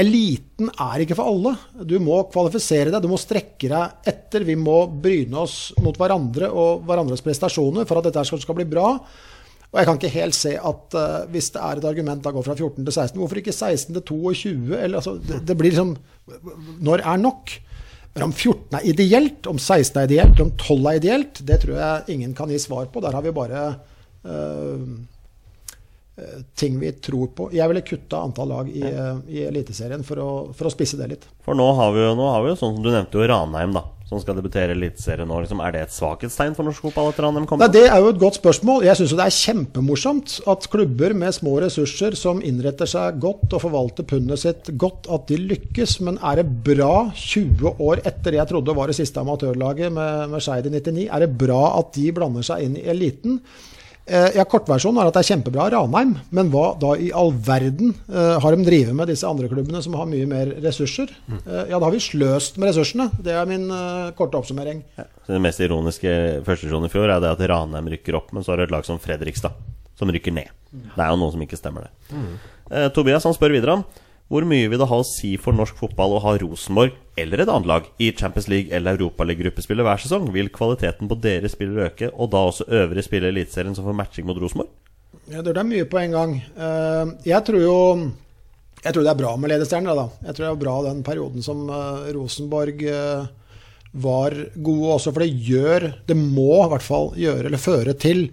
eliten 0.00 0.70
er 0.70 1.02
ikke 1.02 1.16
for 1.18 1.30
alle. 1.32 1.54
Du 1.88 1.96
må 2.02 2.22
kvalifisere 2.30 2.92
deg, 2.92 3.02
du 3.02 3.10
må 3.10 3.18
strekke 3.20 3.70
deg 3.70 4.10
etter. 4.12 4.46
Vi 4.46 4.56
må 4.58 4.84
bryne 5.02 5.42
oss 5.42 5.72
mot 5.82 5.96
hverandre 5.98 6.50
og 6.50 6.86
hverandres 6.88 7.24
prestasjoner 7.24 7.88
for 7.88 8.00
at 8.00 8.08
dette 8.08 8.24
skal, 8.28 8.56
bli 8.56 8.68
bra. 8.70 8.92
Og 9.70 9.78
jeg 9.78 9.86
kan 9.86 9.98
ikke 9.98 10.14
helt 10.16 10.34
se 10.34 10.56
at 10.58 10.96
uh, 10.98 11.26
hvis 11.30 11.52
det 11.54 11.60
er 11.62 11.78
et 11.78 11.88
argument 11.92 12.22
da 12.24 12.32
går 12.34 12.46
fra 12.46 12.56
14 12.56 12.80
til 12.82 12.92
16, 12.92 13.18
hvorfor 13.20 13.38
ikke 13.38 13.54
16 13.54 13.92
til 13.94 14.02
22? 14.08 14.78
Eller, 14.78 14.96
altså, 14.98 15.14
det, 15.22 15.44
det 15.46 15.54
blir 15.58 15.70
liksom 15.70 15.92
Når 16.82 17.04
er 17.06 17.20
nok? 17.22 17.52
Om 18.18 18.32
14 18.32 18.74
er 18.80 18.86
ideelt, 18.90 19.46
om 19.46 19.58
16 19.58 20.00
er 20.00 20.08
ideelt, 20.08 20.40
om 20.42 20.50
12 20.58 20.88
er 20.90 20.98
ideelt, 20.98 21.40
det 21.46 21.60
tror 21.62 21.76
jeg 21.78 22.16
ingen 22.16 22.34
kan 22.34 22.50
gi 22.50 22.58
svar 22.58 22.88
på. 22.90 23.02
Der 23.04 23.14
har 23.14 23.22
vi 23.22 23.32
bare 23.34 23.60
eh, 24.26 24.82
eh, 26.18 26.40
ting 26.58 26.80
vi 26.80 26.90
tror 26.98 27.30
på. 27.36 27.46
Jeg 27.54 27.70
ville 27.70 27.84
kutta 27.86 28.24
antall 28.26 28.50
lag 28.50 28.72
i, 28.72 28.82
ja. 28.82 29.12
i 29.30 29.44
Eliteserien 29.46 30.02
for 30.06 30.24
å, 30.24 30.30
for 30.58 30.66
å 30.66 30.74
spisse 30.74 30.98
det 30.98 31.08
litt. 31.12 31.28
For 31.46 31.54
nå 31.58 31.68
har 31.78 31.94
vi 31.94 32.02
jo, 32.02 32.16
nå 32.18 32.26
har 32.32 32.42
vi 32.42 32.50
jo 32.50 32.58
sånn 32.58 32.76
som 32.80 32.84
du 32.84 32.90
nevnte, 32.90 33.22
jo 33.22 33.30
Ranheim, 33.30 33.78
da. 33.78 33.86
Som 34.10 34.18
skal 34.18 34.34
debutere 34.34 34.72
i 34.72 34.74
Eliteserien 34.74 35.28
nå. 35.30 35.36
Liksom, 35.44 35.60
er 35.62 35.74
det 35.74 35.84
et 35.84 35.94
svakhetstegn 35.94 36.56
for 36.56 36.66
norsk 36.66 36.82
fotball 36.88 37.12
at 37.12 37.20
Ranheim 37.22 37.46
Nei. 37.60 37.68
Det 37.70 37.84
er 37.86 38.00
jo 38.02 38.10
et 38.10 38.18
godt 38.18 38.40
spørsmål. 38.40 38.82
Jeg 38.88 38.98
syns 38.98 39.14
det 39.14 39.26
er 39.26 39.36
kjempemorsomt 39.36 40.34
at 40.50 40.66
klubber 40.72 41.14
med 41.14 41.36
små 41.36 41.54
ressurser 41.62 42.18
som 42.18 42.42
innretter 42.42 42.90
seg 42.90 43.20
godt 43.22 43.54
og 43.54 43.62
forvalter 43.68 44.08
pundet 44.10 44.42
sitt 44.42 44.72
godt, 44.74 45.06
at 45.14 45.30
de 45.30 45.38
lykkes. 45.38 46.00
Men 46.02 46.18
er 46.26 46.42
det 46.42 46.48
bra 46.66 46.94
20 47.14 47.76
år 47.78 48.02
etter 48.02 48.34
det 48.34 48.42
jeg 48.42 48.50
trodde 48.50 48.74
var 48.80 48.90
det 48.90 48.98
siste 48.98 49.22
amatørlaget 49.22 49.94
med, 49.94 50.26
med 50.34 50.42
Skeid 50.42 50.66
i 50.66 50.74
99, 50.74 51.06
er 51.06 51.22
det 51.22 51.34
bra 51.38 51.62
at 51.78 51.94
de 51.94 52.10
blander 52.16 52.46
seg 52.46 52.66
inn 52.66 52.80
i 52.80 52.88
eliten? 52.90 53.38
Eh, 54.06 54.30
ja, 54.34 54.44
Kortversjonen 54.48 54.98
er 55.02 55.10
at 55.10 55.16
det 55.16 55.22
er 55.22 55.28
kjempebra 55.34 55.68
Ranheim, 55.74 56.16
men 56.34 56.50
hva 56.50 56.70
da 56.80 56.94
i 56.98 57.10
all 57.14 57.32
verden 57.46 57.92
eh, 58.08 58.36
har 58.42 58.56
de 58.56 58.66
drevet 58.66 58.96
med 58.96 59.10
disse 59.12 59.28
andre 59.28 59.50
klubbene 59.50 59.82
som 59.84 59.94
har 59.98 60.08
mye 60.10 60.28
mer 60.30 60.54
ressurser? 60.64 61.12
Eh, 61.30 61.66
ja, 61.70 61.76
da 61.76 61.84
har 61.84 61.94
vi 61.94 62.02
sløst 62.02 62.58
med 62.58 62.72
ressursene. 62.72 63.10
Det 63.22 63.36
er 63.36 63.50
min 63.50 63.68
korte 64.18 64.40
oppsummering. 64.40 64.82
Ja. 64.98 65.06
Det 65.30 65.42
mest 65.42 65.62
ironiske 65.62 66.14
førstesjonen 66.46 66.88
i 66.88 66.92
fjor 66.92 67.12
er 67.12 67.22
det 67.22 67.34
at 67.36 67.44
Ranheim 67.52 67.92
rykker 67.92 68.18
opp, 68.18 68.32
men 68.34 68.46
så 68.46 68.54
har 68.54 68.62
du 68.62 68.66
et 68.66 68.74
lag 68.74 68.88
som 68.88 68.98
Fredrikstad 69.02 69.54
som 70.00 70.10
rykker 70.10 70.34
ned. 70.34 70.48
Det 70.72 71.02
er 71.02 71.12
jo 71.12 71.18
noe 71.20 71.34
som 71.34 71.42
ikke 71.44 71.58
stemmer, 71.60 71.86
det. 71.86 72.20
Eh, 72.70 72.88
Tobias 72.94 73.26
han 73.28 73.36
spør 73.36 73.52
videre 73.58 73.78
om 73.78 73.84
hvor 74.30 74.44
mye 74.46 74.68
vil 74.70 74.78
det 74.78 74.86
ha 74.86 74.98
å 75.02 75.06
si 75.06 75.32
for 75.42 75.56
norsk 75.58 75.74
fotball 75.80 76.12
å 76.14 76.20
ha 76.22 76.36
Rosenborg 76.38 76.94
eller 77.18 77.42
et 77.42 77.50
annet 77.50 77.66
lag 77.66 77.88
i 77.98 78.12
Champions 78.14 78.46
League 78.46 78.70
eller 78.70 78.94
Europaliga-gruppespillet 78.94 79.82
hver 79.82 79.98
sesong? 79.98 80.28
Vil 80.30 80.52
kvaliteten 80.54 81.10
på 81.10 81.18
deres 81.18 81.56
spillere 81.56 81.88
øke, 81.90 82.12
og 82.14 82.30
da 82.30 82.44
også 82.46 82.68
øvrige 82.70 83.08
spillere 83.08 83.32
i 83.32 83.34
Eliteserien 83.34 83.74
som 83.74 83.88
får 83.88 83.98
matching 83.98 84.28
mot 84.30 84.38
Rosenborg? 84.38 84.70
Ja, 85.30 85.42
det 85.42 85.56
er 85.56 85.66
mye 85.66 85.88
på 85.90 85.98
en 85.98 86.14
gang. 86.14 86.36
Eh, 86.54 87.10
Jeg 87.26 87.42
tror 87.46 87.60
jo 87.62 87.76
Jeg 88.80 88.94
tror 88.94 89.02
det 89.04 89.10
er 89.12 89.18
bra 89.18 89.34
med 89.36 89.50
ledestjerner. 89.50 89.98
Da. 89.98 90.06
Jeg 90.24 90.34
tror 90.36 90.46
det 90.46 90.52
er 90.54 90.62
bra 90.62 90.76
den 90.86 91.02
perioden 91.04 91.42
som 91.44 91.66
eh, 91.68 92.12
Rosenborg 92.14 92.86
eh, 92.86 93.26
var 93.92 94.30
gode 94.62 94.94
også, 94.94 95.10
for 95.12 95.26
det 95.26 95.34
gjør 95.42 95.88
Det 96.06 96.16
må 96.16 96.62
i 96.64 96.70
hvert 96.70 96.86
fall 96.86 97.10
gjøre 97.18 97.50
eller 97.50 97.58
føre 97.58 97.98
til 97.98 98.28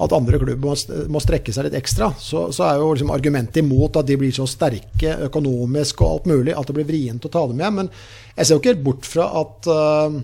at 0.00 0.12
andre 0.16 0.38
klubber 0.40 0.76
må, 1.12 1.20
strekke 1.22 1.52
seg 1.54 1.68
litt 1.68 1.78
ekstra. 1.78 2.10
Så, 2.18 2.46
så 2.54 2.66
er 2.66 2.80
jo 2.80 2.92
liksom 2.94 3.12
argumentet 3.14 3.60
imot 3.62 3.98
at 4.00 4.08
de 4.08 4.18
blir 4.18 4.32
så 4.34 4.48
sterke 4.48 5.18
økonomisk 5.28 6.02
og 6.02 6.12
alt 6.12 6.30
mulig 6.32 6.56
at 6.56 6.68
det 6.68 6.76
blir 6.78 6.88
vrient 6.88 7.28
å 7.28 7.32
ta 7.32 7.44
dem 7.50 7.60
hjem. 7.62 7.82
Men 7.82 7.90
jeg 8.36 8.46
ser 8.46 8.56
jo 8.56 8.62
ikke 8.62 8.72
helt 8.74 8.86
bort 8.86 9.08
fra 9.08 9.28
at 9.42 9.68
eh, 9.72 10.22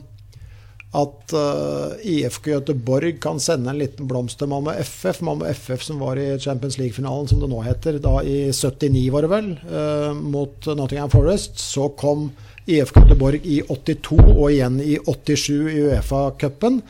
at 0.96 1.32
uh, 1.36 1.98
IFK 2.00 2.46
Göteborg 2.48 3.18
kan 3.20 3.36
sende 3.40 3.68
en 3.68 3.76
liten 3.76 4.06
blomst 4.08 4.38
til 4.40 4.48
Malmö 4.48 4.72
FF. 4.80 5.18
Malmö 5.20 5.50
FF 5.52 5.82
som 5.84 5.98
var 6.00 6.16
i 6.16 6.38
Champions 6.40 6.78
League-finalen, 6.80 7.28
som 7.28 7.42
det 7.42 7.50
nå 7.52 7.58
heter, 7.60 7.98
da 8.00 8.22
i 8.24 8.48
79 8.56 9.02
var 9.12 9.26
det 9.26 9.30
vel, 9.34 9.50
uh, 9.68 10.16
mot 10.16 10.70
Nottingham 10.80 11.12
Forest. 11.12 11.60
Så 11.60 11.90
kom 12.00 12.30
IFK 12.64 13.02
Göteborg 13.02 13.44
i 13.44 13.60
82 13.68 14.16
og 14.32 14.46
igjen 14.48 14.80
i 14.80 14.96
87 15.04 15.52
i 15.74 15.84
Uefa-cupen. 15.90 16.80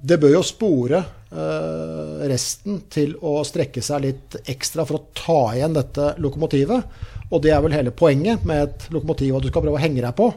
Det 0.00 0.16
bør 0.18 0.32
jo 0.32 0.40
spore 0.42 1.02
resten 1.28 2.78
til 2.88 3.10
å 3.20 3.42
strekke 3.44 3.82
seg 3.84 4.04
litt 4.04 4.36
ekstra 4.48 4.86
for 4.88 4.96
å 4.96 5.06
ta 5.16 5.40
igjen 5.56 5.74
dette 5.76 6.14
lokomotivet. 6.24 7.00
Og 7.28 7.42
det 7.44 7.52
er 7.52 7.60
vel 7.64 7.74
hele 7.76 7.92
poenget 7.92 8.46
med 8.48 8.62
et 8.64 8.86
lokomotiv 8.94 9.36
at 9.36 9.44
du 9.44 9.50
skal 9.50 9.64
prøve 9.64 9.76
å 9.76 9.82
henge 9.82 10.00
deg 10.04 10.14
på. 10.16 10.30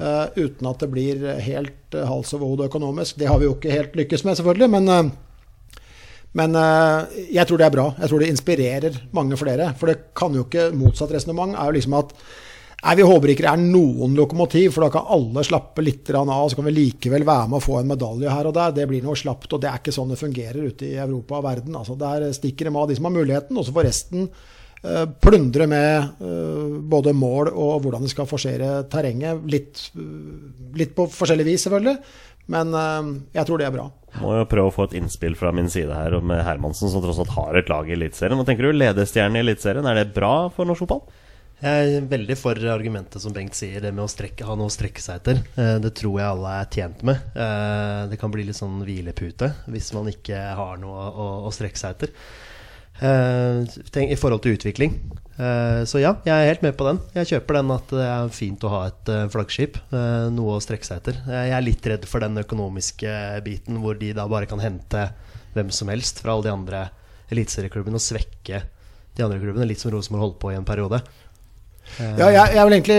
Uh, 0.00 0.30
uten 0.38 0.68
at 0.70 0.80
det 0.80 0.88
blir 0.92 1.24
helt 1.44 1.96
uh, 1.98 2.06
hals 2.08 2.30
over 2.36 2.52
hode 2.52 2.68
økonomisk. 2.70 3.18
Det 3.20 3.26
har 3.28 3.40
vi 3.40 3.48
jo 3.48 3.56
ikke 3.56 3.74
helt 3.74 3.98
lykkes 3.98 4.22
med, 4.24 4.38
selvfølgelig. 4.38 4.70
Men, 4.76 5.10
men 6.38 6.60
jeg 7.26 7.44
tror 7.50 7.60
det 7.60 7.66
er 7.66 7.74
bra. 7.74 7.88
Jeg 7.98 8.12
tror 8.12 8.22
det 8.22 8.30
inspirerer 8.30 9.00
mange 9.18 9.40
flere. 9.40 9.72
For 9.80 9.90
det 9.90 10.14
kan 10.16 10.38
jo 10.38 10.46
ikke 10.46 10.70
Motsatt 10.78 11.12
resonnement 11.16 11.58
er 11.58 11.68
jo 11.68 11.76
liksom 11.80 11.98
at 11.98 12.14
Nei, 12.80 12.94
Vi 12.96 13.04
håper 13.04 13.32
ikke 13.32 13.44
det 13.44 13.50
er 13.52 13.60
noen 13.60 14.14
lokomotiv, 14.16 14.70
for 14.74 14.86
da 14.86 14.92
kan 14.94 15.10
alle 15.12 15.44
slappe 15.44 15.84
litt 15.84 16.08
av. 16.16 16.30
Så 16.48 16.56
kan 16.56 16.68
vi 16.70 16.76
likevel 16.78 17.26
være 17.28 17.50
med 17.50 17.60
å 17.60 17.64
få 17.64 17.80
en 17.80 17.90
medalje 17.90 18.32
her 18.32 18.48
og 18.48 18.56
der. 18.56 18.72
Det 18.76 18.86
blir 18.88 19.04
noe 19.04 19.18
slapt. 19.18 19.52
Og 19.52 19.60
det 19.60 19.68
er 19.68 19.82
ikke 19.82 19.94
sånn 19.94 20.14
det 20.14 20.20
fungerer 20.20 20.70
ute 20.70 20.88
i 20.88 20.96
Europa 20.96 21.40
og 21.40 21.44
verden. 21.48 21.76
Altså, 21.76 21.98
der 22.00 22.30
stikker 22.36 22.70
de 22.70 22.74
av 22.76 22.88
de 22.88 22.96
som 22.96 23.10
har 23.10 23.16
muligheten, 23.18 23.60
og 23.60 23.68
så 23.68 23.76
får 23.76 23.88
resten 23.90 24.26
uh, 24.30 25.04
plundre 25.20 25.68
med 25.68 26.24
uh, 26.24 26.80
både 26.80 27.14
mål 27.16 27.52
og 27.52 27.84
hvordan 27.84 28.06
de 28.06 28.12
skal 28.14 28.28
forsere 28.30 28.72
terrenget. 28.92 29.44
Litt, 29.52 29.84
uh, 30.00 30.72
litt 30.80 30.96
på 30.96 31.08
forskjellig 31.12 31.50
vis, 31.52 31.68
selvfølgelig. 31.68 31.98
Men 32.50 32.72
jeg 33.30 33.46
tror 33.46 33.60
det 33.60 33.66
er 33.68 33.74
bra. 33.76 33.84
Må 34.18 34.32
jo 34.34 34.46
prøve 34.50 34.72
å 34.72 34.74
få 34.74 34.88
et 34.88 34.96
innspill 34.98 35.36
fra 35.38 35.52
min 35.54 35.68
side 35.70 35.94
her 35.94 36.16
med 36.18 36.40
Hermansen, 36.42 36.90
som 36.90 37.04
tross 37.04 37.20
alt 37.22 37.30
har 37.36 37.60
et 37.60 37.68
lag 37.70 37.86
i 37.86 37.94
Eliteserien. 37.94 38.34
Hva 38.40 38.46
tenker 38.48 38.66
du? 38.66 38.74
Ledestjerne 38.74 39.38
i 39.38 39.44
Eliteserien, 39.44 39.86
er 39.86 40.00
det 40.00 40.16
bra 40.16 40.48
for 40.56 40.66
norsk 40.66 40.82
fotball? 40.82 41.04
Jeg 41.60 41.96
er 41.98 42.06
veldig 42.08 42.36
for 42.40 42.56
argumentet 42.72 43.20
som 43.20 43.34
Bengt 43.36 43.56
sier, 43.58 43.82
det 43.84 43.90
med 43.92 44.06
å 44.06 44.10
strekke, 44.10 44.46
ha 44.48 44.54
noe 44.56 44.70
å 44.70 44.72
strekke 44.72 45.02
seg 45.04 45.20
etter. 45.20 45.42
Det 45.84 45.90
tror 45.98 46.14
jeg 46.16 46.28
alle 46.28 46.52
er 46.56 46.70
tjent 46.72 47.02
med. 47.04 47.26
Det 48.08 48.18
kan 48.20 48.32
bli 48.32 48.46
litt 48.48 48.56
sånn 48.56 48.78
hvilepute 48.86 49.50
hvis 49.68 49.90
man 49.96 50.08
ikke 50.08 50.38
har 50.56 50.80
noe 50.80 51.10
å, 51.10 51.26
å 51.48 51.52
strekke 51.52 51.80
seg 51.80 51.96
etter. 51.96 52.14
Uh, 53.00 53.64
i 54.00 54.16
forhold 54.16 54.42
til 54.44 54.56
utvikling. 54.56 54.96
Så 55.88 56.00
ja, 56.02 56.14
jeg 56.24 56.32
er 56.32 56.50
helt 56.50 56.64
med 56.64 56.74
på 56.76 56.84
den. 56.84 56.98
Jeg 57.16 57.30
kjøper 57.34 57.60
den 57.60 57.76
at 57.76 57.92
det 57.92 58.08
er 58.08 58.32
fint 58.36 58.64
å 58.64 58.72
ha 58.72 58.80
et 58.90 59.12
flaggskip. 59.32 59.78
noe 60.36 60.56
å 60.56 60.64
strekke 60.64 60.84
seg 60.84 61.00
etter. 61.00 61.20
Jeg 61.32 61.54
er 61.56 61.64
litt 61.64 61.86
redd 61.92 62.04
for 62.08 62.24
den 62.24 62.40
økonomiske 62.40 63.14
biten 63.44 63.80
hvor 63.80 63.96
de 64.00 64.12
da 64.16 64.28
bare 64.28 64.48
kan 64.48 64.60
hente 64.60 65.06
hvem 65.54 65.72
som 65.72 65.88
helst 65.92 66.20
fra 66.20 66.34
alle 66.34 66.48
de 66.48 66.52
andre 66.52 66.82
eliteserieklubbene 67.32 67.96
og 67.96 68.04
svekke 68.04 68.60
de 69.16 69.24
andre 69.24 69.40
klubbene, 69.40 69.68
litt 69.68 69.80
som 69.80 69.92
Rosenborg 69.94 70.26
holdt 70.26 70.40
på 70.42 70.52
i 70.52 70.58
en 70.58 70.66
periode. 70.66 71.00
Ja, 71.98 72.28
jeg, 72.30 72.54
jeg 72.56 72.66
vil 72.66 72.76
egentlig 72.76 72.98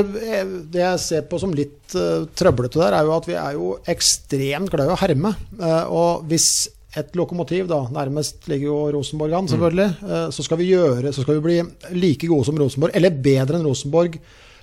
Det 0.73 0.81
jeg 0.81 0.99
ser 1.01 1.23
på 1.29 1.39
som 1.41 1.53
litt 1.55 1.95
uh, 1.95 2.27
trøblete 2.37 2.81
der, 2.81 2.97
er 2.97 3.07
jo 3.07 3.15
at 3.15 3.29
vi 3.29 3.37
er 3.39 3.57
jo 3.57 3.71
ekstremt 3.89 4.71
glad 4.73 4.91
i 4.91 4.93
å 4.93 4.99
herme. 4.99 5.33
Uh, 5.57 5.83
og 5.87 6.29
hvis 6.29 6.51
et 6.99 7.15
lokomotiv, 7.15 7.69
da, 7.71 7.85
nærmest 7.93 8.49
ligger 8.51 8.67
jo 8.67 8.77
Rosenborg 8.97 9.37
an, 9.37 9.47
selvfølgelig, 9.47 9.91
mm. 10.01 10.31
så, 10.35 10.43
skal 10.43 10.59
vi 10.59 10.71
gjøre, 10.73 11.13
så 11.15 11.23
skal 11.23 11.37
vi 11.37 11.43
bli 11.45 11.95
like 11.95 12.27
gode 12.27 12.49
som 12.49 12.59
Rosenborg, 12.59 12.91
eller 12.99 13.15
bedre 13.15 13.55
enn 13.55 13.63
Rosenborg, 13.63 14.17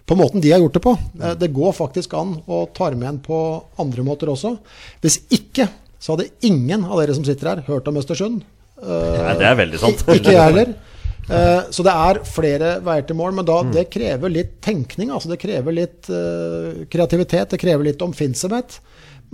på 0.09 0.17
måten 0.17 0.45
de 0.45 0.53
har 0.53 0.61
gjort 0.61 0.77
det 0.77 0.83
på. 0.85 0.93
Mm. 1.15 1.25
Det 1.41 1.49
går 1.57 1.73
faktisk 1.77 2.19
an 2.21 2.37
å 2.45 2.67
ta 2.77 2.91
med 2.93 3.09
en 3.09 3.23
på 3.25 3.39
andre 3.81 4.05
måter 4.05 4.29
også. 4.33 4.55
Hvis 5.01 5.23
ikke, 5.33 5.71
så 5.97 6.15
hadde 6.15 6.29
ingen 6.45 6.85
av 6.85 7.01
dere 7.01 7.17
som 7.17 7.25
sitter 7.25 7.55
her, 7.55 7.65
hørt 7.69 7.89
om 7.89 7.97
Østersund. 8.01 8.45
Nei, 8.79 9.35
det 9.41 9.49
er 9.49 9.57
veldig 9.59 9.81
sant. 9.81 10.05
Ikke 10.13 10.37
jeg 10.37 10.45
heller. 10.51 10.77
Så 11.29 11.85
det 11.85 11.93
er 11.93 12.23
flere 12.25 12.69
veier 12.81 13.05
til 13.05 13.19
mål, 13.19 13.35
men 13.37 13.45
da, 13.45 13.59
mm. 13.61 13.73
det 13.75 13.83
krever 13.93 14.33
litt 14.33 14.55
tenkning. 14.65 15.11
Altså 15.13 15.29
det 15.29 15.37
krever 15.43 15.75
litt 15.77 16.09
kreativitet, 16.89 17.51
det 17.53 17.61
krever 17.61 17.85
litt 17.91 18.05
omfinnsomhet. 18.05 18.79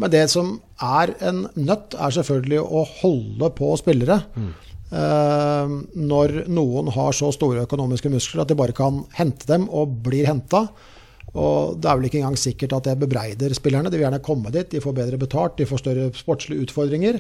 Men 0.01 0.11
det 0.11 0.25
som 0.33 0.57
er 0.83 1.15
en 1.23 1.45
nøtt, 1.55 1.95
er 1.95 2.15
selvfølgelig 2.17 2.63
å 2.63 2.83
holde 2.99 3.51
på 3.55 3.71
spillere. 3.79 4.21
Mm. 4.35 4.51
Uh, 4.95 5.81
når 5.97 6.45
noen 6.55 6.91
har 6.95 7.15
så 7.17 7.31
store 7.35 7.65
økonomiske 7.65 8.11
muskler 8.13 8.45
at 8.45 8.51
de 8.53 8.59
bare 8.59 8.77
kan 8.77 9.01
hente 9.17 9.49
dem 9.49 9.67
og 9.73 9.97
blir 10.07 10.29
henta. 10.29 10.67
Og 11.35 11.81
det 11.83 11.89
er 11.91 11.99
vel 11.99 12.07
ikke 12.07 12.21
engang 12.21 12.39
sikkert 12.39 12.77
at 12.77 12.91
jeg 12.91 13.01
bebreider 13.01 13.55
spillerne. 13.57 13.91
De 13.91 13.99
vil 13.99 14.07
gjerne 14.07 14.23
komme 14.23 14.53
dit, 14.55 14.69
de 14.71 14.83
får 14.83 14.95
bedre 14.95 15.19
betalt, 15.19 15.57
de 15.59 15.67
får 15.67 15.83
større 15.83 16.11
sportslige 16.15 16.67
utfordringer. 16.67 17.19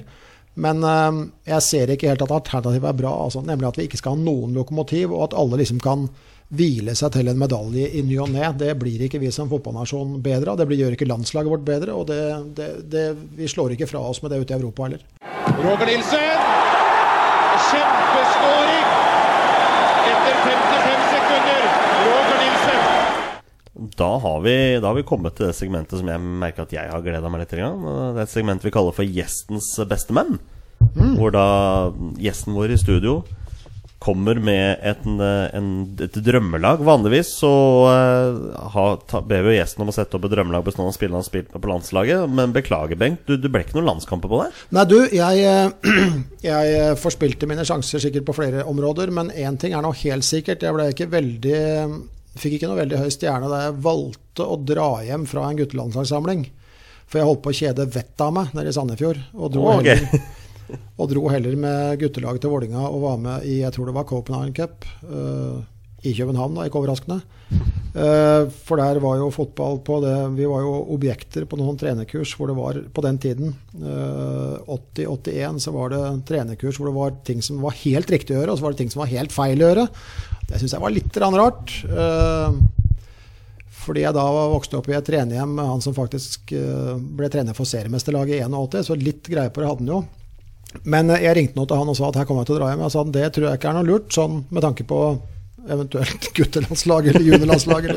Men 0.55 0.84
eh, 0.86 1.24
jeg 1.50 1.66
ser 1.66 1.94
ikke 1.94 2.12
helt 2.12 2.22
at 2.26 2.34
alternativet 2.34 2.90
er 2.90 3.00
bra. 3.00 3.14
Altså, 3.26 3.42
nemlig 3.46 3.70
at 3.70 3.80
vi 3.80 3.88
ikke 3.88 4.00
skal 4.00 4.16
ha 4.16 4.22
noen 4.22 4.55
lokomotiv, 4.57 5.12
og 5.12 5.28
at 5.28 5.36
alle 5.40 5.61
liksom 5.62 5.82
kan 5.82 6.09
hvile 6.55 6.94
seg 6.94 7.14
til 7.14 7.30
en 7.30 7.40
medalje 7.40 7.88
i 7.98 8.02
ny 8.07 8.18
og 8.22 8.30
ne. 8.34 8.46
Det 8.59 8.74
blir 8.78 9.07
ikke 9.07 9.20
vi 9.22 9.32
som 9.34 9.50
fotballnasjon 9.50 10.18
bedre 10.24 10.52
av. 10.52 10.61
Det 10.61 10.68
blir, 10.70 10.82
gjør 10.84 10.96
ikke 10.98 11.09
landslaget 11.11 11.50
vårt 11.50 11.66
bedre. 11.66 11.96
Og 11.96 12.07
det, 12.11 12.20
det, 12.59 12.68
det, 12.92 13.07
vi 13.38 13.50
slår 13.50 13.74
ikke 13.74 13.90
fra 13.90 14.05
oss 14.05 14.22
med 14.22 14.34
det 14.34 14.42
ute 14.44 14.55
i 14.55 14.59
Europa 14.59 14.88
heller. 14.88 15.07
Roger 15.64 15.90
Nilsen! 15.90 16.52
Kjempeskåring! 17.64 18.86
Etter 20.12 20.38
55 20.44 21.05
sekunder. 21.14 21.66
Roger 22.05 22.38
Nilsen. 22.44 22.82
Da 23.74 24.18
har, 24.22 24.40
vi, 24.44 24.78
da 24.78 24.92
har 24.92 24.94
vi 24.94 25.06
kommet 25.06 25.34
til 25.34 25.48
det 25.48 25.56
segmentet 25.58 25.98
som 25.98 26.10
jeg 26.10 26.22
merker 26.22 26.62
at 26.62 26.74
jeg 26.76 26.90
har 26.92 27.02
gleda 27.02 27.30
meg 27.30 27.42
litt. 27.42 27.54
Det 27.54 27.62
er 27.64 28.20
et 28.22 28.30
segment 28.30 28.62
vi 28.62 28.70
kaller 28.74 28.94
for 28.94 29.06
Gjestens 29.06 29.72
beste 29.90 30.14
menn. 30.14 30.36
Mm. 30.94 31.16
Hvor 31.18 31.32
da 31.34 31.46
gjesten 32.22 32.54
vår 32.54 32.74
i 32.74 32.78
studio 32.78 33.22
kommer 34.04 34.36
med 34.36 34.82
et, 34.84 35.04
en, 35.56 35.68
et 36.04 36.16
drømmelag. 36.26 36.82
Vanligvis 36.84 37.30
så 37.38 37.50
uh, 37.88 38.68
ha, 38.74 38.84
ta, 39.08 39.22
ber 39.24 39.46
vi 39.46 39.56
gjesten 39.56 39.84
om 39.84 39.90
å 39.90 39.94
sette 39.96 40.18
opp 40.18 40.26
et 40.28 40.34
drømmelag 40.34 40.66
bestående 40.66 40.92
av 40.92 40.98
spillere 40.98 41.16
han 41.16 41.24
har 41.24 41.28
spilt 41.30 41.54
på 41.54 41.70
landslaget. 41.70 42.26
Men 42.30 42.52
beklager, 42.54 43.00
Bengt, 43.00 43.24
du, 43.26 43.38
du, 43.40 43.48
ble 43.48 43.64
ikke 43.64 43.78
noen 43.78 43.94
landskamper 43.94 44.30
på 44.30 44.42
deg? 44.42 44.58
Nei, 44.76 44.86
du, 44.90 44.98
jeg, 45.08 45.46
eh, 45.48 45.94
jeg 46.50 46.74
eh, 46.78 46.90
forspilte 47.00 47.48
mine 47.48 47.64
sjanser 47.66 48.02
sikkert 48.04 48.28
på 48.28 48.36
flere 48.36 48.66
områder. 48.68 49.14
Men 49.14 49.32
én 49.32 49.56
ting 49.60 49.74
er 49.74 49.84
nå 49.84 49.94
helt 50.04 50.26
sikkert. 50.28 50.66
Jeg 50.66 50.76
ble 50.76 50.90
ikke 50.92 51.08
veldig 51.14 51.62
Fikk 52.35 52.59
ikke 52.59 52.70
noe 52.70 52.80
veldig 52.82 53.01
høy 53.05 53.11
stjerne 53.14 53.51
da 53.51 53.66
jeg 53.66 53.80
valgte 53.85 54.47
å 54.47 54.57
dra 54.59 54.89
hjem 55.07 55.26
fra 55.30 55.49
en 55.49 55.59
guttelandslagssamling. 55.61 56.49
For 57.07 57.20
jeg 57.20 57.28
holdt 57.28 57.45
på 57.45 57.53
å 57.53 57.59
kjede 57.61 57.91
vettet 57.95 58.24
av 58.24 58.32
meg 58.35 58.57
nede 58.57 58.72
i 58.72 58.74
Sandefjord. 58.74 59.20
Og 59.37 59.53
dro 59.55 59.68
oh, 59.68 59.78
okay. 59.78 60.01
heller 60.01 60.24
og 60.99 61.11
dro 61.11 61.28
heller 61.28 61.55
med 61.61 62.01
guttelaget 62.01 62.45
til 62.45 62.53
Vålinga 62.55 62.89
og 62.89 63.05
var 63.05 63.22
med 63.22 63.47
i 63.49 63.61
jeg 63.61 63.74
tror 63.74 63.91
det 63.91 63.97
var 63.97 64.09
Copenhagen 64.09 64.55
Cup 64.57 64.87
uh, 65.05 65.61
i 66.05 66.12
København, 66.12 66.57
da, 66.57 66.66
ikke 66.68 66.82
overraskende. 66.82 67.22
Uh, 67.95 68.51
for 68.66 68.80
der 68.80 68.99
var 69.01 69.20
jo 69.20 69.28
fotball 69.30 69.76
på 69.87 70.01
det 70.03 70.14
Vi 70.35 70.49
var 70.51 70.64
jo 70.64 70.72
objekter 70.97 71.45
på 71.47 71.59
noen 71.61 71.76
trenerkurs 71.78 72.32
hvor 72.35 72.51
det 72.51 72.57
var 72.59 72.80
på 72.97 73.05
den 73.05 73.20
tiden, 73.22 73.55
uh, 73.78 74.59
eh, 74.59 74.74
80-81, 74.74 75.62
så 75.62 75.74
var 75.76 75.95
det 75.95 76.03
trenerkurs 76.28 76.80
hvor 76.80 76.91
det 76.91 76.97
var 76.99 77.18
ting 77.28 77.45
som 77.45 77.62
var 77.62 77.76
helt 77.85 78.11
riktig 78.11 78.35
å 78.35 78.41
gjøre, 78.41 78.53
og 78.53 78.59
så 78.59 78.66
var 78.66 78.74
det 78.74 78.82
ting 78.82 78.93
som 78.93 79.05
var 79.05 79.12
helt 79.14 79.35
feil 79.35 79.62
å 79.62 79.70
gjøre. 79.70 79.87
Det 80.49 80.61
syns 80.61 80.74
jeg 80.76 80.82
var 80.82 80.92
litt 80.92 81.16
rart. 81.16 81.72
fordi 83.84 84.01
jeg 84.05 84.16
da 84.16 84.24
vokste 84.53 84.78
opp 84.78 84.88
i 84.88 84.97
et 84.97 85.05
trenerhjem 85.05 85.55
med 85.57 85.66
han 85.68 85.80
som 85.84 85.97
faktisk 85.97 86.53
ble 86.53 87.28
trener 87.32 87.57
for 87.57 87.68
seriemesterlaget 87.68 88.38
i 88.38 88.45
81, 88.45 88.84
så 88.86 88.97
litt 88.97 89.28
greie 89.28 89.53
på 89.53 89.61
det 89.61 89.68
hadde 89.68 89.84
han 89.84 89.92
jo. 89.92 90.05
Men 90.82 91.12
eh, 91.12 91.22
jeg 91.24 91.38
ringte 91.38 91.59
nå 91.59 91.68
til 91.68 91.80
han 91.80 91.92
og 91.92 91.99
sa 91.99 92.11
at 92.11 92.18
her 92.20 92.26
kommer 92.28 92.42
jeg 92.42 92.51
til 92.51 92.57
å 92.57 92.62
dra 92.62 92.72
hjem. 92.72 92.82
Jeg 92.84 92.95
sa 92.95 93.05
at 93.05 93.14
det 93.14 93.30
tror 93.36 93.49
jeg 93.49 93.61
ikke 93.61 93.70
er 93.70 93.78
noe 93.78 93.88
lurt, 93.88 94.11
sånn 94.14 94.40
med 94.51 94.66
tanke 94.66 94.86
på 94.88 95.01
eventuelt 95.74 96.28
guttelandslag 96.36 97.11
eller 97.12 97.28
juniorlandslag. 97.28 97.90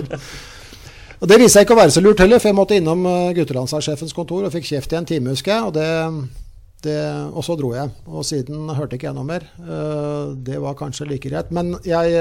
Og 1.18 1.32
Det 1.32 1.40
viste 1.42 1.58
seg 1.58 1.66
ikke 1.66 1.74
å 1.74 1.82
være 1.82 1.96
så 1.96 2.04
lurt 2.04 2.22
heller, 2.22 2.42
for 2.42 2.52
jeg 2.52 2.60
måtte 2.60 2.78
innom 2.78 3.08
eh, 3.10 3.32
guttelandslagssjefens 3.40 4.16
kontor 4.16 4.46
og 4.46 4.54
fikk 4.54 4.70
kjeft 4.70 4.94
i 4.94 5.00
en 5.00 5.10
time, 5.10 5.34
husker 5.34 5.56
jeg. 5.56 5.72
Og, 5.72 5.74
det, 5.80 6.47
det, 6.86 7.00
og 7.34 7.46
så 7.46 7.56
dro 7.60 7.74
jeg. 7.76 7.92
Og 8.06 8.26
siden 8.28 8.70
hørte 8.78 8.98
ikke 8.98 9.10
jeg 9.10 9.18
noe 9.18 9.28
mer. 9.28 9.46
Eh, 9.58 10.36
det 10.48 10.60
var 10.64 10.78
kanskje 10.80 11.10
like 11.10 11.30
greit. 11.32 11.50
Men 11.56 11.76
jeg, 11.88 12.14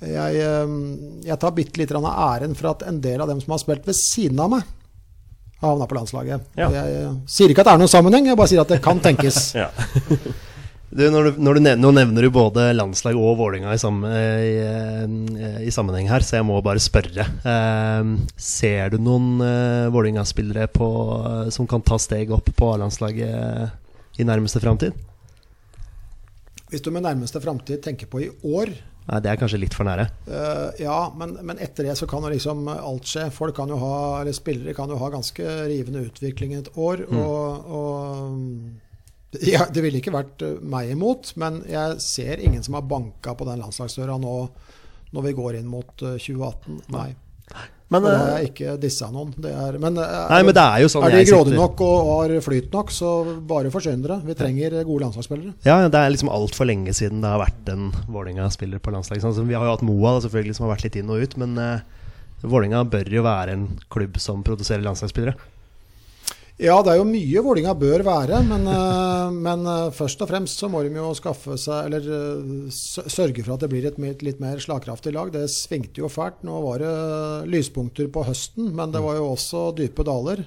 jeg, 0.00 0.42
jeg 1.28 1.38
tar 1.42 1.54
bitte 1.56 1.80
litt 1.80 1.94
av 1.94 2.08
æren 2.08 2.56
for 2.58 2.72
at 2.72 2.86
en 2.88 3.00
del 3.04 3.20
av 3.24 3.30
dem 3.30 3.42
som 3.44 3.56
har 3.56 3.62
spilt 3.62 3.88
ved 3.88 3.98
siden 3.98 4.40
av 4.44 4.52
meg, 4.56 4.74
har 5.58 5.72
havna 5.72 5.88
på 5.90 5.96
landslaget. 5.98 6.44
Ja. 6.58 6.68
Jeg 6.70 7.08
sier 7.26 7.50
ikke 7.50 7.64
at 7.64 7.72
det 7.72 7.72
er 7.74 7.80
noen 7.82 7.90
sammenheng, 7.90 8.28
jeg 8.30 8.38
bare 8.38 8.50
sier 8.52 8.62
at 8.62 8.70
det 8.70 8.78
kan 8.84 9.00
tenkes. 9.02 9.40
ja. 9.58 9.72
Du, 10.88 11.02
når 11.12 11.26
du, 11.26 11.40
når 11.44 11.58
du 11.58 11.60
nevner, 11.60 11.80
nå 11.82 11.90
nevner 11.92 12.24
du 12.24 12.30
både 12.32 12.70
landslag 12.72 13.16
og 13.20 13.34
Vålinga 13.36 13.74
i, 13.76 13.80
samme, 13.80 14.08
i, 14.40 14.54
eh, 14.64 15.58
i, 15.66 15.72
sammenheng 15.74 16.08
her, 16.08 16.24
så 16.24 16.38
jeg 16.38 16.46
må 16.48 16.56
bare 16.64 16.80
spørre. 16.80 17.26
Eh, 17.44 18.12
ser 18.40 18.94
du 18.94 18.96
noen 19.04 19.42
eh, 19.44 19.90
Vålinga-spillere 19.92 20.70
som 21.52 21.68
kan 21.68 21.84
ta 21.84 22.00
steg 22.00 22.32
opp 22.32 22.48
på 22.56 22.72
A-landslaget 22.72 24.16
i 24.18 24.26
nærmeste 24.26 24.64
framtid? 24.64 24.96
Hvis 26.72 26.84
du 26.84 26.88
med 26.92 27.04
nærmeste 27.04 27.40
framtid 27.40 27.84
tenker 27.84 28.08
på 28.08 28.24
i 28.24 28.32
år, 28.48 28.72
Nei, 29.08 29.22
det 29.24 29.30
er 29.30 29.38
kanskje 29.40 29.56
litt 29.62 29.72
for 29.72 29.88
nære. 29.88 30.04
Uh, 30.28 30.66
ja, 30.76 30.96
men, 31.16 31.30
men 31.40 31.56
etter 31.64 31.86
det 31.88 31.94
så 31.96 32.04
kan 32.04 32.20
jo 32.26 32.28
liksom 32.28 32.66
alt 32.68 33.08
skje. 33.08 33.22
Folk 33.32 33.54
kan 33.56 33.70
jo 33.72 33.78
ha, 33.80 33.94
eller 34.18 34.36
Spillere 34.36 34.74
kan 34.76 34.92
jo 34.92 34.98
ha 35.00 35.08
ganske 35.14 35.54
rivende 35.64 36.02
utvikling 36.10 36.52
et 36.58 36.68
år. 36.76 37.06
Og, 37.08 37.70
og 37.72 38.82
ja, 39.44 39.66
Det 39.68 39.84
ville 39.84 40.00
ikke 40.00 40.14
vært 40.14 40.42
eh, 40.46 40.58
meg 40.62 40.92
imot, 40.94 41.34
men 41.40 41.62
jeg 41.68 42.00
ser 42.04 42.40
ingen 42.40 42.64
som 42.64 42.78
har 42.78 42.86
banka 42.88 43.34
på 43.36 43.48
den 43.48 43.60
landslagsdøra 43.62 44.18
nå 44.20 44.36
når 45.16 45.24
vi 45.24 45.32
går 45.36 45.58
inn 45.60 45.68
mot 45.68 46.04
eh, 46.04 46.16
2018. 46.20 46.84
Nei. 46.94 47.10
Men 47.88 48.04
Og 48.04 48.10
da 48.10 48.16
har 48.20 48.30
eh, 48.30 48.38
jeg 48.42 48.50
ikke 48.50 48.72
dissa 48.82 49.08
noen. 49.12 49.30
Det 49.40 49.48
er, 49.48 49.78
men, 49.80 49.96
eh, 50.02 50.16
Nei, 50.28 50.40
men 50.44 50.56
det 50.56 50.64
er 50.64 50.82
jo 50.84 50.90
sånn 50.92 51.06
er 51.06 51.14
de 51.16 51.22
grådige 51.30 51.56
nok 51.56 51.82
og 51.86 52.10
har 52.10 52.34
flyt 52.44 52.74
nok, 52.74 52.92
så 52.92 53.12
bare 53.48 53.72
forsyn 53.72 54.02
dere. 54.04 54.18
Vi 54.28 54.36
trenger 54.36 54.76
gode 54.82 55.06
landslagsspillere. 55.06 55.54
Ja, 55.64 55.78
det 55.88 56.00
er 56.00 56.12
liksom 56.12 56.32
altfor 56.32 56.68
lenge 56.68 56.92
siden 56.96 57.22
det 57.24 57.32
har 57.32 57.40
vært 57.40 57.70
en 57.72 57.88
Vålerenga-spiller 58.08 58.82
på 58.84 58.92
landslaget. 58.92 59.24
Altså, 59.30 59.46
vi 59.48 59.56
har 59.56 59.64
jo 59.64 59.76
hatt 59.76 59.86
Moa 59.88 60.18
selvfølgelig 60.24 60.58
som 60.58 60.68
har 60.68 60.74
vært 60.74 60.88
litt 60.88 60.98
inn 61.00 61.14
og 61.14 61.24
ut, 61.24 61.38
men 61.40 61.56
uh, 61.56 62.44
Vålerenga 62.44 62.84
bør 62.92 63.08
jo 63.16 63.24
være 63.24 63.56
en 63.56 63.64
klubb 63.92 64.20
som 64.20 64.44
produserer 64.44 64.84
landslagsspillere. 64.84 65.36
Ja, 66.58 66.80
det 66.82 66.90
er 66.90 66.96
jo 66.98 67.06
mye 67.06 67.42
Vålinga 67.46 67.70
bør 67.78 68.02
være, 68.02 68.40
men, 68.42 68.64
eh, 68.66 69.34
men 69.46 69.60
eh, 69.62 69.92
først 69.94 70.24
og 70.24 70.26
fremst 70.26 70.58
så 70.58 70.66
må 70.66 70.80
de 70.82 70.90
jo 70.90 71.12
skaffe 71.14 71.54
seg 71.54 71.86
Eller 71.86 72.08
eh, 72.16 72.72
sørge 72.74 73.44
for 73.44 73.54
at 73.54 73.62
det 73.62 73.68
blir 73.70 73.86
et 73.86 74.24
litt 74.26 74.40
mer 74.42 74.58
slagkraftig 74.58 75.12
lag. 75.14 75.30
Det 75.30 75.44
svingte 75.54 76.02
jo 76.02 76.10
fælt. 76.10 76.42
Nå 76.42 76.58
var 76.64 76.82
det 76.82 76.96
lyspunkter 77.54 78.10
på 78.10 78.26
høsten, 78.26 78.72
men 78.74 78.90
det 78.90 79.04
var 79.04 79.20
jo 79.20 79.30
også 79.36 79.68
dype 79.78 80.02
daler. 80.02 80.42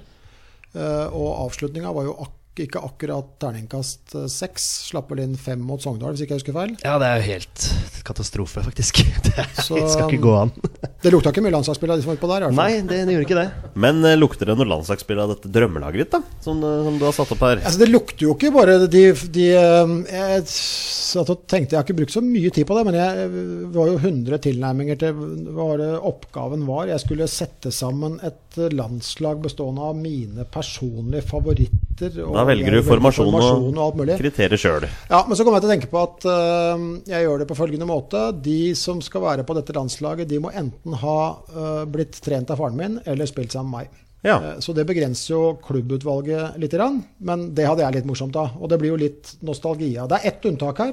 Og 0.72 1.28
avslutninga 1.46 1.90
var 1.92 2.06
jo 2.06 2.14
ak 2.24 2.36
ikke 2.60 2.82
akkurat 2.84 3.28
terningkast 3.40 4.12
eh, 4.18 4.26
seks. 4.28 4.66
Slapp 4.90 5.08
vel 5.12 5.22
inn 5.24 5.36
fem 5.40 5.60
mot 5.64 5.80
Sogndal, 5.80 6.12
hvis 6.12 6.26
ikke 6.26 6.36
jeg 6.36 6.42
husker 6.42 6.56
feil. 6.56 6.74
Ja, 6.84 6.98
det 7.00 7.08
er 7.08 7.22
jo 7.22 7.26
helt 7.30 7.66
katastrofe, 8.04 8.64
faktisk. 8.66 9.00
Det 9.24 9.32
er, 9.38 9.48
Så- 9.56 9.78
skal 9.88 10.10
ikke 10.10 10.24
gå 10.26 10.34
an. 10.36 10.52
Det 11.02 11.10
lukta 11.10 11.32
ikke 11.32 11.42
mye 11.42 11.54
landslagsspill 11.54 11.90
av 11.90 11.98
de 11.98 12.04
som 12.04 12.12
var 12.12 12.18
utpå 12.18 12.28
der. 12.30 12.44
i 12.44 12.46
hvert 12.46 12.54
fall. 12.54 12.68
Nei, 12.68 12.82
det, 12.86 12.98
det 13.08 13.14
gjorde 13.16 13.26
ikke 13.26 13.38
det. 13.40 13.72
Men 13.86 14.04
uh, 14.04 14.12
lukter 14.18 14.50
det 14.50 14.54
noe 14.58 14.68
landslagsspill 14.70 15.22
av 15.24 15.32
dette 15.32 15.50
drømmelaget 15.50 16.04
ditt, 16.04 16.12
da? 16.14 16.20
Som, 16.44 16.60
eh, 16.62 16.84
som 16.86 16.98
du 17.00 17.06
har 17.08 17.16
satt 17.16 17.32
opp 17.34 17.42
her? 17.48 17.62
Altså, 17.62 17.80
det 17.82 17.88
lukter 17.90 18.26
jo 18.28 18.36
ikke 18.36 18.52
bare 18.54 18.76
de, 18.84 19.02
de 19.34 19.48
uh, 19.56 19.96
Jeg 20.12 20.44
satt 20.52 21.32
og 21.32 21.42
tenkte, 21.50 21.74
jeg 21.74 21.80
har 21.80 21.88
ikke 21.88 21.98
brukt 22.02 22.14
så 22.14 22.22
mye 22.22 22.52
tid 22.54 22.68
på 22.68 22.76
det, 22.78 22.84
men 22.86 22.98
jeg 23.00 23.26
det 23.32 23.78
var 23.78 23.88
jo 23.90 23.98
100 23.98 24.38
tilnærminger 24.44 24.98
til 25.00 25.18
hva 25.56 25.68
det 25.80 25.90
oppgaven 26.12 26.66
var. 26.68 26.86
Jeg 26.92 27.02
skulle 27.02 27.28
sette 27.30 27.72
sammen 27.74 28.18
et 28.26 28.38
landslag 28.56 29.40
bestående 29.42 29.82
av 29.82 29.96
mine 29.96 30.44
personlige 30.50 31.24
favoritter. 31.28 32.18
og 32.24 32.36
Da 32.36 32.44
velger 32.48 32.76
du 32.76 32.82
formasjon 32.86 33.30
formasjon 33.30 33.78
og 33.78 34.00
og 34.02 34.12
kriterier 34.20 34.60
sjøl. 34.60 34.86
Ja, 35.10 35.24
men 35.28 35.36
så 35.36 35.44
kommer 35.44 35.60
jeg 35.60 35.64
til 35.64 35.70
å 35.70 35.74
tenke 35.74 35.90
på 35.92 36.02
at 36.02 36.26
uh, 36.28 36.84
jeg 37.08 37.26
gjør 37.26 37.42
det 37.42 37.48
på 37.50 37.58
følgende 37.58 37.88
måte. 37.88 38.22
De 38.44 38.74
som 38.78 39.02
skal 39.04 39.24
være 39.26 39.46
på 39.48 39.56
dette 39.58 39.76
landslaget, 39.76 40.30
de 40.30 40.40
må 40.42 40.52
enten 40.54 40.96
ha 41.02 41.18
uh, 41.54 41.84
blitt 41.88 42.20
trent 42.24 42.50
av 42.52 42.62
faren 42.62 42.78
min 42.78 42.98
eller 43.04 43.30
spilt 43.30 43.54
sammen 43.54 43.72
med 43.72 43.84
meg. 43.84 44.02
Ja. 44.22 44.36
Eh, 44.38 44.58
Så 44.62 44.74
det 44.76 44.86
begrenser 44.86 45.32
jo 45.34 45.42
klubbutvalget 45.66 46.58
litt, 46.62 46.76
men 47.18 47.48
det 47.56 47.66
hadde 47.66 47.82
jeg 47.82 47.96
litt 47.96 48.06
morsomt 48.06 48.36
av. 48.38 48.54
Og 48.60 48.70
det 48.70 48.78
blir 48.78 48.94
jo 48.94 49.00
litt 49.00 49.36
nostalgi 49.42 49.96
av. 49.98 50.12
Det 50.12 50.20
er 50.20 50.28
ett 50.30 50.46
unntak 50.46 50.78
her. 50.78 50.92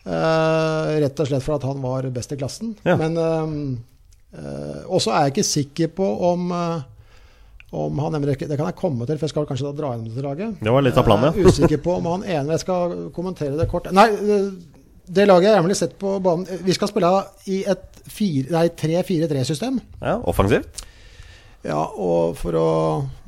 Rett 0.00 1.20
og 1.20 1.28
slett 1.28 1.44
for 1.44 1.58
at 1.58 1.66
han 1.66 1.82
var 1.82 2.06
best 2.14 2.30
i 2.32 2.38
klassen. 2.38 2.76
Ja. 2.86 2.94
Men 2.96 3.18
eh, 4.36 4.80
også 4.86 5.12
er 5.14 5.26
jeg 5.26 5.34
ikke 5.34 5.46
sikker 5.50 5.92
på 6.00 6.08
om 6.30 6.50
eh, 6.54 6.80
om 7.70 7.98
han 8.02 8.16
Det 8.18 8.56
kan 8.58 8.66
jeg 8.66 8.74
komme 8.74 9.06
til, 9.06 9.14
for 9.14 9.28
jeg 9.28 9.30
skal 9.30 9.46
kanskje 9.46 9.68
da 9.68 9.76
dra 9.78 9.92
gjennom 9.94 10.14
det 10.14 10.24
laget. 10.24 10.56
Det 10.58 10.72
var 10.74 10.82
litt 10.82 10.96
av 10.98 11.04
planen, 11.06 11.36
Jeg 11.36 11.44
er 11.44 11.52
usikker 11.54 11.78
på 11.84 11.92
om 12.00 12.08
han 12.10 12.24
ene 12.26 12.56
Jeg 12.56 12.64
skal 12.64 12.96
kommentere 13.14 13.54
det 13.54 13.68
kort. 13.70 13.86
Nei, 13.94 14.08
det 15.06 15.26
laget 15.28 15.46
jeg 15.46 15.54
gjerne 15.54 15.66
ville 15.68 15.78
sett 15.78 15.94
på 15.98 16.16
banen 16.22 16.62
Vi 16.66 16.74
skal 16.74 16.90
spille 16.90 17.12
i 17.46 17.60
et 17.70 18.02
3-4-3-system. 18.10 19.78
Ja, 20.02 20.16
offensivt. 20.26 20.82
Ja, 21.60 21.76
og 21.92 22.38
for 22.40 22.56
å 22.56 22.68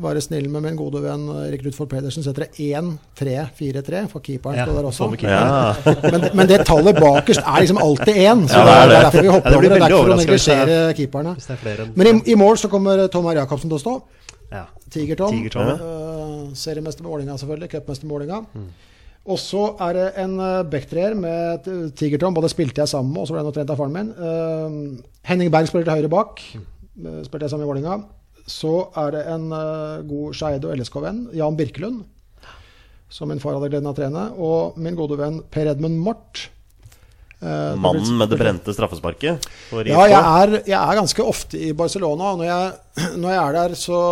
være 0.00 0.22
snill 0.24 0.46
med 0.48 0.62
min 0.64 0.76
gode 0.78 1.02
venn 1.04 1.26
Erik 1.42 1.66
Rutford 1.66 1.90
Pedersen, 1.90 2.24
setter 2.24 2.46
jeg 2.56 2.78
1-3-4-3, 2.80 3.98
for 4.08 4.24
keeperen 4.24 4.56
Ja, 4.56 4.64
der 4.70 4.86
også. 4.88 5.10
keeper. 5.12 5.28
Ja. 5.28 5.74
Men, 6.14 6.24
men 6.38 6.48
det 6.48 6.62
tallet 6.64 6.96
bakerst 6.96 7.42
er 7.44 7.58
liksom 7.60 7.80
alltid 7.84 8.16
1, 8.22 8.46
så 8.48 8.62
Ja, 8.62 8.64
det, 8.64 8.72
det 8.72 8.78
er 8.78 8.96
er, 8.96 9.04
derfor 9.04 9.26
vi 9.26 9.32
hopper 9.34 9.50
Ja, 9.50 9.52
det 9.52 9.58
over 9.58 9.68
det. 9.68 9.74
Det 9.74 9.82
er 9.82 9.84
ikke 9.84 9.98
for 9.98 10.08
å 10.08 10.16
er- 10.16 10.22
neglisjere 10.22 10.78
keeperne. 10.96 11.34
Er 11.36 11.92
Men 12.00 12.08
i, 12.08 12.14
i 12.32 12.38
mål 12.40 12.56
så 12.62 12.70
kommer 12.72 13.04
Tom 13.12 13.28
R. 13.28 13.42
Jacobsen 13.42 13.68
til 13.68 13.76
å 13.76 13.82
stå. 13.84 13.94
ja. 14.54 14.64
Tiger-Tom. 14.92 15.32
Tiger-Tom, 15.36 15.68
ja. 15.68 15.76
Eh, 15.76 16.48
seriemester 16.60 17.04
med 17.04 17.12
Vålerenga, 17.12 17.36
selvfølgelig. 17.40 17.68
Cupmester 17.72 18.08
med 18.08 18.12
Vålerenga. 18.16 18.64
Og 19.32 19.38
så 19.38 19.62
er 19.86 19.92
det 19.96 20.08
en 20.24 20.34
uh, 20.40 20.62
backtreer 20.68 21.14
med 21.16 21.68
eh, 21.68 21.84
Tiger-Tom. 22.00 22.34
Både 22.36 22.48
spilte 22.52 22.80
jeg 22.82 22.88
sammen 22.90 23.12
med, 23.14 23.22
og 23.22 23.28
så 23.30 23.36
ble 23.36 23.40
jeg 23.44 23.48
nå 23.48 23.54
trent 23.56 23.70
av 23.72 23.78
faren 23.80 23.94
min. 23.96 24.10
Uh, 24.16 25.04
Henning 25.28 25.52
Berg 25.54 25.68
spiller 25.70 25.86
til 25.88 26.00
høyre 26.00 26.10
bak. 26.12 26.42
Eh, 26.56 27.22
spilte 27.28 27.46
jeg 27.46 27.52
sammen 27.54 27.64
med 27.64 27.70
Vålerenga. 27.74 28.00
Så 28.48 28.72
er 28.98 29.12
det 29.14 29.26
en 29.30 29.52
eh, 29.54 30.00
god 30.08 30.38
Skeide 30.38 30.68
og 30.68 30.80
LSK-venn, 30.80 31.26
Jan 31.36 31.58
Birkelund, 31.58 32.02
som 33.12 33.30
min 33.30 33.42
far 33.42 33.58
hadde 33.58 33.70
gleden 33.70 33.90
av 33.90 33.94
å 33.94 33.98
trene. 34.00 34.24
Og 34.40 34.80
min 34.82 34.98
gode 34.98 35.18
venn 35.20 35.42
Per 35.52 35.70
Edmund 35.74 36.00
Mort. 36.02 36.46
Eh, 37.42 37.74
Mannen 37.76 38.16
med 38.18 38.32
det 38.32 38.40
brente 38.40 38.74
straffesparket. 38.74 39.46
ja, 39.84 40.08
jeg 40.08 40.18
er, 40.18 40.56
jeg 40.62 40.78
er 40.78 40.98
ganske 40.98 41.26
ofte 41.26 41.60
i 41.60 41.72
Barcelona. 41.76 42.32
og 42.32 42.42
Når 42.42 42.50
jeg, 42.50 42.74
når 43.22 43.34
jeg 43.34 43.42
er 43.44 43.56
der, 43.60 43.78
så 43.78 44.02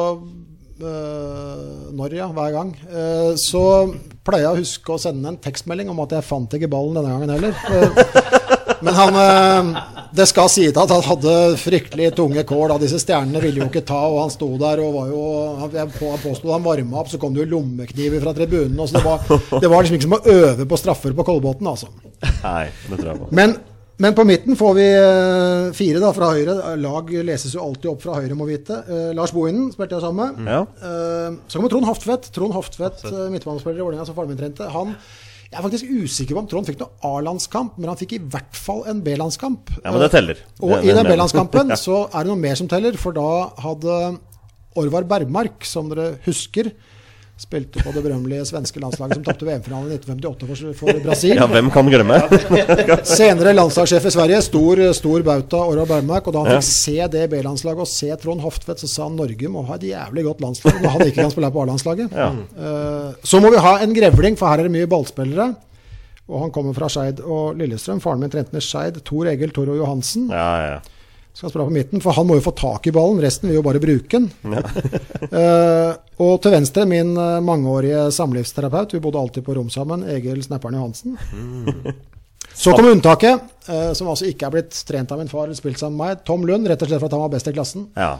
Uh, 0.80 1.90
Når, 1.92 2.14
ja. 2.16 2.26
Hver 2.32 2.54
gang. 2.54 2.70
Uh, 2.88 3.36
så 3.36 3.60
pleier 4.24 4.46
jeg 4.46 4.54
å 4.54 4.60
huske 4.62 4.94
å 4.94 5.00
sende 5.02 5.28
en 5.28 5.36
tekstmelding 5.36 5.90
om 5.92 6.00
at 6.06 6.14
jeg 6.16 6.24
fant 6.24 6.56
ikke 6.56 6.70
ballen 6.72 6.96
denne 6.96 7.12
gangen 7.12 7.34
heller. 7.34 7.52
Uh, 7.68 8.80
men 8.86 8.96
han 8.96 9.18
Det 10.14 10.26
skal 10.26 10.48
sies 10.50 10.74
at 10.76 10.90
han 10.90 11.04
hadde 11.06 11.34
fryktelig 11.60 12.10
tunge 12.18 12.42
kår. 12.48 12.68
da 12.72 12.78
Disse 12.82 12.98
stjernene 13.02 13.42
ville 13.42 13.62
jo 13.62 13.68
ikke 13.70 13.84
ta, 13.86 14.00
og 14.10 14.20
han 14.24 14.32
sto 14.34 14.48
der 14.60 14.82
og 14.82 14.94
var 14.96 15.08
jo 15.12 15.22
han- 15.60 16.18
påsto 16.22 16.52
han 16.52 16.64
varma 16.64 17.00
opp, 17.00 17.08
så 17.08 17.18
kom 17.18 17.34
det 17.34 17.44
jo 17.46 17.56
lommekniver 17.56 18.20
fra 18.20 18.34
tribunen. 18.34 18.78
og 18.80 18.88
Så 18.88 18.98
det, 18.98 19.04
var, 19.04 19.60
det 19.60 19.70
var 19.70 19.82
liksom 19.82 19.98
ikke 19.98 20.08
som 20.08 20.18
å 20.18 20.22
øve 20.26 20.66
på 20.66 20.78
straffer 20.80 21.14
på 21.14 21.24
Kolbotn, 21.26 21.66
altså. 21.66 21.88
Nei, 22.42 22.68
det 22.88 22.98
tror 22.98 23.12
jeg 23.12 23.20
på. 23.22 23.28
Men, 23.36 23.56
men 24.00 24.14
på 24.16 24.24
midten 24.26 24.56
får 24.56 24.74
vi 24.80 24.86
eh, 24.88 25.70
fire 25.76 26.02
da, 26.02 26.10
fra 26.16 26.32
høyre. 26.34 26.58
Lag 26.80 27.10
leses 27.30 27.54
jo 27.54 27.62
alltid 27.64 27.90
opp 27.92 28.02
fra 28.02 28.18
høyre, 28.18 28.34
må 28.34 28.48
vite. 28.48 28.82
Eh, 28.88 29.10
Lars 29.16 29.32
Bohinen 29.36 29.70
spilte 29.74 29.98
jeg 29.98 30.04
sammen 30.08 30.36
med. 30.40 30.50
Ja. 30.50 30.62
Eh, 30.82 31.40
så 31.46 31.58
kommer 31.60 31.72
Trond 31.72 31.86
Hoftvedt. 31.86 32.30
Trond 32.34 32.56
Hoftvedt, 32.56 33.04
uh, 33.12 33.26
midtbanespiller 33.32 33.78
i 33.78 33.84
Vålerenga 33.86 34.08
som 34.08 34.16
faren 34.18 34.32
min 34.32 34.40
trente. 34.40 34.66
Han, 34.74 34.96
jeg 35.50 35.58
er 35.58 35.64
faktisk 35.66 35.88
usikker 35.90 36.36
på 36.36 36.42
om 36.44 36.48
Trond 36.50 36.68
fikk 36.68 36.78
noe 36.78 36.92
A-landskamp, 37.08 37.78
men 37.80 37.88
han 37.90 37.98
fikk 37.98 38.12
i 38.14 38.20
hvert 38.22 38.54
fall 38.54 38.84
en 38.90 39.00
B-landskamp. 39.02 39.72
Ja, 39.80 39.90
men 39.90 40.04
det 40.04 40.10
teller. 40.12 40.38
Og 40.60 40.76
Det- 40.76 40.84
i 40.84 40.94
den. 40.94 41.06
B-landskampen 41.08 41.72
så 41.86 42.04
er 42.06 42.22
det 42.22 42.30
noe 42.30 42.38
mer 42.38 42.54
som 42.60 42.68
teller, 42.70 42.94
for 42.96 43.12
da 43.16 43.50
hadde 43.58 43.96
Orvar 44.78 45.02
Bergmark, 45.10 45.64
som 45.66 45.88
dere 45.90 46.20
husker, 46.24 46.70
spilte 47.40 47.80
på 47.80 47.92
det 47.94 48.02
berømmelige 48.04 48.44
svenske 48.50 48.80
landslaget 48.82 49.16
som 49.16 49.22
tapte 49.24 49.46
VM-finalen 49.48 49.88
i 49.94 49.96
1958 49.96 50.48
for, 50.50 50.74
for 50.76 50.98
Brasil. 51.06 51.32
Ja, 51.38 51.46
hvem 51.48 51.70
kan 51.72 51.88
glemme? 51.88 52.18
Senere 53.08 53.54
landslagssjef 53.56 54.06
i 54.10 54.12
Sverige, 54.12 54.42
stor, 54.44 54.82
stor 54.96 55.24
bauta, 55.26 55.62
Orvar 55.72 55.88
Bergmark. 55.94 56.28
Og 56.28 56.36
da 56.36 56.42
han 56.44 56.60
fikk 56.60 56.68
se 56.68 56.98
det 57.16 57.24
B-landslaget 57.32 57.80
og 57.86 57.88
se 57.88 58.10
Trond 58.20 58.44
Hoftvedt, 58.44 58.84
så 58.84 58.90
sa 58.92 59.06
han 59.08 59.16
Norge 59.18 59.48
må 59.52 59.64
ha 59.70 59.78
et 59.80 59.88
jævlig 59.88 60.26
godt 60.28 60.44
landslag 60.44 60.78
når 60.84 60.94
han 60.98 61.06
ikke 61.08 61.22
kan 61.22 61.32
spille 61.32 61.52
på 61.54 61.64
A-landslaget. 61.64 62.14
Ja. 62.20 62.28
Eh, 62.36 63.10
så 63.32 63.40
må 63.40 63.50
vi 63.54 63.64
ha 63.64 63.74
en 63.86 63.96
grevling, 63.96 64.36
for 64.40 64.52
her 64.52 64.60
er 64.62 64.68
det 64.68 64.76
mye 64.76 64.90
ballspillere. 64.92 65.48
Og 66.30 66.44
han 66.44 66.52
kommer 66.54 66.76
fra 66.76 66.86
Skeid 66.92 67.24
og 67.24 67.56
Lillestrøm. 67.58 67.98
Faren 68.04 68.20
min 68.22 68.30
trente 68.30 68.54
med 68.54 68.62
Skeid. 68.62 69.00
Tor 69.08 69.26
Egil 69.32 69.50
Toro 69.56 69.74
Johansen 69.80 70.28
Ja, 70.30 70.50
ja. 70.76 70.76
skal 71.34 71.50
spille 71.50 71.66
på 71.66 71.74
midten, 71.74 72.04
for 72.04 72.14
han 72.14 72.28
må 72.28 72.36
jo 72.38 72.44
få 72.44 72.52
tak 72.60 72.86
i 72.86 72.92
ballen. 72.94 73.18
Resten 73.24 73.48
vil 73.50 73.58
jo 73.58 73.64
bare 73.66 73.80
bruke 73.82 74.20
den. 74.20 74.28
Eh, 75.30 75.90
og 76.20 76.36
til 76.44 76.52
venstre 76.52 76.84
min 76.88 77.14
eh, 77.16 77.38
mangeårige 77.44 78.06
samlivsterapeut. 78.12 78.92
Vi 78.96 79.00
bodde 79.02 79.20
alltid 79.22 79.44
på 79.46 79.54
rom 79.56 79.70
sammen. 79.72 80.02
Egil 80.12 80.42
Snapper'n 80.44 80.76
Johansen. 80.76 81.16
Så 82.60 82.74
kom 82.76 82.88
unntaket, 82.90 83.40
eh, 83.70 83.92
som 83.96 84.10
altså 84.10 84.26
ikke 84.28 84.48
er 84.48 84.54
blitt 84.58 84.76
trent 84.88 85.12
av 85.14 85.20
min 85.22 85.30
far 85.30 85.46
eller 85.46 85.56
spilt 85.56 85.78
sammen 85.80 85.96
med 85.96 86.06
meg. 86.10 86.24
Tom 86.28 86.44
Lund, 86.48 86.68
rett 86.68 86.82
og 86.82 86.90
slett 86.90 87.00
for 87.00 87.08
at 87.08 87.16
han 87.16 87.22
var 87.24 87.32
best 87.36 87.48
i 87.48 87.54
klassen. 87.56 87.88
ja. 87.96 88.12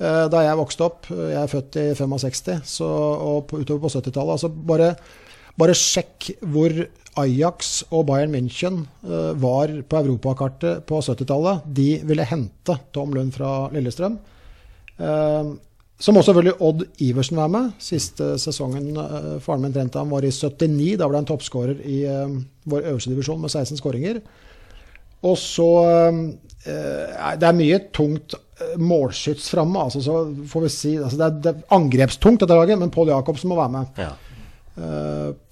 Eh, 0.00 0.24
Da 0.32 0.40
jeg 0.42 0.58
vokste 0.58 0.82
opp, 0.88 1.06
jeg 1.12 1.36
er 1.38 1.50
født 1.52 1.76
i 1.78 1.84
65, 1.94 2.56
så, 2.66 2.88
og 2.88 3.44
på, 3.46 3.60
utover 3.62 3.84
på 3.84 3.92
70-tallet 3.94 4.34
altså 4.34 4.48
bare, 4.50 4.88
bare 5.60 5.76
sjekk 5.78 6.32
hvor 6.50 6.74
Ajax 7.22 7.84
og 7.94 8.08
Bayern 8.08 8.32
München 8.34 8.80
var 9.38 9.70
på 9.86 10.00
europakartet 10.00 10.82
på 10.88 10.98
70-tallet. 10.98 11.62
De 11.76 12.00
ville 12.10 12.26
hente 12.26 12.74
Tom 12.90 13.14
Lund 13.14 13.30
fra 13.36 13.68
Lillestrøm. 13.70 14.16
Så 16.00 16.12
må 16.12 16.24
selvfølgelig 16.26 16.56
Odd 16.64 16.86
Iversen 17.06 17.38
være 17.38 17.52
med. 17.54 17.74
Siste 17.82 18.34
sesongen 18.42 18.96
uh, 18.98 19.36
faren 19.42 19.62
min 19.62 19.74
trente 19.74 20.00
ham, 20.00 20.10
var 20.10 20.26
i 20.26 20.32
79. 20.34 20.96
Da 21.00 21.08
ble 21.08 21.20
han 21.20 21.28
toppskårer 21.28 21.84
i 21.86 22.00
uh, 22.10 22.34
vår 22.70 22.88
øverste 22.90 23.12
divisjon 23.12 23.40
med 23.40 23.52
16 23.52 23.78
skåringer. 23.78 24.18
Og 25.24 25.38
så 25.40 25.68
uh, 25.84 26.18
Det 26.66 27.48
er 27.48 27.60
mye 27.60 27.78
tungt 27.94 28.36
målskyts 28.80 29.48
framme. 29.52 29.86
Altså, 29.86 30.02
så 30.02 30.18
får 30.50 30.66
vi 30.66 30.72
si, 30.72 30.92
altså 30.98 31.18
det, 31.20 31.26
er, 31.26 31.40
det 31.42 31.50
er 31.52 31.74
angrepstungt, 31.76 32.42
dette 32.42 32.58
laget, 32.58 32.78
men 32.80 32.92
Pål 32.94 33.10
Jacobsen 33.12 33.50
må 33.50 33.58
være 33.58 33.74
med. 33.78 34.04
ja. 34.04 34.12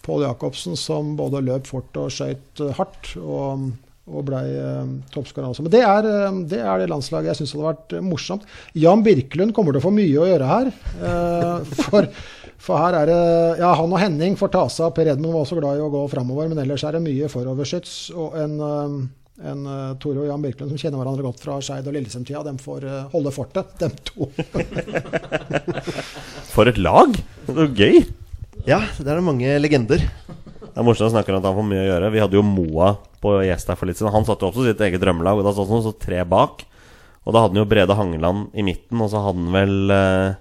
Pål 0.02 0.24
Jacobsen 0.24 0.74
som 0.74 1.12
både 1.14 1.42
løp 1.46 1.68
fort 1.70 1.98
og 2.00 2.08
skøyt 2.10 2.62
hardt. 2.74 3.12
Og 3.22 3.68
Og 4.10 4.24
blei 4.26 4.48
eh, 4.58 4.86
toppskårer 5.14 5.52
også. 5.52 5.62
Men 5.62 5.72
det 5.76 5.82
er, 5.86 6.06
eh, 6.10 6.38
det 6.50 6.58
er, 6.58 6.80
det 6.82 6.90
landslaget 6.90 7.30
jeg 7.30 7.38
syns 7.38 7.52
hadde 7.54 7.68
vært 7.68 7.92
eh, 7.94 8.02
morsomt. 8.02 8.46
Jan 8.74 9.04
Birkelund 9.06 9.54
kommer 9.54 9.74
til 9.74 9.78
å 9.78 9.84
få 9.84 9.92
mye 9.94 10.18
å 10.18 10.26
gjøre 10.26 10.48
her. 10.48 10.70
Eh, 10.98 11.70
for, 11.84 12.08
for, 12.58 12.82
her 12.82 12.98
er 12.98 13.12
det 13.12 13.20
Ja, 13.62 13.70
han 13.78 13.94
og 13.94 14.02
Henning 14.02 14.34
får 14.40 14.50
ta 14.56 14.64
seg 14.66 14.88
av. 14.88 14.94
Per 14.96 15.12
Edmund 15.12 15.36
var 15.36 15.46
også 15.46 15.58
glad 15.60 15.78
i 15.78 15.84
å 15.84 15.90
gå 15.92 16.02
framover, 16.10 16.50
men 16.50 16.58
ellers 16.64 16.82
er 16.88 16.98
det 16.98 17.04
mye 17.04 17.30
foroverskyts. 17.30 17.94
Og 18.18 18.34
en, 18.42 18.56
en 19.52 19.62
uh, 19.70 19.94
Tore 20.02 20.24
og 20.24 20.32
Jan 20.32 20.42
Birkelund 20.42 20.74
som 20.74 20.82
kjenner 20.82 20.98
hverandre 20.98 21.26
godt 21.28 21.44
fra 21.44 21.60
Skeid 21.62 21.86
og 21.86 21.94
Lillesund-tida, 21.94 22.42
de 22.48 22.56
får 22.62 22.88
uh, 22.88 22.98
holde 23.14 23.34
fortet, 23.38 23.70
dem 23.78 23.94
to. 24.10 24.26
for 26.56 26.66
et 26.66 26.82
lag! 26.82 27.14
Det 27.46 27.68
er 27.68 27.78
gøy. 27.78 28.02
Ja, 28.66 28.82
der 28.98 29.14
er 29.14 29.22
det 29.22 29.26
mange 29.26 29.54
legender. 29.62 30.02
Det 30.72 30.80
er 30.80 30.86
morsomt 30.86 31.10
å 31.10 31.12
snakke 31.12 31.32
om 31.34 31.40
at 31.42 31.48
han 31.50 31.56
får 31.58 31.66
mye 31.68 31.80
å 31.82 31.88
gjøre. 31.90 32.12
Vi 32.14 32.20
hadde 32.22 32.38
jo 32.38 32.44
Moa 32.46 32.94
på 33.22 33.34
gjest 33.44 33.68
her 33.68 33.76
for 33.76 33.90
litt 33.90 33.98
siden. 33.98 34.14
Han 34.14 34.24
satte 34.24 34.46
jo 34.46 34.52
også 34.52 34.64
sitt 34.64 34.80
eget 34.84 35.02
drømmelag, 35.02 35.40
og 35.40 35.44
da 35.44 35.52
satt 35.56 35.68
han 35.68 35.84
så 35.84 35.92
tre 36.00 36.22
bak. 36.28 36.64
Og 37.22 37.34
da 37.34 37.42
hadde 37.42 37.54
han 37.54 37.60
jo 37.60 37.68
Brede 37.68 37.96
Hangeland 37.98 38.56
i 38.56 38.64
midten, 38.66 39.02
og 39.04 39.12
så 39.12 39.20
hadde 39.22 39.44
han 39.44 39.58
vel 39.58 39.92
eh, 39.94 40.38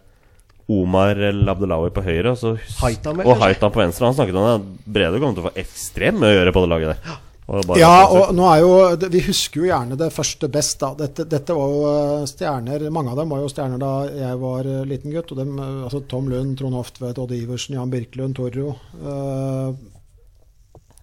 Omar 0.72 1.20
El 1.20 1.44
Abdelawi 1.52 1.92
på 1.94 2.06
høyre. 2.06 2.32
Og, 2.32 2.40
så, 2.40 2.56
Haitam, 2.80 3.20
og 3.26 3.44
Haitam 3.44 3.76
på 3.76 3.84
venstre. 3.84 4.08
Han 4.08 4.16
snakket 4.18 4.40
om 4.40 4.48
det. 4.48 4.88
Brede 4.88 5.20
kommer 5.20 5.36
til 5.36 5.44
å 5.44 5.50
få 5.52 5.60
ekstremt 5.66 6.24
mye 6.24 6.32
å 6.32 6.40
gjøre 6.40 6.56
på 6.56 6.64
det 6.64 6.72
laget 6.78 6.96
der. 6.96 7.20
Og 7.52 7.72
ja, 7.76 8.06
og 8.08 8.30
nå 8.38 8.46
er 8.48 8.60
jo 8.62 9.08
Vi 9.12 9.20
husker 9.26 9.60
jo 9.60 9.66
gjerne 9.68 9.98
det 10.00 10.08
første 10.16 10.48
best, 10.48 10.78
da. 10.80 10.94
Dette, 10.96 11.26
dette, 11.28 11.56
var 11.58 11.74
jo 11.74 11.82
eh, 11.90 12.28
stjerner 12.30 12.86
Mange 12.94 13.12
av 13.12 13.18
dem 13.20 13.34
var 13.34 13.42
jo 13.42 13.50
stjerner 13.52 13.82
da 13.82 13.90
jeg 14.08 14.38
var 14.40 14.70
eh, 14.70 14.86
liten 14.88 15.12
gutt. 15.12 15.34
Og 15.36 15.42
dem, 15.42 15.58
altså 15.60 16.06
Tom 16.08 16.30
Lund, 16.32 16.56
Trond 16.62 16.80
Hoftvedt, 16.80 17.20
Odd 17.20 17.36
Iversen, 17.36 17.76
Jan 17.76 17.92
Birkelund, 17.92 18.38
Torro. 18.40 18.78
Uh, 19.02 19.76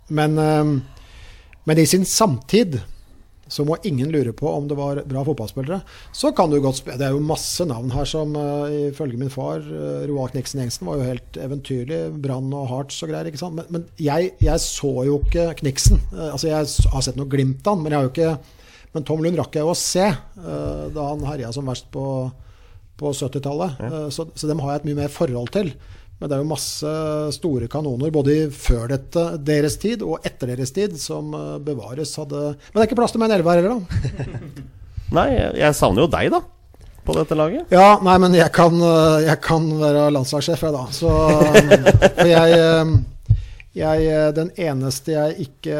men, 0.08 0.38
ehm, 0.38 0.78
men, 1.64 1.78
i 1.78 1.86
sin 1.86 2.06
samtid 2.08 2.80
så 3.48 3.64
må 3.64 3.78
ingen 3.88 4.10
lure 4.12 4.34
på 4.36 4.48
om 4.50 4.66
det 4.68 4.76
var 4.76 5.00
bra 5.08 5.22
fotballspillere. 5.24 5.80
Så 6.12 6.34
kan 6.36 6.50
du 6.52 6.58
godt 6.60 6.82
spille 6.82 6.98
Det 7.00 7.06
er 7.06 7.14
jo 7.16 7.22
masse 7.24 7.64
navn 7.64 7.88
her 7.94 8.04
som 8.08 8.34
uh, 8.36 8.68
ifølge 8.90 9.16
min 9.16 9.32
far, 9.32 9.64
uh, 9.64 10.04
Roar 10.08 10.34
Kniksen 10.34 10.60
Jensen, 10.60 10.84
var 10.84 11.00
jo 11.00 11.06
helt 11.08 11.38
eventyrlig. 11.40 12.02
Brann 12.20 12.52
og 12.52 12.68
Hearts 12.68 13.00
og 13.02 13.08
greier. 13.08 13.30
ikke 13.30 13.40
sant? 13.40 13.56
Men, 13.56 13.70
men 13.72 13.86
jeg, 13.96 14.34
jeg, 14.44 14.60
så 14.60 14.92
jo 15.08 15.22
ikke 15.24 15.54
Kniksen. 15.62 16.02
Uh, 16.12 16.28
altså 16.34 16.50
Jeg 16.50 16.68
har 16.92 17.06
sett 17.06 17.16
noe 17.16 17.30
glimt 17.32 17.64
av 17.64 17.78
han, 17.78 17.86
men 17.86 17.96
jeg 17.96 18.02
har 18.02 18.10
jo 18.10 18.14
ikke 18.16 18.56
men 18.94 19.04
Tom 19.04 19.20
Lund 19.20 19.36
rakk 19.36 19.52
jeg 19.56 19.66
jo 19.66 19.72
å 19.74 19.76
se 19.76 20.04
uh, 20.08 20.84
da 20.94 21.10
han 21.10 21.26
herja 21.28 21.50
som 21.52 21.66
verst 21.68 21.90
på, 21.92 22.04
på 22.98 23.12
70-tallet. 23.12 23.80
Ja. 23.84 24.00
så, 24.12 24.24
så 24.32 24.48
dem 24.48 24.62
har 24.64 24.72
jeg 24.72 24.80
et 24.80 24.88
mye 24.88 25.00
mer 25.02 25.12
forhold 25.12 25.52
til. 25.54 25.74
Men 26.18 26.30
det 26.30 26.34
er 26.34 26.42
jo 26.42 26.50
masse 26.50 26.92
store 27.36 27.68
kanoner 27.70 28.10
både 28.14 28.48
før 28.54 28.88
dette, 28.90 29.24
deres 29.46 29.76
tid 29.78 30.02
og 30.02 30.24
etter 30.26 30.50
deres 30.50 30.72
tid 30.74 30.96
som 30.98 31.30
eh, 31.36 31.58
bevares. 31.62 32.16
Hadde 32.18 32.40
Men 32.56 32.74
det 32.74 32.82
er 32.82 32.88
ikke 32.88 32.98
plass 32.98 33.14
til 33.14 33.22
meg 33.22 33.30
en 33.30 33.36
her 33.38 33.46
heller, 33.46 33.76
da. 33.76 34.38
nei, 35.18 35.28
jeg 35.60 35.76
savner 35.78 36.04
jo 36.04 36.10
deg, 36.10 36.32
da. 36.34 36.42
På 37.06 37.14
dette 37.16 37.38
laget. 37.38 37.70
Ja, 37.72 38.00
nei, 38.04 38.16
men 38.20 38.34
jeg 38.36 38.50
kan, 38.56 38.74
eh, 38.82 39.28
jeg 39.28 39.38
kan 39.46 39.70
være 39.78 40.08
landslagssjef, 40.16 40.66
jeg, 40.66 40.74
da. 40.74 40.82
Så 40.90 41.14
For 42.18 42.32
jeg, 42.32 42.58
eh, 42.58 43.38
jeg 43.78 44.34
Den 44.34 44.50
eneste 44.58 45.14
jeg 45.14 45.46
ikke 45.46 45.78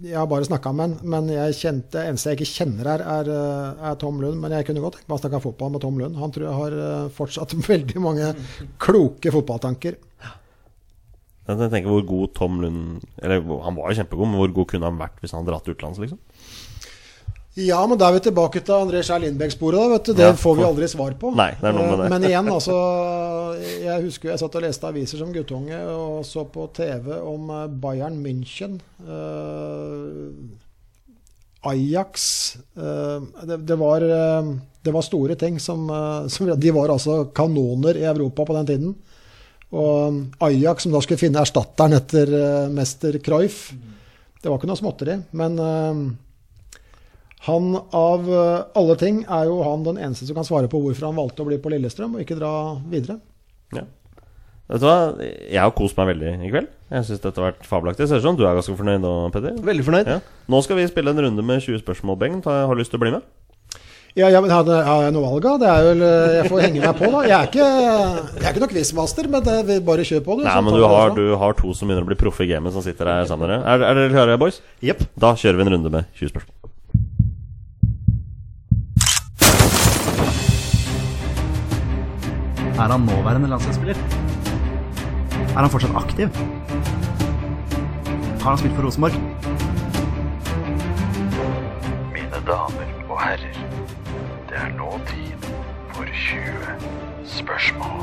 jeg 0.00 0.16
har 0.16 0.28
bare 0.30 0.46
snakka 0.48 0.72
med 0.72 0.86
han, 0.86 1.08
men 1.12 1.30
jeg 1.32 1.56
kjente, 1.58 2.02
eneste 2.08 2.32
jeg 2.32 2.40
ikke 2.40 2.50
kjenner 2.54 2.88
her, 2.88 3.02
er, 3.04 3.30
eh, 3.34 3.88
er 3.90 3.98
Tom 4.00 4.20
Lund. 4.22 4.38
Men 4.40 4.54
jeg 4.56 4.66
kunne 4.68 4.82
godt 4.84 4.96
tenkt 4.98 5.10
meg 5.10 5.18
å 5.18 5.22
snakke 5.22 5.42
fotball 5.44 5.74
med 5.74 5.82
Tom 5.84 5.98
Lund. 6.00 6.16
Han 6.20 6.32
tror 6.32 6.46
jeg 6.46 6.58
har 6.60 6.76
eh, 6.84 7.10
fortsatt 7.16 7.56
veldig 7.72 8.04
mange 8.04 8.30
kloke 8.80 9.34
fotballtanker. 9.34 9.98
Jeg 11.50 11.70
tenker 11.72 11.90
hvor 11.90 12.04
god 12.06 12.34
Tom 12.36 12.60
Lund 12.62 13.06
Eller 13.18 13.40
Han 13.42 13.74
var 13.74 13.90
jo 13.90 13.96
kjempegod, 13.98 14.28
men 14.28 14.38
hvor 14.38 14.52
god 14.54 14.68
kunne 14.70 14.86
han 14.86 15.00
vært 15.00 15.16
hvis 15.18 15.32
han 15.34 15.40
hadde 15.40 15.50
dratt 15.50 15.70
utenlands? 15.72 15.98
liksom? 15.98 16.20
Ja, 17.58 17.80
men 17.86 17.98
da 17.98 18.06
er 18.06 18.14
vi 18.14 18.22
tilbake 18.28 18.60
til 18.62 18.76
André 18.76 19.00
Skjær 19.02 19.24
Lindbekk-sporet. 19.24 20.12
Det 20.14 20.22
ja, 20.22 20.34
får 20.38 20.54
vi 20.60 20.62
aldri 20.68 20.86
svar 20.90 21.16
på. 21.18 21.32
Nei, 21.34 21.50
det 21.58 21.66
er 21.66 21.74
noe 21.74 21.88
med 21.88 21.98
det. 21.98 22.06
Eh, 22.06 22.12
men 22.12 22.26
igjen, 22.28 22.50
altså 22.56 22.76
Jeg 23.82 24.04
husker 24.04 24.30
jeg 24.30 24.42
satt 24.42 24.58
og 24.60 24.62
leste 24.62 24.86
aviser 24.86 25.18
som 25.18 25.32
guttunge 25.34 25.80
og 25.90 26.22
så 26.28 26.44
på 26.46 26.68
TV 26.76 27.10
om 27.18 27.50
eh, 27.56 27.66
Bayern 27.82 28.20
München. 28.22 28.78
Uh, 29.02 30.30
Ajax 31.66 32.22
det, 32.72 33.56
det, 33.68 33.76
var, 33.76 34.00
det, 34.00 34.92
var, 34.94 35.02
store 35.04 35.34
ting 35.36 35.58
som, 35.60 35.82
som, 36.32 36.48
De 36.56 36.70
var 36.72 36.88
altså 36.88 37.26
kanoner 37.36 37.98
i 38.00 38.06
Europa 38.08 38.46
på 38.48 38.56
den 38.56 38.70
tiden. 38.70 38.94
Og 39.76 40.22
Ajax, 40.46 40.86
som 40.86 40.94
da 40.94 41.02
skulle 41.04 41.20
finne 41.20 41.42
erstatteren 41.42 41.98
etter 41.98 42.32
mester 42.72 43.20
Cruyff 43.20 43.74
Det 44.40 44.48
var 44.48 44.56
ikke 44.56 44.70
noe 44.70 44.80
småtteri. 44.80 45.18
Men 45.36 45.60
han 47.46 47.72
av 47.96 48.26
eh, 48.28 48.66
alle 48.76 48.96
ting 49.00 49.22
er 49.24 49.48
jo 49.48 49.62
han 49.64 49.86
den 49.86 50.00
eneste 50.00 50.28
som 50.28 50.36
kan 50.36 50.44
svare 50.44 50.68
på 50.68 50.80
hvorfor 50.82 51.08
han 51.08 51.16
valgte 51.16 51.40
å 51.44 51.48
bli 51.48 51.56
på 51.62 51.72
Lillestrøm 51.72 52.18
og 52.18 52.24
ikke 52.24 52.36
dra 52.36 52.52
videre. 52.90 53.16
Ja. 53.72 53.86
Vet 54.70 54.82
du 54.82 54.86
hva? 54.86 54.98
Jeg 55.18 55.58
har 55.58 55.72
kost 55.74 55.96
meg 55.98 56.12
veldig 56.12 56.34
i 56.36 56.52
kveld. 56.52 56.68
Jeg 56.92 57.06
synes 57.08 57.22
dette 57.24 57.40
har 57.40 57.50
vært 57.50 57.66
fabelaktig. 57.66 58.06
Ser 58.06 58.20
ut 58.20 58.26
som 58.28 58.36
du 58.38 58.44
er 58.44 58.58
ganske 58.58 58.76
fornøyd 58.76 59.02
nå, 59.02 59.14
Petter. 59.34 59.56
Veldig 59.66 59.86
fornøyd. 59.86 60.10
Ja. 60.12 60.20
Nå 60.52 60.60
skal 60.66 60.78
vi 60.78 60.86
spille 60.90 61.14
en 61.14 61.22
runde 61.24 61.44
med 61.46 61.64
20 61.64 61.80
spørsmål, 61.82 62.18
Bengt. 62.20 62.46
Har 62.46 62.70
du 62.70 62.82
lyst 62.82 62.92
til 62.94 63.00
å 63.00 63.04
bli 63.06 63.14
med? 63.16 63.26
Ja, 64.18 64.28
ja 64.30 64.40
men 64.42 64.50
har 64.50 64.66
jeg 65.04 65.14
noe 65.14 65.26
valg 65.26 65.44
da? 65.44 65.56
Det 65.62 65.68
er 65.70 65.84
vel, 65.86 66.04
eh, 66.06 66.36
jeg 66.40 66.52
får 66.52 66.64
henge 66.64 66.80
meg 66.82 66.96
på, 66.98 67.10
da. 67.14 67.24
Jeg 67.26 67.36
er 67.36 67.50
ikke, 67.50 67.68
jeg 67.70 68.44
er 68.44 68.48
ikke 68.52 68.64
noe 68.64 68.72
quizmaster, 68.72 69.30
men 69.30 69.44
det, 69.46 69.80
bare 69.86 70.06
kjør 70.06 70.24
på, 70.26 70.38
du. 70.40 70.46
Nei, 70.48 70.56
men 70.66 70.78
du 70.78 70.86
har, 70.86 71.14
du 71.16 71.26
har, 71.40 71.58
to 71.58 71.74
som 71.76 71.90
begynner 71.90 72.06
å 72.06 72.10
bli 72.10 72.18
proffe 72.20 72.46
i 72.46 72.50
gamet, 72.50 72.74
som 72.74 72.84
sitter 72.84 73.10
her 73.10 73.28
sammen 73.30 73.48
med 73.48 73.56
dere. 73.56 73.62
Er, 73.64 73.86
er 73.90 74.02
dere 74.02 74.14
klare, 74.14 74.40
boys? 74.40 74.62
Jepp. 74.84 75.06
Da 75.18 75.34
kjører 75.38 75.62
vi 75.62 75.66
en 75.68 75.76
runde 75.78 75.94
med 75.98 76.10
20 76.18 76.34
spørsmål. 76.34 76.69
Er 82.80 82.88
han 82.88 83.02
nåværende 83.04 83.48
landslagsspiller? 83.48 83.98
Er 85.52 85.58
han 85.60 85.70
fortsatt 85.70 85.96
aktiv? 86.00 86.28
Har 88.40 88.46
han 88.46 88.58
spilt 88.58 88.72
for 88.78 88.86
Rosenborg? 88.86 89.18
Mine 92.14 92.40
damer 92.46 92.94
og 93.10 93.20
herrer, 93.20 93.58
det 94.48 94.56
er 94.62 94.72
nå 94.78 94.88
tid 95.10 95.44
for 95.92 96.08
20 96.22 96.72
spørsmål. 97.34 98.00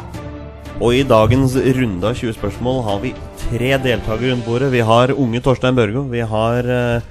Og 0.77 0.93
i 0.93 1.01
dagens 1.09 1.57
runde 1.79 2.13
av 2.13 2.21
20 2.21 2.37
spørsmål 2.37 2.83
har 2.91 3.01
vi 3.07 3.15
tre 3.47 3.73
deltakere 3.81 4.35
rundt 4.35 4.45
bordet. 4.45 4.69
Vi 4.77 4.85
har 4.91 5.15
unge 5.17 5.41
Torstein 5.41 5.81
Børgo. 5.81 6.05
Vi 6.13 6.21
har 6.21 6.69
uh, 6.69 7.09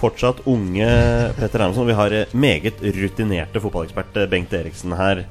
fortsatt 0.00 0.40
unge 0.48 0.88
Petter 1.36 1.60
Hermansson. 1.60 1.92
Vi 1.92 2.00
har 2.00 2.18
uh, 2.22 2.24
meget 2.32 2.80
rutinerte 2.80 3.60
fotballekspert 3.60 4.16
uh, 4.16 4.28
Bengt 4.32 4.56
Eriksen 4.56 4.96
her 4.96 5.26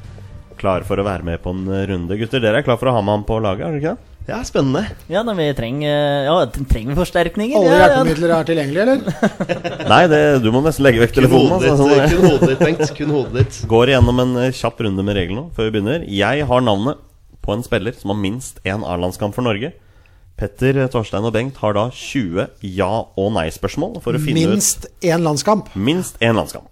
klar 0.62 0.86
for 0.88 1.01
å 1.01 1.05
være 1.07 1.26
med 1.28 1.41
på 1.43 1.53
en 1.55 1.66
runde. 1.89 2.18
Gutter, 2.22 2.43
dere 2.43 2.62
er 2.62 2.66
klar 2.68 2.80
for 2.80 2.91
å 2.91 2.95
ha 2.95 3.03
med 3.03 3.20
ham 3.20 3.28
på 3.28 3.41
laget? 3.43 3.68
er 3.68 3.76
det 3.76 3.82
ikke 3.82 3.93
det? 3.95 4.07
Ja, 4.30 4.38
spennende. 4.45 4.84
Ja, 5.09 5.24
da 5.26 5.34
vi 5.34 5.47
trenger, 5.57 6.26
ja, 6.28 6.36
trenger 6.70 6.97
forsterkninger. 6.99 7.57
Alle 7.57 7.80
hjelpemidler 7.80 8.34
er 8.36 8.49
tilgjengelige, 8.49 8.84
eller? 8.86 9.45
Nei, 9.91 10.01
det, 10.12 10.20
du 10.43 10.51
må 10.53 10.62
nesten 10.62 10.86
legge 10.86 11.01
vekk 11.01 11.16
telefonen. 11.18 11.57
Kun 11.57 11.82
hodet 11.82 11.97
ditt, 11.97 12.14
kun 12.14 12.28
hodet 12.30 12.49
ditt, 12.51 12.62
Bengt. 12.62 12.93
Kun 12.99 13.14
hodet 13.16 13.38
ditt. 13.39 13.62
Går 13.74 13.91
igjennom 13.93 14.22
en 14.22 14.36
eh, 14.43 14.51
kjapp 14.55 14.84
runde 14.86 15.05
med 15.07 15.18
reglene 15.18 15.47
før 15.57 15.68
vi 15.68 15.74
begynner. 15.78 16.05
Jeg 16.05 16.45
har 16.51 16.68
navnet 16.68 17.01
på 17.41 17.55
en 17.55 17.66
spiller 17.66 17.97
som 17.97 18.14
har 18.14 18.22
minst 18.22 18.62
én 18.62 18.86
A-landskamp 18.86 19.34
for 19.34 19.47
Norge. 19.47 19.74
Petter, 20.38 20.78
Torstein 20.93 21.25
og 21.25 21.33
Bengt 21.36 21.58
har 21.62 21.74
da 21.78 21.88
20 21.93 22.46
ja- 22.78 23.05
og 23.17 23.33
nei-spørsmål. 23.36 24.00
Minst 24.29 24.88
én 25.01 25.25
landskamp? 25.25 25.74
Minst 25.75 26.21
én 26.21 26.38
landskamp. 26.38 26.71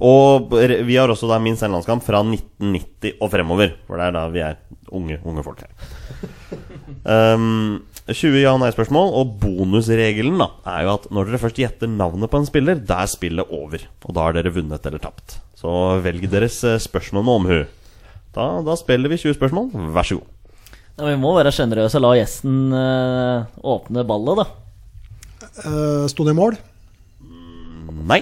Og 0.00 0.52
vi 0.86 0.96
har 0.96 1.10
også 1.12 1.28
da 1.28 1.36
minst 1.42 1.62
en 1.62 1.74
landskamp 1.74 2.04
fra 2.04 2.22
1990 2.24 3.18
og 3.20 3.30
fremover. 3.32 3.74
For 3.86 4.00
det 4.00 4.08
er 4.08 4.16
da 4.16 4.22
vi 4.32 4.44
er 4.44 4.56
unge, 4.92 5.18
unge 5.28 5.44
folk 5.44 5.60
her. 5.64 5.72
Um, 7.02 7.82
20 8.08 8.40
ja- 8.40 8.54
og 8.54 8.60
nei-spørsmål. 8.62 9.12
Og 9.20 9.36
bonusregelen 9.42 10.40
da 10.40 10.48
er 10.72 10.86
jo 10.86 10.94
at 10.96 11.06
når 11.12 11.28
dere 11.28 11.42
først 11.44 11.60
gjetter 11.60 11.90
navnet 11.90 12.32
på 12.32 12.40
en 12.40 12.48
spiller, 12.48 12.80
da 12.80 13.02
er 13.04 13.12
spillet 13.12 13.52
over. 13.52 13.84
Og 14.06 14.16
da 14.16 14.26
har 14.26 14.36
dere 14.38 14.54
vunnet 14.54 14.88
eller 14.88 15.02
tapt. 15.02 15.38
Så 15.58 15.70
velg 16.02 16.26
deres 16.30 16.58
eh, 16.66 16.80
spørsmål 16.82 17.26
med 17.28 17.36
omhu. 17.36 17.60
Da, 18.32 18.48
da 18.64 18.76
spiller 18.80 19.12
vi 19.12 19.20
20 19.20 19.36
spørsmål. 19.36 19.70
Vær 19.94 20.08
så 20.08 20.18
god. 20.18 20.28
Ja, 20.98 21.06
vi 21.08 21.16
må 21.20 21.32
være 21.36 21.52
sjenerøse 21.54 22.00
og 22.00 22.04
la 22.04 22.16
gjesten 22.18 22.56
uh, 22.74 23.48
åpne 23.64 24.04
ballet, 24.08 24.42
da. 24.42 24.46
Uh, 25.64 26.04
Sto 26.10 26.26
det 26.26 26.34
i 26.34 26.38
mål? 26.38 26.58
Nei. 28.08 28.20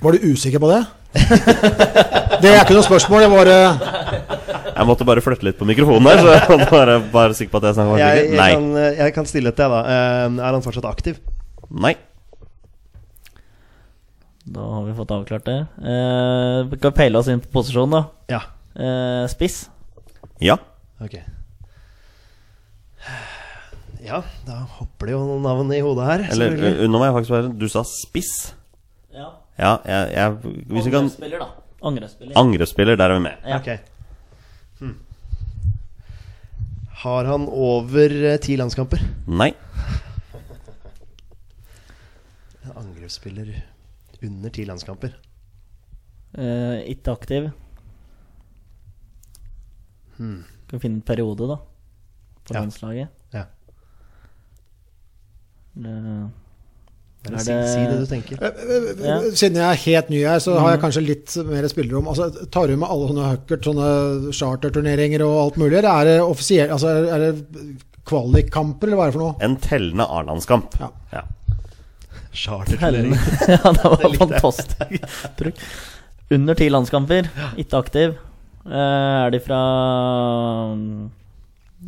Var 0.00 0.16
du 0.16 0.26
usikker 0.32 0.62
på 0.62 0.70
det? 0.70 0.80
det 2.40 2.50
er 2.50 2.62
ikke 2.62 2.76
noe 2.76 2.86
spørsmål. 2.86 3.24
Jeg 3.26 3.32
bare 3.32 3.56
Jeg 4.70 4.86
måtte 4.88 5.06
bare 5.08 5.24
flytte 5.24 5.44
litt 5.44 5.58
på 5.58 5.68
mikrofonen 5.68 6.08
der. 6.08 6.22
Så 6.22 6.36
jeg 6.36 6.68
bare, 6.70 7.00
bare 7.12 7.36
sikker 7.36 7.52
på 7.52 7.60
at 7.60 7.68
jeg 7.68 7.78
snakket 7.78 8.00
jeg, 8.00 8.22
jeg, 8.30 8.38
Nei. 8.38 8.52
Kan, 8.54 8.70
jeg 9.00 9.16
kan 9.16 9.28
stille 9.28 9.52
til 9.52 9.66
deg, 9.66 9.74
da. 9.74 9.82
Uh, 10.30 10.38
er 10.40 10.56
han 10.56 10.64
fortsatt 10.64 10.88
aktiv? 10.88 11.20
Nei. 11.70 11.96
Da 14.50 14.70
har 14.76 14.86
vi 14.86 14.96
fått 14.96 15.12
avklart 15.14 15.44
det. 15.46 15.58
Uh, 15.82 16.70
vi 16.70 16.80
kan 16.80 16.96
peile 16.96 17.20
oss 17.20 17.28
inn 17.30 17.42
på 17.44 17.52
posisjonen, 17.60 17.98
da. 17.98 18.06
Ja. 18.32 18.40
Eh, 18.80 19.26
spiss? 19.28 19.64
Ja. 20.40 20.56
Ok. 21.02 21.18
Ja, 24.00 24.22
da 24.46 24.62
hopper 24.78 25.10
det 25.10 25.12
jo 25.12 25.20
noen 25.26 25.44
navn 25.44 25.72
i 25.74 25.82
hodet 25.84 26.06
her. 26.08 26.24
Eller 26.32 26.56
unna 26.56 26.70
meg 26.70 26.88
nå 26.88 27.00
må 27.00 27.04
jeg 27.08 27.16
faktisk 27.18 27.34
være 27.34 27.52
Du 27.60 27.66
sa 27.68 27.82
spiss. 27.86 28.32
Ja. 29.12 29.28
Ja, 29.58 29.76
jeg, 29.84 30.12
jeg, 30.14 30.32
hvis 30.70 30.86
vi 30.86 30.90
kan 30.90 31.04
Angrepsspiller, 31.04 31.38
da. 31.38 31.48
Angrepsspiller. 31.82 32.36
Angrepsspiller, 32.36 32.96
der 32.96 33.10
er 33.10 33.14
vi 33.18 33.22
med. 33.24 33.36
Ja. 33.46 33.58
Ok. 33.58 33.68
Hmm. 34.80 34.98
Har 37.02 37.24
han 37.24 37.46
over 37.48 38.14
eh, 38.32 38.38
ti 38.40 38.56
landskamper? 38.60 39.00
Nei. 39.26 39.50
En 42.64 42.72
angrepsspiller 42.76 43.54
under 44.22 44.50
ti 44.52 44.64
landskamper. 44.68 45.14
Eh, 46.36 46.80
ikke 46.92 47.12
aktiv. 47.16 47.50
Hmm. 50.18 50.42
Skal 50.68 50.82
finne 50.84 51.00
en 51.00 51.06
periode, 51.08 51.48
da? 51.48 51.56
På 52.44 52.54
Ja. 52.54 52.60
landslaget. 52.60 53.08
Ja. 53.34 53.44
Det, 55.80 55.94
Er 57.28 57.36
si, 57.38 57.52
det- 57.52 57.68
si 57.68 57.80
det 57.84 57.98
du 58.00 58.06
tenker. 58.08 58.38
Ja. 59.04 59.18
Siden 59.36 59.58
jeg 59.60 59.66
er 59.68 59.80
helt 59.84 60.08
ny 60.10 60.20
her, 60.24 60.38
så 60.40 60.54
har 60.58 60.70
jeg 60.72 60.80
kanskje 60.80 61.02
litt 61.06 61.34
mer 61.50 61.68
spillerom. 61.68 62.08
Altså, 62.08 62.30
tar 62.50 62.66
du 62.70 62.76
med 62.80 62.88
alle 62.88 63.10
sånne 63.10 63.26
huckert, 63.34 63.66
sånne 63.68 64.32
charterturneringer 64.32 65.20
og 65.26 65.36
alt 65.44 65.56
mulig? 65.60 65.82
Er 65.84 66.04
det 66.08 66.16
altså, 66.24 66.88
er 67.12 67.18
det 67.26 67.76
kvalikkamper, 68.08 68.88
eller 68.88 68.96
hva 68.96 69.04
er 69.04 69.12
det 69.12 69.18
for 69.18 69.26
noe? 69.26 69.36
En 69.44 69.56
tellende 69.60 70.06
A-landskamp. 70.08 70.80
Ja. 70.80 70.88
Ja. 71.12 71.22
Charterturnering. 72.32 73.12
ja, 73.52 73.72
det 73.76 73.84
var 73.84 74.02
Det 74.02 74.16
fantastisk. 74.16 75.14
Bruk. 75.38 75.62
Under 76.30 76.54
ti 76.54 76.68
landskamper, 76.70 77.28
ikke 77.58 77.78
aktiv. 77.84 78.16
Eh, 78.64 79.24
er 79.26 79.30
de 79.34 79.40
fra 79.44 79.60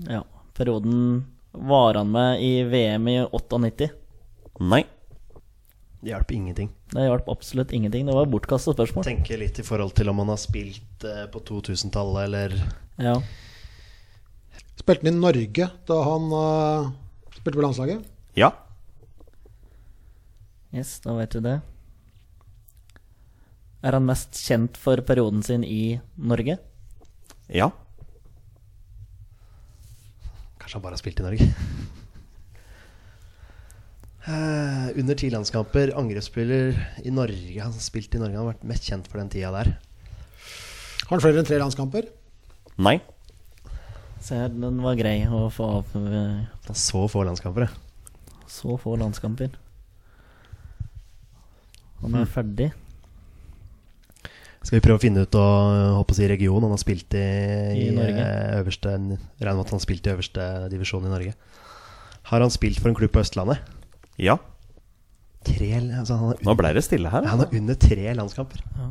Ja, 0.09 0.23
perioden 0.57 1.25
Var 1.53 1.95
han 2.01 2.11
med 2.11 2.41
i 2.43 2.63
VM 2.65 3.09
i 3.13 3.19
98? 3.29 3.91
Nei. 4.61 4.85
Det 6.03 6.11
hjelper 6.11 6.35
ingenting. 6.35 6.71
Det 6.91 7.05
hjalp 7.05 7.29
absolutt 7.31 7.73
ingenting. 7.73 8.07
Det 8.07 8.15
var 8.17 8.27
bortkasta 8.27 8.73
spørsmål. 8.75 9.05
Tenke 9.07 9.37
litt 9.39 9.61
i 9.63 9.65
forhold 9.67 9.95
til 9.95 10.11
om 10.11 10.19
han 10.19 10.33
har 10.33 10.41
spilt 10.43 11.05
eh, 11.07 11.29
på 11.31 11.43
2000-tallet 11.47 12.25
eller 12.27 12.57
Ja. 12.99 13.15
Spilte 14.81 15.07
han 15.07 15.15
i 15.15 15.21
Norge 15.23 15.69
da 15.87 16.01
han 16.03 16.27
uh, 16.35 16.91
spilte 17.37 17.55
på 17.55 17.63
landslaget? 17.63 18.03
Ja. 18.35 18.51
Yes, 20.75 20.97
da 21.05 21.15
vet 21.21 21.37
du 21.37 21.45
det. 21.45 21.61
Er 23.87 23.95
han 23.95 24.07
mest 24.09 24.43
kjent 24.43 24.79
for 24.81 24.99
perioden 25.07 25.47
sin 25.47 25.63
i 25.63 26.01
Norge? 26.19 26.59
Ja. 27.47 27.71
Kanskje 30.59 30.81
han 30.81 30.83
bare 30.83 30.97
har 30.99 31.05
spilt 31.05 31.23
i 31.23 31.31
Norge? 31.31 31.53
Eh, 34.23 34.99
under 35.01 35.17
ti 35.19 35.33
landskamper, 35.33 35.91
angrepsspiller 35.99 36.77
i 37.03 37.11
Norge. 37.11 37.57
Han 37.59 37.73
har 37.75 37.83
spilt 37.83 38.15
i 38.15 38.21
Norge, 38.23 38.37
han 38.37 38.47
har 38.47 38.53
vært 38.53 38.69
mest 38.71 38.87
kjent 38.87 39.09
for 39.11 39.19
den 39.19 39.33
tida 39.33 39.51
der. 39.51 39.73
Har 41.09 41.17
han 41.17 41.25
flere 41.25 41.43
enn 41.43 41.49
tre 41.49 41.59
landskamper? 41.59 42.07
Nei. 42.79 43.01
Se 44.23 44.39
den 44.55 44.79
var 44.85 44.95
grei 44.95 45.25
å 45.27 45.49
få 45.51 45.67
av 45.81 45.97
eh, 45.99 46.71
så 46.79 47.09
få 47.11 47.25
landskamper. 47.27 47.67
ja. 47.67 48.47
så 48.47 48.79
få 48.79 48.95
landskamper. 49.01 49.59
Han 52.03 52.15
er 52.23 52.31
ferdig. 52.31 52.71
Skal 54.63 54.79
vi 54.79 54.85
prøve 54.85 55.01
å 55.01 55.03
finne 55.03 55.27
ut 55.27 55.35
og 55.35 56.15
si 56.15 56.27
region 56.31 56.63
han 56.63 56.71
har 56.71 56.79
spilt 56.79 57.15
i, 57.19 57.27
I 57.89 57.91
Norge. 57.91 58.23
eh, 58.23 58.59
øverste 58.61 58.95
Regner 58.95 59.19
med 59.59 59.65
at 59.67 59.75
han 59.75 59.81
har 59.81 59.83
spilt 59.83 60.07
i 60.07 60.15
øverste 60.15 60.49
divisjon 60.71 61.07
i 61.07 61.11
Norge. 61.11 61.35
Har 62.31 62.41
han 62.41 62.55
spilt 62.55 62.79
for 62.79 62.93
en 62.93 62.95
klubb 62.95 63.11
på 63.11 63.25
Østlandet? 63.25 63.82
Ja. 64.21 64.37
Tre, 65.47 65.69
altså 65.81 66.15
han, 66.19 66.29
har, 66.31 66.43
Nå 66.47 66.55
ble 66.59 66.71
det 66.77 66.85
stille 66.87 67.11
her. 67.11 67.25
han 67.27 67.41
har 67.43 67.57
under 67.59 67.75
tre 67.75 68.13
landskamper. 68.15 68.61
Ja. 68.79 68.91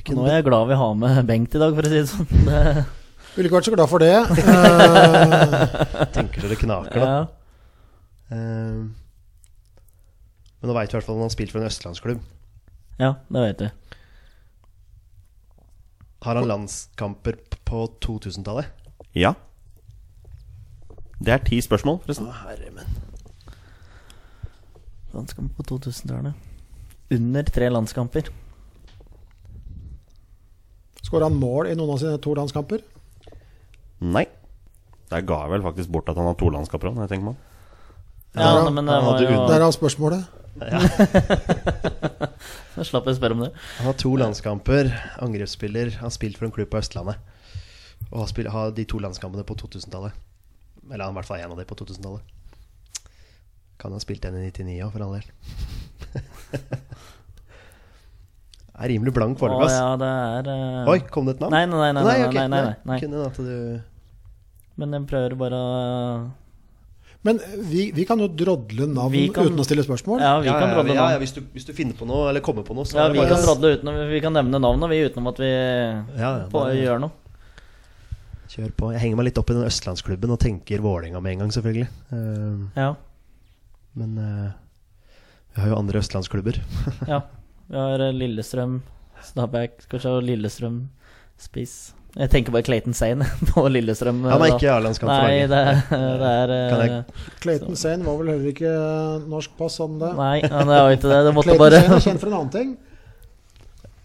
Ikke 0.00 0.14
Nå 0.16 0.24
er 0.24 0.38
jeg 0.38 0.46
glad 0.46 0.70
vi 0.70 0.78
har 0.80 0.94
med 0.96 1.18
Bengt 1.28 1.54
i 1.54 1.60
dag, 1.60 1.74
for 1.76 1.84
å 1.84 1.90
si 1.90 1.98
det 1.98 2.08
sånn. 2.08 2.28
Det, 2.46 2.84
Ville 3.34 3.50
ikke 3.50 3.58
vært 3.58 3.68
så 3.68 3.74
glad 3.74 3.90
for 3.90 4.02
det. 4.02 4.14
Eh, 4.40 6.06
tenker 6.16 6.42
så 6.42 6.48
det 6.50 6.56
knaker, 6.62 6.96
da. 6.96 7.10
ja. 7.10 7.20
Eh, 8.30 8.80
men 10.60 10.68
nå 10.68 10.74
veit 10.76 10.90
vi 10.90 10.96
i 10.96 10.98
hvert 10.98 11.06
fall 11.06 11.16
at 11.16 11.20
han 11.22 11.28
har 11.28 11.34
spilt 11.36 11.52
for 11.54 11.60
en 11.62 11.68
østlandsklubb. 11.70 12.24
ja, 13.00 13.12
det 13.32 13.44
vet 13.44 13.62
vi. 13.64 13.68
Har 16.26 16.36
han 16.36 16.48
landskamper 16.50 17.38
på 17.64 17.84
2000-tallet? 18.04 18.66
Ja. 19.16 19.32
Det 21.20 21.32
er 21.32 21.40
ti 21.44 21.60
spørsmål, 21.64 22.02
forresten. 22.04 22.28
Å, 22.28 22.34
herre 22.44 22.72
min. 22.76 22.98
Landskamp 25.14 25.56
på 25.56 25.62
2000-tallet. 25.72 26.34
Under 27.10 27.42
tre 27.50 27.68
landskamper. 27.70 28.28
Skåra 31.02 31.24
han 31.26 31.38
mål 31.40 31.66
i 31.70 31.74
noen 31.78 31.90
av 31.96 32.00
sine 32.02 32.18
to 32.22 32.34
landskamper? 32.38 32.80
Nei. 34.04 34.26
Der 35.10 35.24
ga 35.26 35.36
jeg 35.44 35.50
vel 35.56 35.64
faktisk 35.66 35.90
bort 35.90 36.10
at 36.12 36.18
han 36.20 36.28
har 36.30 36.36
to 36.38 36.48
landskamper 36.54 36.86
òg, 36.92 36.96
når 36.98 37.04
jeg 37.08 37.12
tenker 37.16 37.26
meg 37.30 37.34
om. 37.34 37.40
Ja, 38.38 38.50
Ja, 38.60 38.68
men 38.70 38.86
det 38.86 38.94
var 39.02 39.18
jo 39.24 39.40
Der 39.50 39.60
er 39.66 39.72
spørsmålet. 39.74 40.22
Jeg 40.60 40.70
slapp 42.90 43.08
å 43.10 43.14
spørre 43.16 43.34
om 43.34 43.42
det. 43.42 43.50
Han 43.80 43.88
har 43.90 43.96
to 43.98 44.12
landskamper, 44.18 44.84
angrepsspiller, 45.24 45.86
har 45.98 46.10
spilt 46.14 46.38
for 46.38 46.46
en 46.46 46.54
klubb 46.54 46.70
på 46.70 46.78
Østlandet. 46.78 47.16
Og 48.10 48.18
har, 48.22 48.28
spilt, 48.30 48.50
har 48.54 48.70
de 48.74 48.84
to 48.88 48.98
landskampene 49.02 49.42
på 49.46 49.54
2000-tallet. 49.58 50.14
Eller 50.90 51.10
i 51.10 51.14
hvert 51.18 51.26
fall 51.28 51.42
én 51.42 51.50
av 51.50 51.58
de 51.58 51.66
på 51.66 51.74
2000-tallet. 51.82 52.22
Kan 53.80 53.92
ha 53.96 54.00
spilt 54.02 54.20
den 54.26 54.36
i 54.36 54.50
99 54.50 54.76
òg, 54.84 54.92
for 54.92 55.02
all 55.06 55.14
del. 55.16 55.26
er 58.80 58.88
rimelig 58.94 59.12
blank 59.16 59.38
foreløpig, 59.40 59.66
ass. 59.68 59.76
ja, 59.76 59.88
det 60.00 60.08
er 60.10 60.50
eh, 60.54 60.90
Oi, 60.94 60.98
kom 61.12 61.26
det 61.28 61.34
et 61.36 61.42
navn? 61.42 61.52
Nei, 61.54 61.64
nei, 61.68 61.78
nei. 61.80 61.90
nei, 61.92 62.04
nei, 62.04 62.28
okay. 62.28 62.46
nei, 62.48 62.60
nei, 62.64 62.76
nei. 62.88 62.98
Kunne 63.02 63.24
at 63.28 63.36
du 63.40 63.80
Men 64.80 64.94
jeg 64.96 65.08
prøver 65.10 65.34
bare 65.40 65.58
å 65.60 65.66
Men 67.28 67.40
vi, 67.68 67.90
vi 67.92 68.06
kan 68.08 68.22
jo 68.24 68.28
drodle 68.32 68.86
navn 68.88 69.16
kan- 69.36 69.50
uten 69.50 69.60
å 69.60 69.66
stille 69.68 69.84
spørsmål. 69.84 70.22
Ja, 70.24 70.38
vi 70.40 70.48
ja, 70.48 70.54
kan 70.56 70.70
ja, 70.72 70.76
drodle 70.78 70.94
ja, 70.94 71.00
ja, 71.02 71.08
navn. 71.10 71.20
hvis, 71.20 71.34
du, 71.36 71.42
hvis 71.52 71.68
du 71.68 71.74
finner 71.76 71.92
på 71.98 72.08
noe, 72.08 72.30
eller 72.30 72.40
kommer 72.44 72.64
på 72.64 72.72
noe, 72.78 72.88
så 72.88 72.96
Ja, 72.96 73.08
vi 73.12 73.20
bare- 73.20 73.34
kan 73.34 73.44
drodle 73.44 73.74
uten 73.76 73.92
Vi 74.14 74.20
kan 74.24 74.32
nevne 74.32 74.56
navnet, 74.62 74.88
vi, 74.94 75.02
utenom 75.10 75.28
at 75.28 75.42
vi 75.44 75.50
ja, 75.52 76.30
ja, 76.38 76.46
på, 76.48 76.64
gjør 76.80 77.04
noe. 77.04 77.12
Kjør 78.50 78.72
på. 78.74 78.88
Jeg 78.96 79.00
henger 79.04 79.16
meg 79.20 79.28
litt 79.28 79.38
opp 79.38 79.52
i 79.52 79.54
den 79.60 79.68
østlandsklubben 79.68 80.32
og 80.32 80.40
tenker 80.42 80.80
Vålerenga 80.82 81.20
med 81.22 81.36
en 81.36 81.44
gang, 81.44 81.52
selvfølgelig. 81.54 81.86
Uh, 82.10 82.64
Ja. 82.80 82.94
Men 83.98 84.18
uh, 84.18 84.50
vi 85.54 85.60
har 85.62 85.72
jo 85.72 85.78
andre 85.80 85.98
østlandsklubber. 86.02 86.60
ja. 87.12 87.20
Vi 87.70 87.78
har 87.78 88.02
eh, 88.02 88.12
Lillestrøm, 88.14 88.80
Stabæk, 89.22 89.82
se, 89.90 90.12
Lillestrøm, 90.26 90.76
Spiss 91.40 91.74
Jeg 92.16 92.30
tenker 92.32 92.50
bare 92.54 92.66
Clayton 92.66 92.94
Sane 92.96 93.26
på 93.52 93.62
Lillestrøm. 93.70 94.24
Han 94.26 94.42
er 94.42 94.54
ikke 94.56 94.70
A-landskamp 94.74 95.10
for 95.10 95.26
Nei, 95.26 95.40
Norge. 95.46 95.48
det, 95.52 96.00
det 96.20 96.30
er 96.34 96.52
Kan 96.72 96.80
eh, 96.84 96.86
jeg- 96.90 97.40
Clayton 97.44 97.78
Sane 97.78 98.06
var 98.06 98.18
vel 98.20 98.32
heller 98.34 98.50
ikke 98.50 98.72
norsk 99.30 99.54
pass, 99.58 99.78
han 99.82 99.98
det? 100.02 100.12
Nei, 100.18 100.36
han 100.50 100.70
er 100.74 100.80
jo 100.82 100.98
ikke 100.98 101.10
det. 101.12 101.20
Det 101.28 101.34
måtte 101.38 101.50
Clayton 101.54 101.64
bare 101.66 101.82
Sane 101.82 101.98
er 102.00 102.06
kjent 102.08 102.22
for 102.24 102.32
en 102.32 102.38
annen 102.40 102.54
ting. 102.58 102.72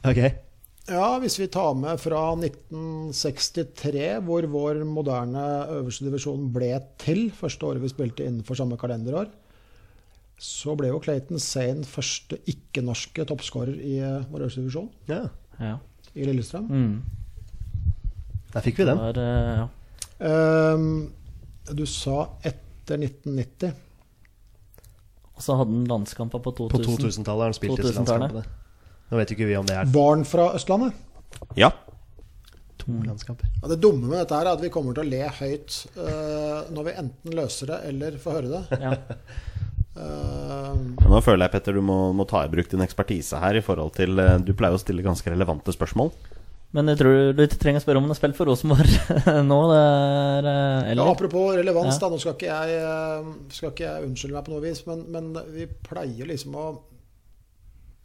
Ok. 0.06 0.20
Ja, 0.86 1.06
hvis 1.18 1.40
vi 1.42 1.48
tar 1.50 1.72
med 1.74 1.98
fra 1.98 2.20
1963, 2.38 4.04
hvor 4.28 4.46
vår 4.54 4.84
moderne 4.86 5.46
øverste 5.80 6.06
divisjon 6.06 6.44
ble 6.54 6.76
til, 7.02 7.32
første 7.34 7.66
året 7.66 7.82
vi 7.82 7.90
spilte 7.90 8.28
innenfor 8.28 8.60
samme 8.60 8.78
kalenderår, 8.78 9.32
så 10.38 10.76
ble 10.78 10.90
jo 10.92 11.00
Clayton 11.00 11.40
Sane 11.40 11.86
første 11.88 12.38
ikke-norske 12.52 13.24
toppskårer 13.30 13.78
i 13.80 13.98
eh, 14.04 14.26
vår 14.32 14.46
øverste 14.48 14.62
divisjon, 14.64 14.90
Ja, 15.08 15.22
Ja. 15.60 15.78
i 16.16 16.26
Lillestrøm. 16.28 16.68
Mm. 16.70 17.02
der 18.54 18.62
fikk 18.62 18.78
vi 18.80 18.86
den. 18.86 18.98
var, 18.98 19.18
eh, 19.18 19.58
ja. 19.62 20.74
Um, 20.76 21.12
du 21.74 21.86
sa 21.86 22.30
etter 22.44 22.98
1990. 23.02 23.74
Og 25.36 25.42
så 25.44 25.56
hadde 25.60 25.72
han 25.74 25.88
landskamper 25.90 26.40
på 26.40 26.54
På 26.56 26.68
2000. 26.70 27.00
2000-tallet 27.26 27.42
har 27.44 27.50
han 27.52 27.58
spilt 27.58 27.78
disse 27.82 27.92
2000-tallet. 27.98 28.32
landskampene. 28.32 28.62
Nå 29.12 29.18
vet 29.20 29.32
ikke 29.36 29.46
vi 29.50 29.56
om 29.60 29.66
det 29.68 29.76
er 29.76 29.86
Barn 29.92 30.24
fra 30.26 30.54
Østlandet. 30.56 30.94
Ja. 31.60 31.72
to 32.80 32.92
landskamper. 33.04 33.48
Ja, 33.62 33.68
det 33.72 33.80
dumme 33.82 34.08
med 34.08 34.20
dette 34.22 34.36
her 34.38 34.46
er 34.48 34.54
at 34.56 34.62
vi 34.64 34.70
kommer 34.70 34.94
til 34.96 35.04
å 35.04 35.10
le 35.10 35.24
høyt 35.40 35.76
uh, 35.98 36.72
når 36.72 36.84
vi 36.88 36.94
enten 37.02 37.36
løser 37.36 37.68
det 37.74 37.80
eller 37.90 38.18
får 38.22 38.32
høre 38.40 38.52
det. 38.54 38.80
Ja. 38.82 38.94
Ehm, 39.96 40.96
Men 41.00 41.12
Nå 41.14 41.20
føler 41.24 41.46
jeg, 41.46 41.54
Petter, 41.56 41.78
du 41.78 41.84
må, 41.86 41.98
må 42.16 42.26
ta 42.28 42.42
i 42.46 42.50
bruk 42.52 42.68
din 42.72 42.84
ekspertise 42.84 43.40
her 43.40 43.56
i 43.56 43.64
forhold 43.64 43.94
til 43.96 44.20
eh, 44.20 44.38
Du 44.44 44.52
pleier 44.58 44.76
å 44.76 44.82
stille 44.82 45.06
ganske 45.06 45.30
relevante 45.32 45.72
spørsmål. 45.76 46.12
Men 46.76 46.90
jeg 46.92 47.00
tror 47.00 47.30
du 47.38 47.40
ikke 47.46 47.60
trenger 47.62 47.80
å 47.80 47.84
spørre 47.86 48.00
om 48.02 48.08
han 48.10 48.12
har 48.12 48.18
spilt 48.20 48.36
for 48.36 48.50
Rosenborg 48.52 48.90
nå. 49.52 49.60
Det 49.72 49.78
er, 49.80 50.50
eh, 50.52 50.90
ja, 50.98 51.06
apropos 51.08 51.54
relevans, 51.56 51.94
Ja. 51.96 52.02
da, 52.04 52.10
nå 52.12 52.20
skal 52.20 52.36
ikke, 52.36 52.50
jeg, 52.52 52.82
eh, 52.84 53.30
skal 53.56 53.72
ikke 53.72 53.86
jeg 53.88 54.10
unnskylde 54.10 54.36
meg 54.36 54.44
på 54.50 54.56
noe 54.56 54.66
vis, 54.66 54.82
men, 54.90 55.06
men 55.16 55.32
vi 55.56 55.70
pleier 55.88 56.28
liksom 56.34 56.58
å 56.60 56.66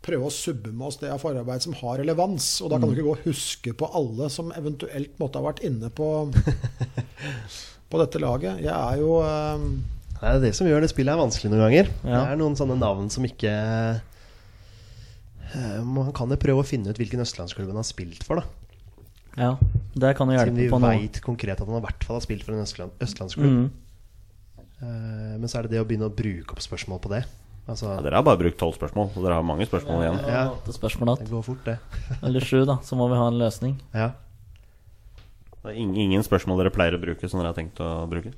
prøve 0.01 0.31
å 0.31 0.33
subbe 0.33 0.71
med 0.73 0.87
oss 0.87 0.97
det 1.03 1.11
av 1.13 1.19
forarbeid 1.21 1.61
som 1.67 1.75
har 1.77 1.99
relevans. 2.01 2.47
Og 2.65 2.71
da 2.73 2.79
kan 2.81 2.89
du 2.89 2.95
ikke 2.95 3.09
gå 3.11 3.17
og 3.19 3.27
huske 3.27 3.75
på 3.77 3.91
alle 3.99 4.31
som 4.33 4.55
eventuelt 4.57 5.19
måtte 5.21 5.43
ha 5.43 5.49
vært 5.51 5.65
inne 5.67 5.91
på 5.93 6.07
på 7.91 7.99
dette 8.01 8.23
laget. 8.23 8.63
Jeg 8.63 8.71
er 8.71 9.03
jo 9.03 9.19
eh, 9.27 9.67
Det 10.21 10.29
er 10.29 10.41
det 10.43 10.53
som 10.57 10.69
gjør 10.69 10.85
det 10.85 10.91
spillet 10.93 11.15
her 11.15 11.21
vanskelig 11.21 11.51
noen 11.53 11.65
ganger. 11.65 11.91
Ja. 12.05 12.13
Det 12.13 12.25
er 12.35 12.41
noen 12.43 12.57
sånne 12.59 12.77
navn 12.77 13.09
som 13.13 13.25
ikke 13.25 13.53
eh, 15.55 15.79
Man 15.87 16.11
kan 16.17 16.29
jo 16.33 16.37
prøve 16.41 16.61
å 16.61 16.67
finne 16.67 16.93
ut 16.93 17.01
hvilken 17.01 17.23
østlandsklubb 17.25 17.71
han 17.73 17.81
har 17.81 17.89
spilt 17.89 18.27
for, 18.27 18.43
da. 18.43 18.45
Ja, 19.39 19.53
det 19.95 20.17
kan 20.19 20.29
jo 20.29 20.37
Siden 20.37 20.57
vi 20.59 20.67
hjelpe 20.67 20.75
på 20.75 20.81
noe. 20.83 20.91
veit 20.91 21.21
konkret 21.25 21.61
at 21.63 21.69
han 21.69 21.79
i 21.79 21.85
hvert 21.85 22.05
fall 22.05 22.19
har 22.19 22.25
spilt 22.25 22.45
for 22.45 22.57
en 22.57 22.65
østland, 22.67 22.93
østlandsklubb. 23.01 23.55
Mm. 23.57 23.69
Eh, 24.81 25.37
men 25.39 25.47
så 25.49 25.61
er 25.61 25.69
det 25.69 25.77
det 25.77 25.83
å 25.83 25.87
begynne 25.89 26.09
å 26.11 26.15
bruke 26.15 26.57
opp 26.57 26.65
spørsmål 26.65 27.01
på 27.05 27.13
det. 27.15 27.23
Altså, 27.71 27.93
Ja, 27.93 28.01
dere 28.03 28.19
har 28.19 28.27
bare 28.27 28.41
brukt 28.41 28.59
tolv 28.59 28.75
spørsmål, 28.75 29.13
og 29.15 29.23
dere 29.25 29.37
har 29.39 29.47
mange 29.47 29.69
spørsmål 29.69 30.03
igjen. 30.03 30.19
Ja. 30.27 30.43
det, 30.67 30.75
spørsmål 30.75 31.15
det 31.21 31.31
går 31.31 31.45
fort, 31.47 31.63
det. 31.69 31.79
Eller 32.27 32.45
sju, 32.45 32.65
da. 32.69 32.81
Så 32.83 32.99
må 32.99 33.07
vi 33.13 33.21
ha 33.21 33.29
en 33.31 33.39
løsning. 33.39 33.79
Ja. 33.95 34.11
Det 35.61 35.71
er 35.71 35.77
ingen, 35.77 35.97
ingen 36.09 36.25
spørsmål 36.25 36.63
dere 36.63 36.73
pleier 36.75 36.97
å 36.97 37.03
bruke 37.03 37.29
som 37.29 37.39
dere 37.41 37.53
har 37.53 37.59
tenkt 37.59 37.79
å 37.85 38.09
bruke. 38.11 38.33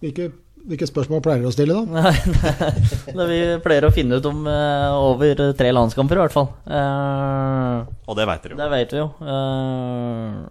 hvilke, 0.00 0.30
hvilke 0.68 0.88
spørsmål 0.88 1.22
pleier 1.24 1.42
dere 1.42 1.50
å 1.50 1.54
stille, 1.54 1.76
da? 1.76 2.12
Nei, 3.18 3.26
vi 3.30 3.38
pleier 3.64 3.86
å 3.88 3.92
finne 3.94 4.18
ut 4.18 4.28
om 4.28 4.44
uh, 4.48 4.98
over 5.12 5.42
tre 5.58 5.70
landskamper, 5.74 6.18
i 6.18 6.22
hvert 6.24 6.34
fall. 6.34 6.48
Uh, 6.66 7.86
Og 8.08 8.18
det 8.18 8.26
veit 8.28 8.44
dere 8.44 8.56
jo. 8.56 8.60
det 8.60 8.68
vet 8.74 8.94
vi 8.94 9.00
jo. 9.00 9.08
Eh, 9.22 9.32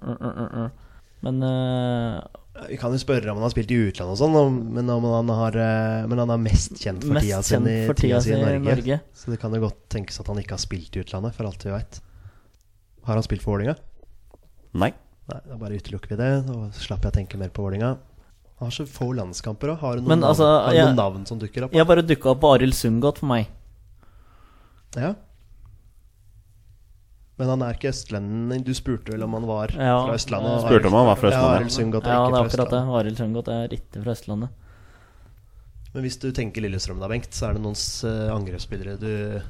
uh, 0.07 0.17
uh, 0.17 0.27
uh, 0.27 0.59
uh. 0.63 1.05
Men 1.25 1.41
eh, 1.43 2.67
Vi 2.69 2.77
kan 2.77 2.93
jo 2.93 2.99
spørre 3.01 3.31
om 3.31 3.39
han 3.39 3.47
har 3.47 3.53
spilt 3.53 3.71
i 3.73 3.79
utlandet 3.89 4.13
og 4.13 4.19
sånn, 4.21 4.59
men, 4.75 4.89
om 4.93 5.07
han 5.11 5.31
har, 5.39 5.57
men 6.09 6.21
han 6.23 6.33
er 6.35 6.43
mest 6.43 6.77
kjent 6.77 7.05
for 7.05 7.17
Mest 7.17 7.25
tida 7.27 7.41
si 7.45 7.57
i, 7.57 7.63
tida 7.63 7.95
tida 8.01 8.21
si 8.25 8.35
i 8.35 8.39
Norge. 8.41 8.61
Norge. 8.69 8.99
Så 9.17 9.33
det 9.33 9.39
kan 9.41 9.53
jo 9.57 9.63
godt 9.65 9.81
tenkes 9.93 10.21
at 10.21 10.29
han 10.31 10.39
ikke 10.41 10.55
har 10.55 10.61
spilt 10.61 10.95
i 10.97 11.03
utlandet, 11.03 11.35
for 11.37 11.49
alt 11.49 11.65
vi 11.65 11.73
veit. 11.73 11.99
Har 13.09 13.17
han 13.17 13.25
spilt 13.25 13.43
for 13.45 13.57
Vålinga? 13.57 13.77
Nei. 14.77 14.91
Nei, 15.27 15.41
da 15.49 15.57
bare 15.59 15.77
utelukker 15.79 16.13
vi 16.13 16.19
det. 16.21 16.31
og 16.53 16.69
slapper 16.77 17.09
jeg 17.09 17.13
å 17.13 17.17
tenke 17.21 17.41
mer 17.41 17.51
på 17.53 17.65
Vålinga. 17.65 17.95
Han 18.57 18.67
har 18.67 18.71
så 18.73 18.85
få 18.89 19.11
landskamper 19.13 19.69
òg. 19.75 19.77
Har 19.83 19.95
du 19.95 20.01
noen, 20.01 20.07
Men 20.09 20.19
navn, 20.19 20.31
altså, 20.33 20.47
har 20.65 20.71
du 20.73 20.77
jeg- 20.77 20.95
navn 20.97 21.25
som 21.27 21.39
dukker 21.39 21.63
opp? 21.67 21.73
jeg 21.73 21.85
bare 21.87 22.01
dukka 22.01 22.29
opp 22.31 22.43
Arild 22.43 22.73
Sundgodt 22.73 23.19
for 23.19 23.27
meg. 23.29 23.47
Ja. 24.95 25.13
Men 27.37 27.49
han 27.53 27.61
er 27.61 27.75
ikke 27.77 27.91
østlending. 27.91 28.63
Du 28.65 28.71
spurte 28.73 29.13
vel 29.13 29.21
om 29.27 29.33
han 29.37 29.45
var 29.45 29.67
Ja, 29.75 29.99
fra 30.07 30.15
Østlandet? 30.17 30.55
Jeg 30.57 30.63
Spurte 30.71 30.87
om 30.89 30.93
han 30.97 31.05
var 31.11 31.15
fra 31.19 31.29
Ja, 31.29 31.41
Arild 31.53 31.69
Sundgodt 31.75 32.07
er 32.07 32.15
Ja, 32.15 32.23
ikke 32.25 32.31
det 32.33 32.39
er 32.39 32.41
fra 32.41 32.47
akkurat 32.47 32.71
det. 32.71 32.79
Østlandet. 32.79 32.99
Arild 32.99 33.17
Sundgodt 33.21 33.47
er 33.53 33.75
ikke 33.77 34.01
fra 34.03 34.11
Østlandet. 34.15 34.49
Men 35.93 36.03
hvis 36.03 36.17
du 36.19 36.31
tenker 36.31 36.61
Lillestrøm 36.65 36.99
da, 36.99 37.07
Bengt, 37.07 37.29
så 37.37 37.49
er 37.49 37.53
det 37.53 37.61
noen 37.61 37.77
uh, 37.77 38.35
angrepsspillere 38.35 38.97
du 38.99 39.41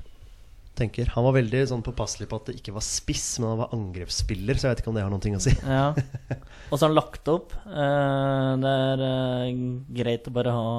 tenker. 0.78 1.10
Han 1.16 1.26
var 1.28 1.36
veldig 1.38 1.64
sånn 1.72 1.84
påpasselig 1.86 2.30
på 2.32 2.40
at 2.40 2.52
det 2.52 2.58
ikke 2.60 2.76
var 2.76 2.86
spiss, 2.86 3.26
men 3.42 3.52
han 3.54 3.62
var 3.64 3.74
angrepsspiller, 3.76 4.58
så 4.58 4.68
jeg 4.68 4.76
vet 4.76 4.84
ikke 4.84 4.92
om 4.94 5.00
det 5.00 5.04
har 5.06 5.12
noen 5.14 5.26
ting 5.26 5.36
å 5.38 5.42
si. 5.44 5.54
Ja. 5.66 5.90
Og 6.70 6.78
så 6.78 6.80
har 6.84 6.88
han 6.92 6.98
lagt 6.98 7.34
opp. 7.34 7.58
Eh, 7.66 8.54
det 8.64 8.74
er 8.86 9.04
eh, 9.10 9.60
greit 10.02 10.30
å 10.30 10.36
bare 10.38 10.56
ha 10.56 10.72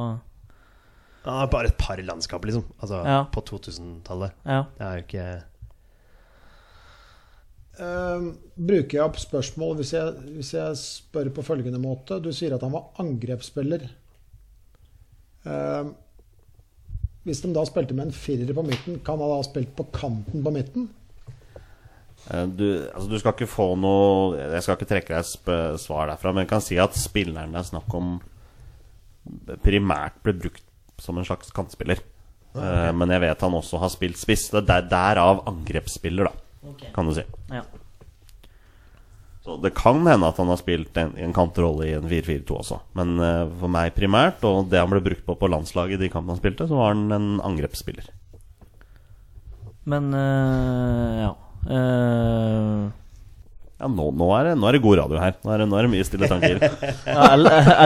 ja, 1.28 1.44
bare 1.50 1.68
et 1.68 1.76
par 1.76 2.00
landskap, 2.00 2.44
liksom. 2.48 2.64
Altså 2.78 3.02
Ja. 3.04 3.18
på 3.34 3.42
2000-tallet. 3.44 4.32
Ja. 4.48 4.64
Det 4.78 4.86
er 4.86 4.98
jo 4.98 5.06
ikke 5.06 5.28
Uh, 7.78 8.32
bruker 8.58 8.96
jeg 8.96 9.04
opp 9.04 9.20
spørsmål 9.22 9.76
hvis 9.78 9.92
jeg, 9.94 10.14
hvis 10.34 10.48
jeg 10.50 10.78
spør 10.80 11.28
på 11.36 11.44
følgende 11.46 11.78
måte? 11.78 12.16
Du 12.18 12.32
sier 12.34 12.56
at 12.56 12.64
han 12.66 12.72
var 12.74 12.88
angrepsspiller. 12.98 13.84
Eh, 15.46 15.90
hvis 17.28 17.42
de 17.44 17.50
da 17.54 17.64
spilte 17.68 17.96
med 17.96 18.08
en 18.08 18.16
firer 18.16 18.54
på 18.56 18.64
midten, 18.66 18.98
kan 19.04 19.18
han 19.18 19.28
da 19.28 19.38
ha 19.38 19.44
spilt 19.46 19.74
på 19.76 19.86
kanten 19.94 20.44
på 20.44 20.52
midten? 20.54 20.88
Eh, 22.30 22.46
Du, 22.48 22.66
altså, 22.92 23.08
du 23.08 23.18
skal 23.20 23.36
ikke 23.36 23.48
få 23.48 23.70
noe 23.80 24.36
Jeg 24.36 24.64
skal 24.64 24.76
ikke 24.76 24.90
trekke 24.90 25.20
deg 25.20 25.78
svar 25.80 26.10
derfra, 26.10 26.32
men 26.34 26.44
jeg 26.44 26.52
kan 26.52 26.64
si 26.64 26.78
at 26.80 26.96
spilleren 26.98 27.54
det 27.54 27.62
er 27.62 27.70
snakk 27.70 27.94
om 27.96 28.18
primært 29.64 30.16
ble 30.24 30.32
brukt 30.40 30.64
som 30.98 31.18
en 31.20 31.26
slags 31.28 31.52
kantspiller. 31.54 32.00
Okay. 32.54 32.92
Men 32.96 33.12
jeg 33.12 33.22
vet 33.22 33.42
han 33.44 33.54
også 33.54 33.78
har 33.82 33.90
spilt 33.92 34.18
spiss. 34.18 34.46
Det 34.50 34.64
er 34.72 34.86
derav 34.88 35.44
angrepsspiller, 35.46 36.30
da, 36.30 36.88
kan 36.96 37.06
du 37.06 37.12
si. 37.14 37.24
ja. 37.52 37.62
Så 39.48 39.54
det 39.62 39.70
kan 39.72 40.02
hende 40.04 40.28
at 40.28 40.36
han 40.36 40.50
har 40.52 40.58
spilt 40.60 40.98
en, 41.00 41.14
en 41.16 41.32
kantrolle 41.32 41.86
i 41.88 41.94
en 41.96 42.04
4-4-2 42.04 42.52
også. 42.58 42.76
Men 42.98 43.14
uh, 43.16 43.46
for 43.56 43.72
meg 43.72 43.94
primært, 43.96 44.44
og 44.44 44.68
det 44.68 44.82
han 44.82 44.92
ble 44.92 45.00
brukt 45.06 45.24
på 45.24 45.38
på 45.40 45.48
landslaget 45.48 45.96
i 45.96 46.02
de 46.02 46.10
kampene 46.12 46.34
han 46.34 46.42
spilte, 46.42 46.66
så 46.68 46.76
var 46.76 46.92
han 46.92 47.06
en 47.16 47.30
angrepsspiller. 47.40 48.10
Men 49.88 50.12
uh, 50.12 51.16
ja. 51.22 51.32
Uh... 51.64 52.88
Ja, 53.78 53.86
nå, 53.86 54.10
nå, 54.10 54.26
er 54.34 54.50
det, 54.50 54.52
nå 54.58 54.68
er 54.68 54.74
det 54.74 54.82
god 54.84 54.98
radio 54.98 55.20
her. 55.22 55.36
Nå 55.40 55.52
er 55.54 55.62
det, 55.62 55.66
nå 55.70 55.76
er 55.78 55.86
det 55.86 55.90
mye 55.94 56.04
stille 56.04 56.28
tanker. 56.28 56.60
ja, 57.08 57.26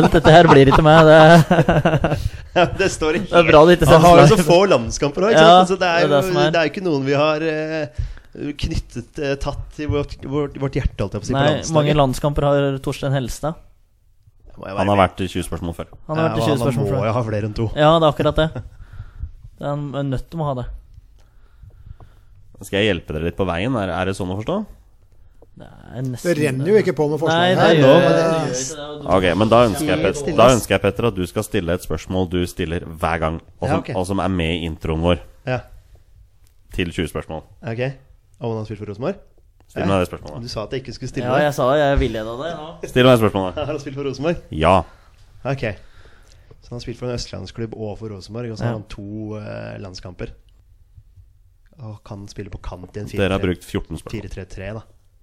alt 0.01 0.15
dette 0.17 0.33
her 0.33 0.49
blir 0.51 0.71
ikke 0.73 0.83
meg. 0.83 1.11
Det, 1.13 2.17
Det 2.81 2.89
står 2.93 3.17
det 3.17 3.29
er 3.33 3.47
bra 3.49 3.63
det 3.65 3.79
ikke 3.79 3.89
Han 3.89 4.03
har 4.05 4.19
jo 4.23 4.25
så 4.35 4.45
få 4.45 4.59
landskamper 4.69 5.29
òg, 5.29 5.37
Ja, 5.37 5.63
så 5.69 5.79
det 5.81 5.89
er 5.89 6.03
er 6.11 6.27
jo 6.27 6.33
det 6.53 6.59
er 6.61 6.69
ikke 6.69 6.83
noen 6.85 7.07
vi 7.07 7.15
har 7.17 7.45
eh, 7.47 8.03
knyttet 8.33 9.19
eh, 9.21 9.35
tatt 9.37 9.79
i 9.83 9.87
vårt, 9.87 10.17
vårt, 10.25 10.57
vårt 10.61 10.73
hjerte, 10.79 10.97
holdt 11.05 11.13
jeg 11.19 11.21
på 11.23 11.27
å 11.27 11.31
si, 11.31 11.35
Nei, 11.37 11.63
mange 11.77 11.95
landskamper 11.99 12.47
har 12.49 12.79
Torstein 12.85 13.13
Helstad. 13.13 13.55
Han 14.63 14.89
har 14.89 14.97
vært 15.01 15.21
i 15.25 15.29
20 15.29 15.47
spørsmål 15.49 15.75
før. 15.77 15.87
Han 16.09 16.17
har 16.21 16.31
vært 16.31 16.39
i 16.39 16.47
20 16.47 16.51
Ja, 16.53 16.57
spørsmål 16.61 16.85
Han 16.87 16.93
må 16.93 17.01
før. 17.01 17.07
jo 17.09 17.13
ha 17.17 17.23
flere 17.29 17.49
enn 17.49 17.55
to. 17.57 17.67
Ja, 17.77 17.91
det 17.99 18.07
er 18.07 18.13
akkurat 18.13 18.37
det. 18.37 18.49
Det 19.59 19.67
er 19.67 19.73
en- 19.73 20.11
nødt 20.11 20.31
til 20.31 20.41
å 20.41 20.45
ha 20.45 20.55
det. 20.61 20.67
Skal 22.63 22.79
jeg 22.79 22.93
hjelpe 22.95 23.13
dere 23.17 23.25
litt 23.27 23.37
på 23.37 23.47
veien? 23.49 23.75
Er, 23.77 23.91
er 23.91 24.05
det 24.07 24.15
sånn 24.17 24.31
å 24.31 24.37
forstå? 24.39 24.57
Det, 25.59 25.67
er 25.69 26.03
Det 26.03 26.35
renner 26.39 26.69
jo 26.71 26.77
ikke 26.81 26.95
på 26.97 27.09
med 27.11 27.21
forslag 27.21 27.57
her. 27.57 27.57
nå, 27.59 27.65
det 27.67 27.77
men 27.77 27.83
gjør 27.83 28.07
det- 28.09 28.53
ikke 28.57 28.77
det. 29.03 29.09
Ok, 29.17 29.27
men 29.39 29.49
da 29.49 29.59
ønsker 29.67 29.87
jeg, 29.91 29.99
Helt 30.01 30.37
da 30.37 30.47
ønsker 30.55 30.71
jeg 30.77 30.81
Petter 30.83 31.07
at 31.11 31.15
du 31.15 31.27
skal 31.27 31.43
stille 31.43 31.75
et 31.75 31.83
spørsmål 31.85 32.31
du 32.31 32.47
stiller 32.47 32.81
hver 32.87 33.19
gang, 33.21 33.41
og 33.61 33.69
Ja, 33.69 33.75
som, 33.83 33.97
og 33.97 34.07
som 34.07 34.21
er 34.21 34.29
med 34.29 34.55
i 34.63 34.65
introen 34.69 35.03
vår 35.03 35.19
Ja, 35.47 35.61
til 36.73 36.89
20 36.93 37.09
spørsmål. 37.13 37.43
ok 37.67 37.93
Og 38.43 38.51
han 38.51 38.59
har 38.59 38.67
spilt 38.67 38.83
for 38.83 38.91
Rosenborg? 38.91 39.21
Still 39.73 39.87
meg 39.89 40.03
det 40.05 40.43
Du 40.43 40.49
sa 40.53 40.65
at 40.67 40.73
jeg 40.75 40.83
ikke 40.83 40.93
skulle 40.97 41.09
stille 41.09 41.25
Ja, 41.31 41.37
deg. 41.39 41.45
jeg 41.47 41.55
sa 41.57 41.67
det. 41.73 41.79
jeg 41.81 41.99
villeda 42.03 42.33
deg 42.43 42.57
nå. 42.59 42.67
Still 42.91 43.07
meg 43.07 43.15
det 43.15 43.23
spørsmålet. 43.23 43.55
Har 43.63 43.71
han 43.71 43.79
spilt 43.81 43.97
for 43.97 44.05
Rosenborg? 44.05 44.43
Ja. 44.51 44.75
Ok. 45.49 45.63
Så 46.61 46.69
han 46.69 46.77
har 46.77 46.83
spilt 46.85 46.99
for 46.99 47.09
en 47.09 47.15
østlandsklubb 47.17 47.73
og 47.79 47.95
for 47.99 48.13
Rosenborg, 48.13 48.51
og 48.53 48.59
så 48.59 48.65
har 48.67 48.73
Ja. 48.75 48.79
han 48.79 48.85
to 48.93 49.37
eh, 49.39 49.79
landskamper. 49.81 50.35
Og 51.83 52.03
kan 52.05 52.27
spille 52.29 52.51
på 52.53 52.61
kant 52.63 52.97
i 52.97 53.01
en 53.01 53.07
Dere 53.09 53.33
har 53.33 53.41
brukt 53.43 53.65
14 53.65 53.97
spørsmål. 53.99 54.29
4-3-3, 54.29 54.75
da. 54.77 54.83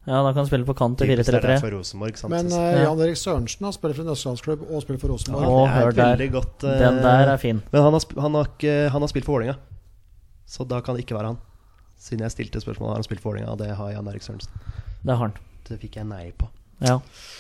Ja, 0.10 0.24
da 0.26 0.32
kan 0.34 0.44
du 0.44 0.50
spille 0.50 0.66
på 0.66 0.74
kant 0.76 0.98
til 0.98 1.08
Typisk 1.12 1.30
det 1.30 1.36
er 1.38 1.46
4-3-3. 1.46 1.60
for 1.62 1.76
Rosenborg, 1.78 2.18
sant? 2.18 2.32
Men 2.34 2.50
Så- 2.50 2.58
eh, 2.60 2.84
Jan 2.84 3.00
Erik 3.06 3.18
Sørensen 3.20 3.64
har 3.68 3.72
spilt 3.76 3.96
for 3.96 4.02
en 4.02 4.10
østlandsklubb 4.16 4.62
og 4.72 4.82
spiller 4.82 5.00
for 5.00 5.10
Rosenborg. 5.14 5.46
Å, 5.46 5.68
det 5.68 5.70
er 5.70 5.82
hør 5.84 5.90
et 5.90 5.96
der. 5.96 6.16
veldig 6.18 6.32
godt 6.32 6.64
eh, 6.64 6.80
Den 6.80 7.02
der 7.04 7.28
er 7.34 7.38
fin. 7.38 7.62
Men 7.72 7.82
han 7.84 7.94
har, 7.94 8.00
sp 8.02 8.18
han, 8.18 8.34
har 8.34 8.46
ikke, 8.50 8.90
han 8.90 9.02
har 9.02 9.08
spilt 9.08 9.26
for 9.26 9.38
Vålinga 9.40 9.58
Så 10.48 10.68
da 10.68 10.82
kan 10.82 10.96
det 10.96 11.06
ikke 11.06 11.16
være 11.20 11.28
han. 11.28 11.38
Siden 11.99 12.23
jeg 12.26 12.31
stilte 12.35 12.61
spørsmålet 12.63 12.93
har 12.95 13.01
han 13.01 13.07
spilt 13.07 13.21
for 13.23 13.34
Vålerenga, 13.34 13.51
og 13.53 13.59
det 13.59 13.73
har 13.76 13.91
Jan 13.91 14.07
Erik 14.07 14.23
Sørensen. 14.23 14.53
Det 15.03 15.11
har 15.15 15.19
han. 15.26 15.34
Det 15.67 15.77
fikk 15.81 15.97
jeg 15.99 16.07
nei 16.07 16.30
på. 16.39 16.47
Ja, 16.80 16.95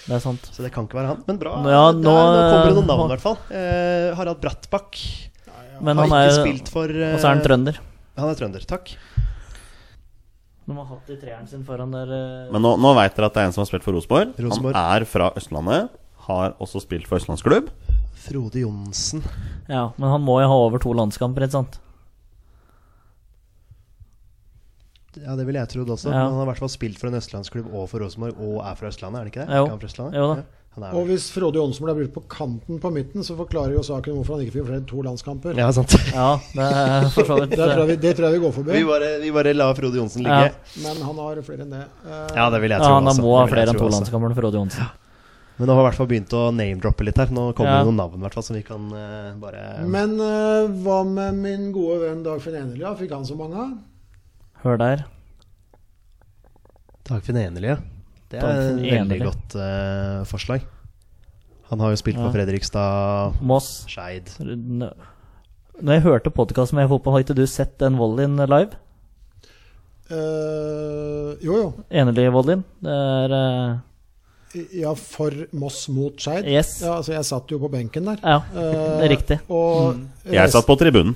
det 0.09 0.17
er 0.17 0.19
sant. 0.23 0.49
Så 0.51 0.65
det 0.65 0.73
kan 0.75 0.83
ikke 0.89 0.99
være 0.99 1.13
han. 1.13 1.21
Men 1.29 1.37
bra. 1.39 1.53
Ja, 1.63 1.83
er, 1.93 1.95
nå- 1.95 2.11
nå 2.11 2.41
kommer 2.51 2.65
det 2.67 2.75
noen 2.75 2.89
navn, 2.91 3.05
i 3.07 3.13
hvert 3.13 3.23
fall. 3.23 3.37
Eh, 3.55 4.09
Harald 4.19 4.41
Brattbakk 4.43 4.99
Men 5.79 5.95
har 5.95 6.09
han 6.09 6.11
ikke 6.11 6.25
er 6.27 6.35
spilt 6.41 6.67
for 6.73 6.91
eh, 6.91 7.13
Og 7.15 7.21
så 7.23 7.29
er 7.29 7.37
han 7.37 7.45
trønder. 7.45 7.79
Han 8.19 8.27
er 8.33 8.35
trønder, 8.41 8.65
takk. 8.67 8.91
De 10.69 10.75
har 10.77 10.85
hatt 10.91 11.07
i 11.09 11.15
treeren 11.17 11.47
sin 11.49 11.63
foran 11.65 11.95
der 11.95 12.11
eh, 12.13 12.51
Men 12.53 12.61
nå, 12.67 12.75
nå 12.83 12.91
veit 12.99 13.15
dere 13.15 13.29
at 13.31 13.37
det 13.39 13.41
er 13.45 13.47
en 13.49 13.55
som 13.55 13.63
har 13.63 13.69
spilt 13.71 13.85
for 13.87 13.95
Rosenborg. 13.95 14.35
Rosenborg. 14.43 14.75
Han 14.75 14.99
er 14.99 15.07
fra 15.09 15.31
Østlandet. 15.39 15.95
Har 16.29 16.53
også 16.61 16.83
spilt 16.83 17.07
for 17.09 17.17
østlandsklubb. 17.17 17.71
Frode 18.19 18.59
Johnsen. 18.61 19.23
Ja, 19.71 19.87
men 19.95 20.11
han 20.11 20.21
må 20.21 20.35
jo 20.43 20.49
ha 20.51 20.57
over 20.67 20.83
to 20.83 20.91
landskamper, 20.93 21.47
ikke 21.47 21.55
sant? 21.55 21.79
Ja, 25.25 25.35
det 25.35 25.45
ville 25.47 25.59
jeg 25.59 25.69
trodd 25.73 25.89
også. 25.95 26.09
Ja. 26.11 26.23
Men 26.23 26.31
han 26.31 26.39
har 26.41 26.47
i 26.47 26.51
hvert 26.53 26.63
fall 26.63 26.71
spilt 26.73 26.99
for 27.01 27.09
en 27.11 27.17
østlandsklubb 27.19 27.73
og 27.73 27.89
for 27.91 27.99
Rosenborg, 28.03 28.39
og 28.39 28.61
er 28.65 28.79
fra 28.79 28.87
Østlandet, 28.91 29.19
er 29.19 29.25
han 29.25 29.33
ikke 29.33 29.43
det? 29.43 29.49
Jo. 29.49 29.59
Er 29.59 29.67
ikke 29.67 29.75
han 29.75 29.83
fra 29.83 29.91
Østlandet? 29.91 30.17
Jo 30.19 30.29
da. 30.31 30.39
Ja. 30.39 30.55
Og 30.95 31.09
hvis 31.09 31.25
Frode 31.33 31.57
Johnsen 31.59 31.83
ble 31.83 31.93
brukt 31.97 32.13
på 32.15 32.21
kanten 32.31 32.77
på 32.79 32.91
midten, 32.93 33.23
så 33.25 33.33
forklarer 33.35 33.73
jo 33.73 33.81
saken 33.83 34.15
hvorfor 34.15 34.37
han 34.37 34.45
ikke 34.45 34.53
fikk 34.59 34.67
flere 34.69 34.85
to 34.87 35.01
landskamper. 35.03 35.57
ja, 35.57 35.65
sant. 35.75 35.91
Ja, 36.13 36.27
det 36.55 36.67
er 36.69 37.47
Det, 37.49 37.57
tror 37.57 37.85
vi, 37.89 37.95
det 37.99 38.13
tror 38.15 38.27
jeg 38.29 38.37
vi 38.37 38.43
går 38.45 38.53
forbi. 38.55 38.71
Vi 38.77 38.85
bare, 38.87 39.09
vi 39.19 39.31
bare 39.35 39.53
la 39.57 39.67
Frode 39.75 39.99
Johnsen 39.99 40.23
ligge. 40.23 40.39
Ja. 40.53 40.85
Men 40.85 41.01
han 41.03 41.19
har 41.25 41.41
flere 41.43 41.65
enn 41.65 41.73
det. 41.73 41.83
Uh, 42.05 42.13
Ja, 42.37 42.47
det 42.53 42.61
vil 42.63 42.71
jeg 42.71 42.79
Ja, 42.79 42.93
han 42.95 43.11
også. 43.11 43.25
må 43.25 43.35
ha 43.35 43.43
Det 43.45 43.51
flere 43.57 43.65
enn 43.73 43.75
to 43.81 43.89
landskamper 43.89 44.29
landskamper, 44.29 44.39
Frode 44.39 44.61
Johnsen. 44.61 44.89
Men 45.59 45.67
nå 45.67 45.75
har 45.75 45.81
vi 45.81 45.83
i 45.83 45.89
hvert 45.89 45.99
fall 45.99 46.07
begynt 46.13 46.33
å 46.39 46.45
name-droppe 46.55 47.03
litt 47.03 47.17
her. 47.19 47.33
Nå 47.35 47.49
kommer 47.57 47.73
Ja. 47.73 47.77
det 47.83 47.89
noen 47.89 47.99
navn 47.99 48.15
i 48.15 48.23
hvert 48.23 48.37
fall 48.39 48.47
som 48.47 48.55
vi 48.55 48.63
kan 48.63 48.85
uh, 48.93 49.35
bare 49.41 49.83
Men 49.83 50.15
uh, 50.21 50.69
hva 50.85 51.01
med 51.03 51.35
min 51.43 51.71
gode 51.75 52.05
venn 52.05 52.23
Dagfinn 52.23 52.55
Enerlia? 52.55 52.93
Fikk 52.95 53.11
han 53.11 53.25
så 53.27 53.35
mange 53.35 53.57
av? 53.59 53.73
Hør 54.63 54.79
der. 54.81 55.05
Dagfinn 57.09 57.39
Enerli, 57.39 57.71
ja. 57.71 57.77
Det 58.29 58.41
er 58.43 58.59
et 58.75 58.81
veldig 58.83 59.19
godt 59.23 59.55
uh, 59.57 60.25
forslag. 60.29 60.65
Han 61.71 61.81
har 61.81 61.93
jo 61.93 61.99
spilt 62.01 62.17
Ja. 62.19 62.25
for 62.27 62.33
Fredrikstad, 62.35 63.39
Moss. 63.45 63.85
Skeid 63.89 64.29
Når 64.39 65.93
jeg 65.95 66.03
hørte 66.05 66.29
podkasten 66.33 66.77
med 66.77 66.89
fotball, 66.89 67.13
har 67.15 67.23
ikke 67.25 67.37
du 67.37 67.45
sett 67.49 67.77
den 67.81 67.97
volleyen 67.97 68.35
live? 68.37 68.77
Uh, 70.09 71.37
jo, 71.45 71.53
jo. 71.55 71.67
Enerlig-volleyen. 71.93 72.63
Det 72.81 72.93
er 72.93 73.35
eh, 73.37 73.75
Ja, 74.73 74.95
for 74.97 75.33
Moss 75.51 75.83
mot 75.93 76.17
Skeid. 76.21 76.47
Yes. 76.49 76.79
Ja, 76.81 76.95
altså, 76.97 77.13
jeg 77.13 77.25
satt 77.27 77.51
jo 77.53 77.59
på 77.61 77.69
benken 77.69 78.07
der. 78.09 78.17
Ja, 78.23 78.39
Eh, 78.49 78.77
det 78.99 79.05
er 79.05 79.11
riktig. 79.13 79.37
Og, 79.49 79.99
Jeg 80.25 80.49
satt 80.51 80.65
på 80.65 80.75
tribunen. 80.79 81.15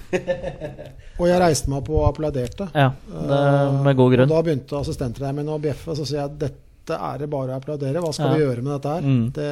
og 1.19 1.25
jeg 1.29 1.39
reiste 1.41 1.69
meg 1.71 1.79
opp 1.81 1.89
og 1.89 2.03
applauderte. 2.11 2.67
Ja, 2.77 2.91
det 3.09 3.39
med 3.87 3.95
god 3.97 4.05
Og 4.11 4.13
grunn. 4.17 4.29
da 4.29 4.41
begynte 4.45 4.77
assistenttreneren 4.79 5.41
min 5.41 5.49
å 5.49 5.57
bjeffe, 5.61 5.95
så 5.97 6.05
sier 6.05 6.21
jeg 6.21 6.29
at 6.29 6.39
dette 6.83 6.97
er 6.99 7.17
det 7.23 7.29
bare 7.31 7.53
å 7.55 7.59
applaudere. 7.61 8.01
Hva 8.03 8.11
skal 8.13 8.27
Ja. 8.27 8.33
vi 8.35 8.41
gjøre 8.43 8.63
med 8.63 8.73
dette 8.75 8.91
her? 8.91 9.01
Mm. 9.07 9.31
Det, 9.31 9.47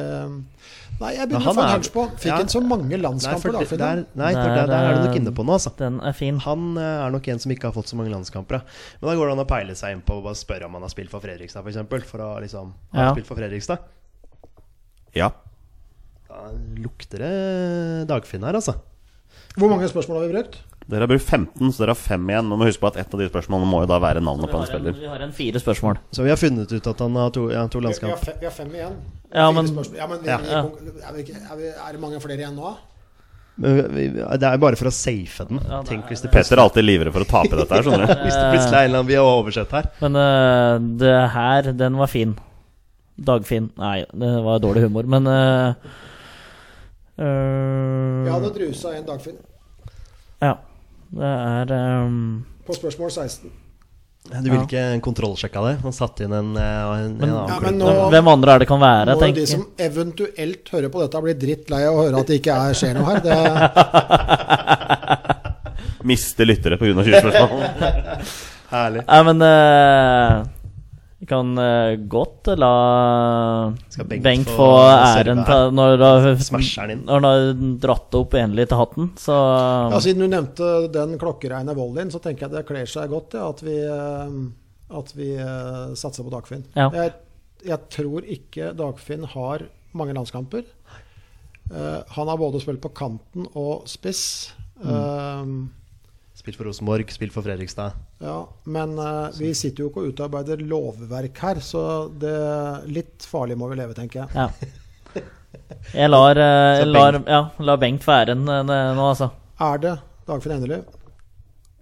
nei, 1.00 1.12
jeg 1.16 1.28
begynner 1.30 1.48
å 1.48 1.54
få 1.56 1.62
en 1.64 1.70
hunch 1.72 1.88
på. 1.94 2.02
Fikk 2.20 2.26
Ja. 2.28 2.40
en 2.40 2.48
så 2.52 2.60
mange 2.60 2.88
Nei, 2.90 2.98
landskamper, 3.00 3.40
for 3.40 3.52
da. 3.52 3.58
det, 3.60 3.78
der, 3.78 3.96
nei, 4.14 4.32
for 4.34 4.42
Der, 4.42 4.54
der, 4.56 4.66
der 4.66 4.84
er 4.84 4.94
du 4.98 5.06
nok 5.08 5.16
inne 5.16 5.32
på 5.32 5.44
noe, 5.46 5.54
altså. 5.56 5.72
Den 5.78 6.00
er 6.00 6.12
fin. 6.12 6.38
Han 6.44 6.76
eh, 6.76 7.06
er 7.06 7.10
nok 7.10 7.28
en 7.28 7.38
som 7.38 7.50
ikke 7.52 7.62
har 7.70 7.72
fått 7.72 7.88
så 7.88 7.96
mange 7.96 8.10
landskamper. 8.12 8.60
Ja. 8.60 8.60
Men 9.00 9.08
da 9.10 9.16
går 9.16 9.26
det 9.26 9.32
an 9.38 9.44
å 9.46 9.48
peile 9.48 9.74
seg 9.74 9.92
inn 9.96 10.02
på 10.02 10.18
og 10.18 10.24
bare 10.24 10.34
spørre 10.36 10.64
om 10.68 10.72
han 10.74 10.82
har 10.82 10.92
spilt 10.92 11.10
for 11.10 11.20
Fredrikstad, 11.24 11.64
f.eks. 11.64 11.72
For, 11.72 11.72
eksempel, 11.72 12.04
for 12.04 12.18
å 12.20 12.40
liksom 12.44 12.72
Har 12.92 13.00
Ja. 13.00 13.06
han 13.08 13.14
spilt 13.16 13.26
for 13.26 13.36
Fredrikstad? 13.40 13.78
Ja. 15.14 15.30
Da 16.28 16.50
lukter 16.76 17.18
det 17.18 18.08
Dagfinn 18.08 18.44
her, 18.44 18.52
altså. 18.60 18.74
Hvor 19.56 19.68
mange 19.68 19.88
spørsmål 19.88 20.20
har 20.20 20.28
vi 20.28 20.32
brukt? 20.36 20.58
Dere 20.92 21.06
har 21.06 21.10
brukt 21.10 21.24
15, 21.24 21.72
så 21.72 21.82
dere 21.82 21.94
har 21.94 22.00
fem 22.00 22.26
igjen. 22.28 22.48
Men 22.50 22.60
må 22.60 22.66
huske 22.68 22.82
på 22.84 22.90
at 22.92 22.98
ett 23.00 23.14
av 23.16 23.20
de 23.22 23.28
spørsmålene 23.30 23.70
må 23.70 23.80
jo 23.82 23.88
da 23.90 23.96
være 24.02 24.20
navnet 24.20 24.50
på 24.52 24.60
en 24.60 24.66
spiller. 24.68 24.92
vi 25.00 25.08
har 25.08 25.24
en 25.24 25.32
fire 25.32 25.60
spørsmål. 25.62 25.96
Så 26.12 26.22
vi 26.26 26.28
har 26.34 26.36
funnet 26.40 26.72
ut 26.76 26.86
at 26.92 27.00
han 27.06 27.16
har 27.16 27.30
to, 27.32 27.48
ja, 27.54 27.66
to 27.72 27.80
Vi, 27.80 27.86
vi, 27.86 27.88
har, 27.88 28.12
landskamp. 28.12 28.40
vi 28.42 28.48
har 28.50 28.52
fem 28.60 28.72
igjen. 28.76 28.96
Ja, 29.32 29.50
men- 29.56 29.72
ja, 29.96 30.06
men 30.10 30.18
vi, 30.22 30.28
Ja. 30.28 30.38
er, 30.38 31.12
vi, 31.16 31.22
er, 31.32 31.56
vi, 31.56 31.68
er 31.72 31.92
det 31.96 32.00
mange 32.00 32.20
flere 32.20 32.36
igjen 32.44 32.54
nå? 32.60 32.74
Men 33.56 33.76
vi, 33.94 34.06
vi- 34.08 34.38
det 34.40 34.48
er 34.48 34.56
bare 34.58 34.76
for 34.76 34.88
å 34.88 34.92
safe 34.92 35.44
den. 35.48 35.60
Ja, 35.68 35.82
Tenk 35.88 36.06
hvis 36.12 36.22
det, 36.22 36.30
Petter 36.32 36.56
er 36.56 36.62
alltid 36.66 36.84
livredd 36.84 37.12
for 37.12 37.24
å 37.24 37.28
tape 37.28 37.56
dette 37.56 37.72
her, 37.74 37.82
skjønner 37.82 38.06
du. 38.06 38.14
hvis 38.26 38.36
det 38.36 38.46
plutselig 38.52 38.76
er 38.76 38.84
en 38.84 38.90
eller 38.90 38.98
annen 39.00 39.08
vi 39.08 39.14
har 39.20 39.24
oversett 39.40 39.70
her. 39.76 39.88
Men 40.00 40.16
uh, 40.16 40.78
det 41.00 41.16
her, 41.34 41.72
den 41.72 41.96
var 42.00 42.06
fin. 42.08 42.36
Dagfinn. 43.16 43.70
Nei, 43.76 44.04
det 44.12 44.30
var 44.44 44.58
dårlig 44.58 44.82
humor, 44.88 45.04
men 45.04 45.26
uh, 45.28 45.74
Jeg 47.22 48.32
hadde 48.32 48.52
drusa 48.56 48.94
en 48.96 49.04
Dagfinn 49.06 49.36
Ja. 50.42 50.56
Det 51.12 51.28
er 51.28 51.72
um... 52.06 52.44
på 52.66 52.72
spørsmål 52.76 53.10
16. 53.12 53.50
Du 54.22 54.46
ville 54.46 54.62
ikke 54.62 55.00
kontrollsjekka 55.02 55.62
det? 55.66 55.72
Han 55.82 55.94
satte 55.96 56.24
inn 56.24 56.32
en, 56.36 56.52
eh, 56.56 56.62
en, 56.62 57.16
Men- 57.18 57.28
en 57.28 57.34
annen 57.40 57.50
Ja, 57.50 57.56
men 57.64 57.74
nå 57.80 57.86
Hvem 58.14 58.28
andre 58.30 58.54
er 58.54 58.58
det 58.62 58.68
kan 58.70 58.80
være, 58.80 59.16
tenker 59.18 59.40
de 59.42 59.46
som 59.50 59.64
eventuelt 59.82 60.70
hører 60.72 60.88
på 60.94 61.02
dette, 61.02 61.22
blir 61.26 61.36
drittlei 61.42 61.82
av 61.88 61.94
å 61.98 62.04
høre 62.06 62.16
at 62.22 62.30
det 62.30 62.36
ikke 62.38 62.54
er, 62.54 62.72
skjer 62.78 62.94
noe 62.96 63.06
her. 63.10 63.18
Det, 63.26 63.36
Miste 66.12 66.42
lyttere 66.46 66.78
pga. 66.78 67.02
20 67.02 67.18
spørsmål. 67.18 67.60
Herlig. 68.72 69.02
Nei, 69.10 69.20
men 69.28 69.38
Vi 69.42 70.61
kan 71.32 71.50
eh, 71.58 71.96
godt 72.10 72.52
la 72.60 72.72
Skal 73.88 74.08
Bengt 74.10 74.26
Bengt, 74.26 74.52
få 74.52 74.68
få 74.68 74.68
æren 74.92 75.42
serve 75.42 75.74
når 75.74 75.96
du 75.98 76.06
har 76.06 76.28
han 77.12 77.28
har 77.28 77.46
dratt 77.82 78.18
opp 78.18 78.36
enlig 78.38 78.68
til 78.70 78.80
hatten, 78.80 79.10
så 79.20 79.36
ja, 79.92 80.00
siden 80.04 80.24
du 80.24 80.30
nevnte 80.30 80.70
den 80.92 81.16
klokkereine 81.20 81.74
volleyen, 81.76 82.12
så 82.12 82.20
tenker 82.22 82.46
jeg 82.46 82.56
det 82.56 82.64
kler 82.68 82.88
seg 82.88 83.10
godt 83.12 83.36
ja, 83.38 83.48
at 83.48 83.62
vi, 83.64 83.76
eh, 83.82 84.38
at 85.02 85.12
vi 85.16 85.32
uh, 85.40 85.92
satser 85.98 86.26
på 86.26 86.32
Dagfinn. 86.32 86.66
Ja. 86.76 86.90
Jeg, 86.94 87.14
jeg 87.66 87.92
tror 87.92 88.26
ikke 88.38 88.72
Dagfinn 88.76 89.24
har 89.32 89.66
mange 89.96 90.16
landskamper. 90.16 90.66
Uh, 91.72 92.02
han 92.16 92.28
har 92.28 92.40
både 92.40 92.60
spilt 92.60 92.82
på 92.84 92.92
kanten 92.96 93.48
og 93.56 93.88
spiss. 93.90 94.52
Eh, 94.82 95.44
Spilt 96.42 96.58
for 96.58 96.66
Rosenborg, 96.66 97.10
spilt 97.14 97.30
for 97.30 97.46
Fredrikstad. 97.46 97.94
Ja, 98.18 98.40
men 98.74 98.96
uh, 98.98 99.28
vi 99.38 99.52
sitter 99.54 99.84
jo 99.84 99.92
ikke 99.92 100.02
og 100.02 100.08
utarbeider 100.10 100.58
lovverk 100.66 101.38
her, 101.38 101.60
så 101.62 101.82
det 102.18 102.34
litt 102.90 103.22
farlig 103.30 103.54
må 103.60 103.68
vi 103.70 103.78
leve, 103.78 103.94
tenker 103.94 104.24
jeg. 104.24 104.34
Ja. 104.34 104.72
Jeg 105.92 106.08
lar, 106.10 106.38
eh, 106.42 106.82
lar, 106.88 107.20
ja, 107.28 107.40
lar 107.62 107.78
Bengt 107.78 108.02
få 108.02 108.14
æren 108.16 108.42
eh, 108.48 108.64
nå, 108.66 109.06
altså. 109.06 109.30
Er 109.62 109.78
det 109.82 109.94
Dagfinn 110.26 110.56
Endelig? 110.56 110.82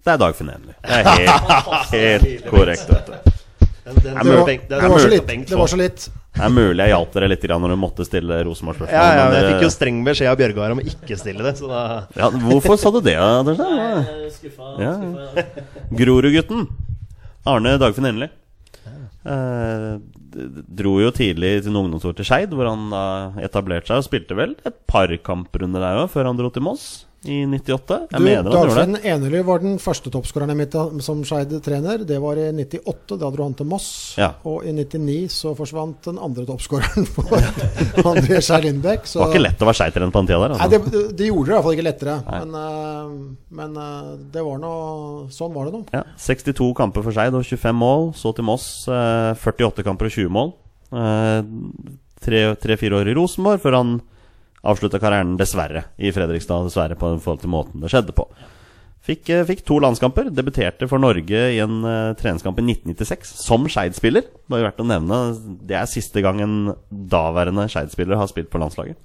Det 0.05 0.13
er 0.13 0.21
Dagfinn 0.21 0.53
Endelig. 0.53 0.77
Det 0.85 1.01
er 1.01 1.11
helt, 1.17 1.93
helt 1.95 2.49
korrekt. 2.51 2.91
du. 3.07 3.30
Den, 3.81 3.95
den, 3.95 4.13
Det 4.13 4.13
var, 4.13 4.49
det 4.69 4.89
var 4.91 4.99
så 5.01 5.09
litt. 5.09 5.31
Det 5.49 5.57
var 5.57 5.69
så 5.71 5.79
litt. 5.79 6.03
Det 6.31 6.43
er 6.45 6.53
mulig 6.53 6.83
jeg 6.85 6.93
hjalp 6.93 7.15
dere 7.15 7.29
litt 7.31 7.47
når 7.49 7.73
du 7.73 7.77
måtte 7.81 8.05
stille 8.07 8.37
Rosenborg-spørsmål. 8.47 8.93
Ja, 8.93 9.07
ja, 9.17 9.23
jeg 9.35 9.47
fikk 9.49 9.65
jo 9.65 9.71
streng 9.73 10.03
beskjed 10.05 10.29
av 10.31 10.37
Bjørgar 10.39 10.75
om 10.75 10.81
å 10.83 10.85
ikke 10.93 11.17
stille 11.19 11.43
det, 11.47 11.55
så 11.59 11.67
da 11.71 11.81
ja, 12.15 12.29
Hvorfor 12.45 12.77
sa 12.79 12.93
du 12.93 13.01
det? 13.03 13.17
Skuffa, 14.37 14.69
Ja. 14.79 14.93
Grorudgutten. 15.97 16.69
Arne 17.49 17.75
Dagfinn 17.81 18.07
Endelig. 18.11 18.29
Eh, 19.21 19.97
dro 20.81 20.95
jo 21.01 21.11
tidlig 21.13 21.59
til 21.65 21.73
noen 21.73 21.89
ungdomsår 21.89 22.15
til 22.17 22.25
Skeid, 22.25 22.53
hvor 22.57 22.69
han 22.69 22.87
da 22.93 23.03
etablerte 23.43 23.91
seg 23.91 24.01
og 24.01 24.07
spilte 24.07 24.37
vel 24.37 24.55
et 24.65 24.77
par 24.89 25.11
kamprunder 25.25 25.83
der 25.83 25.99
òg, 26.05 26.09
før 26.13 26.29
han 26.31 26.39
dro 26.39 26.49
til 26.53 26.63
Moss 26.65 26.85
i 27.29 27.43
98. 27.45 27.97
Jeg 28.09 28.17
Du, 28.17 28.23
mener 28.25 28.47
han. 28.49 28.69
Dagfinn 28.69 28.95
Enerly 29.05 29.41
var 29.45 29.59
den 29.61 29.75
første 29.77 30.09
toppskåreren 30.09 30.57
mitt 30.57 30.73
som 31.05 31.19
Skeid-trener. 31.27 32.01
Det 32.09 32.17
var 32.23 32.39
i 32.41 32.47
98. 32.57 33.17
Da 33.21 33.29
dro 33.29 33.45
han 33.45 33.53
til 33.59 33.67
Moss. 33.69 33.89
Ja. 34.17 34.31
Og 34.49 34.63
i 34.65 34.73
99 34.73 35.27
så 35.35 35.51
forsvant 35.57 35.99
den 36.09 36.17
andre 36.17 36.47
toppskåreren 36.49 37.05
for 37.13 37.37
André 38.09 38.41
Skjær 38.41 38.65
Lindbekk. 38.65 39.05
Det 39.05 39.21
var 39.21 39.29
ikke 39.35 39.43
lett 39.45 39.61
å 39.61 39.69
være 39.69 39.79
Skeid-trener 39.83 40.15
på 40.15 40.23
den 40.23 40.31
tida 40.31 40.39
der. 40.47 40.55
Nei, 40.55 40.65
Altså. 40.65 40.81
det, 40.97 41.03
det 41.21 41.29
gjorde 41.29 41.45
det 41.45 41.53
i 41.53 41.57
hvert 41.59 41.67
fall 41.67 41.77
ikke 41.77 41.87
lettere. 41.91 42.17
Nei. 42.25 42.41
Men, 42.41 42.57
eh, 42.65 43.47
men 43.61 43.77
eh, 43.85 44.11
det 44.33 44.45
var 44.49 44.61
nå 44.65 44.73
Sånn 45.31 45.53
var 45.53 45.69
det 45.69 45.75
nå. 45.77 45.83
Ja, 45.93 46.01
62 46.17 46.71
kamper 46.81 47.05
for 47.05 47.13
Skeid 47.13 47.37
og 47.37 47.45
25 47.45 47.77
mål. 47.77 48.09
Så 48.17 48.33
til 48.37 48.49
Moss 48.49 48.65
eh, 48.89 49.31
48 49.37 49.85
kamper 49.85 50.09
og 50.09 50.17
20 50.17 50.33
mål. 50.41 50.55
Tre-fire 52.21 52.97
år 52.99 53.09
i 53.09 53.15
Rosenborg 53.17 53.61
før 53.63 53.77
han 53.79 53.93
avslutta 54.63 54.99
karrieren, 55.01 55.37
dessverre, 55.39 55.85
i 55.97 56.11
Fredrikstad. 56.13 56.67
Dessverre 56.67 56.97
på 56.99 57.13
forhold 57.21 57.41
til 57.43 57.49
måten 57.53 57.81
det 57.81 57.89
skjedde 57.93 58.13
på. 58.17 58.27
Fikk, 59.01 59.29
eh, 59.33 59.43
fikk 59.49 59.63
to 59.65 59.79
landskamper. 59.81 60.27
Debuterte 60.29 60.85
for 60.89 61.01
Norge 61.01 61.39
i 61.55 61.57
en 61.63 61.79
uh, 61.81 62.13
treningskamp 62.13 62.59
i 62.61 62.65
1996 62.67 63.31
som 63.41 63.65
Skeid-spiller. 63.65 64.27
Bare 64.51 64.67
verdt 64.67 64.83
å 64.83 64.85
nevne. 64.85 65.17
Det 65.65 65.73
er 65.79 65.89
siste 65.89 66.21
gang 66.21 66.41
en 66.45 66.57
daværende 66.89 67.65
Skeid-spiller 67.71 68.19
har 68.21 68.29
spilt 68.29 68.51
på 68.53 68.61
landslaget. 68.61 68.99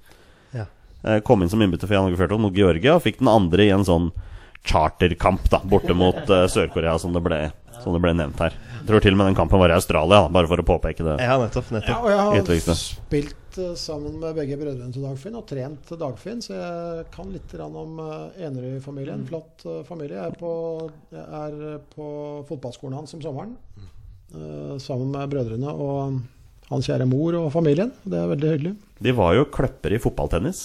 Ja. 0.52 0.66
Uh, 1.00 1.20
Kom 1.24 1.40
inn 1.40 1.48
som 1.52 1.64
innbytter 1.64 1.88
for 1.88 1.96
Jan 1.96 2.10
Åge 2.10 2.20
Fjørtoft 2.20 2.44
mot 2.44 2.56
Georgia, 2.60 2.98
og 2.98 3.06
fikk 3.06 3.22
den 3.22 3.32
andre 3.32 3.64
i 3.64 3.72
en 3.72 3.88
sånn 3.88 4.10
charterkamp 4.66 5.48
da, 5.48 5.62
borte 5.64 5.94
mot 5.96 6.18
uh, 6.28 6.44
Sør-Korea, 6.50 6.98
som, 7.00 7.16
det 7.16 7.22
ble- 7.24 7.46
som 7.80 7.96
det 7.96 8.02
ble 8.04 8.12
nevnt 8.18 8.40
her. 8.44 8.52
Jeg 8.82 8.88
tror 8.90 9.02
til 9.02 9.14
og 9.16 9.20
med 9.22 9.30
den 9.30 9.38
kampen 9.38 9.60
var 9.62 9.72
i 9.72 9.78
Australia, 9.78 10.26
da, 10.26 10.32
bare 10.36 10.50
for 10.50 10.60
å 10.60 10.66
påpeke 10.66 11.06
det. 11.06 11.16
Ja, 11.24 11.38
nettopp. 11.40 11.72
Ja, 11.80 11.98
og 12.02 12.12
jeg 12.36 12.60
har 12.66 12.78
spilt 12.78 13.45
eh, 13.62 13.74
sammen 13.78 14.18
med 14.22 14.36
begge 14.36 14.58
brødrene 14.60 14.92
til 14.94 15.04
Dagfinn 15.06 15.38
og 15.38 15.46
trent 15.48 15.92
Dagfinn, 16.00 16.42
så 16.44 16.54
jeg 16.56 17.06
kan 17.14 17.32
litt 17.32 17.54
om 17.64 17.98
uh, 18.00 18.30
Enerøy-familien. 18.38 19.26
Flott 19.28 19.66
eh, 19.66 19.82
familie. 19.88 20.18
Jeg 20.18 20.32
er, 20.32 20.38
på, 20.40 20.52
jeg 21.14 21.26
er 21.40 21.60
eh, 21.72 21.84
på 21.92 22.08
fotballskolen 22.48 22.98
hans 22.98 23.16
om 23.16 23.22
sommeren 23.24 23.54
eh, 23.76 24.74
sammen 24.82 25.12
med 25.14 25.30
brødrene 25.32 25.72
og 25.72 26.18
hans 26.70 26.88
kjære 26.88 27.06
mor 27.10 27.38
og 27.38 27.52
familien. 27.54 27.92
Det 28.04 28.18
er 28.18 28.32
veldig 28.32 28.52
hyggelig. 28.54 28.74
De 29.02 29.14
var 29.16 29.36
jo 29.38 29.46
kløpper 29.52 29.94
i 29.96 30.02
fotballtennis. 30.02 30.64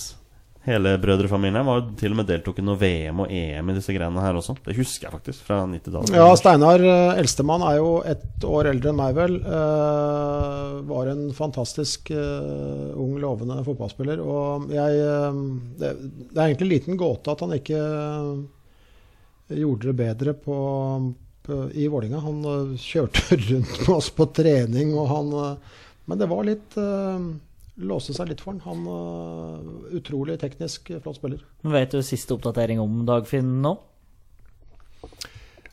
Hele 0.61 0.91
brødrefamilien 1.01 1.65
var 1.65 1.79
jo 1.79 1.95
til 1.97 2.13
og 2.13 2.19
med 2.19 2.27
deltok 2.29 2.59
i 2.61 2.63
noe 2.63 2.77
VM 2.77 3.23
og 3.23 3.31
EM 3.33 3.71
i 3.71 3.75
disse 3.79 3.95
greiene 3.95 4.21
her 4.21 4.37
også. 4.37 4.53
Det 4.61 4.75
husker 4.77 5.07
jeg 5.07 5.15
faktisk 5.15 5.47
fra 5.47 5.63
90-tallet. 5.65 6.13
Ja, 6.13 6.27
Steinar, 6.37 6.83
eh, 6.85 7.17
eldstemann, 7.17 7.65
er 7.65 7.79
jo 7.79 7.95
ett 8.05 8.45
år 8.45 8.69
eldre 8.69 8.91
enn 8.91 8.99
meg, 8.99 9.15
vel. 9.17 9.39
Uh, 9.41 10.77
var 10.85 11.09
en 11.09 11.25
fantastisk 11.33 12.13
uh, 12.13 12.93
ung, 12.93 13.17
lovende 13.23 13.57
fotballspiller. 13.65 14.21
Og 14.21 14.69
jeg 14.75 15.01
uh, 15.01 15.41
det, 15.81 15.95
det 16.29 16.37
er 16.37 16.45
egentlig 16.45 16.69
en 16.69 16.73
liten 16.75 17.01
gåte 17.01 17.33
at 17.33 17.41
han 17.41 17.57
ikke 17.57 17.81
gjorde 19.57 19.89
det 19.89 19.97
bedre 19.97 20.37
på, 20.45 20.57
på, 21.41 21.63
i 21.73 21.89
Vålinga. 21.89 22.21
Han 22.21 22.75
kjørte 22.77 23.41
rundt 23.49 23.79
med 23.81 23.95
oss 23.97 24.13
på 24.13 24.29
trening, 24.29 24.93
og 24.93 25.09
han 25.09 25.39
Men 26.05 26.21
det 26.21 26.29
var 26.29 26.45
litt 26.45 26.77
eh, 27.81 27.85
Låste 27.89 28.13
seg 28.13 28.29
litt 28.29 28.41
for 28.45 28.53
han. 28.53 28.61
Han 28.69 28.87
uh, 28.87 29.95
Utrolig 29.97 30.37
teknisk 30.41 30.93
flott 31.01 31.17
spiller. 31.19 31.41
Vet 31.65 31.91
du 31.97 32.01
siste 32.05 32.37
oppdatering 32.37 32.79
om 32.79 33.01
Dagfinn 33.09 33.57
nå? 33.65 33.75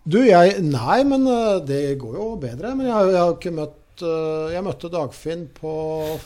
Du, 0.08 0.22
jeg 0.24 0.62
Nei, 0.64 1.02
men 1.04 1.26
eh, 1.28 1.58
det 1.68 1.82
går 2.00 2.14
jo 2.16 2.28
bedre. 2.40 2.72
Men 2.78 2.86
jeg, 2.88 2.94
har- 2.96 3.10
jeg 3.12 3.20
har 3.20 3.34
ikke 3.36 3.52
møtt 3.58 4.04
eh, 4.06 4.54
Jeg 4.54 4.64
møtte 4.64 4.90
Dagfinn 4.94 5.42
på 5.58 5.72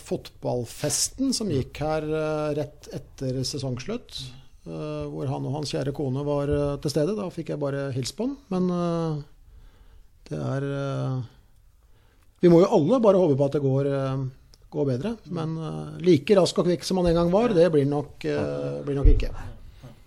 fotballfesten 0.07 1.33
som 1.35 1.51
gikk 1.51 1.81
her 1.83 2.07
eh, 2.07 2.53
rett 2.61 2.87
etter 2.95 3.41
sesongslutt. 3.49 4.21
eh, 4.69 5.03
Hvor 5.11 5.27
han 5.33 5.49
og 5.51 5.57
hans 5.59 5.73
kjære 5.75 5.95
kone 5.99 6.23
var 6.29 6.53
eh, 6.55 6.77
til 6.85 6.95
stede. 6.95 7.17
Da 7.19 7.27
fikk 7.35 7.51
jeg 7.55 7.63
bare 7.63 7.89
hilst 7.97 8.15
på 8.19 8.29
han. 8.29 8.37
Men 8.55 8.71
eh, 8.77 9.23
det 10.31 10.39
er 10.39 10.69
eh, 10.69 11.19
Vi 12.45 12.51
må 12.53 12.63
jo 12.63 12.71
alle 12.79 13.03
bare 13.03 13.19
håpe 13.25 13.35
på 13.41 13.51
at 13.51 13.59
det 13.59 13.65
går, 13.67 13.91
eh, 14.73 14.77
går 14.77 14.91
bedre. 14.91 15.17
Men 15.31 15.57
eh, 15.61 15.97
like 16.09 16.37
rask 16.39 16.59
og 16.59 16.69
kvikk 16.69 16.87
som 16.87 17.01
han 17.01 17.13
en 17.13 17.21
gang 17.21 17.33
var, 17.33 17.53
det 17.57 17.69
blir 17.73 17.89
nok, 17.89 18.25
eh, 18.25 18.79
blir 18.87 18.99
nok 18.99 19.11
ikke. 19.13 19.33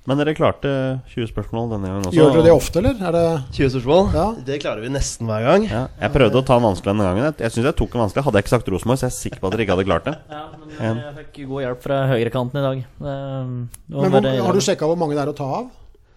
Men 0.06 0.20
dere 0.22 0.36
klarte 0.38 0.72
20 1.16 1.32
spørsmål 1.32 1.72
denne 1.72 1.90
gangen 1.90 2.04
også. 2.06 2.14
Gjør 2.14 2.36
dere 2.36 2.44
det 2.46 2.52
ofte, 2.54 2.82
eller? 2.82 3.00
Er 3.08 3.16
det 3.16 3.24
20 3.58 3.72
spørsmål. 3.74 4.12
Ja. 4.14 4.26
Det 4.46 4.60
klarer 4.62 4.84
vi 4.86 4.92
nesten 4.94 5.26
hver 5.26 5.48
gang. 5.48 5.66
Ja, 5.66 5.80
jeg 6.04 6.14
prøvde 6.14 6.44
å 6.44 6.46
ta 6.46 6.60
en 6.60 6.68
vanskelig 6.68 6.92
denne 6.92 7.08
gangen. 7.08 7.26
Jeg, 7.26 7.38
jeg 7.42 7.56
syns 7.56 7.70
jeg 7.72 7.78
tok 7.80 7.96
en 7.98 8.04
vanskelig. 8.04 8.26
Hadde 8.28 8.38
jeg 8.38 8.46
ikke 8.46 8.54
sagt 8.54 8.70
Rosenborg, 8.70 9.00
så 9.02 9.08
jeg 9.08 9.10
er 9.10 9.16
jeg 9.16 9.24
sikker 9.24 9.42
på 9.42 9.50
at 9.50 9.56
dere 9.56 9.66
ikke 9.66 9.78
hadde 9.80 9.88
klart 9.90 10.06
det. 10.12 10.14
Ja, 10.30 10.44
men 10.60 10.76
En. 10.78 11.02
jeg 11.08 11.18
fikk 11.24 11.40
god 11.50 11.66
hjelp 11.66 11.82
fra 11.88 11.98
høyrekanten 12.12 12.62
i 12.62 12.66
dag. 12.68 12.86
Men 13.02 14.14
hvor, 14.14 14.30
har 14.46 14.60
du 14.60 14.62
sjekka 14.68 14.92
hvor 14.92 15.02
mange 15.02 15.18
det 15.18 15.26
er 15.26 15.34
å 15.34 15.38
ta 15.42 15.50
av? 15.64 15.74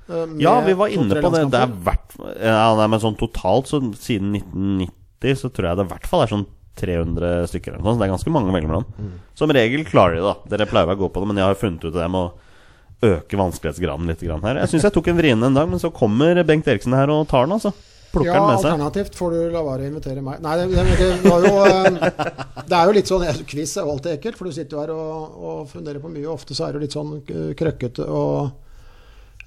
Eh, 0.08 0.26
med 0.26 0.40
Ja, 0.44 0.60
vi 0.64 0.76
var 0.76 0.92
inne 0.92 1.22
på 1.24 1.32
det. 1.32 1.42
Det 1.52 1.60
er 1.64 1.74
hvert 1.88 2.20
ja, 2.40 2.74
nei, 2.76 2.86
men 2.92 3.00
sånn 3.02 3.16
totalt 3.16 3.72
så 3.72 3.80
siden 3.96 4.36
1990 4.36 5.40
så 5.40 5.50
tror 5.52 5.70
jeg 5.70 5.80
det 5.80 5.88
i 5.88 5.92
hvert 5.92 6.08
fall 6.08 6.24
er 6.24 6.32
sånn 6.32 6.46
300 6.78 7.48
stykker 7.50 7.74
eller 7.74 7.82
noe 7.82 7.90
sånt. 7.92 7.98
Så 7.98 8.02
det 8.02 8.08
er 8.08 8.14
ganske 8.14 8.34
mange 8.34 8.54
mellom. 8.54 8.86
Mm. 8.98 9.12
Som 9.38 9.54
regel 9.54 9.84
klarer 9.88 10.18
de 10.18 10.22
det, 10.22 10.28
da. 10.28 10.54
Dere 10.54 10.70
pleier 10.70 10.94
å 10.94 11.00
gå 11.02 11.10
på 11.12 11.22
det, 11.22 11.30
men 11.32 11.40
jeg 11.42 11.50
har 11.50 11.60
funnet 11.60 11.84
ut 11.88 11.94
det 11.94 12.08
med 12.14 12.20
å 12.26 13.08
øke 13.08 13.38
vanskelighetsgraden 13.38 14.10
litt 14.10 14.24
her. 14.26 14.58
Jeg 14.64 14.72
syns 14.72 14.88
jeg 14.88 14.94
tok 14.96 15.12
en 15.12 15.20
vriene 15.20 15.46
en 15.46 15.54
dag, 15.54 15.68
men 15.70 15.78
så 15.82 15.92
kommer 15.94 16.42
Bengt 16.46 16.66
Eriksen 16.66 16.96
her 16.98 17.10
og 17.14 17.28
tar 17.30 17.46
den, 17.46 17.54
altså. 17.58 17.74
Plukker 18.08 18.30
Ja, 18.30 18.38
den 18.40 18.46
med 18.48 18.60
seg. 18.62 18.70
alternativt 18.72 19.16
får 19.18 19.34
du 19.34 19.40
la 19.52 19.62
være 19.66 19.84
å 19.84 19.88
invitere 19.90 20.22
meg. 20.24 20.40
Nei, 20.40 20.54
det, 20.56 20.68
det, 20.72 20.84
det, 20.96 21.08
var 21.28 21.44
jo, 21.44 21.56
eh, 21.68 22.62
det 22.64 22.78
er 22.78 22.88
jo 22.88 22.94
litt 22.96 23.10
sånn 23.10 23.26
Quiz 23.50 23.74
er 23.76 23.84
jo 23.84 23.92
alltid 23.92 24.14
ekkelt, 24.14 24.38
for 24.38 24.48
du 24.48 24.56
sitter 24.56 24.78
jo 24.78 24.80
her 24.80 24.92
og, 24.94 25.42
og 25.50 25.58
funderer 25.68 26.00
på 26.00 26.08
mye. 26.14 26.24
og 26.24 26.38
Ofte 26.38 26.56
så 26.56 26.66
er 26.68 26.76
det 26.78 26.86
litt 26.86 26.96
sånn 26.96 27.18
krøkkete 27.28 28.06
og 28.08 28.48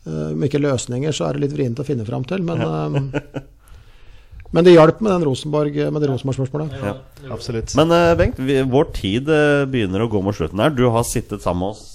eh, 0.06 0.30
Om 0.36 0.46
ikke 0.46 0.62
løsninger, 0.62 1.16
så 1.16 1.28
er 1.28 1.36
det 1.40 1.48
litt 1.48 1.58
vrient 1.58 1.82
å 1.82 1.88
finne 1.88 2.06
fram 2.06 2.28
til. 2.30 2.46
Men, 2.46 2.62
eh, 2.70 3.42
men 4.52 4.68
det 4.68 4.76
hjalp 4.76 5.00
med 5.00 5.14
den 5.14 5.24
Rosenborg 5.30 5.78
Med 5.94 6.04
det 6.04 6.10
Rosenborg-spørsmålet. 6.12 6.76
Absolutt. 7.32 7.76
Men 7.80 7.94
uh, 7.96 8.12
Bengt, 8.20 8.40
vi, 8.40 8.60
vår 8.68 8.92
tid 8.98 9.30
uh, 9.32 9.64
begynner 9.72 10.04
å 10.04 10.10
gå 10.12 10.22
mot 10.26 10.36
slutten 10.36 10.60
her. 10.60 10.74
Du 10.76 10.86
har 10.92 11.08
sittet 11.08 11.44
sammen 11.44 11.64
med 11.64 11.76
oss 11.76 11.88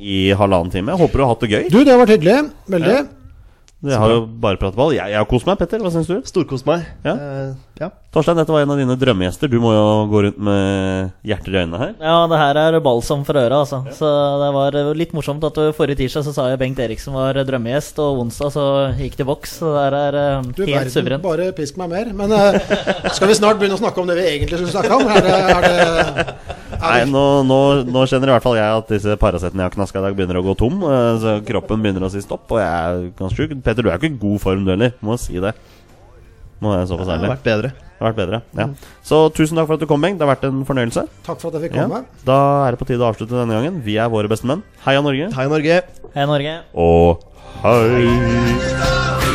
i 0.00 0.32
halvannen 0.34 0.72
time. 0.72 0.96
Håper 0.96 1.20
du 1.20 1.24
har 1.26 1.32
hatt 1.34 1.44
det 1.44 1.50
gøy. 1.52 1.64
Du, 1.70 1.80
det 1.84 1.92
har 1.92 2.00
vært 2.02 2.14
hyggelig. 2.16 2.36
Veldig. 2.72 2.98
Det 3.80 3.96
har 3.96 4.12
jo 4.12 4.24
bare 4.42 4.58
pratet 4.60 4.76
ball. 4.76 4.92
Jeg, 4.92 5.12
jeg 5.12 5.16
har 5.16 5.28
kost 5.28 5.46
meg, 5.48 5.56
Petter. 5.60 5.80
Hva 5.80 5.92
syns 5.92 6.08
du? 6.10 6.18
Storkost 6.28 6.66
meg. 6.68 6.84
Ja. 7.06 7.14
Uh, 7.16 7.52
ja. 7.80 7.88
Torstein, 8.10 8.34
dette 8.40 8.50
var 8.50 8.64
en 8.64 8.72
av 8.74 8.78
dine 8.80 8.96
drømmegjester. 8.98 9.46
Du 9.46 9.60
må 9.62 9.70
jo 9.70 9.82
gå 10.10 10.20
rundt 10.24 10.38
med 10.42 11.12
hjerter 11.30 11.52
i 11.54 11.58
øynene 11.60 11.78
her. 11.78 11.90
Ja, 12.02 12.14
det 12.26 12.38
her 12.40 12.58
er 12.58 12.76
balsam 12.82 13.20
for 13.22 13.38
øra, 13.38 13.60
altså. 13.62 13.78
Så 13.94 14.08
det 14.40 14.48
var 14.56 14.78
litt 14.98 15.12
morsomt 15.14 15.44
at 15.46 15.60
forrige 15.76 16.00
tirsdag 16.00 16.24
så 16.26 16.32
sa 16.34 16.48
jeg 16.50 16.58
Bengt 16.58 16.80
Eriksen 16.82 17.14
var 17.14 17.38
drømmegjest, 17.46 18.00
og 18.02 18.18
onsdag 18.24 18.50
så 18.56 18.64
gikk 18.98 19.14
det 19.20 19.26
boks. 19.28 19.52
Så 19.60 19.70
det 19.76 19.84
her 19.84 19.96
er 20.00 20.18
eh, 20.24 20.48
Du 20.58 20.64
helt 20.64 20.74
verden, 20.74 20.90
suverent. 20.96 21.22
bare 21.28 21.46
pisk 21.54 21.78
meg 21.78 21.92
mer. 21.92 22.10
Men 22.18 22.34
uh, 22.34 22.58
skal 23.14 23.30
vi 23.30 23.36
snart 23.38 23.60
begynne 23.62 23.78
å 23.78 23.82
snakke 23.84 24.02
om 24.02 24.10
det 24.10 24.16
vi 24.18 24.24
egentlig 24.32 24.58
skulle 24.58 24.74
snakke 24.74 24.98
om? 24.98 25.06
Er 25.06 25.22
det, 25.28 25.36
er 25.38 25.68
det, 25.68 26.34
Nei, 26.80 26.96
nå, 27.12 27.22
nå, 27.46 27.58
nå 27.94 28.02
kjenner 28.10 28.32
i 28.32 28.34
hvert 28.34 28.46
fall 28.48 28.58
jeg 28.58 28.80
at 28.80 28.90
disse 28.90 29.14
Paracetene 29.22 29.62
jeg 29.62 29.68
har 29.70 29.76
knaska 29.76 30.00
i 30.00 30.06
dag, 30.08 30.16
begynner 30.18 30.40
å 30.40 30.42
gå 30.48 30.56
tom. 30.58 30.80
eh, 30.82 31.12
Så 31.22 31.36
kroppen 31.46 31.86
begynner 31.86 32.08
å 32.08 32.10
si 32.10 32.24
stopp, 32.26 32.50
og 32.50 32.58
jeg 32.58 32.66
er 32.74 33.06
ganske 33.22 33.38
sjuk. 33.38 33.54
Petter, 33.62 33.86
du 33.86 33.92
er 33.94 34.02
ikke 34.02 34.10
i 34.10 34.18
god 34.26 34.42
form, 34.42 34.66
du 34.66 34.74
heller. 34.74 34.98
Må 34.98 35.14
si 35.20 35.38
det. 35.38 35.54
Må 36.58 36.74
jeg 36.74 36.90
såpass 36.90 37.06
Det 37.06 37.20
har 37.22 37.32
vært 37.36 37.46
bedre. 37.46 37.72
Det 38.00 38.06
har 38.06 38.14
vært 38.14 38.20
bedre. 38.22 38.38
Ja. 38.56 38.64
Så 39.04 39.16
tusen 39.36 39.58
takk 39.60 39.66
for 39.68 39.76
at 39.76 39.80
du 39.80 39.86
kom, 39.86 40.00
Bengt. 40.00 40.16
Det 40.18 40.24
har 40.26 40.32
vært 40.34 40.46
en 40.48 40.62
fornøyelse. 40.64 41.02
takk 41.26 41.38
for 41.38 41.48
at 41.52 41.60
jeg 41.60 41.68
fikk 41.70 41.76
Ja. 41.76 41.84
komme. 41.84 42.04
Da 42.24 42.38
er 42.66 42.70
det 42.72 42.78
på 42.80 42.86
tide 42.88 43.04
å 43.04 43.12
avslutte 43.12 43.36
denne 43.36 43.52
gangen. 43.52 43.82
Vi 43.84 43.96
er 43.98 44.08
våre 44.08 44.26
beste 44.26 44.46
menn. 44.48 44.62
Heia 44.86 45.02
Norge. 45.02 45.28
Hei, 45.34 45.46
Norge. 45.46 45.82
Hei, 46.14 46.24
Norge. 46.24 46.60
Og 46.74 47.20
hei! 47.62 49.29